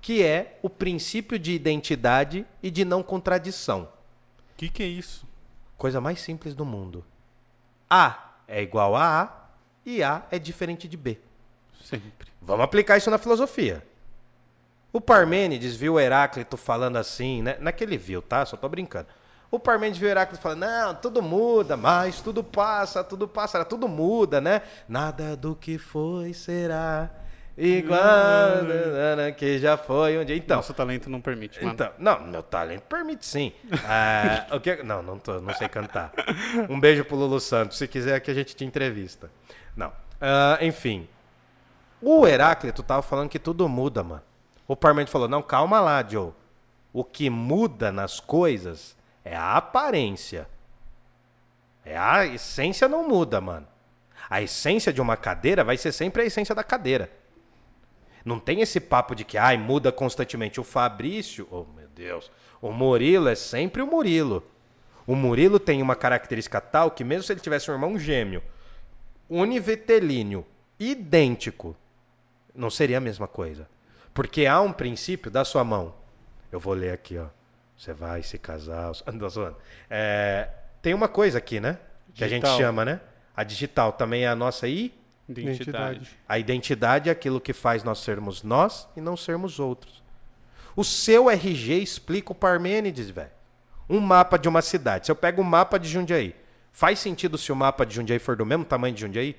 Que 0.00 0.22
é 0.24 0.58
o 0.62 0.70
princípio 0.70 1.38
de 1.38 1.52
identidade 1.52 2.46
e 2.62 2.70
de 2.70 2.84
não 2.84 3.02
contradição. 3.02 3.82
O 4.52 4.56
que 4.56 4.68
que 4.70 4.82
é 4.82 4.86
isso? 4.86 5.26
Coisa 5.76 6.00
mais 6.00 6.20
simples 6.20 6.54
do 6.54 6.64
mundo. 6.64 7.04
A 7.88 8.34
é 8.48 8.62
igual 8.62 8.96
a 8.96 9.22
A 9.22 9.48
e 9.84 10.02
A 10.02 10.26
é 10.30 10.38
diferente 10.38 10.88
de 10.88 10.96
B. 10.96 11.18
Sempre. 11.84 12.28
Vamos 12.40 12.64
aplicar 12.64 12.96
isso 12.96 13.10
na 13.10 13.18
filosofia. 13.18 13.86
O 14.92 15.00
Parmênides 15.00 15.76
viu 15.76 16.00
Heráclito 16.00 16.56
falando 16.56 16.96
assim, 16.96 17.42
né? 17.42 17.56
Naquele 17.60 17.96
viu, 17.96 18.22
tá? 18.22 18.46
Só 18.46 18.56
tô 18.56 18.68
brincando. 18.68 19.08
O 19.50 19.58
Parmênides 19.58 20.00
viu 20.00 20.08
Heráclito 20.08 20.42
falando, 20.42 20.60
não, 20.60 20.94
tudo 20.94 21.22
muda, 21.22 21.76
mas 21.76 22.20
tudo 22.20 22.42
passa, 22.42 23.04
tudo 23.04 23.28
passa, 23.28 23.64
tudo 23.64 23.88
muda, 23.88 24.40
né? 24.40 24.62
Nada 24.88 25.36
do 25.36 25.54
que 25.54 25.78
foi 25.78 26.32
será 26.32 27.10
igual 27.56 27.98
a 28.00 29.32
que 29.32 29.58
já 29.58 29.76
foi 29.76 30.18
um 30.18 30.24
dia. 30.24 30.36
Então, 30.36 30.58
Nosso 30.58 30.74
talento 30.74 31.08
não 31.08 31.20
permite, 31.20 31.58
mano. 31.60 31.72
então, 31.72 31.90
não, 31.98 32.20
meu 32.20 32.42
talento 32.42 32.82
permite 32.82 33.24
sim. 33.24 33.52
Ah, 33.88 34.46
o 34.54 34.60
que, 34.60 34.82
não, 34.82 35.02
não, 35.02 35.18
tô, 35.18 35.40
não 35.40 35.54
sei 35.54 35.68
cantar. 35.68 36.12
Um 36.68 36.78
beijo 36.78 37.04
pro 37.04 37.16
Lulu 37.16 37.40
Santos. 37.40 37.78
Se 37.78 37.88
quiser 37.88 38.20
que 38.20 38.30
a 38.30 38.34
gente 38.34 38.54
te 38.54 38.64
entrevista. 38.64 39.30
Não. 39.74 39.92
Ah, 40.20 40.58
enfim. 40.60 41.08
O 42.02 42.26
Heráclito 42.26 42.82
tava 42.82 43.02
falando 43.02 43.28
que 43.28 43.38
tudo 43.38 43.68
muda, 43.68 44.02
mano. 44.02 44.22
O 44.66 44.76
Parmênides 44.76 45.12
falou: 45.12 45.28
não, 45.28 45.42
calma 45.42 45.80
lá, 45.80 46.04
Joe. 46.06 46.32
O 46.92 47.04
que 47.04 47.28
muda 47.28 47.92
nas 47.92 48.20
coisas 48.20 48.96
é 49.24 49.36
a 49.36 49.56
aparência. 49.56 50.48
É 51.84 51.96
a 51.96 52.26
essência 52.26 52.88
não 52.88 53.08
muda, 53.08 53.40
mano. 53.40 53.66
A 54.28 54.42
essência 54.42 54.92
de 54.92 55.00
uma 55.00 55.16
cadeira 55.16 55.62
vai 55.62 55.76
ser 55.76 55.92
sempre 55.92 56.22
a 56.22 56.24
essência 56.24 56.54
da 56.54 56.64
cadeira. 56.64 57.10
Não 58.24 58.40
tem 58.40 58.60
esse 58.60 58.80
papo 58.80 59.14
de 59.14 59.24
que 59.24 59.38
ai, 59.38 59.56
muda 59.56 59.92
constantemente. 59.92 60.60
O 60.60 60.64
Fabrício, 60.64 61.46
oh 61.50 61.64
meu 61.76 61.86
Deus, 61.88 62.30
o 62.60 62.72
Murilo 62.72 63.28
é 63.28 63.36
sempre 63.36 63.82
o 63.82 63.86
Murilo. 63.86 64.42
O 65.06 65.14
Murilo 65.14 65.60
tem 65.60 65.80
uma 65.80 65.94
característica 65.94 66.60
tal 66.60 66.90
que 66.90 67.04
mesmo 67.04 67.22
se 67.22 67.32
ele 67.32 67.40
tivesse 67.40 67.70
um 67.70 67.74
irmão 67.74 67.96
gêmeo, 67.96 68.42
univetelíneo, 69.30 70.44
idêntico, 70.80 71.76
não 72.52 72.68
seria 72.70 72.98
a 72.98 73.00
mesma 73.00 73.28
coisa. 73.28 73.68
Porque 74.16 74.46
há 74.46 74.62
um 74.62 74.72
princípio 74.72 75.30
da 75.30 75.44
sua 75.44 75.62
mão. 75.62 75.94
Eu 76.50 76.58
vou 76.58 76.72
ler 76.72 76.90
aqui, 76.90 77.18
ó. 77.18 77.26
Você 77.76 77.92
vai 77.92 78.22
se 78.22 78.38
casar. 78.38 78.90
tô 79.20 79.28
zoando. 79.28 79.58
É, 79.90 80.48
tem 80.80 80.94
uma 80.94 81.06
coisa 81.06 81.36
aqui, 81.36 81.60
né? 81.60 81.78
Que 82.14 82.24
a 82.24 82.28
gente 82.28 82.44
Digital. 82.44 82.58
chama, 82.58 82.82
né? 82.82 83.00
A 83.36 83.44
digital 83.44 83.92
também 83.92 84.24
é 84.24 84.28
a 84.28 84.34
nossa 84.34 84.66
I. 84.66 84.94
Identidade. 85.28 86.16
A 86.26 86.38
identidade 86.38 87.10
é 87.10 87.12
aquilo 87.12 87.38
que 87.38 87.52
faz 87.52 87.84
nós 87.84 87.98
sermos 87.98 88.42
nós 88.42 88.88
e 88.96 89.02
não 89.02 89.18
sermos 89.18 89.60
outros. 89.60 90.02
O 90.74 90.82
seu 90.82 91.28
RG 91.28 91.82
explica 91.82 92.32
o 92.32 92.34
Parmênides, 92.34 93.10
velho. 93.10 93.30
Um 93.86 94.00
mapa 94.00 94.38
de 94.38 94.48
uma 94.48 94.62
cidade. 94.62 95.04
Se 95.04 95.12
eu 95.12 95.16
pego 95.16 95.42
o 95.42 95.44
mapa 95.44 95.78
de 95.78 95.90
Jundiaí, 95.90 96.34
faz 96.72 96.98
sentido 97.00 97.36
se 97.36 97.52
o 97.52 97.56
mapa 97.56 97.84
de 97.84 97.94
Jundiaí 97.94 98.18
for 98.18 98.34
do 98.34 98.46
mesmo 98.46 98.64
tamanho 98.64 98.94
de 98.94 99.02
Jundiaí? 99.02 99.36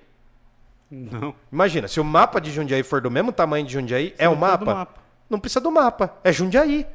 Não. 0.89 1.35
Imagina, 1.51 1.87
se 1.87 1.99
o 1.99 2.03
mapa 2.03 2.39
de 2.39 2.51
Jundiaí 2.51 2.83
for 2.83 3.01
do 3.01 3.11
mesmo 3.11 3.31
tamanho 3.31 3.65
de 3.65 3.73
Jundiaí, 3.73 4.15
é 4.17 4.27
o 4.29 4.35
mapa? 4.35 4.65
mapa. 4.65 5.01
Não 5.29 5.39
precisa 5.39 5.59
do 5.59 5.71
mapa, 5.71 6.15
é 6.23 6.31
Jundiaí. 6.31 6.87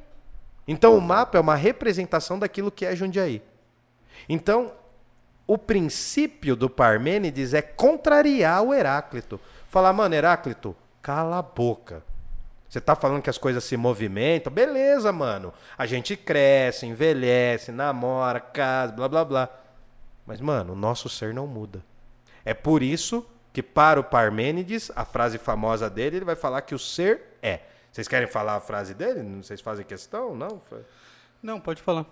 Então 0.66 0.96
o 0.96 1.00
mapa 1.00 1.36
é 1.36 1.40
uma 1.40 1.54
representação 1.54 2.38
daquilo 2.38 2.70
que 2.70 2.86
é 2.86 2.96
Jundiaí. 2.96 3.42
Então, 4.28 4.72
o 5.46 5.58
princípio 5.58 6.54
do 6.56 6.70
Parmênides 6.70 7.52
é 7.52 7.60
contrariar 7.60 8.62
o 8.62 8.72
Heráclito. 8.72 9.40
Falar, 9.68 9.92
mano, 9.92 10.14
Heráclito, 10.14 10.74
cala 11.02 11.38
a 11.38 11.42
boca. 11.42 12.02
Você 12.68 12.80
tá 12.80 12.96
falando 12.96 13.20
que 13.20 13.28
as 13.28 13.36
coisas 13.36 13.62
se 13.64 13.76
movimentam? 13.76 14.50
Beleza, 14.50 15.12
mano. 15.12 15.52
A 15.76 15.84
gente 15.84 16.16
cresce, 16.16 16.86
envelhece, 16.86 17.70
namora, 17.70 18.40
casa, 18.40 18.92
blá 18.94 19.08
blá 19.08 19.24
blá. 19.24 19.48
Mas, 20.24 20.40
mano, 20.40 20.72
o 20.72 20.76
nosso 20.76 21.08
ser 21.08 21.34
não 21.34 21.46
muda. 21.46 21.84
É 22.44 22.54
por 22.54 22.82
isso 22.82 23.26
que, 23.52 23.62
para 23.62 24.00
o 24.00 24.04
Parmênides, 24.04 24.90
a 24.96 25.04
frase 25.04 25.38
famosa 25.38 25.90
dele, 25.90 26.16
ele 26.16 26.24
vai 26.24 26.36
falar 26.36 26.62
que 26.62 26.74
o 26.74 26.78
ser 26.78 27.36
é. 27.42 27.60
Vocês 27.92 28.08
querem 28.08 28.26
falar 28.26 28.56
a 28.56 28.60
frase 28.60 28.94
dele? 28.94 29.22
Vocês 29.42 29.60
fazem 29.60 29.84
questão? 29.84 30.34
Não? 30.34 30.60
Não, 31.42 31.60
pode 31.60 31.82
falar. 31.82 32.06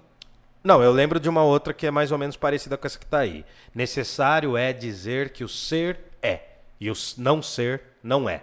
Não, 0.62 0.82
eu 0.82 0.92
lembro 0.92 1.18
de 1.18 1.28
uma 1.28 1.42
outra 1.42 1.72
que 1.72 1.86
é 1.86 1.90
mais 1.90 2.12
ou 2.12 2.18
menos 2.18 2.36
parecida 2.36 2.76
com 2.76 2.86
essa 2.86 2.98
que 2.98 3.06
está 3.06 3.20
aí. 3.20 3.46
Necessário 3.74 4.58
é 4.58 4.74
dizer 4.74 5.30
que 5.30 5.42
o 5.42 5.48
ser 5.48 5.98
é 6.22 6.40
e 6.78 6.90
o 6.90 6.94
não 7.16 7.42
ser 7.42 7.82
não 8.02 8.28
é. 8.28 8.42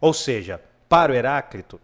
Ou 0.00 0.12
seja, 0.12 0.60
para 0.88 1.12
o 1.12 1.14
Heráclito, 1.14 1.80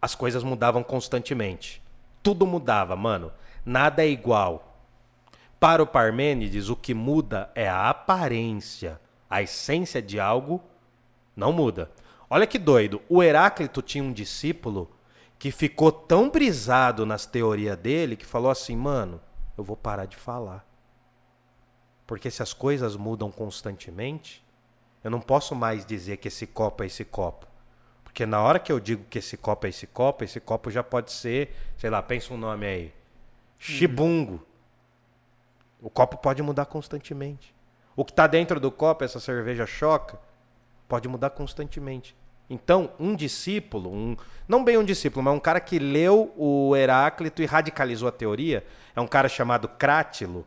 as 0.00 0.14
coisas 0.14 0.42
mudavam 0.42 0.82
constantemente. 0.82 1.82
Tudo 2.22 2.46
mudava, 2.46 2.96
mano. 2.96 3.30
Nada 3.66 4.02
é 4.02 4.08
igual. 4.08 4.78
Para 5.58 5.82
o 5.82 5.86
Parmênides, 5.86 6.70
o 6.70 6.76
que 6.76 6.94
muda 6.94 7.50
é 7.54 7.68
a 7.68 7.90
aparência. 7.90 8.98
A 9.30 9.40
essência 9.40 10.02
de 10.02 10.18
algo 10.18 10.60
não 11.36 11.52
muda. 11.52 11.90
Olha 12.28 12.46
que 12.46 12.58
doido. 12.58 13.00
O 13.08 13.22
Heráclito 13.22 13.80
tinha 13.80 14.04
um 14.04 14.12
discípulo 14.12 14.90
que 15.38 15.50
ficou 15.50 15.90
tão 15.90 16.28
brisado 16.28 17.06
nas 17.06 17.24
teorias 17.24 17.76
dele 17.78 18.16
que 18.16 18.26
falou 18.26 18.50
assim, 18.50 18.76
mano, 18.76 19.20
eu 19.56 19.64
vou 19.64 19.76
parar 19.76 20.04
de 20.04 20.16
falar. 20.16 20.66
Porque 22.06 22.30
se 22.30 22.42
as 22.42 22.52
coisas 22.52 22.96
mudam 22.96 23.30
constantemente, 23.30 24.44
eu 25.02 25.10
não 25.10 25.20
posso 25.20 25.54
mais 25.54 25.86
dizer 25.86 26.16
que 26.18 26.28
esse 26.28 26.46
copo 26.46 26.82
é 26.82 26.86
esse 26.86 27.04
copo. 27.04 27.46
Porque 28.02 28.26
na 28.26 28.42
hora 28.42 28.58
que 28.58 28.72
eu 28.72 28.80
digo 28.80 29.04
que 29.08 29.20
esse 29.20 29.36
copo 29.36 29.66
é 29.66 29.70
esse 29.70 29.86
copo, 29.86 30.24
esse 30.24 30.40
copo 30.40 30.70
já 30.70 30.82
pode 30.82 31.12
ser, 31.12 31.54
sei 31.78 31.88
lá, 31.88 32.02
pensa 32.02 32.34
um 32.34 32.36
nome 32.36 32.66
aí. 32.66 32.94
Chibungo. 33.58 34.44
O 35.80 35.88
copo 35.88 36.16
pode 36.16 36.42
mudar 36.42 36.66
constantemente. 36.66 37.54
O 38.00 38.04
que 38.06 38.12
está 38.12 38.26
dentro 38.26 38.58
do 38.58 38.70
copo, 38.70 39.04
essa 39.04 39.20
cerveja 39.20 39.66
choca, 39.66 40.18
pode 40.88 41.06
mudar 41.06 41.28
constantemente. 41.28 42.16
Então, 42.48 42.94
um 42.98 43.14
discípulo, 43.14 43.92
um, 43.92 44.16
não 44.48 44.64
bem 44.64 44.78
um 44.78 44.84
discípulo, 44.84 45.22
mas 45.22 45.34
um 45.34 45.38
cara 45.38 45.60
que 45.60 45.78
leu 45.78 46.32
o 46.34 46.74
Heráclito 46.74 47.42
e 47.42 47.44
radicalizou 47.44 48.08
a 48.08 48.10
teoria, 48.10 48.64
é 48.96 49.00
um 49.02 49.06
cara 49.06 49.28
chamado 49.28 49.68
Crátilo, 49.68 50.46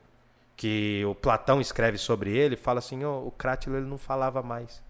que 0.57 1.05
o 1.05 1.13
Platão 1.13 1.61
escreve 1.61 1.99
sobre 1.99 2.35
ele, 2.35 2.55
fala 2.55 2.79
assim, 2.79 3.03
"Ó, 3.03 3.19
o 3.19 3.29
Crátilo 3.29 3.77
ele 3.77 3.85
não 3.85 3.99
falava 3.99 4.41
mais, 4.41 4.81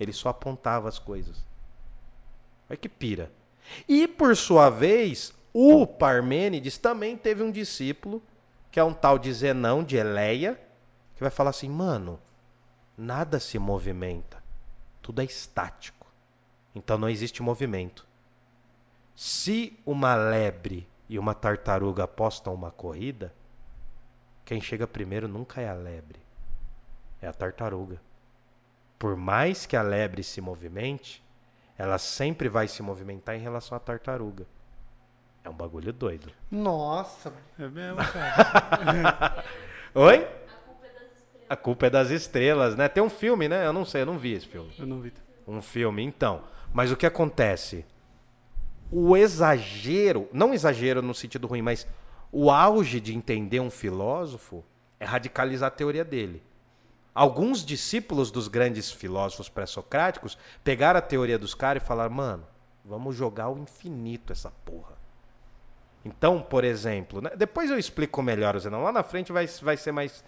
ele 0.00 0.12
só 0.12 0.30
apontava 0.30 0.88
as 0.88 0.98
coisas. 0.98 1.46
Olha 2.68 2.76
que 2.76 2.88
pira. 2.88 3.30
E, 3.88 4.08
por 4.08 4.36
sua 4.36 4.70
vez, 4.70 5.32
o 5.52 5.86
Parmênides 5.86 6.78
também 6.78 7.16
teve 7.16 7.44
um 7.44 7.50
discípulo, 7.52 8.20
que 8.72 8.80
é 8.80 8.82
um 8.82 8.92
tal 8.92 9.20
de 9.20 9.32
Zenão, 9.32 9.84
de 9.84 9.96
Eleia, 9.96 10.58
que 11.18 11.24
vai 11.24 11.32
falar 11.32 11.50
assim, 11.50 11.68
mano, 11.68 12.20
nada 12.96 13.40
se 13.40 13.58
movimenta, 13.58 14.40
tudo 15.02 15.20
é 15.20 15.24
estático. 15.24 16.06
Então 16.72 16.96
não 16.96 17.08
existe 17.08 17.42
movimento. 17.42 18.06
Se 19.16 19.76
uma 19.84 20.14
lebre 20.14 20.88
e 21.08 21.18
uma 21.18 21.34
tartaruga 21.34 22.04
apostam 22.04 22.54
uma 22.54 22.70
corrida, 22.70 23.34
quem 24.44 24.60
chega 24.60 24.86
primeiro 24.86 25.26
nunca 25.26 25.60
é 25.60 25.68
a 25.68 25.74
lebre, 25.74 26.20
é 27.20 27.26
a 27.26 27.32
tartaruga. 27.32 28.00
Por 28.96 29.16
mais 29.16 29.66
que 29.66 29.76
a 29.76 29.82
lebre 29.82 30.22
se 30.22 30.40
movimente, 30.40 31.20
ela 31.76 31.98
sempre 31.98 32.48
vai 32.48 32.68
se 32.68 32.80
movimentar 32.80 33.34
em 33.34 33.40
relação 33.40 33.76
à 33.76 33.80
tartaruga. 33.80 34.46
É 35.42 35.50
um 35.50 35.54
bagulho 35.54 35.92
doido. 35.92 36.32
Nossa, 36.48 37.32
É 37.58 37.66
mesmo, 37.66 37.96
cara. 37.96 39.44
Oi? 39.96 40.37
A 41.48 41.56
culpa 41.56 41.86
é 41.86 41.90
das 41.90 42.10
estrelas. 42.10 42.76
Né? 42.76 42.88
Tem 42.88 43.02
um 43.02 43.10
filme, 43.10 43.48
né? 43.48 43.66
Eu 43.66 43.72
não 43.72 43.84
sei, 43.84 44.02
eu 44.02 44.06
não 44.06 44.18
vi 44.18 44.32
esse 44.32 44.46
filme. 44.46 44.70
Eu 44.78 44.86
não 44.86 45.00
vi. 45.00 45.12
Um 45.46 45.62
filme, 45.62 46.02
então. 46.02 46.42
Mas 46.72 46.92
o 46.92 46.96
que 46.96 47.06
acontece? 47.06 47.84
O 48.90 49.16
exagero, 49.16 50.28
não 50.32 50.52
exagero 50.52 51.02
no 51.02 51.14
sentido 51.14 51.46
ruim, 51.46 51.62
mas 51.62 51.86
o 52.30 52.50
auge 52.50 53.00
de 53.00 53.14
entender 53.14 53.60
um 53.60 53.70
filósofo 53.70 54.64
é 55.00 55.04
radicalizar 55.04 55.68
a 55.68 55.70
teoria 55.70 56.04
dele. 56.04 56.42
Alguns 57.14 57.64
discípulos 57.64 58.30
dos 58.30 58.48
grandes 58.48 58.92
filósofos 58.92 59.48
pré-socráticos 59.48 60.38
pegaram 60.62 60.98
a 60.98 61.02
teoria 61.02 61.38
dos 61.38 61.54
caras 61.54 61.82
e 61.82 61.86
falaram: 61.86 62.14
mano, 62.14 62.46
vamos 62.84 63.16
jogar 63.16 63.44
ao 63.44 63.58
infinito 63.58 64.32
essa 64.32 64.50
porra. 64.64 64.96
Então, 66.04 66.40
por 66.40 66.64
exemplo, 66.64 67.20
né, 67.20 67.30
depois 67.36 67.70
eu 67.70 67.78
explico 67.78 68.22
melhor 68.22 68.58
Zenão. 68.58 68.82
Lá 68.82 68.92
na 68.92 69.02
frente 69.02 69.32
vai, 69.32 69.46
vai 69.62 69.76
ser 69.76 69.92
mais, 69.92 70.24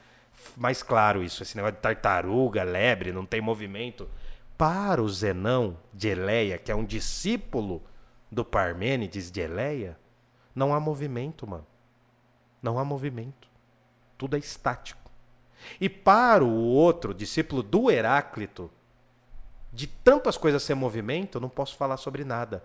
mais 0.56 0.82
claro 0.82 1.22
isso. 1.22 1.42
Esse 1.42 1.56
negócio 1.56 1.76
de 1.76 1.82
tartaruga, 1.82 2.62
lebre, 2.62 3.12
não 3.12 3.26
tem 3.26 3.40
movimento. 3.40 4.08
Para 4.56 5.02
o 5.02 5.08
Zenão 5.08 5.76
de 5.92 6.08
Eleia, 6.08 6.58
que 6.58 6.70
é 6.70 6.74
um 6.74 6.84
discípulo 6.84 7.82
do 8.30 8.44
Parmênides 8.44 9.30
de 9.30 9.40
Eleia, 9.40 9.98
não 10.54 10.74
há 10.74 10.80
movimento, 10.80 11.46
mano. 11.46 11.66
Não 12.62 12.78
há 12.78 12.84
movimento. 12.84 13.48
Tudo 14.18 14.36
é 14.36 14.38
estático. 14.38 15.10
E 15.80 15.88
para 15.88 16.44
o 16.44 16.52
outro, 16.52 17.14
discípulo 17.14 17.62
do 17.62 17.90
Heráclito, 17.90 18.70
de 19.72 19.86
tantas 19.86 20.36
coisas 20.36 20.62
ser 20.62 20.74
movimento, 20.74 21.38
eu 21.38 21.40
não 21.40 21.48
posso 21.48 21.76
falar 21.76 21.96
sobre 21.96 22.24
nada. 22.24 22.62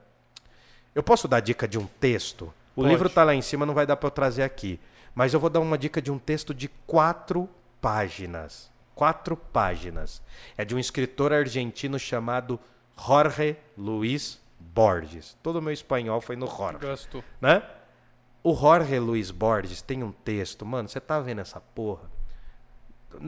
Eu 0.93 1.03
posso 1.03 1.27
dar 1.27 1.39
dica 1.39 1.67
de 1.67 1.77
um 1.77 1.85
texto? 1.85 2.53
O 2.75 2.81
Pode. 2.81 2.89
livro 2.89 3.07
está 3.07 3.23
lá 3.23 3.33
em 3.33 3.41
cima, 3.41 3.65
não 3.65 3.73
vai 3.73 3.85
dar 3.85 3.95
para 3.95 4.07
eu 4.07 4.11
trazer 4.11 4.43
aqui. 4.43 4.79
Mas 5.15 5.33
eu 5.33 5.39
vou 5.39 5.49
dar 5.49 5.61
uma 5.61 5.77
dica 5.77 6.01
de 6.01 6.11
um 6.11 6.19
texto 6.19 6.53
de 6.53 6.67
quatro 6.85 7.49
páginas. 7.81 8.69
Quatro 8.93 9.35
páginas. 9.37 10.21
É 10.57 10.65
de 10.65 10.75
um 10.75 10.79
escritor 10.79 11.31
argentino 11.33 11.97
chamado 11.97 12.59
Jorge 12.97 13.57
Luiz 13.77 14.41
Borges. 14.59 15.37
Todo 15.41 15.57
o 15.57 15.61
meu 15.61 15.73
espanhol 15.73 16.19
foi 16.19 16.35
no 16.35 16.47
Jorge 16.47 16.79
Gasto. 16.79 17.23
né? 17.41 17.63
O 18.43 18.53
Jorge 18.53 18.99
Luiz 18.99 19.31
Borges 19.31 19.81
tem 19.81 20.03
um 20.03 20.11
texto, 20.11 20.65
mano, 20.65 20.87
você 20.87 20.99
tá 20.99 21.19
vendo 21.19 21.41
essa 21.41 21.59
porra? 21.59 22.11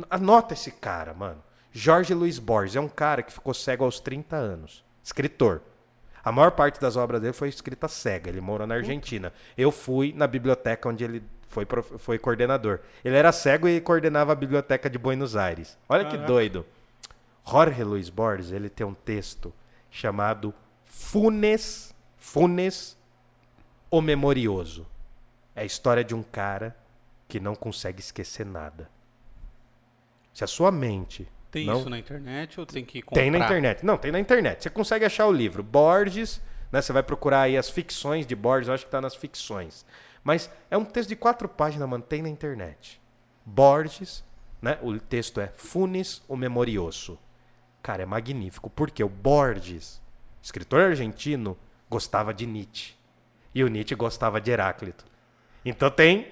Anota 0.09 0.53
esse 0.53 0.71
cara, 0.71 1.13
mano. 1.13 1.41
Jorge 1.71 2.13
Luiz 2.13 2.37
Borges 2.37 2.75
é 2.75 2.79
um 2.81 2.89
cara 2.89 3.23
que 3.23 3.31
ficou 3.31 3.53
cego 3.53 3.85
aos 3.85 3.99
30 3.99 4.35
anos. 4.35 4.83
Escritor. 5.03 5.61
A 6.23 6.31
maior 6.31 6.51
parte 6.51 6.79
das 6.81 6.97
obras 6.97 7.21
dele 7.21 7.33
foi 7.33 7.47
escrita 7.49 7.87
cega. 7.87 8.29
Ele 8.29 8.41
morou 8.41 8.67
na 8.67 8.75
Argentina. 8.75 9.31
Eu 9.57 9.71
fui 9.71 10.13
na 10.13 10.27
biblioteca 10.27 10.89
onde 10.89 11.03
ele 11.03 11.23
foi, 11.47 11.65
foi 11.97 12.19
coordenador. 12.19 12.79
Ele 13.03 13.15
era 13.15 13.31
cego 13.31 13.67
e 13.67 13.79
coordenava 13.81 14.31
a 14.31 14.35
biblioteca 14.35 14.89
de 14.89 14.97
Buenos 14.97 15.35
Aires. 15.35 15.77
Olha 15.87 16.03
que 16.05 16.11
Caraca. 16.11 16.27
doido. 16.27 16.65
Jorge 17.49 17.83
Luiz 17.83 18.09
Borges, 18.09 18.51
ele 18.51 18.69
tem 18.69 18.85
um 18.85 18.93
texto 18.93 19.53
chamado 19.89 20.53
Funes, 20.85 21.95
Funes 22.17 22.97
o 23.89 24.01
Memorioso. 24.01 24.85
É 25.55 25.61
a 25.61 25.65
história 25.65 26.03
de 26.03 26.13
um 26.13 26.21
cara 26.21 26.75
que 27.27 27.39
não 27.39 27.55
consegue 27.55 27.99
esquecer 27.99 28.45
nada. 28.45 28.89
Se 30.33 30.43
a 30.43 30.47
sua 30.47 30.71
mente 30.71 31.27
Tem 31.49 31.65
não 31.65 31.79
isso 31.79 31.89
na 31.89 31.97
internet 31.97 32.59
ou 32.59 32.65
tem 32.65 32.85
que 32.85 33.01
comprar? 33.01 33.21
tem 33.21 33.31
na 33.31 33.39
internet. 33.39 33.85
Não, 33.85 33.97
tem 33.97 34.11
na 34.11 34.19
internet. 34.19 34.63
Você 34.63 34.69
consegue 34.69 35.05
achar 35.05 35.25
o 35.25 35.31
livro. 35.31 35.63
Borges, 35.63 36.41
né? 36.71 36.81
Você 36.81 36.93
vai 36.93 37.01
procurar 37.01 37.41
aí 37.41 37.57
as 37.57 37.69
ficções 37.69 38.27
de 38.27 38.35
Borges, 38.35 38.67
eu 38.67 38.73
acho 38.73 38.85
que 38.85 38.91
tá 38.91 39.01
nas 39.01 39.15
ficções. 39.15 39.85
Mas 40.27 40.51
é 40.69 40.75
um 40.75 40.83
texto 40.83 41.07
de 41.07 41.15
quatro 41.15 41.47
páginas, 41.47 41.87
mano, 41.87 42.03
tem 42.03 42.21
na 42.21 42.27
internet. 42.27 42.99
Borges, 43.45 44.25
né? 44.61 44.77
O 44.81 44.99
texto 44.99 45.39
é 45.39 45.47
Funes 45.47 46.21
o 46.27 46.35
Memorioso. 46.35 47.17
Cara, 47.81 48.03
é 48.03 48.05
magnífico, 48.05 48.69
porque 48.69 49.01
o 49.01 49.07
Borges, 49.07 50.01
escritor 50.43 50.81
argentino, 50.81 51.57
gostava 51.89 52.33
de 52.33 52.45
Nietzsche. 52.45 52.93
E 53.55 53.63
o 53.63 53.69
Nietzsche 53.69 53.95
gostava 53.95 54.41
de 54.41 54.51
Heráclito. 54.51 55.05
Então 55.63 55.89
tem 55.89 56.27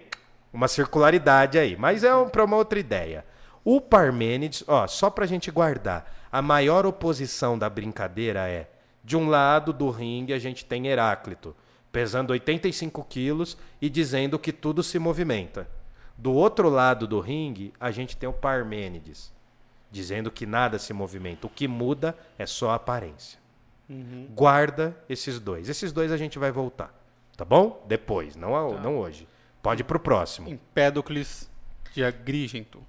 uma 0.51 0.67
circularidade 0.67 1.57
aí. 1.57 1.77
Mas 1.77 2.03
é 2.03 2.13
um, 2.13 2.27
para 2.27 2.43
uma 2.43 2.57
outra 2.57 2.77
ideia. 2.77 3.25
O 3.63 3.79
Parmênides, 3.79 4.61
ó, 4.67 4.85
só 4.87 5.09
pra 5.09 5.25
gente 5.25 5.49
guardar, 5.49 6.27
a 6.29 6.41
maior 6.41 6.85
oposição 6.85 7.57
da 7.57 7.69
brincadeira 7.69 8.45
é: 8.49 8.69
de 9.01 9.15
um 9.15 9.29
lado 9.29 9.71
do 9.71 9.89
ringue 9.89 10.33
a 10.33 10.37
gente 10.37 10.65
tem 10.65 10.87
Heráclito, 10.87 11.55
pesando 11.95 12.31
85 12.31 13.05
quilos 13.05 13.57
e 13.81 13.89
dizendo 13.89 14.37
que 14.37 14.51
tudo 14.51 14.83
se 14.83 14.99
movimenta. 14.99 15.65
Do 16.17 16.33
outro 16.33 16.67
lado 16.67 17.07
do 17.07 17.21
ringue, 17.21 17.71
a 17.79 17.89
gente 17.89 18.17
tem 18.17 18.27
o 18.27 18.33
Parmênides, 18.33 19.31
dizendo 19.89 20.29
que 20.29 20.45
nada 20.45 20.77
se 20.77 20.91
movimenta. 20.91 21.47
O 21.47 21.49
que 21.49 21.69
muda 21.69 22.13
é 22.37 22.45
só 22.45 22.71
a 22.71 22.75
aparência. 22.75 23.39
Uhum. 23.89 24.27
Guarda 24.35 24.93
esses 25.07 25.39
dois. 25.39 25.69
Esses 25.69 25.93
dois 25.93 26.11
a 26.11 26.17
gente 26.17 26.37
vai 26.37 26.51
voltar. 26.51 26.93
Tá 27.37 27.45
bom? 27.45 27.81
Depois, 27.87 28.35
não, 28.35 28.53
a- 28.53 28.75
Tá. 28.75 28.81
não 28.81 28.97
hoje. 28.97 29.25
Pode 29.63 29.79
ir 29.79 29.85
pro 29.85 29.97
próximo. 29.99 30.49
Empédocles 30.49 31.49
de 31.93 32.03
Agrigento. 32.03 32.83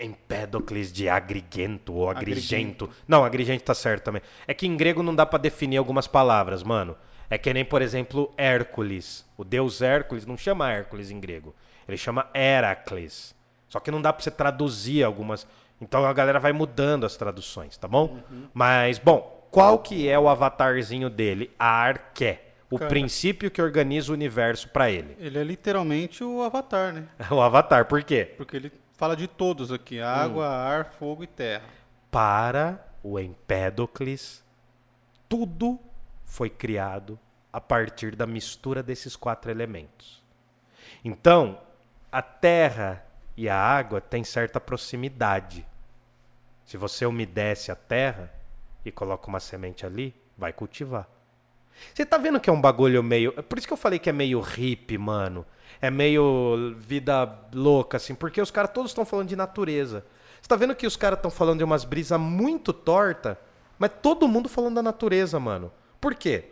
Empédocles 0.00 0.92
de 0.92 1.08
Agrigento 1.08 1.92
ou 1.94 2.10
Agrigento. 2.10 2.86
Agrigento. 2.86 2.90
Não, 3.06 3.24
Agrigento 3.24 3.62
tá 3.62 3.74
certo 3.74 4.02
também. 4.02 4.22
É 4.48 4.54
que 4.54 4.66
em 4.66 4.76
grego 4.76 5.00
não 5.00 5.14
dá 5.14 5.24
pra 5.24 5.38
definir 5.38 5.76
algumas 5.76 6.08
palavras, 6.08 6.64
mano. 6.64 6.96
É 7.30 7.36
que 7.36 7.52
nem, 7.52 7.64
por 7.64 7.82
exemplo, 7.82 8.32
Hércules. 8.36 9.24
O 9.36 9.44
deus 9.44 9.82
Hércules 9.82 10.24
não 10.24 10.36
chama 10.36 10.70
Hércules 10.72 11.10
em 11.10 11.20
grego. 11.20 11.54
Ele 11.86 11.96
chama 11.96 12.26
Heracles. 12.34 13.34
Só 13.68 13.78
que 13.80 13.90
não 13.90 14.00
dá 14.00 14.12
pra 14.12 14.22
você 14.22 14.30
traduzir 14.30 15.02
algumas. 15.04 15.46
Então 15.80 16.04
a 16.04 16.12
galera 16.12 16.40
vai 16.40 16.52
mudando 16.52 17.04
as 17.04 17.16
traduções, 17.16 17.76
tá 17.76 17.86
bom? 17.86 18.18
Mas, 18.54 18.98
bom, 18.98 19.46
qual 19.50 19.78
que 19.78 20.08
é 20.08 20.18
o 20.18 20.28
avatarzinho 20.28 21.10
dele? 21.10 21.50
A 21.58 21.66
Arqué. 21.66 22.44
O 22.70 22.78
Cara. 22.78 22.88
princípio 22.90 23.50
que 23.50 23.62
organiza 23.62 24.10
o 24.10 24.14
universo 24.14 24.68
pra 24.68 24.90
ele. 24.90 25.16
Ele 25.18 25.38
é 25.38 25.42
literalmente 25.44 26.22
o 26.22 26.42
Avatar, 26.42 26.92
né? 26.92 27.08
O 27.30 27.40
avatar, 27.40 27.86
por 27.86 28.02
quê? 28.02 28.34
Porque 28.36 28.56
ele 28.56 28.72
fala 28.92 29.16
de 29.16 29.26
todos 29.26 29.72
aqui: 29.72 30.00
água, 30.00 30.46
ar, 30.46 30.84
fogo 30.98 31.24
e 31.24 31.26
terra. 31.26 31.62
para 32.10 32.84
o 33.02 33.18
Empédocles, 33.18 34.44
tudo 35.28 35.78
foi 36.28 36.50
criado 36.50 37.18
a 37.52 37.60
partir 37.60 38.14
da 38.14 38.26
mistura 38.26 38.82
desses 38.82 39.16
quatro 39.16 39.50
elementos. 39.50 40.22
Então, 41.04 41.58
a 42.12 42.22
terra 42.22 43.04
e 43.36 43.48
a 43.48 43.56
água 43.56 44.00
têm 44.00 44.22
certa 44.22 44.60
proximidade. 44.60 45.66
Se 46.64 46.76
você 46.76 47.06
umedece 47.06 47.72
a 47.72 47.74
terra 47.74 48.32
e 48.84 48.92
coloca 48.92 49.26
uma 49.26 49.40
semente 49.40 49.86
ali, 49.86 50.14
vai 50.36 50.52
cultivar. 50.52 51.08
Você 51.94 52.04
tá 52.04 52.18
vendo 52.18 52.38
que 52.38 52.50
é 52.50 52.52
um 52.52 52.60
bagulho 52.60 53.02
meio. 53.02 53.32
é 53.36 53.42
Por 53.42 53.58
isso 53.58 53.66
que 53.66 53.72
eu 53.72 53.78
falei 53.78 53.98
que 53.98 54.10
é 54.10 54.12
meio 54.12 54.40
hippie, 54.40 54.98
mano. 54.98 55.46
É 55.80 55.90
meio 55.90 56.74
vida 56.76 57.40
louca, 57.52 57.96
assim, 57.96 58.14
porque 58.14 58.40
os 58.40 58.50
caras 58.50 58.72
todos 58.72 58.90
estão 58.90 59.04
falando 59.04 59.28
de 59.28 59.36
natureza. 59.36 60.04
Você 60.40 60.48
tá 60.48 60.56
vendo 60.56 60.74
que 60.74 60.86
os 60.86 60.96
caras 60.96 61.18
estão 61.18 61.30
falando 61.30 61.58
de 61.58 61.64
umas 61.64 61.84
brisas 61.84 62.20
muito 62.20 62.72
torta, 62.72 63.38
mas 63.78 63.90
todo 64.02 64.28
mundo 64.28 64.48
falando 64.48 64.74
da 64.74 64.82
natureza, 64.82 65.40
mano. 65.40 65.72
Por 66.00 66.14
quê? 66.14 66.44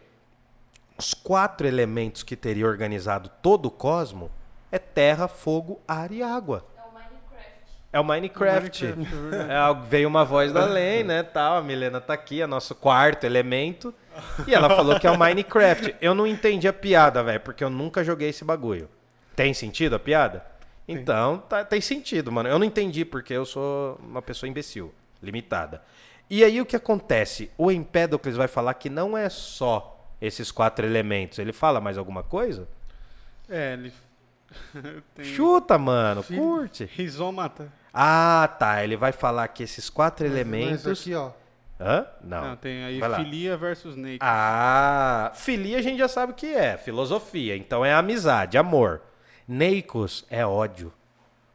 Os 0.98 1.12
quatro 1.14 1.66
elementos 1.66 2.22
que 2.22 2.34
teria 2.36 2.66
organizado 2.66 3.30
todo 3.42 3.66
o 3.66 3.70
cosmo 3.70 4.30
é 4.72 4.78
terra, 4.78 5.28
fogo, 5.28 5.80
ar 5.86 6.10
e 6.10 6.22
água. 6.22 6.64
É 6.76 6.80
o 6.88 6.92
Minecraft. 6.92 7.52
É 7.92 8.00
o 8.00 8.04
Minecraft. 8.04 8.86
É 8.86 8.92
verdade. 8.92 9.52
É, 9.52 9.88
veio 9.88 10.08
uma 10.08 10.24
voz 10.24 10.52
da 10.52 10.64
lei, 10.64 11.04
né? 11.04 11.22
Tal, 11.22 11.58
a 11.58 11.62
Milena 11.62 12.00
tá 12.00 12.14
aqui, 12.14 12.40
é 12.40 12.46
nosso 12.46 12.74
quarto 12.74 13.24
elemento. 13.24 13.94
E 14.46 14.54
ela 14.54 14.70
falou 14.70 14.98
que 14.98 15.06
é 15.06 15.10
o 15.10 15.18
Minecraft. 15.18 15.94
Eu 16.00 16.14
não 16.14 16.26
entendi 16.26 16.66
a 16.66 16.72
piada, 16.72 17.22
velho, 17.22 17.40
porque 17.40 17.62
eu 17.62 17.68
nunca 17.70 18.02
joguei 18.02 18.30
esse 18.30 18.44
bagulho. 18.44 18.88
Tem 19.36 19.52
sentido 19.52 19.96
a 19.96 19.98
piada? 19.98 20.44
Então, 20.88 21.38
tá- 21.38 21.64
tem 21.64 21.80
sentido, 21.80 22.32
mano. 22.32 22.48
Eu 22.48 22.58
não 22.58 22.64
entendi 22.64 23.04
porque 23.04 23.34
eu 23.34 23.44
sou 23.44 23.96
uma 24.02 24.22
pessoa 24.22 24.48
imbecil, 24.48 24.94
limitada. 25.22 25.82
E 26.28 26.42
aí 26.42 26.60
o 26.60 26.66
que 26.66 26.76
acontece? 26.76 27.50
O 27.56 27.70
Empédocles 27.70 28.36
vai 28.36 28.48
falar 28.48 28.74
que 28.74 28.90
não 28.90 29.16
é 29.16 29.28
só 29.28 30.04
esses 30.20 30.50
quatro 30.50 30.84
elementos. 30.84 31.38
Ele 31.38 31.52
fala 31.52 31.80
mais 31.80 31.96
alguma 31.96 32.22
coisa? 32.22 32.68
É, 33.48 33.74
ele. 33.74 33.92
tem 35.14 35.24
Chuta, 35.24 35.78
mano, 35.78 36.22
Filho. 36.22 36.40
curte. 36.40 36.84
rizomata. 36.84 37.72
Ah, 37.92 38.48
tá. 38.58 38.82
Ele 38.82 38.96
vai 38.96 39.12
falar 39.12 39.46
que 39.48 39.62
esses 39.62 39.88
quatro 39.88 40.24
Mas 40.26 40.32
elementos. 40.34 41.00
aqui, 41.00 41.14
ó. 41.14 41.30
Hã? 41.78 42.06
Não. 42.22 42.48
Não, 42.48 42.56
tem 42.56 42.84
aí 42.84 42.98
Vai 42.98 43.08
lá. 43.08 43.16
filia 43.18 43.56
versus 43.56 43.96
nature. 43.96 44.18
Ah, 44.20 45.30
filia 45.34 45.78
a 45.78 45.82
gente 45.82 45.98
já 45.98 46.08
sabe 46.08 46.32
o 46.32 46.34
que 46.34 46.46
é, 46.46 46.76
filosofia. 46.78 47.56
Então 47.56 47.84
é 47.84 47.92
amizade, 47.92 48.56
amor. 48.56 49.02
Neicos 49.46 50.24
é 50.30 50.44
ódio. 50.44 50.92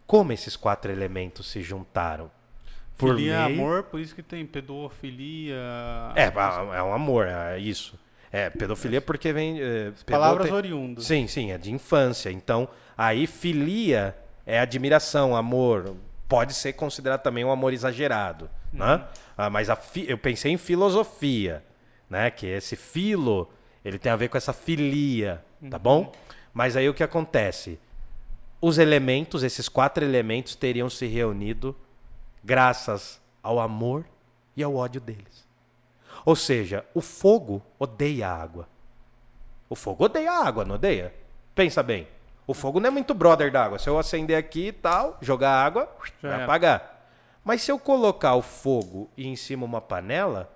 Como 0.06 0.31
esses 0.31 0.56
quatro 0.56 0.91
elementos 0.91 1.49
se 1.49 1.61
juntaram? 1.61 2.30
Por 3.02 3.15
Filia 3.15 3.34
é 3.34 3.44
amor, 3.44 3.84
por 3.84 3.99
isso 3.99 4.14
que 4.15 4.22
tem 4.23 4.45
pedofilia. 4.45 5.56
É, 6.15 6.32
é 6.78 6.84
um 6.84 6.94
amor, 6.94 7.28
é 7.28 7.57
isso. 7.60 7.99
É, 8.32 8.49
pedofilia 8.49 9.02
porque 9.02 9.34
vem. 9.34 9.61
é, 9.61 9.91
Palavras 10.06 10.45
tem- 10.48 10.56
oriundas. 10.56 11.06
Sim, 11.06 11.28
sim, 11.28 11.52
é 11.52 11.57
de 11.57 11.72
infância. 11.72 12.30
Então, 12.32 12.68
aí 12.98 13.28
filia 13.28 14.15
é 14.45 14.60
admiração, 14.60 15.36
amor. 15.36 15.95
Pode 16.30 16.53
ser 16.53 16.73
considerado 16.73 17.22
também 17.22 17.44
um 17.44 17.52
amor 17.52 17.73
exagerado, 17.73 18.49
né? 18.72 19.03
Ah, 19.38 19.49
mas 19.49 19.69
a 19.69 19.76
fi- 19.76 20.06
eu 20.07 20.18
pensei 20.18 20.52
em 20.53 20.57
filosofia, 20.57 21.61
né? 22.10 22.32
Que 22.32 22.45
esse 22.48 22.76
filo, 22.78 23.52
ele 23.84 23.99
tem 23.99 24.11
a 24.11 24.15
ver 24.15 24.30
com 24.30 24.38
essa 24.38 24.53
filia, 24.53 25.44
tá 25.69 25.78
bom? 25.78 26.11
Mas 26.53 26.78
aí 26.78 26.88
o 26.88 26.94
que 26.94 27.03
acontece? 27.03 27.78
Os 28.61 28.78
elementos, 28.78 29.44
esses 29.44 29.68
quatro 29.68 30.06
elementos 30.06 30.56
teriam 30.56 30.90
se 30.90 31.06
reunido 31.07 31.76
graças 32.43 33.19
ao 33.41 33.59
amor 33.59 34.05
e 34.55 34.63
ao 34.63 34.76
ódio 34.76 34.99
deles. 35.01 35.47
Ou 36.26 36.35
seja, 36.35 36.85
o 36.93 37.01
fogo 37.01 37.61
odeia 37.80 38.27
a 38.30 38.41
água. 38.41 38.68
O 39.69 39.76
fogo 39.76 40.05
odeia 40.05 40.31
a 40.31 40.45
água, 40.47 40.65
não 40.65 40.76
odeia? 40.76 41.13
Pensa 41.55 41.81
bem. 41.81 42.07
O 42.45 42.53
fogo 42.53 42.80
não 42.80 42.88
é 42.88 42.91
muito 42.91 43.13
brother 43.13 43.51
da 43.51 43.63
água. 43.63 43.80
Se 43.80 43.89
eu 43.89 43.97
acender 43.97 44.38
aqui 44.38 44.68
e 44.68 44.72
tal, 44.72 45.18
jogar 45.22 45.53
água, 45.65 45.89
Já 46.22 46.27
vai 46.30 46.31
era. 46.34 46.43
apagar. 46.43 47.01
Mas 47.43 47.61
se 47.61 47.72
eu 47.72 47.80
colocar 47.80 48.35
o 48.35 48.41
fogo 48.41 49.09
e 49.18 49.27
em 49.27 49.35
cima 49.35 49.65
uma 49.65 49.81
panela, 49.81 50.51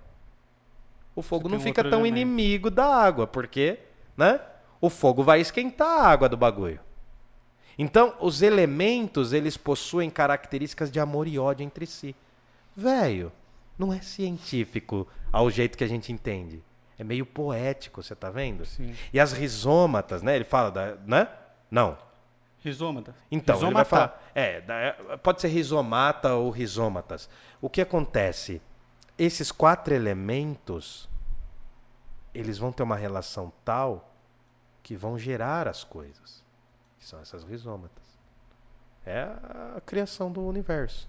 o 1.16 1.22
fogo 1.22 1.48
Você 1.50 1.56
não 1.56 1.62
fica 1.62 1.82
tão 1.84 2.02
elemento. 2.06 2.18
inimigo 2.18 2.70
da 2.70 2.86
água, 2.86 3.26
porque, 3.26 3.80
né? 4.18 4.40
O 4.82 4.90
fogo 4.90 5.24
vai 5.24 5.40
esquentar 5.40 5.88
a 5.88 6.08
água 6.08 6.28
do 6.30 6.38
bagulho. 6.38 6.80
Então, 7.78 8.16
os 8.20 8.42
elementos, 8.42 9.34
eles 9.34 9.58
possuem 9.58 10.10
características 10.10 10.90
de 10.90 11.00
amor 11.00 11.28
e 11.28 11.38
ódio 11.38 11.64
entre 11.64 11.86
si. 11.86 12.16
Velho, 12.76 13.32
não 13.78 13.92
é 13.92 14.02
científico 14.02 15.08
ao 15.32 15.50
jeito 15.50 15.78
que 15.78 15.84
a 15.84 15.88
gente 15.88 16.12
entende. 16.12 16.64
É 16.98 17.04
meio 17.04 17.26
poético, 17.26 18.02
você 18.02 18.16
tá 18.16 18.30
vendo? 18.30 18.66
Sim. 18.66 18.96
E 19.12 19.20
as 19.20 19.34
rizômatas, 19.34 20.22
né? 20.22 20.36
Ele 20.36 20.46
fala 20.46 20.72
da, 20.72 20.96
né? 21.06 21.28
Não. 21.70 21.98
Rizômata. 22.60 23.14
Então, 23.30 23.56
ele 23.56 23.74
vai 23.74 23.84
Rizomata. 23.84 23.90
falar, 23.90 24.32
é, 24.34 24.64
é, 24.68 25.18
pode 25.18 25.42
ser 25.42 25.50
rizomata 25.50 26.34
ou 26.34 26.50
rizômatas. 26.50 27.30
O 27.62 27.70
que 27.70 27.82
acontece? 27.82 28.62
Esses 29.18 29.52
quatro 29.52 29.94
elementos, 29.94 31.10
eles 32.34 32.58
vão 32.58 32.72
ter 32.72 32.84
uma 32.84 32.96
relação 32.96 33.52
tal 33.64 34.16
que 34.82 34.96
vão 34.96 35.18
gerar 35.18 35.68
as 35.68 35.84
coisas. 35.84 36.45
Que 37.06 37.10
são 37.10 37.20
essas 37.20 37.44
rizômatas. 37.44 38.04
É 39.06 39.22
a 39.76 39.80
criação 39.86 40.32
do 40.32 40.42
universo. 40.44 41.08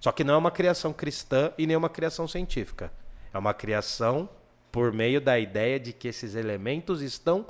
Só 0.00 0.10
que 0.10 0.24
não 0.24 0.32
é 0.32 0.36
uma 0.38 0.50
criação 0.50 0.90
cristã 0.90 1.52
e 1.58 1.66
nem 1.66 1.76
uma 1.76 1.90
criação 1.90 2.26
científica. 2.26 2.90
É 3.30 3.36
uma 3.36 3.52
criação 3.52 4.26
por 4.72 4.90
meio 4.90 5.20
da 5.20 5.38
ideia 5.38 5.78
de 5.78 5.92
que 5.92 6.08
esses 6.08 6.34
elementos 6.34 7.02
estão 7.02 7.44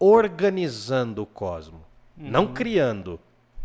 organizando 0.00 1.22
o 1.22 1.26
cosmo. 1.26 1.84
Não 2.16 2.52
criando. 2.52 3.20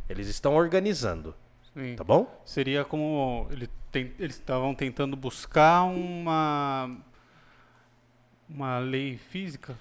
Eles 0.08 0.28
estão 0.28 0.53
organizando. 0.53 1.34
Sim. 1.74 1.95
Tá 1.95 2.03
bom? 2.03 2.40
Seria 2.45 2.86
como 2.86 3.48
ele 3.49 3.68
tem- 3.91 4.14
eles 4.20 4.36
estavam 4.36 4.76
tentando 4.76 5.16
buscar 5.18 5.86
uma 5.86 6.98
uma 8.48 8.78
lei 8.78 9.18
física, 9.18 9.76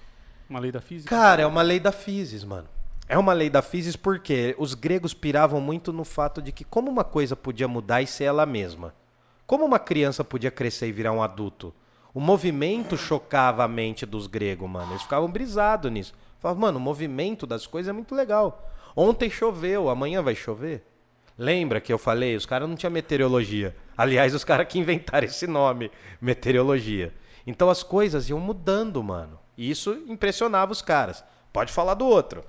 uma 0.49 0.59
lei 0.59 0.71
da 0.71 0.81
física. 0.81 1.15
Cara, 1.15 1.43
é 1.43 1.45
uma 1.45 1.61
lei 1.61 1.79
da 1.79 1.91
physis, 1.91 2.43
mano. 2.43 2.67
É 3.11 3.17
uma 3.17 3.33
lei 3.33 3.49
da 3.49 3.61
physis 3.61 3.97
porque 3.97 4.55
os 4.57 4.73
gregos 4.73 5.13
piravam 5.13 5.59
muito 5.59 5.91
no 5.91 6.05
fato 6.05 6.41
de 6.41 6.49
que 6.53 6.63
como 6.63 6.89
uma 6.89 7.03
coisa 7.03 7.35
podia 7.35 7.67
mudar 7.67 8.01
e 8.01 8.07
ser 8.07 8.23
ela 8.23 8.45
mesma. 8.45 8.95
Como 9.45 9.65
uma 9.65 9.79
criança 9.79 10.23
podia 10.23 10.49
crescer 10.49 10.87
e 10.87 10.93
virar 10.93 11.11
um 11.11 11.21
adulto. 11.21 11.73
O 12.13 12.21
movimento 12.21 12.95
chocava 12.95 13.65
a 13.65 13.67
mente 13.67 14.05
dos 14.05 14.27
gregos, 14.27 14.69
mano. 14.69 14.93
Eles 14.93 15.01
ficavam 15.01 15.29
brisados 15.29 15.91
nisso. 15.91 16.13
Falavam, 16.39 16.61
mano, 16.61 16.77
o 16.77 16.81
movimento 16.81 17.45
das 17.45 17.67
coisas 17.67 17.89
é 17.89 17.91
muito 17.91 18.15
legal. 18.15 18.71
Ontem 18.95 19.29
choveu, 19.29 19.89
amanhã 19.89 20.21
vai 20.21 20.33
chover. 20.33 20.81
Lembra 21.37 21.81
que 21.81 21.91
eu 21.91 21.97
falei? 21.97 22.37
Os 22.37 22.45
caras 22.45 22.69
não 22.69 22.77
tinham 22.77 22.93
meteorologia. 22.93 23.75
Aliás, 23.97 24.33
os 24.33 24.45
caras 24.45 24.67
que 24.69 24.79
inventaram 24.79 25.27
esse 25.27 25.47
nome, 25.47 25.91
meteorologia. 26.21 27.13
Então 27.45 27.69
as 27.69 27.83
coisas 27.83 28.29
iam 28.29 28.39
mudando, 28.39 29.03
mano. 29.03 29.37
E 29.57 29.69
isso 29.69 30.01
impressionava 30.07 30.71
os 30.71 30.81
caras. 30.81 31.21
Pode 31.51 31.73
falar 31.73 31.95
do 31.95 32.05
outro. 32.05 32.41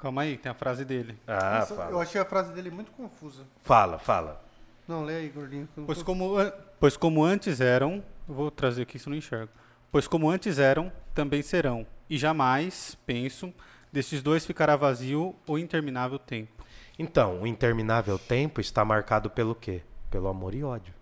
Calma 0.00 0.22
aí, 0.22 0.36
tem 0.38 0.50
a 0.50 0.54
frase 0.54 0.84
dele. 0.84 1.18
Ah, 1.26 1.58
Nossa, 1.60 1.74
Eu 1.74 1.76
fala. 1.76 2.02
achei 2.02 2.20
a 2.20 2.24
frase 2.24 2.52
dele 2.52 2.70
muito 2.70 2.90
confusa. 2.92 3.44
Fala, 3.62 3.98
fala. 3.98 4.42
Não, 4.88 5.04
lê 5.04 5.16
aí, 5.16 5.28
gordinho. 5.28 5.68
eu 5.76 5.84
Pois 5.84 5.98
tô- 5.98 6.04
como, 6.04 6.34
pois 6.80 6.96
como 6.96 7.22
antes 7.22 7.60
eram, 7.60 8.02
eu 8.28 8.34
vou 8.34 8.50
trazer 8.50 8.82
aqui 8.82 8.98
se 8.98 9.06
eu 9.06 9.10
não 9.10 9.18
enxergo. 9.18 9.50
Pois 9.92 10.06
como 10.06 10.30
antes 10.30 10.58
eram, 10.58 10.90
também 11.14 11.42
serão. 11.42 11.86
E 12.08 12.16
jamais, 12.16 12.96
penso, 13.06 13.52
destes 13.92 14.22
dois 14.22 14.46
ficará 14.46 14.74
vazio 14.74 15.34
o 15.46 15.58
interminável 15.58 16.18
tempo. 16.18 16.64
Então, 16.98 17.42
o 17.42 17.46
interminável 17.46 18.18
tempo 18.18 18.60
está 18.60 18.84
marcado 18.84 19.28
pelo 19.30 19.54
quê? 19.54 19.82
Pelo 20.10 20.28
amor 20.28 20.54
e 20.54 20.62
ódio. 20.64 20.94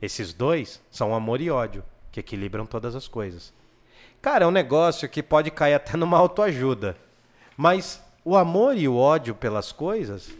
Esses 0.00 0.32
dois 0.32 0.82
são 0.90 1.14
amor 1.14 1.40
e 1.40 1.50
ódio, 1.50 1.84
que 2.10 2.20
equilibram 2.20 2.66
todas 2.66 2.94
as 2.96 3.06
coisas. 3.06 3.52
Cara, 4.20 4.44
é 4.44 4.48
um 4.48 4.50
negócio 4.50 5.08
que 5.08 5.22
pode 5.22 5.50
cair 5.50 5.74
até 5.74 5.96
numa 5.96 6.18
autoajuda. 6.18 6.96
Mas 7.56 8.02
o 8.24 8.36
amor 8.36 8.76
e 8.76 8.88
o 8.88 8.96
ódio 8.96 9.34
pelas 9.34 9.70
coisas 9.70 10.30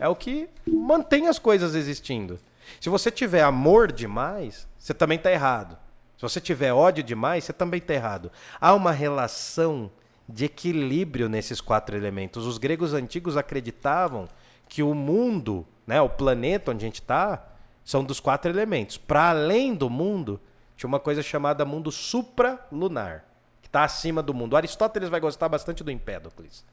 é 0.00 0.08
o 0.08 0.16
que 0.16 0.48
mantém 0.66 1.28
as 1.28 1.38
coisas 1.38 1.74
existindo. 1.74 2.38
Se 2.80 2.88
você 2.88 3.10
tiver 3.10 3.42
amor 3.42 3.92
demais, 3.92 4.66
você 4.78 4.94
também 4.94 5.16
está 5.16 5.30
errado. 5.30 5.76
Se 6.16 6.22
você 6.22 6.40
tiver 6.40 6.72
ódio 6.72 7.04
demais, 7.04 7.44
você 7.44 7.52
também 7.52 7.78
está 7.78 7.92
errado. 7.92 8.32
Há 8.60 8.72
uma 8.74 8.90
relação 8.90 9.90
de 10.28 10.46
equilíbrio 10.46 11.28
nesses 11.28 11.60
quatro 11.60 11.96
elementos. 11.96 12.46
Os 12.46 12.58
gregos 12.58 12.94
antigos 12.94 13.36
acreditavam 13.36 14.28
que 14.68 14.82
o 14.82 14.94
mundo, 14.94 15.66
né, 15.86 16.00
o 16.00 16.08
planeta 16.08 16.72
onde 16.72 16.84
a 16.84 16.88
gente 16.88 17.00
está, 17.00 17.44
são 17.84 18.02
dos 18.02 18.18
quatro 18.18 18.50
elementos. 18.50 18.96
Para 18.96 19.30
além 19.30 19.74
do 19.74 19.88
mundo, 19.88 20.40
tinha 20.76 20.88
uma 20.88 20.98
coisa 20.98 21.22
chamada 21.22 21.64
mundo 21.64 21.92
supralunar, 21.92 23.24
que 23.62 23.68
está 23.68 23.84
acima 23.84 24.22
do 24.22 24.34
mundo. 24.34 24.56
Aristóteles 24.56 25.08
vai 25.08 25.20
gostar 25.20 25.48
bastante 25.48 25.84
do 25.84 25.90
Empédocles. 25.90 26.64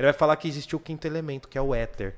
Ele 0.00 0.06
vai 0.06 0.14
falar 0.14 0.34
que 0.36 0.48
existiu 0.48 0.78
o 0.78 0.80
quinto 0.80 1.06
elemento, 1.06 1.46
que 1.46 1.58
é 1.58 1.60
o 1.60 1.74
éter. 1.74 2.14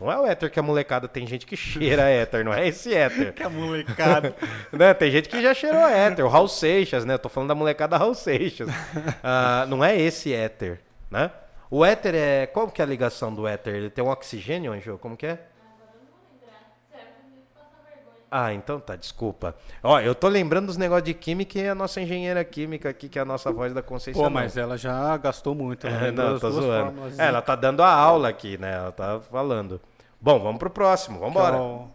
Não 0.00 0.10
é 0.10 0.18
o 0.18 0.26
éter 0.26 0.50
que 0.50 0.58
a 0.58 0.62
molecada 0.62 1.06
tem 1.06 1.26
gente 1.26 1.44
que 1.44 1.54
cheira 1.54 2.08
éter, 2.08 2.42
não 2.42 2.54
é 2.54 2.66
esse 2.66 2.94
éter. 2.94 3.30
Que 3.36 3.42
a 3.42 3.50
molecada. 3.50 4.34
né? 4.72 4.94
Tem 4.94 5.10
gente 5.10 5.28
que 5.28 5.42
já 5.42 5.52
cheirou 5.52 5.82
éter, 5.86 6.24
o 6.24 6.28
Raul 6.30 6.48
Seixas, 6.48 7.04
né? 7.04 7.12
Eu 7.12 7.18
tô 7.18 7.28
falando 7.28 7.50
da 7.50 7.54
molecada 7.54 7.98
Raul 7.98 8.14
Seixas. 8.14 8.70
Ah, 9.22 9.66
não 9.68 9.84
é 9.84 10.00
esse 10.00 10.32
éter, 10.32 10.80
né? 11.10 11.30
O 11.70 11.84
éter 11.84 12.14
é. 12.14 12.46
Qual 12.46 12.70
que 12.70 12.80
é 12.80 12.84
a 12.86 12.88
ligação 12.88 13.34
do 13.34 13.46
éter? 13.46 13.74
Ele 13.74 13.90
tem 13.90 14.02
um 14.02 14.08
oxigênio, 14.08 14.72
Anjo? 14.72 14.96
Como 14.96 15.14
que 15.14 15.26
é? 15.26 15.32
Agora 15.32 15.92
eu 15.92 16.00
não 16.00 16.08
vou 16.08 16.20
lembrar. 16.32 16.72
Será 16.90 17.04
que 17.04 17.20
eu 17.20 17.36
vou 17.36 17.44
passar 17.54 17.84
vergonha? 17.84 18.16
Ah, 18.36 18.52
então 18.52 18.80
tá, 18.80 18.96
desculpa. 18.96 19.54
Ó, 19.80 20.00
eu 20.00 20.12
tô 20.12 20.26
lembrando 20.26 20.66
dos 20.66 20.76
negócios 20.76 21.04
de 21.04 21.14
química 21.14 21.56
e 21.56 21.68
a 21.68 21.74
nossa 21.74 22.00
engenheira 22.00 22.42
química 22.44 22.88
aqui, 22.88 23.08
que 23.08 23.16
é 23.16 23.22
a 23.22 23.24
nossa 23.24 23.52
voz 23.52 23.72
da 23.72 23.80
Conceição. 23.80 24.24
Pô, 24.24 24.28
não. 24.28 24.34
mas 24.34 24.56
ela 24.56 24.76
já 24.76 25.16
gastou 25.18 25.54
muito. 25.54 25.86
Ela 25.86 26.08
É, 26.08 26.10
não, 26.10 26.36
tô 26.40 26.50
zoando. 26.50 26.84
fórmulas. 26.86 27.16
É, 27.18 27.26
ela 27.28 27.40
tá 27.40 27.54
dando 27.54 27.80
a 27.80 27.88
aula 27.92 28.28
aqui, 28.28 28.58
né? 28.58 28.74
Ela 28.74 28.90
tá 28.90 29.20
falando. 29.30 29.80
Bom, 30.20 30.40
vamos 30.40 30.58
pro 30.58 30.68
próximo, 30.68 31.20
vamos 31.20 31.30
embora. 31.36 31.56
Qual- 31.56 31.90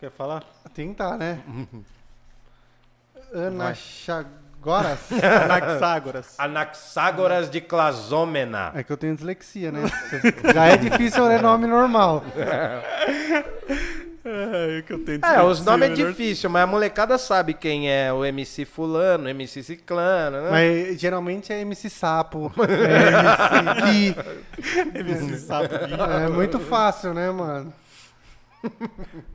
Quer 0.00 0.10
falar? 0.10 0.42
Tentar, 0.72 1.18
né? 1.18 1.40
Anaxagoras. 3.34 4.98
Anaxágoras. 5.44 6.34
Anaxágoras 6.38 7.50
de 7.50 7.60
Clasômena. 7.60 8.72
É 8.74 8.82
que 8.82 8.90
eu 8.92 8.96
tenho 8.96 9.14
dislexia, 9.14 9.70
né? 9.70 9.80
Já 10.54 10.66
é 10.68 10.76
difícil 10.78 11.26
ler 11.26 11.42
nome 11.42 11.66
normal. 11.66 12.24
É, 14.24 14.82
que 14.86 14.92
eu 14.92 15.04
tenho 15.04 15.20
É, 15.24 15.42
os 15.42 15.64
nomes 15.64 15.90
é 15.90 15.94
difícil, 15.94 16.48
mas 16.48 16.62
a 16.62 16.66
molecada 16.66 17.18
sabe 17.18 17.54
quem 17.54 17.90
é 17.90 18.12
o 18.12 18.24
MC 18.24 18.64
fulano, 18.64 19.28
MC 19.28 19.62
ciclano, 19.64 20.42
né? 20.42 20.50
Mas 20.50 21.00
geralmente 21.00 21.52
é 21.52 21.60
MC 21.62 21.90
Sapo, 21.90 22.52
é 22.62 23.82
MC 23.82 24.14
Gui. 24.14 24.16
MC 25.00 25.38
Sapo 25.38 25.68
Gui. 25.86 25.94
É 26.24 26.28
muito 26.28 26.60
fácil, 26.60 27.12
né, 27.14 27.30
mano? 27.30 27.72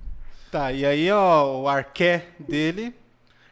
Tá, 0.49 0.71
e 0.71 0.85
aí, 0.85 1.11
ó, 1.11 1.61
o 1.63 1.67
arqué 1.67 2.27
dele, 2.39 2.95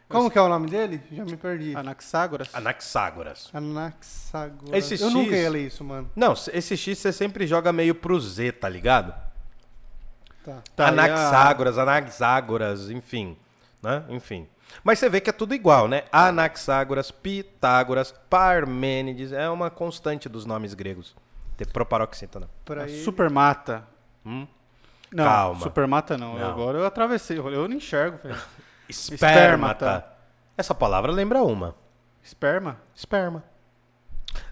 Como 0.08 0.30
que 0.30 0.38
é 0.38 0.40
o 0.40 0.48
nome 0.48 0.70
dele? 0.70 1.02
Já 1.12 1.26
me 1.26 1.36
perdi. 1.36 1.76
Anaxágoras. 1.76 2.48
Anaxágoras. 2.54 3.50
Anaxagoras. 3.52 4.72
Esse 4.72 4.94
Eu 4.94 5.08
X- 5.10 5.12
nunca 5.12 5.36
ia 5.36 5.50
ler 5.50 5.66
isso, 5.66 5.84
mano. 5.84 6.10
Não, 6.16 6.32
esse 6.54 6.74
X 6.74 6.96
você 6.98 7.12
sempre 7.12 7.46
joga 7.46 7.70
meio 7.70 7.94
pro 7.94 8.18
Z, 8.18 8.52
tá 8.52 8.66
ligado? 8.70 9.12
Tá. 10.46 10.62
Tá, 10.76 10.84
a- 10.84 10.88
Anaxágoras, 10.88 11.76
Anaxágoras, 11.78 12.90
enfim, 12.90 13.36
né? 13.82 14.04
Enfim. 14.08 14.48
Mas 14.82 14.98
você 14.98 15.08
vê 15.08 15.20
que 15.20 15.30
é 15.30 15.32
tudo 15.32 15.54
igual, 15.54 15.88
né? 15.88 16.04
Anaxágoras, 16.12 17.10
Pitágoras, 17.10 18.12
Parmênides, 18.30 19.32
é 19.32 19.48
uma 19.50 19.70
constante 19.70 20.28
dos 20.28 20.44
nomes 20.46 20.72
gregos. 20.74 21.14
Tem 21.56 21.66
proparoxítona. 21.66 22.48
Pra 22.64 22.84
ele. 22.88 23.02
Supermata. 23.02 23.84
Hum? 24.24 24.46
Não, 25.12 25.24
Calma. 25.24 25.60
Supermata 25.60 26.16
não. 26.18 26.38
Não. 26.38 26.48
Agora 26.50 26.78
eu 26.78 26.86
atravessei, 26.86 27.38
eu 27.38 27.68
não 27.68 27.76
enxergo, 27.76 28.18
velho. 28.22 28.36
Espermata. 28.88 29.34
Espermata. 29.34 30.06
Essa 30.56 30.74
palavra 30.74 31.10
lembra 31.12 31.42
uma. 31.42 31.74
Esperma? 32.22 32.78
Esperma. 32.94 33.42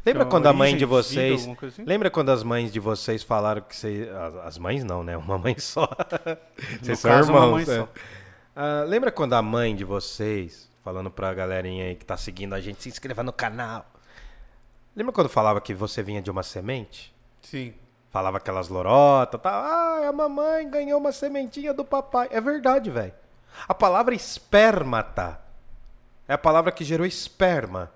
Lembra 0.05 0.25
é 0.25 0.27
quando 0.27 0.47
a 0.47 0.53
mãe 0.53 0.73
origem, 0.73 0.79
de 0.79 0.85
vocês. 0.85 1.49
assim? 1.63 1.85
Lembra 1.85 2.11
quando 2.11 2.31
as 2.31 2.43
mães 2.43 2.71
de 2.71 2.79
vocês 2.79 3.23
falaram 3.23 3.63
que 3.63 3.75
vocês. 3.75 4.09
As, 4.11 4.37
as 4.37 4.59
mães 4.59 4.85
não, 4.85 5.03
né? 5.03 5.17
Uma 5.19 5.39
mãe 5.39 5.59
só. 5.59 5.89
vocês 6.83 6.99
são 6.99 7.11
caso, 7.11 7.31
irmãos. 7.31 7.51
mãe 7.51 7.65
né? 7.65 7.75
só. 7.75 7.89
Ah, 8.55 8.85
lembra 8.87 9.11
quando 9.11 9.33
a 9.33 9.43
mãe 9.43 9.75
de 9.75 9.85
vocês, 9.85 10.69
falando 10.83 11.11
pra 11.11 11.33
galerinha 11.33 11.87
aí 11.87 11.95
que 11.97 12.05
tá 12.05 12.17
seguindo 12.17 12.55
a 12.55 12.61
gente, 12.61 12.83
se 12.83 12.89
inscreva 12.89 13.23
no 13.23 13.33
canal. 13.33 13.87
Lembra 14.95 15.13
quando 15.13 15.29
falava 15.29 15.61
que 15.61 15.75
você 15.75 16.03
vinha 16.03 16.21
de 16.23 16.31
uma 16.31 16.43
semente? 16.43 17.13
Sim. 17.41 17.75
Falava 18.11 18.37
aquelas 18.37 18.69
lorotas, 18.69 19.41
tá? 19.41 19.51
Ah, 19.51 20.09
a 20.09 20.13
mamãe 20.13 20.71
ganhou 20.71 21.01
uma 21.01 21.11
sementinha 21.11 21.75
do 21.75 21.85
papai. 21.85 22.29
É 22.31 22.41
verdade, 22.41 22.91
velho. 22.91 23.13
A 23.67 23.75
palavra 23.75 24.15
espermata 24.15 25.41
é 26.29 26.35
a 26.35 26.39
palavra 26.39 26.71
que 26.71 26.85
gerou 26.85 27.07
esperma. 27.07 27.91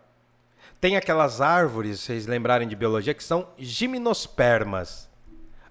Tem 0.80 0.96
aquelas 0.96 1.40
árvores, 1.40 2.00
vocês 2.00 2.26
lembrarem 2.26 2.68
de 2.68 2.76
biologia, 2.76 3.14
que 3.14 3.24
são 3.24 3.48
gimnospermas, 3.58 5.08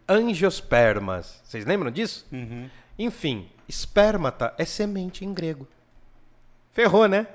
angiospermas. 0.08 1.40
Vocês 1.44 1.66
lembram 1.66 1.90
disso? 1.90 2.26
Uhum. 2.32 2.70
Enfim, 3.00 3.50
espermata 3.68 4.54
é 4.58 4.66
semente 4.66 5.24
em 5.24 5.34
grego. 5.34 5.68
Ferrou, 6.74 7.08
né? 7.08 7.28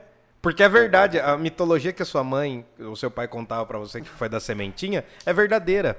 Porque 0.43 0.63
é 0.63 0.69
verdade, 0.69 1.21
a 1.21 1.37
mitologia 1.39 1.93
que 1.93 2.03
a 2.03 2.07
sua 2.07 2.25
mãe, 2.25 2.67
o 2.79 2.97
seu 2.97 3.11
pai 3.11 3.29
contava 3.29 3.65
pra 3.65 3.79
você 3.79 4.01
que 4.01 4.09
foi 4.09 4.29
da 4.29 4.41
sementinha, 4.41 5.05
é 5.25 5.33
verdadeira. 5.33 5.97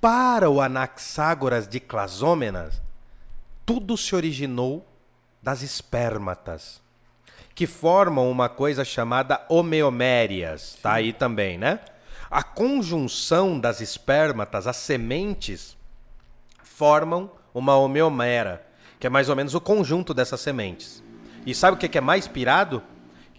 Para 0.00 0.50
o 0.50 0.60
Anaxágoras 0.60 1.68
de 1.68 1.78
Clasômenas, 1.78 2.82
tudo 3.64 3.96
se 3.96 4.14
originou 4.16 4.84
das 5.40 5.62
espermatas, 5.62 6.82
que 7.54 7.66
formam 7.66 8.30
uma 8.30 8.48
coisa 8.48 8.84
chamada 8.84 9.44
homeomérias. 9.48 10.76
Tá 10.82 10.94
aí 10.94 11.12
também, 11.12 11.56
né? 11.56 11.80
A 12.30 12.42
conjunção 12.42 13.60
das 13.60 13.80
espermatas, 13.80 14.66
as 14.66 14.76
sementes, 14.76 15.76
formam 16.62 17.30
uma 17.54 17.76
homeomera, 17.76 18.66
que 18.98 19.06
é 19.06 19.10
mais 19.10 19.28
ou 19.28 19.36
menos 19.36 19.54
o 19.54 19.60
conjunto 19.60 20.12
dessas 20.12 20.40
sementes. 20.40 21.02
E 21.46 21.54
sabe 21.54 21.76
o 21.76 21.88
que 21.88 21.96
é 21.96 22.00
mais 22.00 22.26
pirado? 22.26 22.82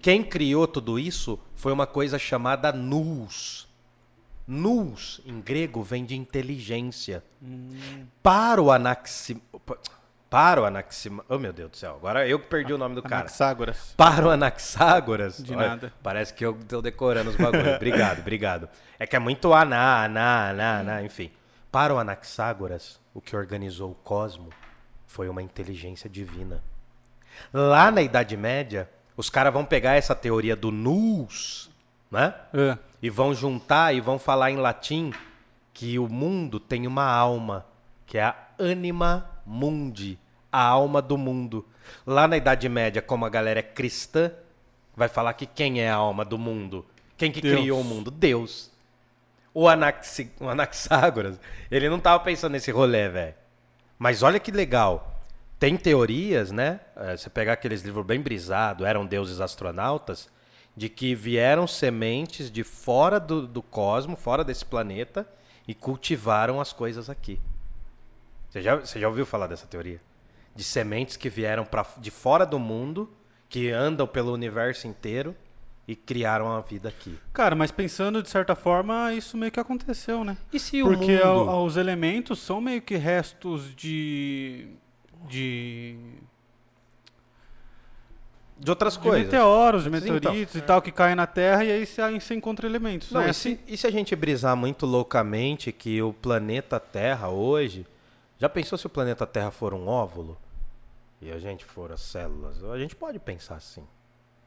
Quem 0.01 0.23
criou 0.23 0.67
tudo 0.67 0.97
isso 0.97 1.37
foi 1.55 1.73
uma 1.73 1.87
coisa 1.87 2.17
chamada 2.17 2.71
nous. 2.71 3.67
Nous, 4.47 5.19
em 5.25 5.41
grego, 5.41 5.81
vem 5.81 6.05
de 6.05 6.15
inteligência. 6.15 7.23
Para 8.21 8.61
o 8.61 8.71
anaxim... 8.71 9.41
Para 10.30 10.61
o 10.61 10.65
anaxim... 10.65 11.19
Oh, 11.30 11.38
meu 11.38 11.53
Deus 11.53 11.72
do 11.72 11.77
céu. 11.77 11.95
Agora 11.95 12.27
eu 12.27 12.39
que 12.39 12.47
perdi 12.47 12.73
o 12.73 12.77
nome 12.77 12.95
do 12.95 13.03
cara. 13.03 13.22
Anaxágoras. 13.22 13.93
Para 13.95 14.26
o 14.26 14.30
Anaxágoras. 14.30 15.38
De 15.38 15.56
Olha, 15.56 15.69
nada. 15.69 15.93
Parece 16.02 16.34
que 16.34 16.45
eu 16.45 16.57
tô 16.68 16.81
decorando 16.81 17.30
os 17.30 17.35
bagulhos. 17.35 17.76
obrigado, 17.77 18.19
obrigado. 18.19 18.69
É 18.99 19.06
que 19.06 19.15
é 19.15 19.19
muito 19.19 19.53
aná, 19.53 20.03
aná, 20.03 20.49
aná, 20.49 20.80
aná, 20.80 21.03
enfim. 21.03 21.31
Para 21.72 21.93
o 21.93 21.97
Anaxágoras, 21.97 22.99
o 23.14 23.22
que 23.22 23.35
organizou 23.35 23.91
o 23.91 23.95
cosmo 23.95 24.49
foi 25.06 25.30
uma 25.30 25.41
inteligência 25.41 26.10
divina. 26.10 26.61
Lá 27.53 27.91
na 27.91 28.02
Idade 28.02 28.35
Média, 28.35 28.89
os 29.15 29.30
caras 29.30 29.53
vão 29.53 29.64
pegar 29.64 29.95
essa 29.95 30.15
teoria 30.15 30.56
do 30.56 30.72
nous, 30.72 31.69
né? 32.11 32.34
É. 32.53 32.77
E 33.02 33.10
vão 33.10 33.34
juntar 33.34 33.93
e 33.93 34.02
vão 34.02 34.19
falar 34.19 34.52
em 34.52 34.57
latim 34.57 35.14
que 35.73 35.99
o 35.99 36.07
mundo 36.07 36.60
tem 36.60 36.88
uma 36.88 37.06
alma, 37.06 37.65
que 38.06 38.18
é 38.18 38.23
a 38.23 38.35
anima 38.60 39.30
mundi, 39.45 40.18
a 40.52 40.61
alma 40.61 41.02
do 41.02 41.18
mundo. 41.18 41.65
Lá 42.06 42.27
na 42.27 42.38
Idade 42.38 42.68
Média, 42.68 43.02
como 43.02 43.26
a 43.26 43.30
galera 43.30 43.60
é 43.60 43.64
cristã, 43.64 44.32
vai 44.95 45.07
falar 45.07 45.34
que 45.34 45.45
quem 45.45 45.82
é 45.82 45.90
a 45.90 45.95
alma 45.95 46.26
do 46.26 46.38
mundo? 46.38 46.86
Quem 47.18 47.32
que 47.32 47.41
Deus. 47.41 47.60
criou 47.60 47.82
o 47.82 47.84
mundo? 47.84 48.10
Deus. 48.11 48.72
O, 49.53 49.68
Anaxi, 49.69 50.32
o 50.40 50.49
Anaxágoras, 50.49 51.40
ele 51.72 51.90
não 51.90 51.99
tava 51.99 52.23
pensando 52.23 52.52
nesse 52.53 52.72
rolê, 52.72 53.07
velho. 53.07 53.36
Mas 53.98 54.22
olha 54.23 54.40
que 54.40 54.52
legal. 54.52 55.22
Tem 55.57 55.77
teorias, 55.77 56.52
né? 56.52 56.82
eh, 56.98 57.15
Você 57.15 57.30
pegar 57.30 57.53
aqueles 57.53 57.82
livros 57.82 58.06
bem 58.06 58.19
brisados, 58.19 58.86
eram 58.86 59.06
deuses 59.06 59.40
astronautas, 59.40 60.27
de 60.76 60.90
que 60.90 61.15
vieram 61.15 61.65
sementes 61.65 62.52
de 62.52 62.64
fora 62.64 63.18
do, 63.18 63.48
do 63.48 63.61
cosmo, 63.61 64.18
fora 64.18 64.44
desse 64.44 64.65
planeta, 64.65 65.26
e 65.65 65.73
cultivaram 65.73 66.60
as 66.60 66.73
coisas 66.73 67.10
aqui. 67.10 67.40
Você 68.56 68.61
já, 68.61 68.76
você 68.77 68.98
já 69.02 69.10
ouviu 69.10 69.26
falar 69.26 69.48
dessa 69.48 69.68
teoria? 69.68 69.99
De 70.56 70.64
sementes 70.64 71.18
que 71.18 71.27
vieram 71.30 71.65
pra, 71.65 71.86
de 71.98 72.10
fora 72.10 72.45
do 72.45 72.57
mundo, 72.57 73.11
que 73.49 73.69
andam 73.69 74.07
pelo 74.07 74.32
universo 74.32 74.88
inteiro 74.88 75.36
e 75.86 75.94
criaram 75.94 76.49
a 76.49 76.61
vida 76.61 76.88
aqui. 76.88 77.19
Cara, 77.34 77.53
mas 77.53 77.69
pensando 77.69 78.23
de 78.23 78.30
certa 78.30 78.56
forma, 78.56 79.14
isso 79.14 79.36
meio 79.36 79.52
que 79.52 79.60
aconteceu, 79.60 80.23
né? 80.23 80.38
E 80.53 80.57
se 80.57 80.82
Porque 80.82 81.18
o 81.18 81.26
a- 81.26 81.34
mundo... 81.36 81.49
a- 81.49 81.64
os 81.64 81.76
elementos 81.76 82.40
são 82.40 82.61
meio 82.61 82.82
que 82.82 82.95
restos 82.95 83.76
de. 83.76 84.69
de. 85.27 85.98
de 88.57 88.69
outras 88.69 88.94
de 88.94 88.99
coisas. 88.99 89.26
meteoros, 89.26 89.84
de 89.84 89.90
Então, 89.90 90.14
meteoritos 90.14 90.56
e 90.56 90.61
tal, 90.61 90.82
que 90.82 90.94
caem 90.94 91.14
na 91.15 91.27
Terra 91.27 91.65
e 91.65 91.72
aí 91.73 91.86
você, 91.86 92.02
aí 92.02 92.22
você 92.22 92.34
encontra 92.34 92.65
elementos. 92.65 93.11
Não, 93.11 93.19
né? 93.19 93.32
e, 93.32 93.34
se, 93.34 93.60
e 93.68 93.76
se 93.76 93.86
a 93.86 93.91
gente 93.91 94.15
brisar 94.15 94.56
muito 94.56 94.86
loucamente 94.86 95.73
que 95.73 96.02
o 96.02 96.14
planeta 96.14 96.80
Terra 96.80 97.27
hoje. 97.27 97.86
Já 98.38 98.49
pensou 98.49 98.78
se 98.78 98.86
o 98.86 98.90
planeta 98.90 99.26
Terra 99.26 99.52
for 99.52 99.74
um 99.74 99.88
óvulo? 99.88 100.38
E 101.22 101.32
a 101.32 101.40
gente 101.40 101.64
for 101.64 101.91
as 101.91 102.02
células? 102.02 102.64
A 102.64 102.78
gente 102.78 102.95
pode 102.95 103.18
pensar 103.20 103.56
assim. 103.56 103.86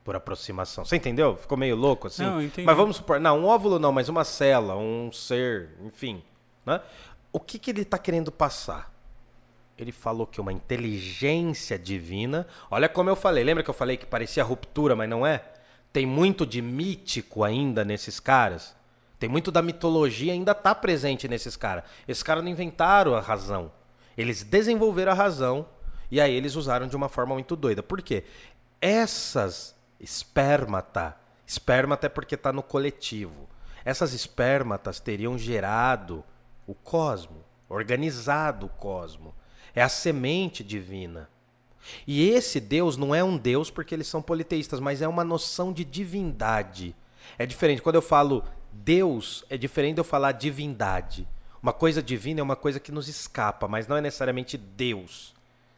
Por 0.05 0.15
aproximação. 0.15 0.85
Você 0.85 0.97
entendeu? 0.97 1.37
Ficou 1.37 1.59
meio 1.59 1.77
louco 1.77 2.07
assim? 2.07 2.23
Não, 2.23 2.41
entendi. 2.41 2.67
Mas 2.67 2.77
vamos 2.77 2.97
supor. 2.97 3.21
Não, 3.21 3.41
um 3.41 3.45
óvulo 3.45 3.79
não, 3.79 3.93
mas 3.93 4.09
uma 4.09 4.25
célula, 4.25 4.77
um 4.77 5.11
ser, 5.13 5.71
enfim. 5.83 6.23
Né? 6.65 6.81
O 7.33 7.41
que, 7.41 7.59
que 7.59 7.71
ele 7.71 7.83
está 7.83 7.99
querendo 7.99 8.31
passar? 8.31 8.93
Ele 9.77 9.93
falou 9.93 10.27
que 10.27 10.41
uma 10.41 10.53
inteligência 10.53 11.79
divina. 11.79 12.47
Olha 12.71 12.89
como 12.89 13.11
eu 13.11 13.17
falei. 13.17 13.45
Lembra 13.45 13.63
que 13.63 13.71
eu 13.71 13.75
falei 13.75 13.97
que 13.97 14.07
parecia 14.07 14.43
ruptura, 14.43 14.97
mas 14.97 15.09
não 15.09 15.27
é? 15.27 15.45
Tem 15.93 16.07
muito 16.07 16.47
de 16.47 16.61
mítico 16.61 17.45
ainda 17.45 17.85
nesses 17.85 18.19
caras. 18.21 18.77
Tem 19.19 19.29
muito 19.29 19.51
da 19.51 19.63
mitologia 19.63 20.33
ainda 20.33 20.55
tá 20.55 20.75
presente 20.75 21.27
nesses 21.29 21.57
caras. 21.57 21.85
Esses 22.07 22.23
caras 22.23 22.43
não 22.43 22.51
inventaram 22.51 23.15
a 23.15 23.21
razão. 23.21 23.71
Eles 24.19 24.43
desenvolveram 24.43 25.13
a 25.13 25.15
razão 25.15 25.69
e 26.11 26.21
aí 26.21 26.35
eles 26.35 26.57
usaram 26.57 26.89
de 26.89 26.97
uma 26.97 27.09
forma 27.09 27.35
muito 27.35 27.55
doida. 27.55 27.85
Por 27.85 28.03
quê? 28.03 28.25
Essas 28.81 29.77
espermata, 30.01 31.17
espermata 31.47 32.07
é 32.07 32.09
porque 32.09 32.37
tá 32.37 32.53
no 32.53 32.63
coletivo. 32.63 33.49
Essas 33.85 34.13
espermatas 34.13 34.99
teriam 34.99 35.39
gerado 35.39 36.25
o 36.67 36.75
cosmo, 36.75 37.45
organizado 37.69 38.67
o 38.67 38.69
cosmo. 38.69 39.33
É 39.73 39.83
a 39.83 39.89
semente 39.89 40.65
divina. 40.65 41.31
E 42.05 42.29
esse 42.29 42.59
Deus 42.59 42.97
não 42.97 43.15
é 43.15 43.23
um 43.23 43.37
Deus 43.39 43.71
porque 43.71 43.95
eles 43.95 44.09
são 44.09 44.21
politeístas, 44.21 44.81
mas 44.81 45.01
é 45.01 45.07
uma 45.07 45.23
noção 45.23 45.73
de 45.73 45.85
divindade. 45.85 46.95
É 47.39 47.47
diferente. 47.47 47.81
Quando 47.81 47.95
eu 47.95 48.03
falo 48.03 48.43
Deus, 48.73 49.45
é 49.49 49.57
diferente 49.57 49.95
de 49.95 50.01
eu 50.01 50.05
falar 50.05 50.33
divindade. 50.33 51.27
Uma 51.63 51.73
coisa 51.73 52.03
divina 52.03 52.41
é 52.41 52.43
uma 52.43 52.57
coisa 52.57 52.79
que 52.79 52.93
nos 52.93 53.09
escapa, 53.09 53.67
mas 53.67 53.87
não 53.87 53.97
é 53.97 54.01
necessariamente 54.01 54.57
Deus. 54.57 55.35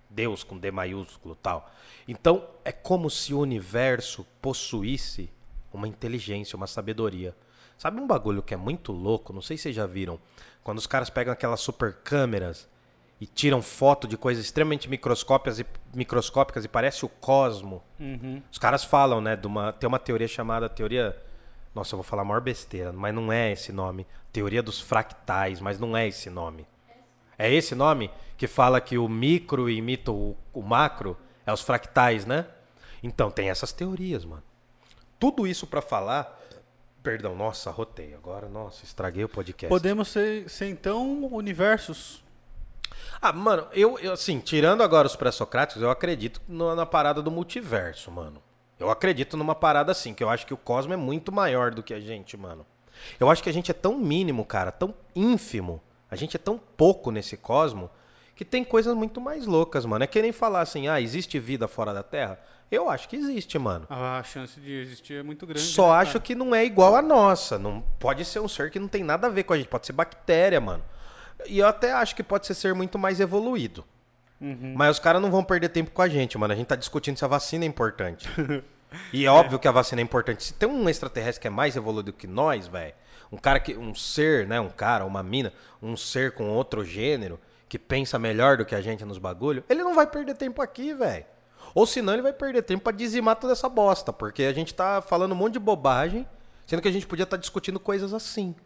Deus 0.08 0.42
com 0.42 0.58
D 0.58 0.70
maiúsculo 0.70 1.36
tal. 1.36 1.70
Então, 2.06 2.44
é 2.64 2.72
como 2.72 3.08
se 3.08 3.32
o 3.32 3.38
universo 3.38 4.26
possuísse 4.42 5.30
uma 5.72 5.86
inteligência, 5.86 6.56
uma 6.56 6.66
sabedoria. 6.66 7.34
Sabe 7.78 8.00
um 8.00 8.06
bagulho 8.06 8.42
que 8.42 8.52
é 8.52 8.56
muito 8.56 8.92
louco? 8.92 9.32
Não 9.32 9.40
sei 9.40 9.56
se 9.56 9.64
vocês 9.64 9.76
já 9.76 9.86
viram. 9.86 10.18
Quando 10.62 10.78
os 10.78 10.86
caras 10.86 11.08
pegam 11.08 11.32
aquelas 11.32 11.60
super 11.60 11.94
câmeras 12.04 12.68
e 13.20 13.26
tiram 13.26 13.62
foto 13.62 14.08
de 14.08 14.16
coisas 14.16 14.44
extremamente 14.44 14.88
microscópicas 14.88 15.60
e, 15.60 15.66
microscópicas 15.94 16.64
e 16.64 16.68
parece 16.68 17.04
o 17.04 17.08
cosmo. 17.08 17.82
Uhum. 17.98 18.42
Os 18.50 18.58
caras 18.58 18.82
falam, 18.82 19.20
né, 19.20 19.36
de 19.36 19.46
uma, 19.46 19.72
tem 19.72 19.86
uma 19.86 19.98
teoria 19.98 20.28
chamada 20.28 20.68
teoria. 20.68 21.16
Nossa, 21.74 21.94
eu 21.94 21.98
vou 21.98 22.04
falar 22.04 22.22
a 22.22 22.24
maior 22.24 22.40
besteira, 22.40 22.92
mas 22.92 23.14
não 23.14 23.32
é 23.32 23.52
esse 23.52 23.72
nome. 23.72 24.06
Teoria 24.32 24.62
dos 24.62 24.80
fractais, 24.80 25.60
mas 25.60 25.78
não 25.78 25.96
é 25.96 26.06
esse 26.08 26.28
nome. 26.28 26.66
É 27.38 27.52
esse 27.52 27.74
nome 27.74 28.10
que 28.36 28.46
fala 28.46 28.80
que 28.80 28.98
o 28.98 29.08
micro 29.08 29.68
imita 29.70 30.10
o, 30.10 30.36
o 30.52 30.62
macro? 30.62 31.16
É 31.46 31.52
os 31.52 31.60
fractais, 31.62 32.26
né? 32.26 32.46
Então, 33.02 33.30
tem 33.30 33.48
essas 33.50 33.72
teorias, 33.72 34.24
mano. 34.24 34.42
Tudo 35.18 35.46
isso 35.46 35.66
pra 35.66 35.80
falar. 35.80 36.38
Perdão, 37.02 37.34
nossa, 37.34 37.70
rotei 37.70 38.14
agora. 38.14 38.48
Nossa, 38.48 38.84
estraguei 38.84 39.24
o 39.24 39.28
podcast. 39.28 39.68
Podemos 39.70 40.08
ser, 40.08 40.48
ser, 40.50 40.68
então, 40.68 41.24
universos. 41.32 42.22
Ah, 43.22 43.32
mano, 43.32 43.66
eu, 43.72 43.98
eu 44.00 44.12
assim, 44.12 44.38
tirando 44.38 44.82
agora 44.82 45.06
os 45.06 45.16
pré-socráticos, 45.16 45.82
eu 45.82 45.90
acredito 45.90 46.40
no- 46.48 46.74
na 46.74 46.84
parada 46.84 47.22
do 47.22 47.30
multiverso, 47.30 48.10
mano. 48.10 48.42
Eu 48.80 48.90
acredito 48.90 49.36
numa 49.36 49.54
parada 49.54 49.92
assim, 49.92 50.14
que 50.14 50.24
eu 50.24 50.30
acho 50.30 50.46
que 50.46 50.54
o 50.54 50.56
cosmo 50.56 50.94
é 50.94 50.96
muito 50.96 51.30
maior 51.30 51.70
do 51.70 51.82
que 51.82 51.92
a 51.92 52.00
gente, 52.00 52.36
mano. 52.36 52.64
Eu 53.18 53.30
acho 53.30 53.42
que 53.42 53.50
a 53.50 53.52
gente 53.52 53.70
é 53.70 53.74
tão 53.74 53.96
mínimo, 53.98 54.44
cara, 54.44 54.72
tão 54.72 54.94
ínfimo. 55.14 55.80
A 56.10 56.16
gente 56.16 56.36
é 56.36 56.38
tão 56.38 56.58
pouco 56.58 57.10
nesse 57.10 57.36
cosmo 57.36 57.90
que 58.34 58.44
tem 58.44 58.64
coisas 58.64 58.94
muito 58.96 59.20
mais 59.20 59.46
loucas, 59.46 59.84
mano. 59.84 60.02
É 60.02 60.06
que 60.06 60.22
nem 60.22 60.32
falar 60.32 60.62
assim, 60.62 60.88
ah, 60.88 60.98
existe 60.98 61.38
vida 61.38 61.68
fora 61.68 61.92
da 61.92 62.02
Terra? 62.02 62.40
Eu 62.70 62.88
acho 62.88 63.06
que 63.06 63.16
existe, 63.16 63.58
mano. 63.58 63.86
A 63.90 64.22
chance 64.22 64.58
de 64.58 64.72
existir 64.72 65.14
é 65.14 65.22
muito 65.22 65.46
grande. 65.46 65.60
Só 65.60 65.92
né, 65.92 65.98
acho 65.98 66.20
que 66.20 66.34
não 66.34 66.54
é 66.54 66.64
igual 66.64 66.96
a 66.96 67.02
nossa. 67.02 67.58
Não 67.58 67.82
pode 67.98 68.24
ser 68.24 68.40
um 68.40 68.48
ser 68.48 68.70
que 68.70 68.78
não 68.78 68.88
tem 68.88 69.04
nada 69.04 69.26
a 69.26 69.30
ver 69.30 69.42
com 69.42 69.52
a 69.52 69.58
gente. 69.58 69.68
Pode 69.68 69.86
ser 69.86 69.92
bactéria, 69.92 70.60
mano. 70.60 70.82
E 71.46 71.58
eu 71.58 71.66
até 71.66 71.92
acho 71.92 72.16
que 72.16 72.22
pode 72.22 72.46
ser 72.46 72.54
ser 72.54 72.74
muito 72.74 72.98
mais 72.98 73.20
evoluído. 73.20 73.84
Uhum. 74.40 74.74
Mas 74.76 74.96
os 74.96 74.98
caras 74.98 75.20
não 75.20 75.30
vão 75.30 75.44
perder 75.44 75.68
tempo 75.68 75.90
com 75.90 76.00
a 76.00 76.08
gente, 76.08 76.38
mano. 76.38 76.52
A 76.52 76.56
gente 76.56 76.66
tá 76.66 76.76
discutindo 76.76 77.16
se 77.16 77.24
a 77.24 77.28
vacina 77.28 77.64
é 77.64 77.68
importante. 77.68 78.28
e 79.12 79.26
é 79.26 79.30
óbvio 79.30 79.58
que 79.58 79.68
a 79.68 79.72
vacina 79.72 80.00
é 80.00 80.04
importante. 80.04 80.42
Se 80.42 80.54
tem 80.54 80.68
um 80.68 80.88
extraterrestre 80.88 81.42
que 81.42 81.46
é 81.46 81.50
mais 81.50 81.76
evoluído 81.76 82.12
que 82.12 82.26
nós, 82.26 82.66
velho, 82.66 82.94
um 83.30 83.36
cara 83.36 83.60
que. 83.60 83.76
Um 83.76 83.94
ser, 83.94 84.46
né? 84.46 84.60
Um 84.60 84.70
cara, 84.70 85.04
uma 85.04 85.22
mina, 85.22 85.52
um 85.82 85.96
ser 85.96 86.32
com 86.32 86.48
outro 86.48 86.84
gênero, 86.84 87.38
que 87.68 87.78
pensa 87.78 88.18
melhor 88.18 88.56
do 88.56 88.64
que 88.64 88.74
a 88.74 88.80
gente 88.80 89.04
nos 89.04 89.18
bagulho, 89.18 89.62
ele 89.68 89.82
não 89.82 89.94
vai 89.94 90.06
perder 90.06 90.34
tempo 90.36 90.62
aqui, 90.62 90.94
velho. 90.94 91.24
Ou 91.74 91.86
senão 91.86 92.14
ele 92.14 92.22
vai 92.22 92.32
perder 92.32 92.62
tempo 92.62 92.82
pra 92.82 92.92
dizimar 92.92 93.36
toda 93.36 93.52
essa 93.52 93.68
bosta. 93.68 94.12
Porque 94.12 94.44
a 94.44 94.52
gente 94.52 94.74
tá 94.74 95.00
falando 95.02 95.32
um 95.32 95.36
monte 95.36 95.52
de 95.52 95.60
bobagem, 95.60 96.26
sendo 96.66 96.82
que 96.82 96.88
a 96.88 96.92
gente 96.92 97.06
podia 97.06 97.24
estar 97.24 97.36
discutindo 97.36 97.78
coisas 97.78 98.12
assim. 98.12 98.56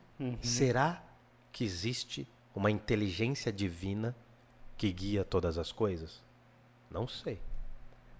Será 0.40 1.02
que 1.52 1.64
existe 1.64 2.26
uma 2.54 2.70
inteligência 2.70 3.52
divina 3.52 4.16
que 4.76 4.92
guia 4.92 5.24
todas 5.24 5.58
as 5.58 5.72
coisas? 5.72 6.22
Não 6.90 7.06
sei. 7.06 7.40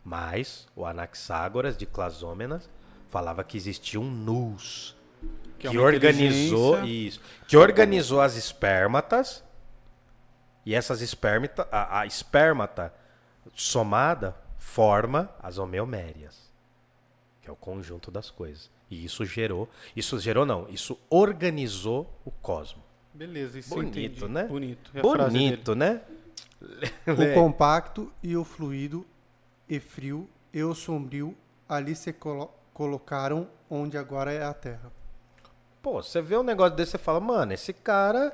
Mas 0.04 0.66
o 0.76 0.84
Anaxágoras 0.84 1.76
de 1.76 1.86
Clasômenas 1.86 2.68
falava 3.08 3.44
que 3.44 3.56
existia 3.56 4.00
um 4.00 4.10
nous 4.10 4.94
Que 5.58 5.68
que, 5.68 5.76
é 5.76 5.80
organizou 5.80 6.84
isso, 6.84 7.20
que 7.46 7.56
organizou 7.56 8.20
as 8.20 8.36
espermatas 8.36 9.42
e 10.66 10.74
essas 10.74 11.00
espermata, 11.00 11.68
a, 11.70 12.00
a 12.00 12.06
espermata 12.06 12.92
somada 13.54 14.36
forma 14.58 15.30
as 15.42 15.58
homeomérias, 15.58 16.50
que 17.40 17.48
é 17.48 17.52
o 17.52 17.56
conjunto 17.56 18.10
das 18.10 18.30
coisas. 18.30 18.70
E 18.90 19.04
isso 19.04 19.24
gerou, 19.24 19.68
isso 19.94 20.18
gerou 20.18 20.44
não, 20.44 20.68
isso 20.68 20.98
organizou 21.08 22.10
o 22.24 22.30
cosmo. 22.30 22.82
Beleza, 23.12 23.58
isso 23.58 23.74
Bonito, 23.74 23.98
entendi. 23.98 24.28
né? 24.28 24.44
Bonito. 24.44 24.92
Dele? 24.92 25.02
Bonito, 25.02 25.74
né? 25.74 26.00
O 27.06 27.34
compacto 27.34 28.12
e 28.22 28.36
o 28.36 28.44
fluido 28.44 29.06
e 29.68 29.78
frio 29.80 30.28
e 30.52 30.62
o 30.62 30.74
sombrio 30.74 31.36
ali 31.68 31.94
se 31.94 32.12
colo- 32.12 32.50
colocaram 32.72 33.48
onde 33.68 33.96
agora 33.98 34.32
é 34.32 34.44
a 34.44 34.52
terra. 34.54 34.92
Pô, 35.82 36.02
você 36.02 36.22
vê 36.22 36.36
um 36.36 36.42
negócio 36.42 36.76
desse 36.76 36.96
e 36.96 36.98
fala, 36.98 37.20
mano, 37.20 37.52
esse 37.52 37.72
cara 37.72 38.32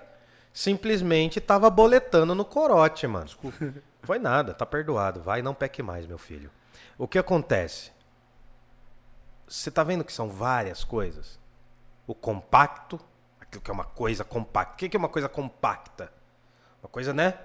simplesmente 0.53 1.41
tava 1.41 1.69
boletando 1.71 2.35
no 2.35 2.45
corote, 2.45 3.07
mano. 3.07 3.25
Desculpa. 3.27 3.75
Foi 4.03 4.19
nada, 4.19 4.55
tá 4.55 4.65
perdoado. 4.65 5.21
Vai, 5.21 5.43
não 5.43 5.55
peque 5.55 5.83
mais, 5.83 6.07
meu 6.07 6.19
filho. 6.19 6.51
O 6.97 7.07
que 7.07 7.19
acontece? 7.19 7.91
Você 9.47 9.71
tá 9.71 9.83
vendo 9.83 10.05
que 10.05 10.13
são 10.13 10.29
várias 10.29 10.85
coisas? 10.85 11.39
O 12.07 12.15
compacto, 12.15 13.01
aquilo 13.41 13.63
que 13.63 13.71
é 13.71 13.75
uma 13.75 13.85
coisa 13.85 14.25
compacta. 14.25 14.75
O 14.75 14.77
que 14.77 14.89
que 14.89 14.97
é 14.97 14.99
uma 14.99 15.09
coisa 15.09 15.29
compacta? 15.29 16.13
Uma 16.83 16.89
coisa, 16.89 17.13
né? 17.13 17.39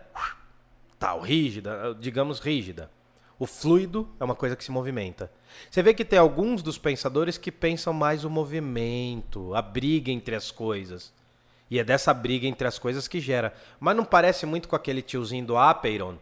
Tal, 0.97 1.19
rígida, 1.19 1.95
digamos 1.99 2.39
rígida. 2.39 2.89
O 3.37 3.45
fluido 3.45 4.07
é 4.19 4.23
uma 4.23 4.35
coisa 4.35 4.55
que 4.55 4.63
se 4.63 4.71
movimenta. 4.71 5.29
Você 5.69 5.83
vê 5.83 5.93
que 5.93 6.05
tem 6.05 6.17
alguns 6.17 6.63
dos 6.63 6.77
pensadores 6.77 7.37
que 7.37 7.51
pensam 7.51 7.91
mais 7.91 8.23
o 8.23 8.29
movimento, 8.29 9.53
a 9.53 9.61
briga 9.61 10.09
entre 10.09 10.35
as 10.35 10.51
coisas. 10.51 11.13
E 11.69 11.79
é 11.79 11.83
dessa 11.83 12.13
briga 12.13 12.47
entre 12.47 12.67
as 12.67 12.79
coisas 12.79 13.07
que 13.07 13.19
gera. 13.19 13.53
Mas 13.79 13.95
não 13.95 14.05
parece 14.05 14.45
muito 14.45 14.69
com 14.69 14.75
aquele 14.75 15.01
tiozinho 15.01 15.45
do 15.45 15.57
Apeiron, 15.57 16.17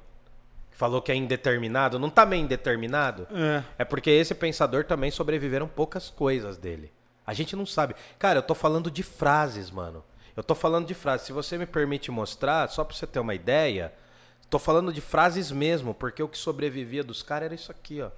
que 0.72 0.78
falou 0.78 1.02
que 1.02 1.12
é 1.12 1.16
indeterminado? 1.16 2.00
Não 2.00 2.10
tá 2.10 2.26
meio 2.26 2.44
indeterminado? 2.44 3.28
É. 3.32 3.64
É 3.80 3.86
porque 3.86 4.10
esse 4.10 4.34
pensador 4.34 4.86
também 4.86 5.12
sobreviveram 5.12 5.68
poucas 5.68 6.10
coisas 6.10 6.58
dele. 6.58 6.92
A 7.26 7.34
gente 7.34 7.56
não 7.56 7.66
sabe. 7.66 7.96
Cara, 8.18 8.40
eu 8.40 8.44
tô 8.44 8.56
falando 8.56 8.90
de 8.90 9.04
frases, 9.04 9.70
mano. 9.70 10.04
Eu 10.36 10.44
tô 10.44 10.56
falando 10.56 10.88
de 10.88 10.96
frases. 10.96 11.28
Se 11.28 11.32
você 11.32 11.60
me 11.60 11.68
permite 11.68 12.10
mostrar, 12.10 12.68
só 12.70 12.84
pra 12.84 12.96
você 12.96 13.06
ter 13.06 13.20
uma 13.20 13.36
ideia, 13.36 13.94
tô 14.54 14.60
falando 14.60 14.94
de 14.94 15.02
frases 15.02 15.52
mesmo, 15.52 15.94
porque 15.94 16.22
o 16.24 16.28
que 16.28 16.38
sobrevivia 16.38 17.04
dos 17.04 17.22
caras 17.24 17.46
era 17.48 17.56
isso 17.56 17.72
aqui, 17.72 18.02
ó. 18.02 18.10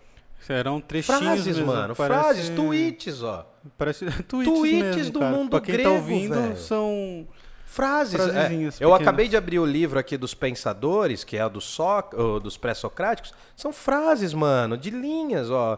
Serão 0.41 0.79
trechinhos 0.81 1.21
Frases, 1.21 1.45
mesmo, 1.47 1.65
mano. 1.67 1.95
parece- 1.95 2.19
Frases, 2.21 2.49
tweets, 2.49 3.23
ó. 3.23 3.45
Parece 3.77 4.05
tweets, 4.23 4.53
Tweets 4.53 4.95
mesmo, 4.97 5.11
do 5.13 5.19
cara. 5.19 5.31
mundo 5.35 5.49
pra 5.49 5.61
quem 5.61 5.73
grego, 5.73 5.89
tá 5.89 5.95
ouvindo, 5.95 6.35
velho. 6.35 6.57
são... 6.57 7.27
Frases. 7.65 8.19
é. 8.21 8.49
Eu 8.79 8.93
acabei 8.93 9.27
de 9.27 9.35
abrir 9.35 9.59
o 9.59 9.65
livro 9.65 9.99
aqui 9.99 10.15
dos 10.17 10.33
pensadores, 10.33 11.23
que 11.25 11.35
é 11.35 11.45
o 11.45 11.49
do 11.49 11.59
Soc- 11.59 12.13
o 12.13 12.39
dos 12.39 12.55
pré-socráticos. 12.57 13.33
São 13.55 13.73
frases, 13.73 14.33
mano, 14.33 14.77
de 14.77 14.89
linhas, 14.91 15.49
ó. 15.49 15.77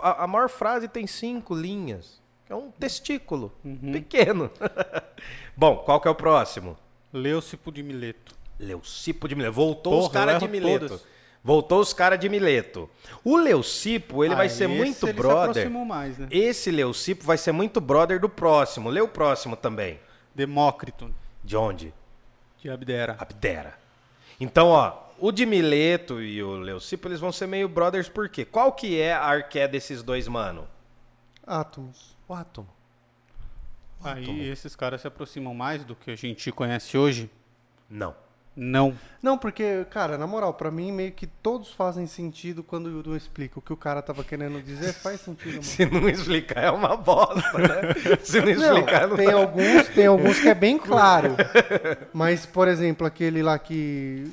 A, 0.00 0.24
a 0.24 0.26
maior 0.26 0.48
frase 0.48 0.88
tem 0.88 1.06
cinco 1.06 1.54
linhas. 1.54 2.20
É 2.48 2.54
um 2.54 2.70
testículo 2.70 3.52
Uhum. 3.64 3.92
pequeno. 3.92 4.50
Bom, 5.56 5.76
qual 5.78 6.00
que 6.00 6.08
é 6.08 6.10
o 6.10 6.14
próximo? 6.14 6.76
Leucipo 7.12 7.70
de 7.72 7.82
Mileto. 7.82 8.34
Leucipo 8.58 9.28
de 9.28 9.34
Mileto. 9.34 9.54
Voltou 9.54 9.94
os 9.98 10.00
Porra, 10.08 10.12
caras 10.14 10.34
eu 10.34 10.40
de 10.40 10.48
Mileto. 10.48 10.88
todas. 10.88 11.04
Voltou 11.42 11.80
os 11.80 11.92
caras 11.92 12.18
de 12.18 12.28
Mileto. 12.28 12.90
O 13.22 13.36
Leucipo, 13.36 14.24
ele 14.24 14.34
vai 14.34 14.46
Ah, 14.46 14.50
ser 14.50 14.64
esse 14.68 14.74
muito 14.76 15.12
brother. 15.12 15.70
mais, 15.70 16.18
né? 16.18 16.26
Esse 16.30 16.70
Leucipo 16.72 17.24
vai 17.24 17.38
ser 17.38 17.52
muito 17.52 17.80
brother 17.80 18.18
do 18.18 18.28
próximo. 18.28 18.90
Lê 18.90 19.00
o 19.00 19.06
próximo 19.08 19.54
também. 19.56 20.00
Demócrito, 20.34 21.14
De 21.44 21.56
onde? 21.56 21.94
de 22.60 22.68
Abdera. 22.70 23.14
Abdera. 23.18 23.78
Então, 24.40 24.68
ó, 24.70 25.04
o 25.20 25.30
de 25.30 25.46
Mileto 25.46 26.20
e 26.20 26.42
o 26.42 26.56
Leucipo, 26.56 27.06
eles 27.06 27.20
vão 27.20 27.30
ser 27.30 27.46
meio 27.46 27.68
brothers 27.68 28.08
por 28.08 28.28
quê? 28.28 28.44
Qual 28.44 28.72
que 28.72 28.98
é 29.00 29.12
a 29.14 29.22
arqué 29.24 29.68
desses 29.68 30.02
dois, 30.02 30.26
mano? 30.26 30.66
Átomos. 31.46 32.16
O 32.26 32.34
átomo. 32.34 32.68
Aí 34.02 34.48
esses 34.48 34.74
caras 34.76 35.00
se 35.00 35.06
aproximam 35.06 35.54
mais 35.54 35.84
do 35.84 35.94
que 35.94 36.10
a 36.10 36.16
gente 36.16 36.50
conhece 36.52 36.98
hoje? 36.98 37.30
Não. 37.88 38.14
Não. 38.56 38.96
Não, 39.22 39.36
porque, 39.36 39.84
cara, 39.90 40.16
na 40.16 40.26
moral, 40.26 40.54
pra 40.54 40.70
mim 40.70 40.90
meio 40.90 41.12
que 41.12 41.26
todos 41.26 41.70
fazem 41.72 42.06
sentido 42.06 42.62
quando 42.62 42.86
o 42.86 42.90
Yudu 42.90 43.14
explica. 43.16 43.58
O 43.58 43.62
que 43.62 43.72
o 43.72 43.76
cara 43.76 44.00
tava 44.00 44.24
querendo 44.24 44.62
dizer 44.62 44.94
faz 44.94 45.20
sentido, 45.20 45.50
mano. 45.52 45.62
Se 45.64 45.84
não 45.84 46.08
explicar, 46.08 46.64
é 46.64 46.70
uma 46.70 46.96
bosta, 46.96 47.58
né? 47.58 48.16
Se 48.22 48.40
não 48.40 48.46
Não, 48.54 48.72
explicar, 48.78 49.08
não, 49.08 49.16
tem 49.16 49.30
alguns, 49.30 49.88
tem 49.88 50.06
alguns 50.06 50.38
que 50.38 50.48
é 50.48 50.54
bem 50.54 50.78
claro. 50.78 51.36
Mas, 52.14 52.46
por 52.46 52.66
exemplo, 52.66 53.06
aquele 53.06 53.42
lá 53.42 53.58
que 53.58 54.30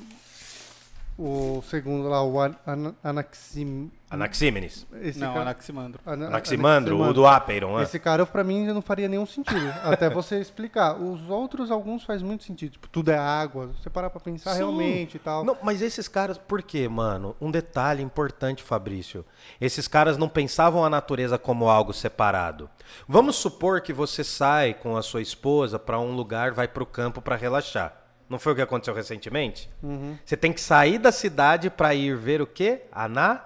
o 1.17 1.61
segundo 1.69 2.07
lá, 2.07 2.23
o 2.23 2.39
An- 2.39 2.55
An- 2.65 2.95
Anaxim, 3.03 3.91
Anaxímenes. 4.13 4.85
Esse 5.01 5.19
Não, 5.19 5.29
cara, 5.33 5.41
Anaximandro. 5.41 5.99
Ana- 6.05 6.27
Anaximandro, 6.27 7.01
o 7.01 7.13
do 7.13 7.25
Apeiron. 7.25 7.77
né? 7.77 7.83
Esse 7.83 7.97
cara, 7.99 8.25
pra 8.25 8.43
mim, 8.43 8.65
já 8.65 8.73
não 8.73 8.81
faria 8.81 9.07
nenhum 9.07 9.25
sentido. 9.25 9.73
Até 9.83 10.09
você 10.09 10.39
explicar. 10.39 10.93
Os 11.01 11.27
outros, 11.29 11.71
alguns 11.71 12.03
faz 12.03 12.21
muito 12.21 12.43
sentido. 12.43 12.73
Tipo, 12.73 12.87
tudo 12.89 13.09
é 13.09 13.17
água. 13.17 13.71
Você 13.81 13.89
parar 13.89 14.09
pra 14.09 14.19
pensar 14.19 14.51
Sim. 14.51 14.57
realmente 14.59 15.15
e 15.17 15.19
tal. 15.19 15.43
Não, 15.43 15.57
mas 15.63 15.81
esses 15.81 16.07
caras, 16.07 16.37
por 16.37 16.61
quê, 16.61 16.87
mano? 16.87 17.35
Um 17.41 17.49
detalhe 17.49 18.03
importante, 18.03 18.61
Fabrício. 18.61 19.25
Esses 19.59 19.87
caras 19.87 20.17
não 20.17 20.29
pensavam 20.29 20.85
a 20.85 20.89
natureza 20.89 21.37
como 21.37 21.67
algo 21.67 21.91
separado. 21.93 22.69
Vamos 23.07 23.35
supor 23.35 23.81
que 23.81 23.91
você 23.93 24.23
sai 24.23 24.73
com 24.73 24.95
a 24.95 25.01
sua 25.01 25.21
esposa 25.21 25.79
pra 25.79 25.99
um 25.99 26.13
lugar, 26.15 26.51
vai 26.51 26.67
pro 26.67 26.85
campo 26.85 27.21
pra 27.21 27.35
relaxar. 27.35 27.95
Não 28.29 28.39
foi 28.39 28.53
o 28.53 28.55
que 28.55 28.61
aconteceu 28.61 28.93
recentemente? 28.93 29.69
Uhum. 29.81 30.17
Você 30.23 30.37
tem 30.37 30.53
que 30.53 30.61
sair 30.61 30.97
da 30.97 31.11
cidade 31.11 31.69
pra 31.69 31.93
ir 31.93 32.15
ver 32.15 32.41
o 32.41 32.47
quê? 32.47 32.83
A, 32.91 33.07
na... 33.07 33.41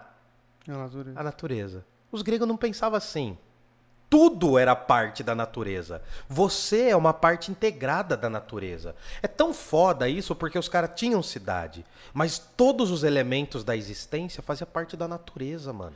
A 0.68 0.78
natureza. 0.78 1.20
a 1.20 1.24
natureza. 1.24 1.86
Os 2.12 2.22
gregos 2.22 2.48
não 2.48 2.58
pensavam 2.58 2.98
assim. 2.98 3.38
Tudo 4.10 4.58
era 4.58 4.74
parte 4.74 5.22
da 5.22 5.36
natureza. 5.36 6.02
Você 6.30 6.90
é 6.90 6.96
uma 6.96 7.14
parte 7.14 7.52
integrada 7.52 8.16
da 8.16 8.30
natureza. 8.30 8.96
É 9.22 9.28
tão 9.28 9.54
foda 9.54 10.08
isso 10.08 10.34
porque 10.34 10.58
os 10.58 10.70
caras 10.70 10.92
tinham 10.96 11.22
cidade, 11.22 11.86
mas 12.14 12.40
todos 12.40 12.90
os 12.90 13.04
elementos 13.04 13.66
da 13.66 13.76
existência 13.76 14.42
faziam 14.42 14.68
parte 14.72 14.96
da 14.96 15.08
natureza, 15.10 15.74
mano. 15.74 15.94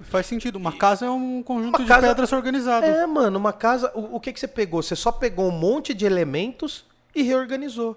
Faz 0.00 0.26
sentido. 0.26 0.56
Uma 0.56 0.72
casa 0.76 1.06
é 1.06 1.10
um 1.10 1.42
conjunto 1.42 1.76
Uma 1.76 1.78
de 1.78 1.86
casa- 1.86 2.08
pedras 2.08 2.32
organizado. 2.32 2.84
É, 2.84 3.06
mano, 3.06 3.38
uma 3.38 3.52
casa. 3.52 3.90
O, 3.94 4.16
o 4.16 4.20
que, 4.20 4.32
que 4.32 4.40
você 4.40 4.48
pegou? 4.48 4.82
Você 4.82 4.96
só 4.96 5.10
pegou 5.12 5.46
um 5.48 5.52
monte 5.52 5.94
de 5.94 6.04
elementos 6.04 6.84
e 7.14 7.22
reorganizou. 7.22 7.96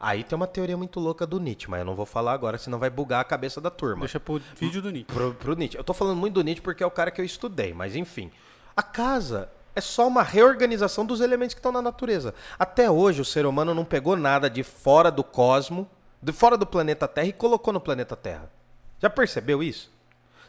Aí 0.00 0.24
tem 0.24 0.34
uma 0.34 0.46
teoria 0.46 0.78
muito 0.78 0.98
louca 0.98 1.26
do 1.26 1.38
Nietzsche, 1.38 1.68
mas 1.68 1.80
eu 1.80 1.84
não 1.84 1.94
vou 1.94 2.06
falar 2.06 2.32
agora, 2.32 2.56
senão 2.56 2.78
vai 2.78 2.88
bugar 2.88 3.20
a 3.20 3.24
cabeça 3.24 3.60
da 3.60 3.68
turma. 3.68 4.00
Deixa 4.00 4.18
pro 4.18 4.40
vídeo 4.56 4.80
do 4.80 4.90
Nick. 4.90 5.12
Pro, 5.12 5.34
pro 5.34 5.54
Nietzsche. 5.54 5.76
Eu 5.76 5.84
tô 5.84 5.92
falando 5.92 6.16
muito 6.16 6.34
do 6.34 6.42
Nietzsche 6.42 6.62
porque 6.62 6.82
é 6.82 6.86
o 6.86 6.90
cara 6.90 7.10
que 7.10 7.20
eu 7.20 7.24
estudei, 7.24 7.74
mas 7.74 7.94
enfim. 7.94 8.32
A 8.74 8.82
casa 8.82 9.50
é 9.74 9.80
só 9.80 10.08
uma 10.08 10.22
reorganização 10.22 11.04
dos 11.04 11.20
elementos 11.20 11.52
que 11.52 11.58
estão 11.58 11.70
na 11.70 11.82
natureza. 11.82 12.34
Até 12.58 12.90
hoje 12.90 13.20
o 13.20 13.26
ser 13.26 13.44
humano 13.44 13.74
não 13.74 13.84
pegou 13.84 14.16
nada 14.16 14.48
de 14.48 14.62
fora 14.62 15.10
do 15.10 15.22
cosmo, 15.22 15.86
de 16.22 16.32
fora 16.32 16.56
do 16.56 16.66
planeta 16.66 17.06
Terra 17.06 17.26
e 17.28 17.32
colocou 17.32 17.70
no 17.70 17.80
planeta 17.80 18.16
Terra. 18.16 18.50
Já 18.98 19.10
percebeu 19.10 19.62
isso? 19.62 19.90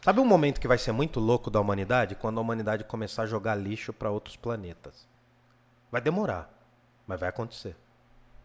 Sabe 0.01 0.21
um 0.21 0.25
momento 0.25 0.61
que 0.61 0.67
vai 0.67 0.77
ser 0.77 0.93
muito 0.93 1.19
louco 1.19 1.51
da 1.51 1.59
humanidade? 1.59 2.15
Quando 2.15 2.37
a 2.37 2.41
humanidade 2.41 2.85
começar 2.85 3.23
a 3.23 3.27
jogar 3.27 3.55
lixo 3.55 3.91
para 3.91 4.09
outros 4.09 4.37
planetas. 4.37 5.07
Vai 5.91 5.99
demorar, 5.99 6.49
mas 7.05 7.19
vai 7.19 7.27
acontecer. 7.27 7.75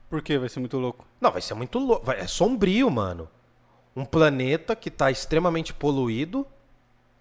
Por 0.09 0.23
quê? 0.23 0.39
Vai 0.39 0.49
ser 0.49 0.61
muito 0.61 0.79
louco. 0.79 1.05
Não, 1.21 1.31
vai 1.33 1.41
ser 1.43 1.55
muito 1.55 1.79
louco. 1.79 2.05
vai- 2.07 2.21
É 2.21 2.27
sombrio, 2.27 2.91
mano. 2.91 3.29
Um 3.95 4.05
planeta 4.05 4.77
que 4.77 4.91
tá 4.91 5.11
extremamente 5.11 5.73
poluído. 5.75 6.47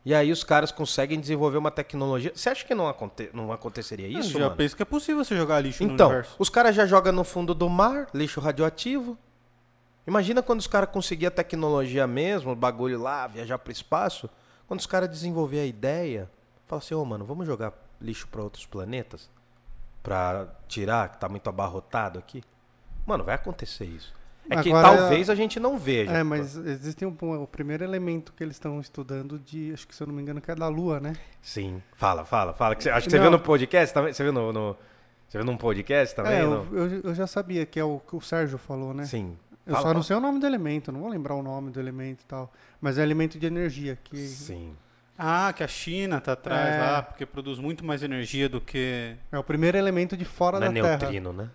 E 0.04 0.14
aí 0.14 0.32
os 0.32 0.44
caras 0.44 0.72
conseguem 0.72 1.20
desenvolver 1.20 1.58
uma 1.58 1.72
tecnologia. 1.72 2.32
Você 2.36 2.48
acha 2.50 2.64
que 2.64 2.76
não, 2.76 2.88
aconte- 2.88 3.30
não 3.34 3.52
aconteceria 3.52 4.08
isso, 4.08 4.36
Eu 4.36 4.40
já 4.42 4.46
mano? 4.46 4.56
penso 4.56 4.76
que 4.76 4.84
é 4.84 4.86
possível 4.86 5.24
você 5.26 5.36
jogar 5.36 5.60
lixo 5.62 5.84
no 5.84 5.94
Então, 5.94 6.08
universo. 6.10 6.36
os 6.38 6.48
caras 6.48 6.76
já 6.76 6.86
jogam 6.86 7.12
no 7.12 7.24
fundo 7.24 7.56
do 7.56 7.68
mar, 7.68 8.08
lixo 8.14 8.40
radioativo. 8.40 9.18
Imagina 10.06 10.44
quando 10.44 10.60
os 10.60 10.68
caras 10.68 10.90
conseguiam 10.92 11.30
a 11.30 11.32
tecnologia 11.32 12.06
mesmo, 12.06 12.52
o 12.52 12.56
bagulho 12.56 13.02
lá, 13.02 13.26
viajar 13.26 13.58
pro 13.58 13.72
espaço. 13.72 14.30
Quando 14.68 14.80
os 14.80 14.86
caras 14.86 15.10
desenvolver 15.10 15.60
a 15.62 15.66
ideia, 15.66 16.30
fala 16.68 16.80
assim, 16.80 16.94
ô 16.94 17.04
mano, 17.04 17.26
vamos 17.26 17.48
jogar 17.48 17.74
lixo 18.00 18.28
para 18.28 18.44
outros 18.44 18.68
planetas? 18.68 19.28
Pra 20.04 20.48
tirar, 20.68 21.10
que 21.10 21.18
tá 21.18 21.28
muito 21.28 21.50
abarrotado 21.50 22.20
aqui? 22.20 22.44
Mano, 23.06 23.24
vai 23.24 23.36
acontecer 23.36 23.86
isso. 23.86 24.14
É 24.50 24.62
que 24.62 24.70
Agora- 24.70 24.96
talvez 24.98 25.30
a 25.30 25.34
gente 25.36 25.60
não 25.60 25.76
veja. 25.78 26.12
É, 26.12 26.22
mas 26.24 26.56
existe 26.56 27.04
um, 27.06 27.16
o 27.42 27.48
primeiro 27.48 27.84
elemento 27.84 28.32
que 28.32 28.44
eles 28.44 28.56
estão 28.56 28.80
estudando 28.80 29.40
de, 29.40 29.72
acho 29.74 29.88
que 29.88 29.96
se 29.96 30.04
eu 30.04 30.08
não 30.08 30.14
me 30.14 30.22
engano, 30.22 30.40
que 30.40 30.52
é 30.52 30.56
da 30.56 30.68
Lua, 30.68 31.00
né? 31.00 31.14
Sim. 31.42 31.82
Fala, 31.96 32.24
fala, 32.26 32.54
fala. 32.54 32.76
que 32.76 32.84
você- 32.84 32.92
acho 32.92 33.06
que 33.08 33.12
você 33.12 33.18
Não. 33.18 33.24
viu 33.24 33.32
no 33.32 33.40
podcast 33.40 33.92
também? 33.94 34.14
Você 34.14 34.22
viu 34.24 34.32
no, 34.32 34.54
no- 34.54 34.78
Você 35.28 35.40
viu 35.40 35.46
num 35.46 35.58
podcast 35.58 36.16
também? 36.16 36.34
é, 36.34 36.44
eu, 36.44 36.68
eu, 36.72 37.02
eu 37.06 37.16
já 37.16 37.26
sabia 37.26 37.66
que 37.66 37.80
é 37.80 37.84
o 37.84 38.00
que 38.00 38.16
o 38.16 38.22
Sérgio 38.22 38.60
falou, 38.60 38.94
né? 38.94 39.06
Sim. 39.06 39.36
Eu 39.66 39.74
Fala, 39.74 39.88
só 39.88 39.94
não 39.96 40.04
sei 40.04 40.16
o 40.16 40.20
nome 40.20 40.40
do 40.40 40.46
elemento, 40.46 40.92
não 40.92 41.00
vou 41.00 41.10
lembrar 41.10 41.34
o 41.34 41.42
nome 41.42 41.72
do 41.72 41.80
elemento 41.80 42.22
e 42.22 42.26
tal. 42.26 42.54
Mas 42.80 43.00
é 43.00 43.02
elemento 43.02 43.40
de 43.40 43.48
energia 43.48 43.98
que 44.04 44.16
Sim. 44.28 44.76
Ah, 45.18 45.52
que 45.54 45.64
a 45.64 45.68
China 45.68 46.22
tá 46.22 46.34
atrás 46.34 46.76
É. 46.76 46.80
lá, 46.80 47.02
porque 47.02 47.26
produz 47.26 47.58
muito 47.58 47.84
mais 47.84 48.04
energia 48.04 48.48
do 48.48 48.62
que. 48.62 49.16
é 49.32 49.40
o 49.40 49.44
primeiro 49.44 49.76
elemento 49.76 50.16
de 50.16 50.24
fora 50.26 50.60
Não 50.60 50.68
é 50.68 50.70
da 50.70 50.74
Terra. 50.82 50.98
neutrino, 51.00 51.34
né? 51.34 51.50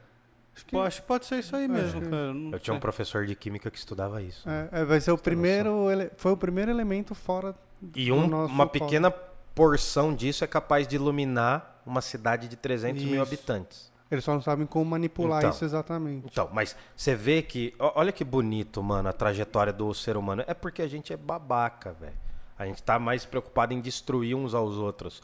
Acho 0.54 0.66
que 0.66 0.72
Pô, 0.72 0.82
acho 0.82 1.00
que 1.00 1.06
pode 1.08 1.26
ser 1.26 1.38
isso 1.38 1.54
aí 1.56 1.66
mesmo, 1.68 2.00
que- 2.02 2.08
cara. 2.10 2.34
não 2.34 2.52
Eu 2.52 2.58
tinha 2.58 2.74
um 2.74 2.76
sei. 2.76 2.80
professor 2.80 3.24
de 3.26 3.34
química 3.34 3.70
que 3.70 3.78
estudava 3.78 4.20
isso. 4.22 4.48
né? 4.48 4.68
é, 4.72 4.80
é, 4.80 4.84
vai 4.84 5.00
ser 5.00 5.12
o 5.12 5.18
primeiro, 5.18 5.90
ele- 5.90 6.10
foi 6.16 6.32
o 6.32 6.36
primeiro 6.36 6.70
elemento 6.70 7.14
fora 7.14 7.54
E 7.94 8.06
do 8.08 8.14
um- 8.14 8.26
nosso 8.26 8.52
uma 8.52 8.66
polo. 8.66 8.84
pequena 8.84 9.10
porção 9.10 10.14
disso 10.14 10.44
é 10.44 10.46
capaz 10.46 10.86
de 10.86 10.96
iluminar 10.96 11.80
uma 11.86 12.00
cidade 12.00 12.48
de 12.48 12.56
300 12.56 13.02
mil 13.04 13.14
Isso. 13.14 13.22
habitantes. 13.22 13.90
Eles 14.10 14.24
só 14.24 14.34
não 14.34 14.42
sabem 14.42 14.66
como 14.66 14.84
manipular 14.90 15.38
Então. 15.38 15.50
isso 15.50 15.64
exatamente. 15.64 16.26
Então, 16.30 16.50
mas 16.52 16.74
você 16.96 17.14
vê 17.14 17.42
que. 17.42 17.72
ó- 17.78 17.92
Olha 17.94 18.10
que 18.10 18.24
bonito, 18.24 18.82
mano, 18.82 19.08
a 19.08 19.12
trajetória 19.12 19.72
do 19.72 19.94
ser 19.94 20.16
humano. 20.16 20.42
É 20.48 20.52
porque 20.54 20.82
a 20.82 20.88
gente 20.88 21.12
é 21.12 21.16
babaca, 21.16 21.92
velho. 21.92 22.12
A 22.58 22.66
gente 22.66 22.82
tá 22.82 22.98
mais 22.98 23.24
preocupado 23.24 23.72
em 23.72 23.80
destruir 23.80 24.34
uns 24.34 24.52
aos 24.52 24.74
outros. 24.76 25.22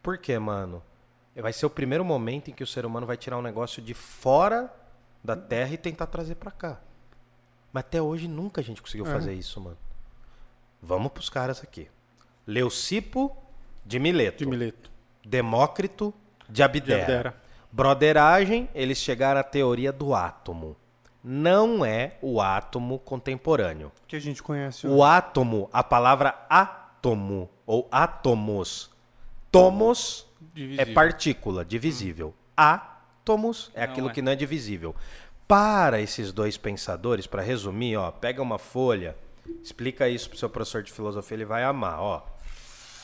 Por 0.00 0.16
quê, 0.18 0.38
mano? 0.38 0.80
Vai 1.42 1.52
ser 1.52 1.66
o 1.66 1.70
primeiro 1.70 2.04
momento 2.04 2.50
em 2.50 2.54
que 2.54 2.62
o 2.62 2.66
ser 2.66 2.84
humano 2.84 3.06
vai 3.06 3.16
tirar 3.16 3.38
um 3.38 3.42
negócio 3.42 3.80
de 3.80 3.94
fora 3.94 4.72
da 5.22 5.36
Terra 5.36 5.74
e 5.74 5.76
tentar 5.78 6.06
trazer 6.06 6.34
pra 6.34 6.50
cá. 6.50 6.80
Mas 7.72 7.82
até 7.84 8.00
hoje 8.00 8.26
nunca 8.28 8.60
a 8.60 8.64
gente 8.64 8.80
conseguiu 8.82 9.06
É. 9.06 9.10
fazer 9.10 9.34
isso, 9.34 9.60
mano. 9.60 9.76
Vamos 10.82 11.12
pros 11.12 11.28
caras 11.28 11.62
aqui. 11.62 11.88
Leucipo 12.46 13.36
de 13.84 13.98
Mileto. 13.98 14.38
De 14.38 14.46
Mileto. 14.46 14.90
Demócrito 15.24 16.14
de 16.48 16.54
De 16.54 16.62
Abdera. 16.62 17.02
Abdera. 17.02 17.36
Broderagem, 17.70 18.68
eles 18.74 18.98
chegaram 18.98 19.40
à 19.40 19.44
teoria 19.44 19.92
do 19.92 20.14
átomo. 20.14 20.76
Não 21.22 21.84
é 21.84 22.16
o 22.22 22.40
átomo 22.40 22.98
contemporâneo. 23.00 23.92
Que 24.06 24.16
a 24.16 24.20
gente 24.20 24.42
conhece. 24.42 24.86
O 24.86 25.02
átomo, 25.04 25.68
a 25.72 25.82
palavra 25.84 26.46
átomo 26.48 27.50
ou 27.66 27.86
átomos. 27.90 28.90
Tomos 29.50 30.26
é 30.58 30.66
Divisível. 30.66 30.94
partícula, 30.94 31.64
divisível. 31.64 32.34
Átomos 32.56 33.70
é 33.74 33.84
Não 33.86 33.92
aquilo 33.92 34.10
é. 34.10 34.12
que 34.12 34.22
não 34.22 34.32
é 34.32 34.36
divisível. 34.36 34.94
Para 35.46 36.00
esses 36.00 36.32
dois 36.32 36.56
pensadores, 36.56 37.26
para 37.26 37.40
resumir, 37.42 37.96
ó, 37.96 38.10
pega 38.10 38.42
uma 38.42 38.58
folha, 38.58 39.16
explica 39.62 40.08
isso 40.08 40.28
pro 40.28 40.38
seu 40.38 40.50
professor 40.50 40.82
de 40.82 40.92
filosofia, 40.92 41.36
ele 41.36 41.44
vai 41.44 41.64
amar, 41.64 42.00
ó. 42.00 42.26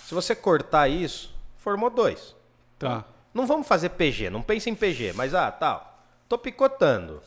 Se 0.04 0.14
você 0.14 0.34
cortar 0.34 0.88
isso, 0.88 1.34
formou 1.56 1.88
dois. 1.88 2.36
Tá. 2.78 3.04
Não 3.32 3.46
vamos 3.46 3.66
fazer 3.66 3.90
PG, 3.90 4.28
não 4.30 4.42
pense 4.42 4.68
em 4.68 4.74
PG, 4.74 5.12
mas 5.14 5.34
ah, 5.34 5.50
tal. 5.50 5.98
Tô 6.28 6.36
picotando. 6.36 7.22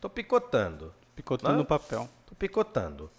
Tô 0.00 0.10
picotando. 0.10 0.92
Picotando 1.14 1.52
Não? 1.52 1.58
no 1.60 1.64
papel. 1.64 2.08
Tô 2.26 2.34
picotando. 2.34 3.10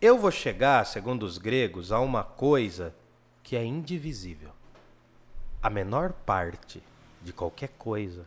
Eu 0.00 0.18
vou 0.18 0.30
chegar, 0.30 0.84
segundo 0.86 1.24
os 1.24 1.38
gregos, 1.38 1.90
a 1.92 1.98
uma 2.00 2.22
coisa 2.22 2.94
que 3.42 3.56
é 3.56 3.64
indivisível. 3.64 4.50
A 5.64 5.70
menor 5.70 6.12
parte 6.12 6.82
de 7.22 7.32
qualquer 7.32 7.70
coisa 7.78 8.26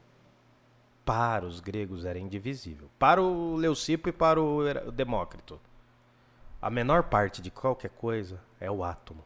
para 1.05 1.45
os 1.45 1.59
gregos 1.59 2.03
era 2.03 2.17
indivisível. 2.17 2.89
Para 2.97 3.21
o 3.21 3.55
Leucipo 3.55 4.09
e 4.09 4.11
para 4.11 4.41
o 4.41 4.91
Demócrito. 4.91 5.61
A 6.59 6.71
menor 6.71 7.03
parte 7.03 7.39
de 7.39 7.51
qualquer 7.51 7.91
coisa 7.91 8.41
é 8.59 8.71
o 8.71 8.83
átomo. 8.83 9.23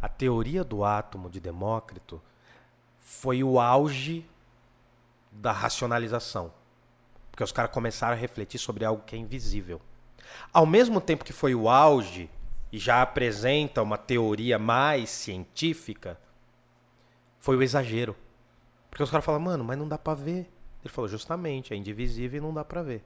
A 0.00 0.08
teoria 0.08 0.64
do 0.64 0.84
átomo 0.84 1.30
de 1.30 1.38
Demócrito 1.38 2.20
foi 2.98 3.44
o 3.44 3.60
auge 3.60 4.28
da 5.30 5.52
racionalização. 5.52 6.52
Porque 7.30 7.44
os 7.44 7.52
caras 7.52 7.70
começaram 7.70 8.14
a 8.14 8.18
refletir 8.18 8.58
sobre 8.58 8.84
algo 8.84 9.04
que 9.04 9.14
é 9.14 9.18
invisível. 9.20 9.80
Ao 10.52 10.66
mesmo 10.66 11.00
tempo 11.00 11.24
que 11.24 11.32
foi 11.32 11.54
o 11.54 11.68
auge 11.68 12.28
e 12.72 12.80
já 12.80 13.00
apresenta 13.00 13.80
uma 13.80 13.96
teoria 13.96 14.58
mais 14.58 15.08
científica, 15.08 16.18
foi 17.42 17.56
o 17.56 17.62
exagero. 17.62 18.16
Porque 18.88 19.02
os 19.02 19.10
caras 19.10 19.26
falam, 19.26 19.40
mano, 19.40 19.64
mas 19.64 19.76
não 19.76 19.88
dá 19.88 19.98
pra 19.98 20.14
ver. 20.14 20.48
Ele 20.80 20.92
falou, 20.92 21.08
justamente, 21.08 21.74
é 21.74 21.76
indivisível 21.76 22.38
e 22.38 22.40
não 22.40 22.54
dá 22.54 22.64
pra 22.64 22.82
ver. 22.82 23.04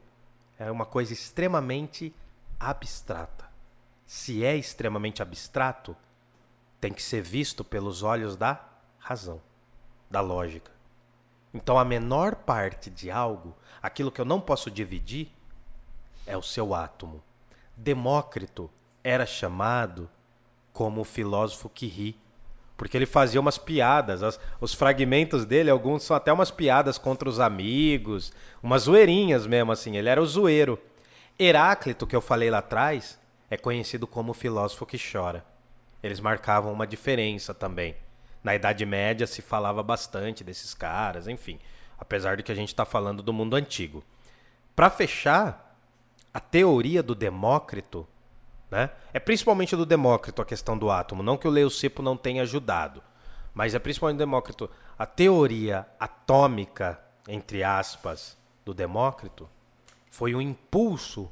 É 0.58 0.70
uma 0.70 0.84
coisa 0.84 1.12
extremamente 1.12 2.14
abstrata. 2.60 3.50
Se 4.06 4.44
é 4.44 4.54
extremamente 4.54 5.22
abstrato, 5.22 5.96
tem 6.78 6.92
que 6.92 7.02
ser 7.02 7.22
visto 7.22 7.64
pelos 7.64 8.02
olhos 8.02 8.36
da 8.36 8.62
razão, 8.98 9.40
da 10.10 10.20
lógica. 10.20 10.70
Então, 11.54 11.78
a 11.78 11.84
menor 11.84 12.36
parte 12.36 12.90
de 12.90 13.10
algo, 13.10 13.56
aquilo 13.82 14.12
que 14.12 14.20
eu 14.20 14.24
não 14.26 14.40
posso 14.40 14.70
dividir, 14.70 15.32
é 16.26 16.36
o 16.36 16.42
seu 16.42 16.74
átomo. 16.74 17.22
Demócrito 17.74 18.70
era 19.02 19.24
chamado 19.24 20.10
como 20.74 21.00
o 21.00 21.04
filósofo 21.04 21.70
que 21.70 21.86
ri, 21.86 22.20
porque 22.76 22.96
ele 22.96 23.06
fazia 23.06 23.40
umas 23.40 23.58
piadas. 23.58 24.22
as- 24.22 24.38
os 24.60 24.74
fragmentos 24.74 25.44
dele, 25.44 25.70
alguns 25.70 26.02
são 26.02 26.16
até 26.16 26.32
umas 26.32 26.50
piadas 26.50 26.98
contra 26.98 27.28
os 27.28 27.40
amigos, 27.40 28.32
umas 28.62 28.82
zoeirinhas 28.82 29.46
mesmo, 29.46 29.72
assim. 29.72 29.96
Ele 29.96 30.08
era 30.08 30.20
o 30.22 30.26
zoeiro. 30.26 30.78
Heráclito, 31.38 32.06
que 32.06 32.16
eu 32.16 32.20
falei 32.20 32.50
lá 32.50 32.58
atrás, 32.58 33.18
é 33.50 33.56
conhecido 33.56 34.06
como 34.06 34.30
o 34.30 34.34
filósofo 34.34 34.86
que 34.86 34.98
chora. 34.98 35.44
eles 36.02 36.20
marcavam 36.20 36.72
uma 36.72 36.86
diferença 36.86 37.52
também. 37.52 37.96
Na 38.44 38.54
Idade 38.54 38.86
Média 38.86 39.26
se 39.26 39.42
falava 39.42 39.82
bastante 39.82 40.44
desses 40.44 40.72
caras, 40.72 41.26
enfim. 41.26 41.58
Apesar 41.98 42.36
de 42.36 42.44
que 42.44 42.52
a 42.52 42.54
gente 42.54 42.68
está 42.68 42.84
falando 42.84 43.22
do 43.24 43.32
mundo 43.32 43.56
antigo. 43.56 44.04
Para 44.76 44.88
fechar, 44.88 45.76
a 46.32 46.38
teoria 46.38 47.02
do 47.02 47.12
Demócrito, 47.14 48.06
né? 48.70 48.90
É 49.12 49.18
principalmente 49.18 49.76
do 49.76 49.86
Demócrito 49.86 50.42
a 50.42 50.44
questão 50.44 50.76
do 50.76 50.90
átomo, 50.90 51.22
não 51.22 51.36
que 51.36 51.46
o 51.46 51.50
Leucipo 51.50 52.02
não 52.02 52.16
tenha 52.16 52.42
ajudado, 52.42 53.02
mas 53.54 53.74
é 53.74 53.78
principalmente 53.78 54.16
do 54.16 54.20
Demócrito. 54.20 54.70
A 54.98 55.06
teoria 55.06 55.86
atômica, 55.98 57.00
entre 57.28 57.62
aspas, 57.62 58.36
do 58.64 58.74
Demócrito 58.74 59.48
foi 60.10 60.34
um 60.34 60.40
impulso 60.40 61.30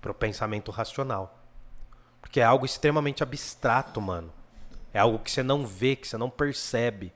para 0.00 0.10
o 0.10 0.14
pensamento 0.14 0.70
racional. 0.70 1.38
Porque 2.20 2.40
é 2.40 2.44
algo 2.44 2.66
extremamente 2.66 3.22
abstrato, 3.22 4.00
mano. 4.00 4.32
É 4.92 4.98
algo 4.98 5.18
que 5.18 5.30
você 5.30 5.42
não 5.42 5.66
vê, 5.66 5.96
que 5.96 6.06
você 6.06 6.16
não 6.16 6.30
percebe. 6.30 7.12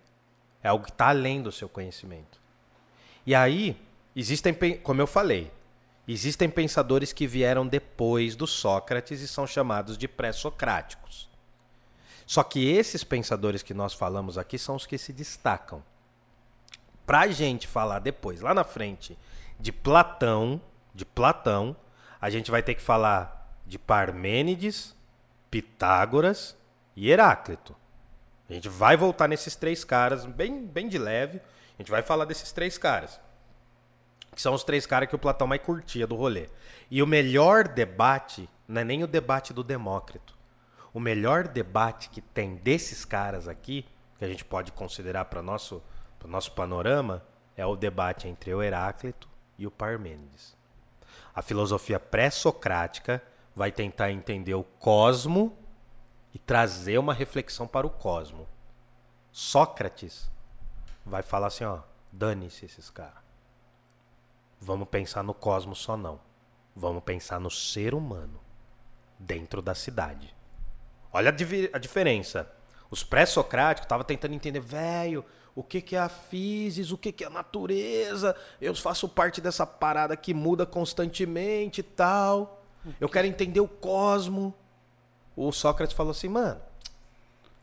É 0.63 0.69
algo 0.69 0.85
que 0.85 0.91
está 0.91 1.09
além 1.09 1.43
do 1.43 1.53
seu 1.53 1.69
conhecimento. 1.69 2.41
E 3.27 3.35
aí, 3.35 3.77
existem, 4.15 4.55
como 4.83 5.01
eu 5.01 5.07
falei, 5.07 5.51
existem 6.07 6.49
pensadores 6.49 7.13
que 7.13 7.27
vieram 7.27 7.67
depois 7.67 8.35
do 8.35 8.47
Sócrates 8.47 9.21
e 9.21 9.29
são 9.29 9.47
chamados 9.47 9.97
de 9.97 10.09
pré-socráticos. 10.09 11.29
Só 12.27 12.43
que 12.43 12.71
esses 12.71 13.05
pensadores 13.05 13.63
que 13.63 13.75
nós 13.75 13.93
falamos 13.93 14.39
aqui 14.39 14.59
são 14.59 14.77
os 14.77 14.87
que 14.87 14.99
se 14.99 15.13
destacam. 15.13 15.83
Para 17.07 17.21
a 17.21 17.29
gente 17.29 17.67
falar 17.67 17.99
depois, 17.99 18.41
lá 18.41 18.55
na 18.55 18.65
frente, 18.65 19.19
de 19.59 19.73
Platão, 19.73 20.61
de 20.95 21.05
Platão, 21.05 21.77
a 22.21 22.31
gente 22.31 22.51
vai 22.51 22.63
ter 22.63 22.75
que 22.75 22.83
falar 22.83 23.61
de 23.67 23.79
Parmênides, 23.79 24.97
Pitágoras 25.51 26.57
e 26.97 27.11
Heráclito. 27.11 27.77
A 28.49 28.55
gente 28.55 28.69
vai 28.69 28.97
voltar 28.97 29.29
nesses 29.29 29.57
três 29.57 29.85
caras, 29.85 30.25
bem, 30.25 30.67
bem 30.67 30.89
de 30.89 30.99
leve. 30.99 31.39
A 31.39 31.83
gente 31.83 31.91
vai 31.91 32.03
falar 32.03 32.25
desses 32.25 32.53
três 32.53 32.77
caras. 32.77 33.21
Que 34.35 34.41
são 34.41 34.55
os 34.55 34.65
três 34.65 34.87
caras 34.87 35.09
que 35.09 35.15
o 35.15 35.19
Platão 35.19 35.47
mais 35.47 35.63
curtia 35.63 36.07
do 36.07 36.17
rolê. 36.17 36.49
E 36.91 37.03
o 37.03 37.07
melhor 37.07 37.69
debate 37.69 38.49
não 38.67 38.81
é 38.81 38.85
nem 38.85 39.05
o 39.05 39.07
debate 39.07 39.53
do 39.53 39.63
Demócrito. 39.63 40.37
O 40.93 41.01
melhor 41.01 41.49
debate 41.49 42.09
que 42.11 42.21
tem 42.21 42.57
desses 42.57 43.05
caras 43.05 43.49
aqui, 43.49 43.87
que 44.19 44.25
a 44.25 44.29
gente 44.29 44.45
pode 44.45 44.73
considerar 44.73 45.27
para 45.27 45.41
o 45.41 45.43
nosso, 45.43 45.83
nosso 46.25 46.53
panorama, 46.53 47.23
é 47.57 47.65
o 47.67 47.77
debate 47.77 48.29
entre 48.29 48.53
o 48.55 48.63
Heráclito 48.63 49.29
e 49.59 49.67
o 49.67 49.71
Parmênides. 49.71 50.57
A 51.35 51.43
filosofia 51.43 51.99
pré-socrática 51.99 53.23
vai 53.55 53.71
tentar 53.71 54.11
entender 54.11 54.55
o 54.55 54.65
cosmo 54.65 55.57
e 56.35 56.39
trazer 56.39 56.99
uma 56.99 57.15
reflexão 57.15 57.67
para 57.67 57.87
o 57.87 57.91
cosmo. 57.91 58.49
Sócrates 59.31 60.31
vai 61.05 61.23
falar 61.23 61.49
assim, 61.49 61.65
ó, 61.65 61.81
dane-se 62.11 62.65
esses 62.65 62.91
caras. 62.91 63.22
Vamos 64.65 64.89
pensar 64.89 65.25
no 65.25 65.35
cosmos 65.35 65.81
só 65.81 65.97
não. 65.97 66.21
Vamos 66.75 67.03
pensar 67.03 67.41
no 67.41 67.51
ser 67.51 67.95
humano 67.95 68.41
dentro 69.19 69.61
da 69.61 69.75
cidade. 69.75 70.33
Olha 71.13 71.31
a, 71.31 71.77
a 71.77 71.79
diferença. 71.81 72.49
Os 72.89 73.03
pré-socráticos 73.03 73.87
estavam 73.87 74.05
tentando 74.05 74.35
entender, 74.35 74.61
velho, 74.61 75.25
o 75.53 75.65
que, 75.65 75.81
que 75.81 75.97
é 75.97 75.99
a 75.99 76.09
physis, 76.09 76.93
o 76.93 76.97
que, 76.97 77.11
que 77.11 77.25
é 77.25 77.27
a 77.27 77.31
natureza. 77.31 78.37
Eu 78.61 78.73
faço 78.77 79.09
parte 79.09 79.41
dessa 79.41 79.67
parada 79.67 80.17
que 80.17 80.33
muda 80.33 80.65
constantemente 80.65 81.81
e 81.81 81.85
tal. 81.85 82.63
Eu 83.01 83.09
quero 83.09 83.27
entender 83.27 83.61
o 83.61 83.67
cosmo. 83.67 84.55
O 85.35 85.51
Sócrates 85.51 85.97
falou 85.97 86.13
assim, 86.13 86.29
mano, 86.29 86.61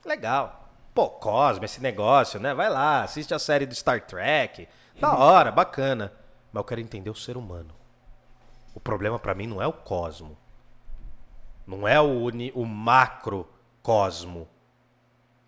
legal. 0.05 0.69
Pô, 0.93 1.07
Cosmo, 1.09 1.63
esse 1.63 1.79
negócio, 1.79 2.41
né? 2.41 2.53
Vai 2.53 2.69
lá, 2.69 3.03
assiste 3.03 3.33
a 3.33 3.39
série 3.39 3.65
do 3.65 3.73
Star 3.73 4.05
Trek. 4.05 4.67
Da 4.99 5.15
hora, 5.17 5.49
bacana. 5.49 6.11
Mas 6.51 6.61
eu 6.61 6.65
quero 6.65 6.81
entender 6.81 7.09
o 7.09 7.15
ser 7.15 7.37
humano. 7.37 7.73
O 8.73 8.79
problema 8.79 9.19
para 9.19 9.35
mim 9.35 9.47
não 9.47 9.61
é 9.61 9.67
o 9.67 9.73
cosmo. 9.73 10.37
Não 11.65 11.87
é 11.87 11.99
o, 11.99 12.27
o 12.53 12.65
macrocosmo. 12.65 14.47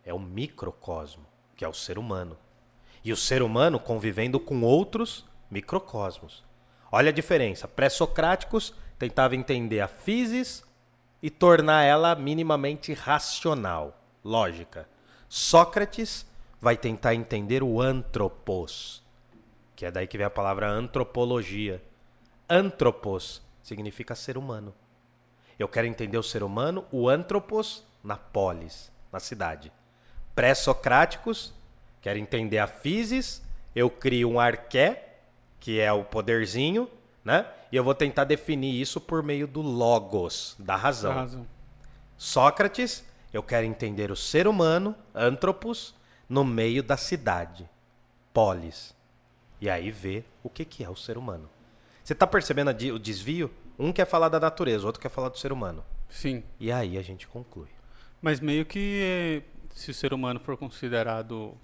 É 0.03 0.14
o 0.14 0.19
microcosmo 0.19 1.32
que 1.61 1.65
é 1.65 1.69
o 1.69 1.73
ser 1.76 1.99
humano. 1.99 2.36
E 3.03 3.14
o 3.14 3.15
ser 3.15 3.44
humano 3.44 3.80
convivendo 3.80 4.40
com 4.40 4.64
outros 4.64 5.23
microcosmos. 5.48 6.44
Olha 6.91 7.10
a 7.10 7.14
diferença. 7.14 7.68
Pré-socráticos 7.68 8.73
tentavam 8.98 9.38
entender 9.38 9.80
a 9.80 9.88
physis 9.88 10.64
e 11.22 11.30
tornar 11.30 11.84
ela 11.84 12.15
minimamente 12.15 12.94
racional, 12.94 13.95
lógica. 14.26 14.90
Sócrates 15.30 16.26
vai 16.60 16.76
tentar 16.76 17.14
entender 17.14 17.61
o 17.61 17.80
antropos, 17.80 19.03
que 19.82 19.86
é 19.88 19.90
daí 19.90 20.06
que 20.06 20.16
vem 20.16 20.28
a 20.28 20.30
palavra 20.30 20.70
antropologia. 20.70 21.82
Antropos 22.48 23.41
significa 23.64 24.14
ser 24.14 24.38
humano. 24.38 24.76
Eu 25.58 25.68
quero 25.68 25.88
entender 25.88 26.20
o 26.20 26.22
ser 26.22 26.44
humano, 26.44 26.86
o 26.91 27.10
antropos, 27.10 27.84
na 28.03 28.16
polis, 28.16 28.91
na 29.12 29.20
cidade 29.20 29.72
pré-socráticos, 30.36 31.52
quero 31.99 32.20
entender 32.20 32.60
a 32.60 32.68
physis, 32.68 33.41
eu 33.76 33.90
crio 33.90 34.30
um 34.30 34.40
arqué, 34.40 35.18
que 35.60 35.80
é 35.80 35.91
o 35.91 36.03
poderzinho, 36.03 36.88
né? 37.26 37.48
E 37.72 37.76
eu 37.76 37.84
vou 37.84 37.95
tentar 37.95 38.26
definir 38.26 38.80
isso 38.80 39.02
por 39.02 39.24
meio 39.24 39.48
do 39.48 39.64
logos, 39.64 40.56
da 40.60 40.76
razão. 40.76 41.14
razão. 41.14 41.48
Sócrates, 42.16 43.03
eu 43.34 43.41
quero 43.41 43.66
entender 43.66 44.12
o 44.12 44.16
ser 44.16 44.48
humano, 44.48 44.95
antropos, 45.16 45.95
no 46.30 46.45
meio 46.45 46.84
da 46.84 46.98
cidade, 46.98 47.68
polis. 48.32 49.01
E 49.62 49.70
aí 49.70 49.92
ver 49.92 50.26
o 50.44 50.50
que, 50.50 50.66
que 50.66 50.84
é 50.84 50.90
o 50.90 50.96
ser 50.96 51.18
humano. 51.18 51.48
Você 52.04 52.14
está 52.14 52.26
percebendo 52.26 52.70
o 52.70 53.00
desvio? 53.00 53.52
Um 53.78 53.94
quer 53.94 54.06
falar 54.06 54.28
da 54.28 54.40
natureza, 54.40 54.84
o 54.84 54.88
outro 54.88 55.00
quer 55.00 55.10
falar 55.10 55.30
do 55.30 55.38
ser 55.38 55.54
humano. 55.54 55.86
Sim. 56.10 56.44
E 56.60 56.72
aí 56.72 56.98
a 56.98 57.02
gente 57.04 57.28
conclui. 57.28 57.70
Mas 58.20 58.40
meio 58.40 58.66
que 58.66 59.44
se 59.74 59.92
o 59.92 59.94
ser 59.94 60.14
humano 60.14 60.40
for 60.40 60.58
considerado 60.58 61.56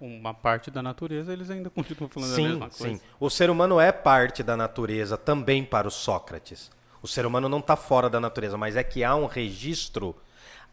uma 0.00 0.34
parte 0.34 0.70
da 0.70 0.82
natureza, 0.82 1.32
eles 1.32 1.50
ainda 1.50 1.70
continuam 1.70 2.08
falando 2.10 2.34
sim, 2.34 2.44
a 2.44 2.48
mesma 2.48 2.68
coisa. 2.68 2.94
Sim, 2.94 3.00
o 3.18 3.30
ser 3.30 3.48
humano 3.48 3.80
é 3.80 3.92
parte 3.92 4.42
da 4.42 4.56
natureza 4.56 5.16
também 5.16 5.64
para 5.64 5.86
o 5.86 5.90
Sócrates. 5.90 6.70
O 7.00 7.06
ser 7.06 7.24
humano 7.24 7.48
não 7.48 7.58
está 7.60 7.76
fora 7.76 8.10
da 8.10 8.18
natureza, 8.20 8.58
mas 8.58 8.76
é 8.76 8.82
que 8.82 9.04
há 9.04 9.14
um 9.14 9.26
registro. 9.26 10.16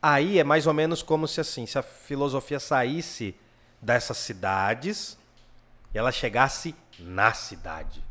Aí 0.01 0.39
é 0.39 0.43
mais 0.43 0.65
ou 0.65 0.73
menos 0.73 1.03
como 1.03 1.27
se 1.27 1.39
assim, 1.39 1.65
se 1.65 1.77
a 1.77 1.83
filosofia 1.83 2.59
saísse 2.59 3.35
dessas 3.81 4.17
cidades 4.17 5.17
e 5.93 5.97
ela 5.97 6.11
chegasse 6.11 6.75
na 6.99 7.33
cidade, 7.33 8.03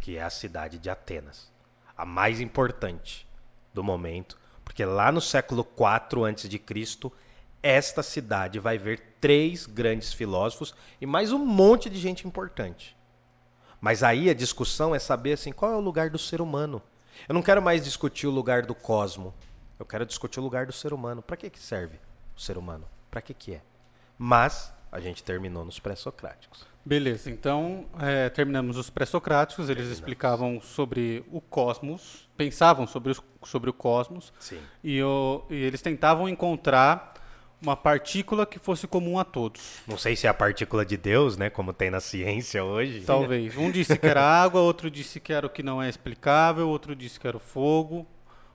que 0.00 0.16
é 0.16 0.22
a 0.22 0.30
cidade 0.30 0.78
de 0.78 0.90
Atenas, 0.90 1.50
a 1.96 2.04
mais 2.04 2.40
importante 2.40 3.26
do 3.72 3.82
momento, 3.82 4.38
porque 4.64 4.84
lá 4.84 5.10
no 5.10 5.20
século 5.20 5.66
IV 5.66 6.58
Cristo 6.60 7.12
esta 7.62 8.02
cidade 8.02 8.58
vai 8.58 8.76
ver 8.76 9.16
três 9.20 9.64
grandes 9.64 10.12
filósofos 10.12 10.74
e 11.00 11.06
mais 11.06 11.32
um 11.32 11.38
monte 11.38 11.88
de 11.88 11.98
gente 11.98 12.26
importante. 12.26 12.94
Mas 13.80 14.02
aí 14.02 14.28
a 14.28 14.34
discussão 14.34 14.94
é 14.94 14.98
saber 14.98 15.32
assim, 15.32 15.50
qual 15.50 15.72
é 15.72 15.76
o 15.76 15.80
lugar 15.80 16.10
do 16.10 16.18
ser 16.18 16.40
humano. 16.42 16.82
Eu 17.28 17.34
não 17.34 17.42
quero 17.42 17.62
mais 17.62 17.82
discutir 17.82 18.26
o 18.26 18.30
lugar 18.30 18.66
do 18.66 18.74
cosmo. 18.74 19.34
Eu 19.78 19.86
quero 19.86 20.04
discutir 20.04 20.40
o 20.40 20.42
lugar 20.42 20.66
do 20.66 20.72
ser 20.72 20.92
humano. 20.92 21.22
Para 21.22 21.36
que, 21.36 21.48
que 21.48 21.58
serve 21.58 21.98
o 22.36 22.40
ser 22.40 22.58
humano? 22.58 22.86
Para 23.10 23.22
que, 23.22 23.32
que 23.32 23.54
é? 23.54 23.62
Mas 24.18 24.72
a 24.92 25.00
gente 25.00 25.22
terminou 25.22 25.64
nos 25.64 25.78
pré-socráticos. 25.78 26.66
Beleza, 26.84 27.30
então 27.30 27.86
é, 27.98 28.28
terminamos 28.28 28.76
os 28.76 28.90
pré-socráticos. 28.90 29.66
Eles 29.66 29.76
terminamos. 29.76 29.98
explicavam 29.98 30.60
sobre 30.60 31.24
o 31.32 31.40
cosmos, 31.40 32.28
pensavam 32.36 32.86
sobre, 32.86 33.12
os, 33.12 33.22
sobre 33.42 33.70
o 33.70 33.72
cosmos. 33.72 34.32
Sim. 34.38 34.58
E, 34.82 35.02
o, 35.02 35.44
e 35.48 35.54
eles 35.54 35.80
tentavam 35.80 36.28
encontrar 36.28 37.14
uma 37.62 37.74
partícula 37.74 38.44
que 38.44 38.58
fosse 38.58 38.86
comum 38.86 39.18
a 39.18 39.24
todos. 39.24 39.80
Não 39.86 39.96
sei 39.96 40.14
se 40.14 40.26
é 40.26 40.30
a 40.30 40.34
partícula 40.34 40.84
de 40.84 40.98
Deus, 40.98 41.38
né? 41.38 41.48
Como 41.48 41.72
tem 41.72 41.90
na 41.90 42.00
ciência 42.00 42.62
hoje. 42.62 43.00
Talvez. 43.00 43.56
Um 43.56 43.70
disse 43.70 43.96
que 43.96 44.06
era 44.06 44.20
água, 44.22 44.60
outro 44.60 44.90
disse 44.90 45.18
que 45.18 45.32
era 45.32 45.46
o 45.46 45.50
que 45.50 45.62
não 45.62 45.82
é 45.82 45.88
explicável, 45.88 46.68
outro 46.68 46.94
disse 46.94 47.18
que 47.18 47.26
era 47.26 47.36
o 47.36 47.40
fogo, 47.40 48.06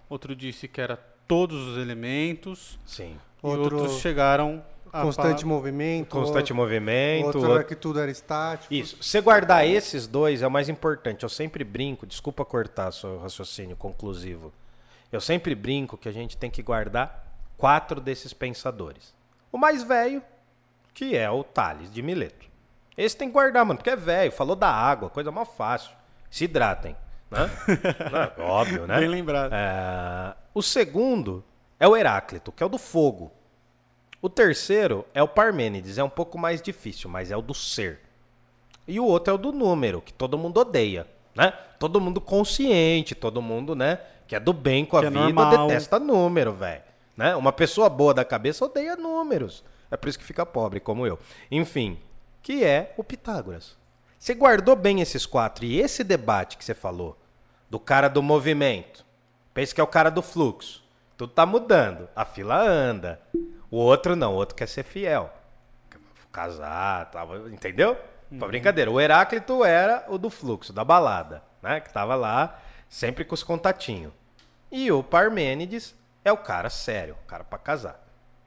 outro 0.07 0.35
disse 0.35 0.67
que 0.67 0.79
era 0.79 0.95
todos 1.27 1.67
os 1.67 1.77
elementos. 1.77 2.77
Sim. 2.85 3.17
E 3.43 3.47
outro... 3.47 3.77
outros 3.77 3.99
chegaram 3.99 4.63
constante 4.91 5.45
movimento. 5.45 6.09
Constante 6.09 6.53
movimento. 6.53 7.25
Outro, 7.25 7.49
outro 7.49 7.65
que 7.65 7.75
tudo 7.75 7.99
era 7.99 8.11
estático. 8.11 8.73
Isso. 8.73 8.97
Você 9.01 9.21
guardar 9.21 9.65
esses 9.65 10.07
dois 10.07 10.41
é 10.41 10.47
o 10.47 10.51
mais 10.51 10.69
importante. 10.69 11.23
Eu 11.23 11.29
sempre 11.29 11.63
brinco, 11.63 12.05
desculpa 12.05 12.43
cortar 12.43 12.91
seu 12.91 13.19
raciocínio 13.19 13.75
conclusivo. 13.75 14.51
Eu 15.11 15.21
sempre 15.21 15.55
brinco 15.55 15.97
que 15.97 16.07
a 16.07 16.11
gente 16.11 16.37
tem 16.37 16.49
que 16.49 16.61
guardar 16.61 17.27
quatro 17.57 17.99
desses 17.99 18.33
pensadores. 18.33 19.13
O 19.51 19.57
mais 19.57 19.83
velho, 19.83 20.21
que 20.93 21.15
é 21.15 21.29
o 21.29 21.43
Tales 21.43 21.91
de 21.91 22.01
Mileto. 22.01 22.47
Esse 22.97 23.15
tem 23.15 23.29
que 23.29 23.33
guardar, 23.33 23.65
mano, 23.65 23.77
porque 23.77 23.89
é 23.89 23.95
velho, 23.95 24.31
falou 24.31 24.55
da 24.55 24.69
água, 24.69 25.09
coisa 25.09 25.31
mais 25.31 25.47
fácil. 25.49 25.91
Se 26.29 26.43
hidratem. 26.43 26.95
Né? 27.31 27.49
Óbvio, 28.37 28.85
né? 28.85 28.99
Bem 28.99 29.07
lembrado. 29.07 29.53
É... 29.53 30.35
O 30.53 30.61
segundo 30.61 31.43
é 31.79 31.87
o 31.87 31.95
Heráclito, 31.95 32.51
que 32.51 32.61
é 32.61 32.65
o 32.65 32.69
do 32.69 32.77
fogo. 32.77 33.31
O 34.21 34.29
terceiro 34.29 35.05
é 35.13 35.23
o 35.23 35.27
Parmênides, 35.27 35.97
é 35.97 36.03
um 36.03 36.09
pouco 36.09 36.37
mais 36.37 36.61
difícil, 36.61 37.09
mas 37.09 37.31
é 37.31 37.37
o 37.37 37.41
do 37.41 37.53
ser. 37.53 38.01
E 38.87 38.99
o 38.99 39.05
outro 39.05 39.31
é 39.31 39.35
o 39.35 39.37
do 39.37 39.51
número, 39.51 40.01
que 40.01 40.11
todo 40.11 40.37
mundo 40.37 40.59
odeia, 40.59 41.07
né? 41.33 41.53
Todo 41.77 42.01
mundo 42.01 42.19
consciente, 42.19 43.15
todo 43.15 43.41
mundo, 43.41 43.75
né, 43.75 43.99
que 44.27 44.35
é 44.35 44.39
do 44.39 44.51
bem 44.51 44.85
com 44.85 44.97
a 44.97 45.05
é 45.05 45.09
vida, 45.09 45.19
normal. 45.19 45.67
detesta 45.67 45.97
número, 45.97 46.51
velho. 46.53 46.83
Né? 47.15 47.35
Uma 47.35 47.51
pessoa 47.51 47.89
boa 47.89 48.13
da 48.13 48.25
cabeça 48.25 48.65
odeia 48.65 48.95
números. 48.95 49.63
É 49.89 49.97
por 49.97 50.09
isso 50.09 50.19
que 50.19 50.25
fica 50.25 50.45
pobre, 50.45 50.79
como 50.79 51.07
eu. 51.07 51.17
Enfim, 51.49 51.97
que 52.41 52.63
é 52.63 52.93
o 52.97 53.03
Pitágoras. 53.03 53.77
Você 54.17 54.33
guardou 54.33 54.75
bem 54.75 55.01
esses 55.01 55.25
quatro. 55.25 55.65
E 55.65 55.79
esse 55.79 56.03
debate 56.03 56.57
que 56.57 56.65
você 56.65 56.73
falou, 56.73 57.17
do 57.69 57.79
cara 57.79 58.07
do 58.07 58.21
movimento, 58.21 59.05
pensa 59.53 59.73
que 59.73 59.81
é 59.81 59.83
o 59.83 59.87
cara 59.87 60.09
do 60.09 60.21
fluxo. 60.21 60.83
Tudo 61.19 61.33
tá 61.33 61.45
mudando. 61.45 62.07
A 62.15 62.23
fila 62.23 62.55
anda. 62.61 63.19
O 63.69 63.75
outro 63.75 64.15
não, 64.15 64.31
o 64.31 64.35
outro 64.37 64.55
quer 64.55 64.69
ser 64.69 64.83
fiel. 64.83 65.29
Casar, 66.31 67.11
tava, 67.11 67.49
entendeu? 67.51 67.97
Pra 68.37 68.47
brincadeira. 68.47 68.89
O 68.89 69.01
Heráclito 69.01 69.65
era 69.65 70.05
o 70.07 70.17
do 70.17 70.29
fluxo, 70.29 70.71
da 70.71 70.85
balada, 70.85 71.43
né? 71.61 71.81
Que 71.81 71.91
tava 71.91 72.15
lá 72.15 72.57
sempre 72.87 73.25
com 73.25 73.33
os 73.33 73.43
contatinhos. 73.43 74.13
E 74.71 74.89
o 74.93 75.03
Parmênides 75.03 75.93
é 76.23 76.31
o 76.31 76.37
cara 76.37 76.69
sério, 76.69 77.17
o 77.21 77.27
cara 77.27 77.43
pra 77.43 77.59
casar. 77.59 77.99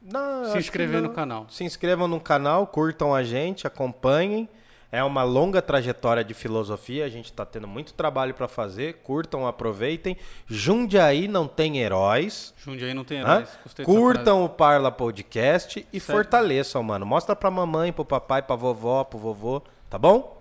Não, 0.01 0.45
se 0.53 0.59
inscrever 0.59 1.03
no 1.03 1.11
canal? 1.11 1.47
Se 1.51 1.65
inscrevam 1.65 2.07
no 2.07 2.21
canal, 2.21 2.67
curtam 2.69 3.13
a 3.15 3.25
gente, 3.25 3.67
acompanhem. 3.67 4.49
É 4.93 5.03
uma 5.03 5.25
longa 5.25 5.61
trajetória 5.61 6.23
de 6.23 6.33
filosofia, 6.33 7.05
a 7.05 7.09
gente 7.09 7.25
está 7.27 7.45
tendo 7.45 7.67
muito 7.67 7.93
trabalho 7.93 8.33
para 8.33 8.47
fazer. 8.47 8.99
Curtam, 9.03 9.45
aproveitem. 9.47 10.17
Jundiaí 10.47 11.27
não 11.27 11.49
tem 11.49 11.79
heróis. 11.79 12.55
Jundiaí 12.57 12.95
não 12.95 13.03
tem 13.05 13.19
heróis. 13.19 13.49
Curtam 13.85 14.45
o 14.45 14.49
Parla 14.49 14.93
Podcast 14.93 15.85
e 15.93 15.99
Certo. 16.01 16.17
fortaleçam, 16.17 16.83
mano. 16.85 17.05
Mostra 17.05 17.35
pra 17.35 17.51
mamãe, 17.51 17.93
pro 17.93 18.05
papai, 18.05 18.43
pra 18.43 18.55
vovó, 18.55 19.03
pro 19.03 19.19
vovô, 19.19 19.61
tá 19.91 19.99
bom? 19.99 20.36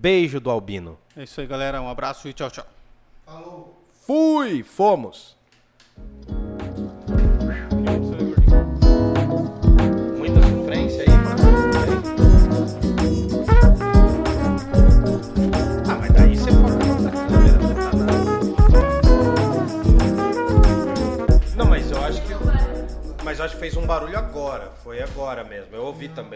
Beijo 0.00 0.40
do 0.40 0.50
Albino. 0.50 0.96
É 1.14 1.24
isso 1.24 1.38
aí, 1.42 1.46
galera. 1.46 1.82
Um 1.82 1.88
abraço 1.90 2.26
e 2.26 2.32
tchau, 2.32 2.50
tchau. 2.50 2.64
Falou! 3.26 3.76
Fui! 4.06 4.62
Fomos! 4.62 5.36
Muita 10.16 10.40
sofrência 10.40 11.02
aí, 11.02 11.10
mano. 11.10 11.42
Ah, 15.86 15.96
mas 16.00 16.12
daí 16.14 16.34
você 16.34 16.50
câmera, 17.28 17.58
não 17.58 17.74
tá 17.74 17.92
nada. 17.92 18.30
Não, 21.56 21.66
mas 21.66 21.90
eu 21.90 22.02
acho 22.02 22.22
que. 22.22 22.32
Mas 23.22 23.38
eu 23.38 23.44
acho 23.44 23.52
que 23.54 23.60
fez 23.60 23.76
um 23.76 23.86
barulho 23.86 24.16
agora. 24.16 24.72
Foi 24.82 25.02
agora 25.02 25.44
mesmo. 25.44 25.76
Eu 25.76 25.84
ouvi 25.84 26.08
também. 26.08 26.28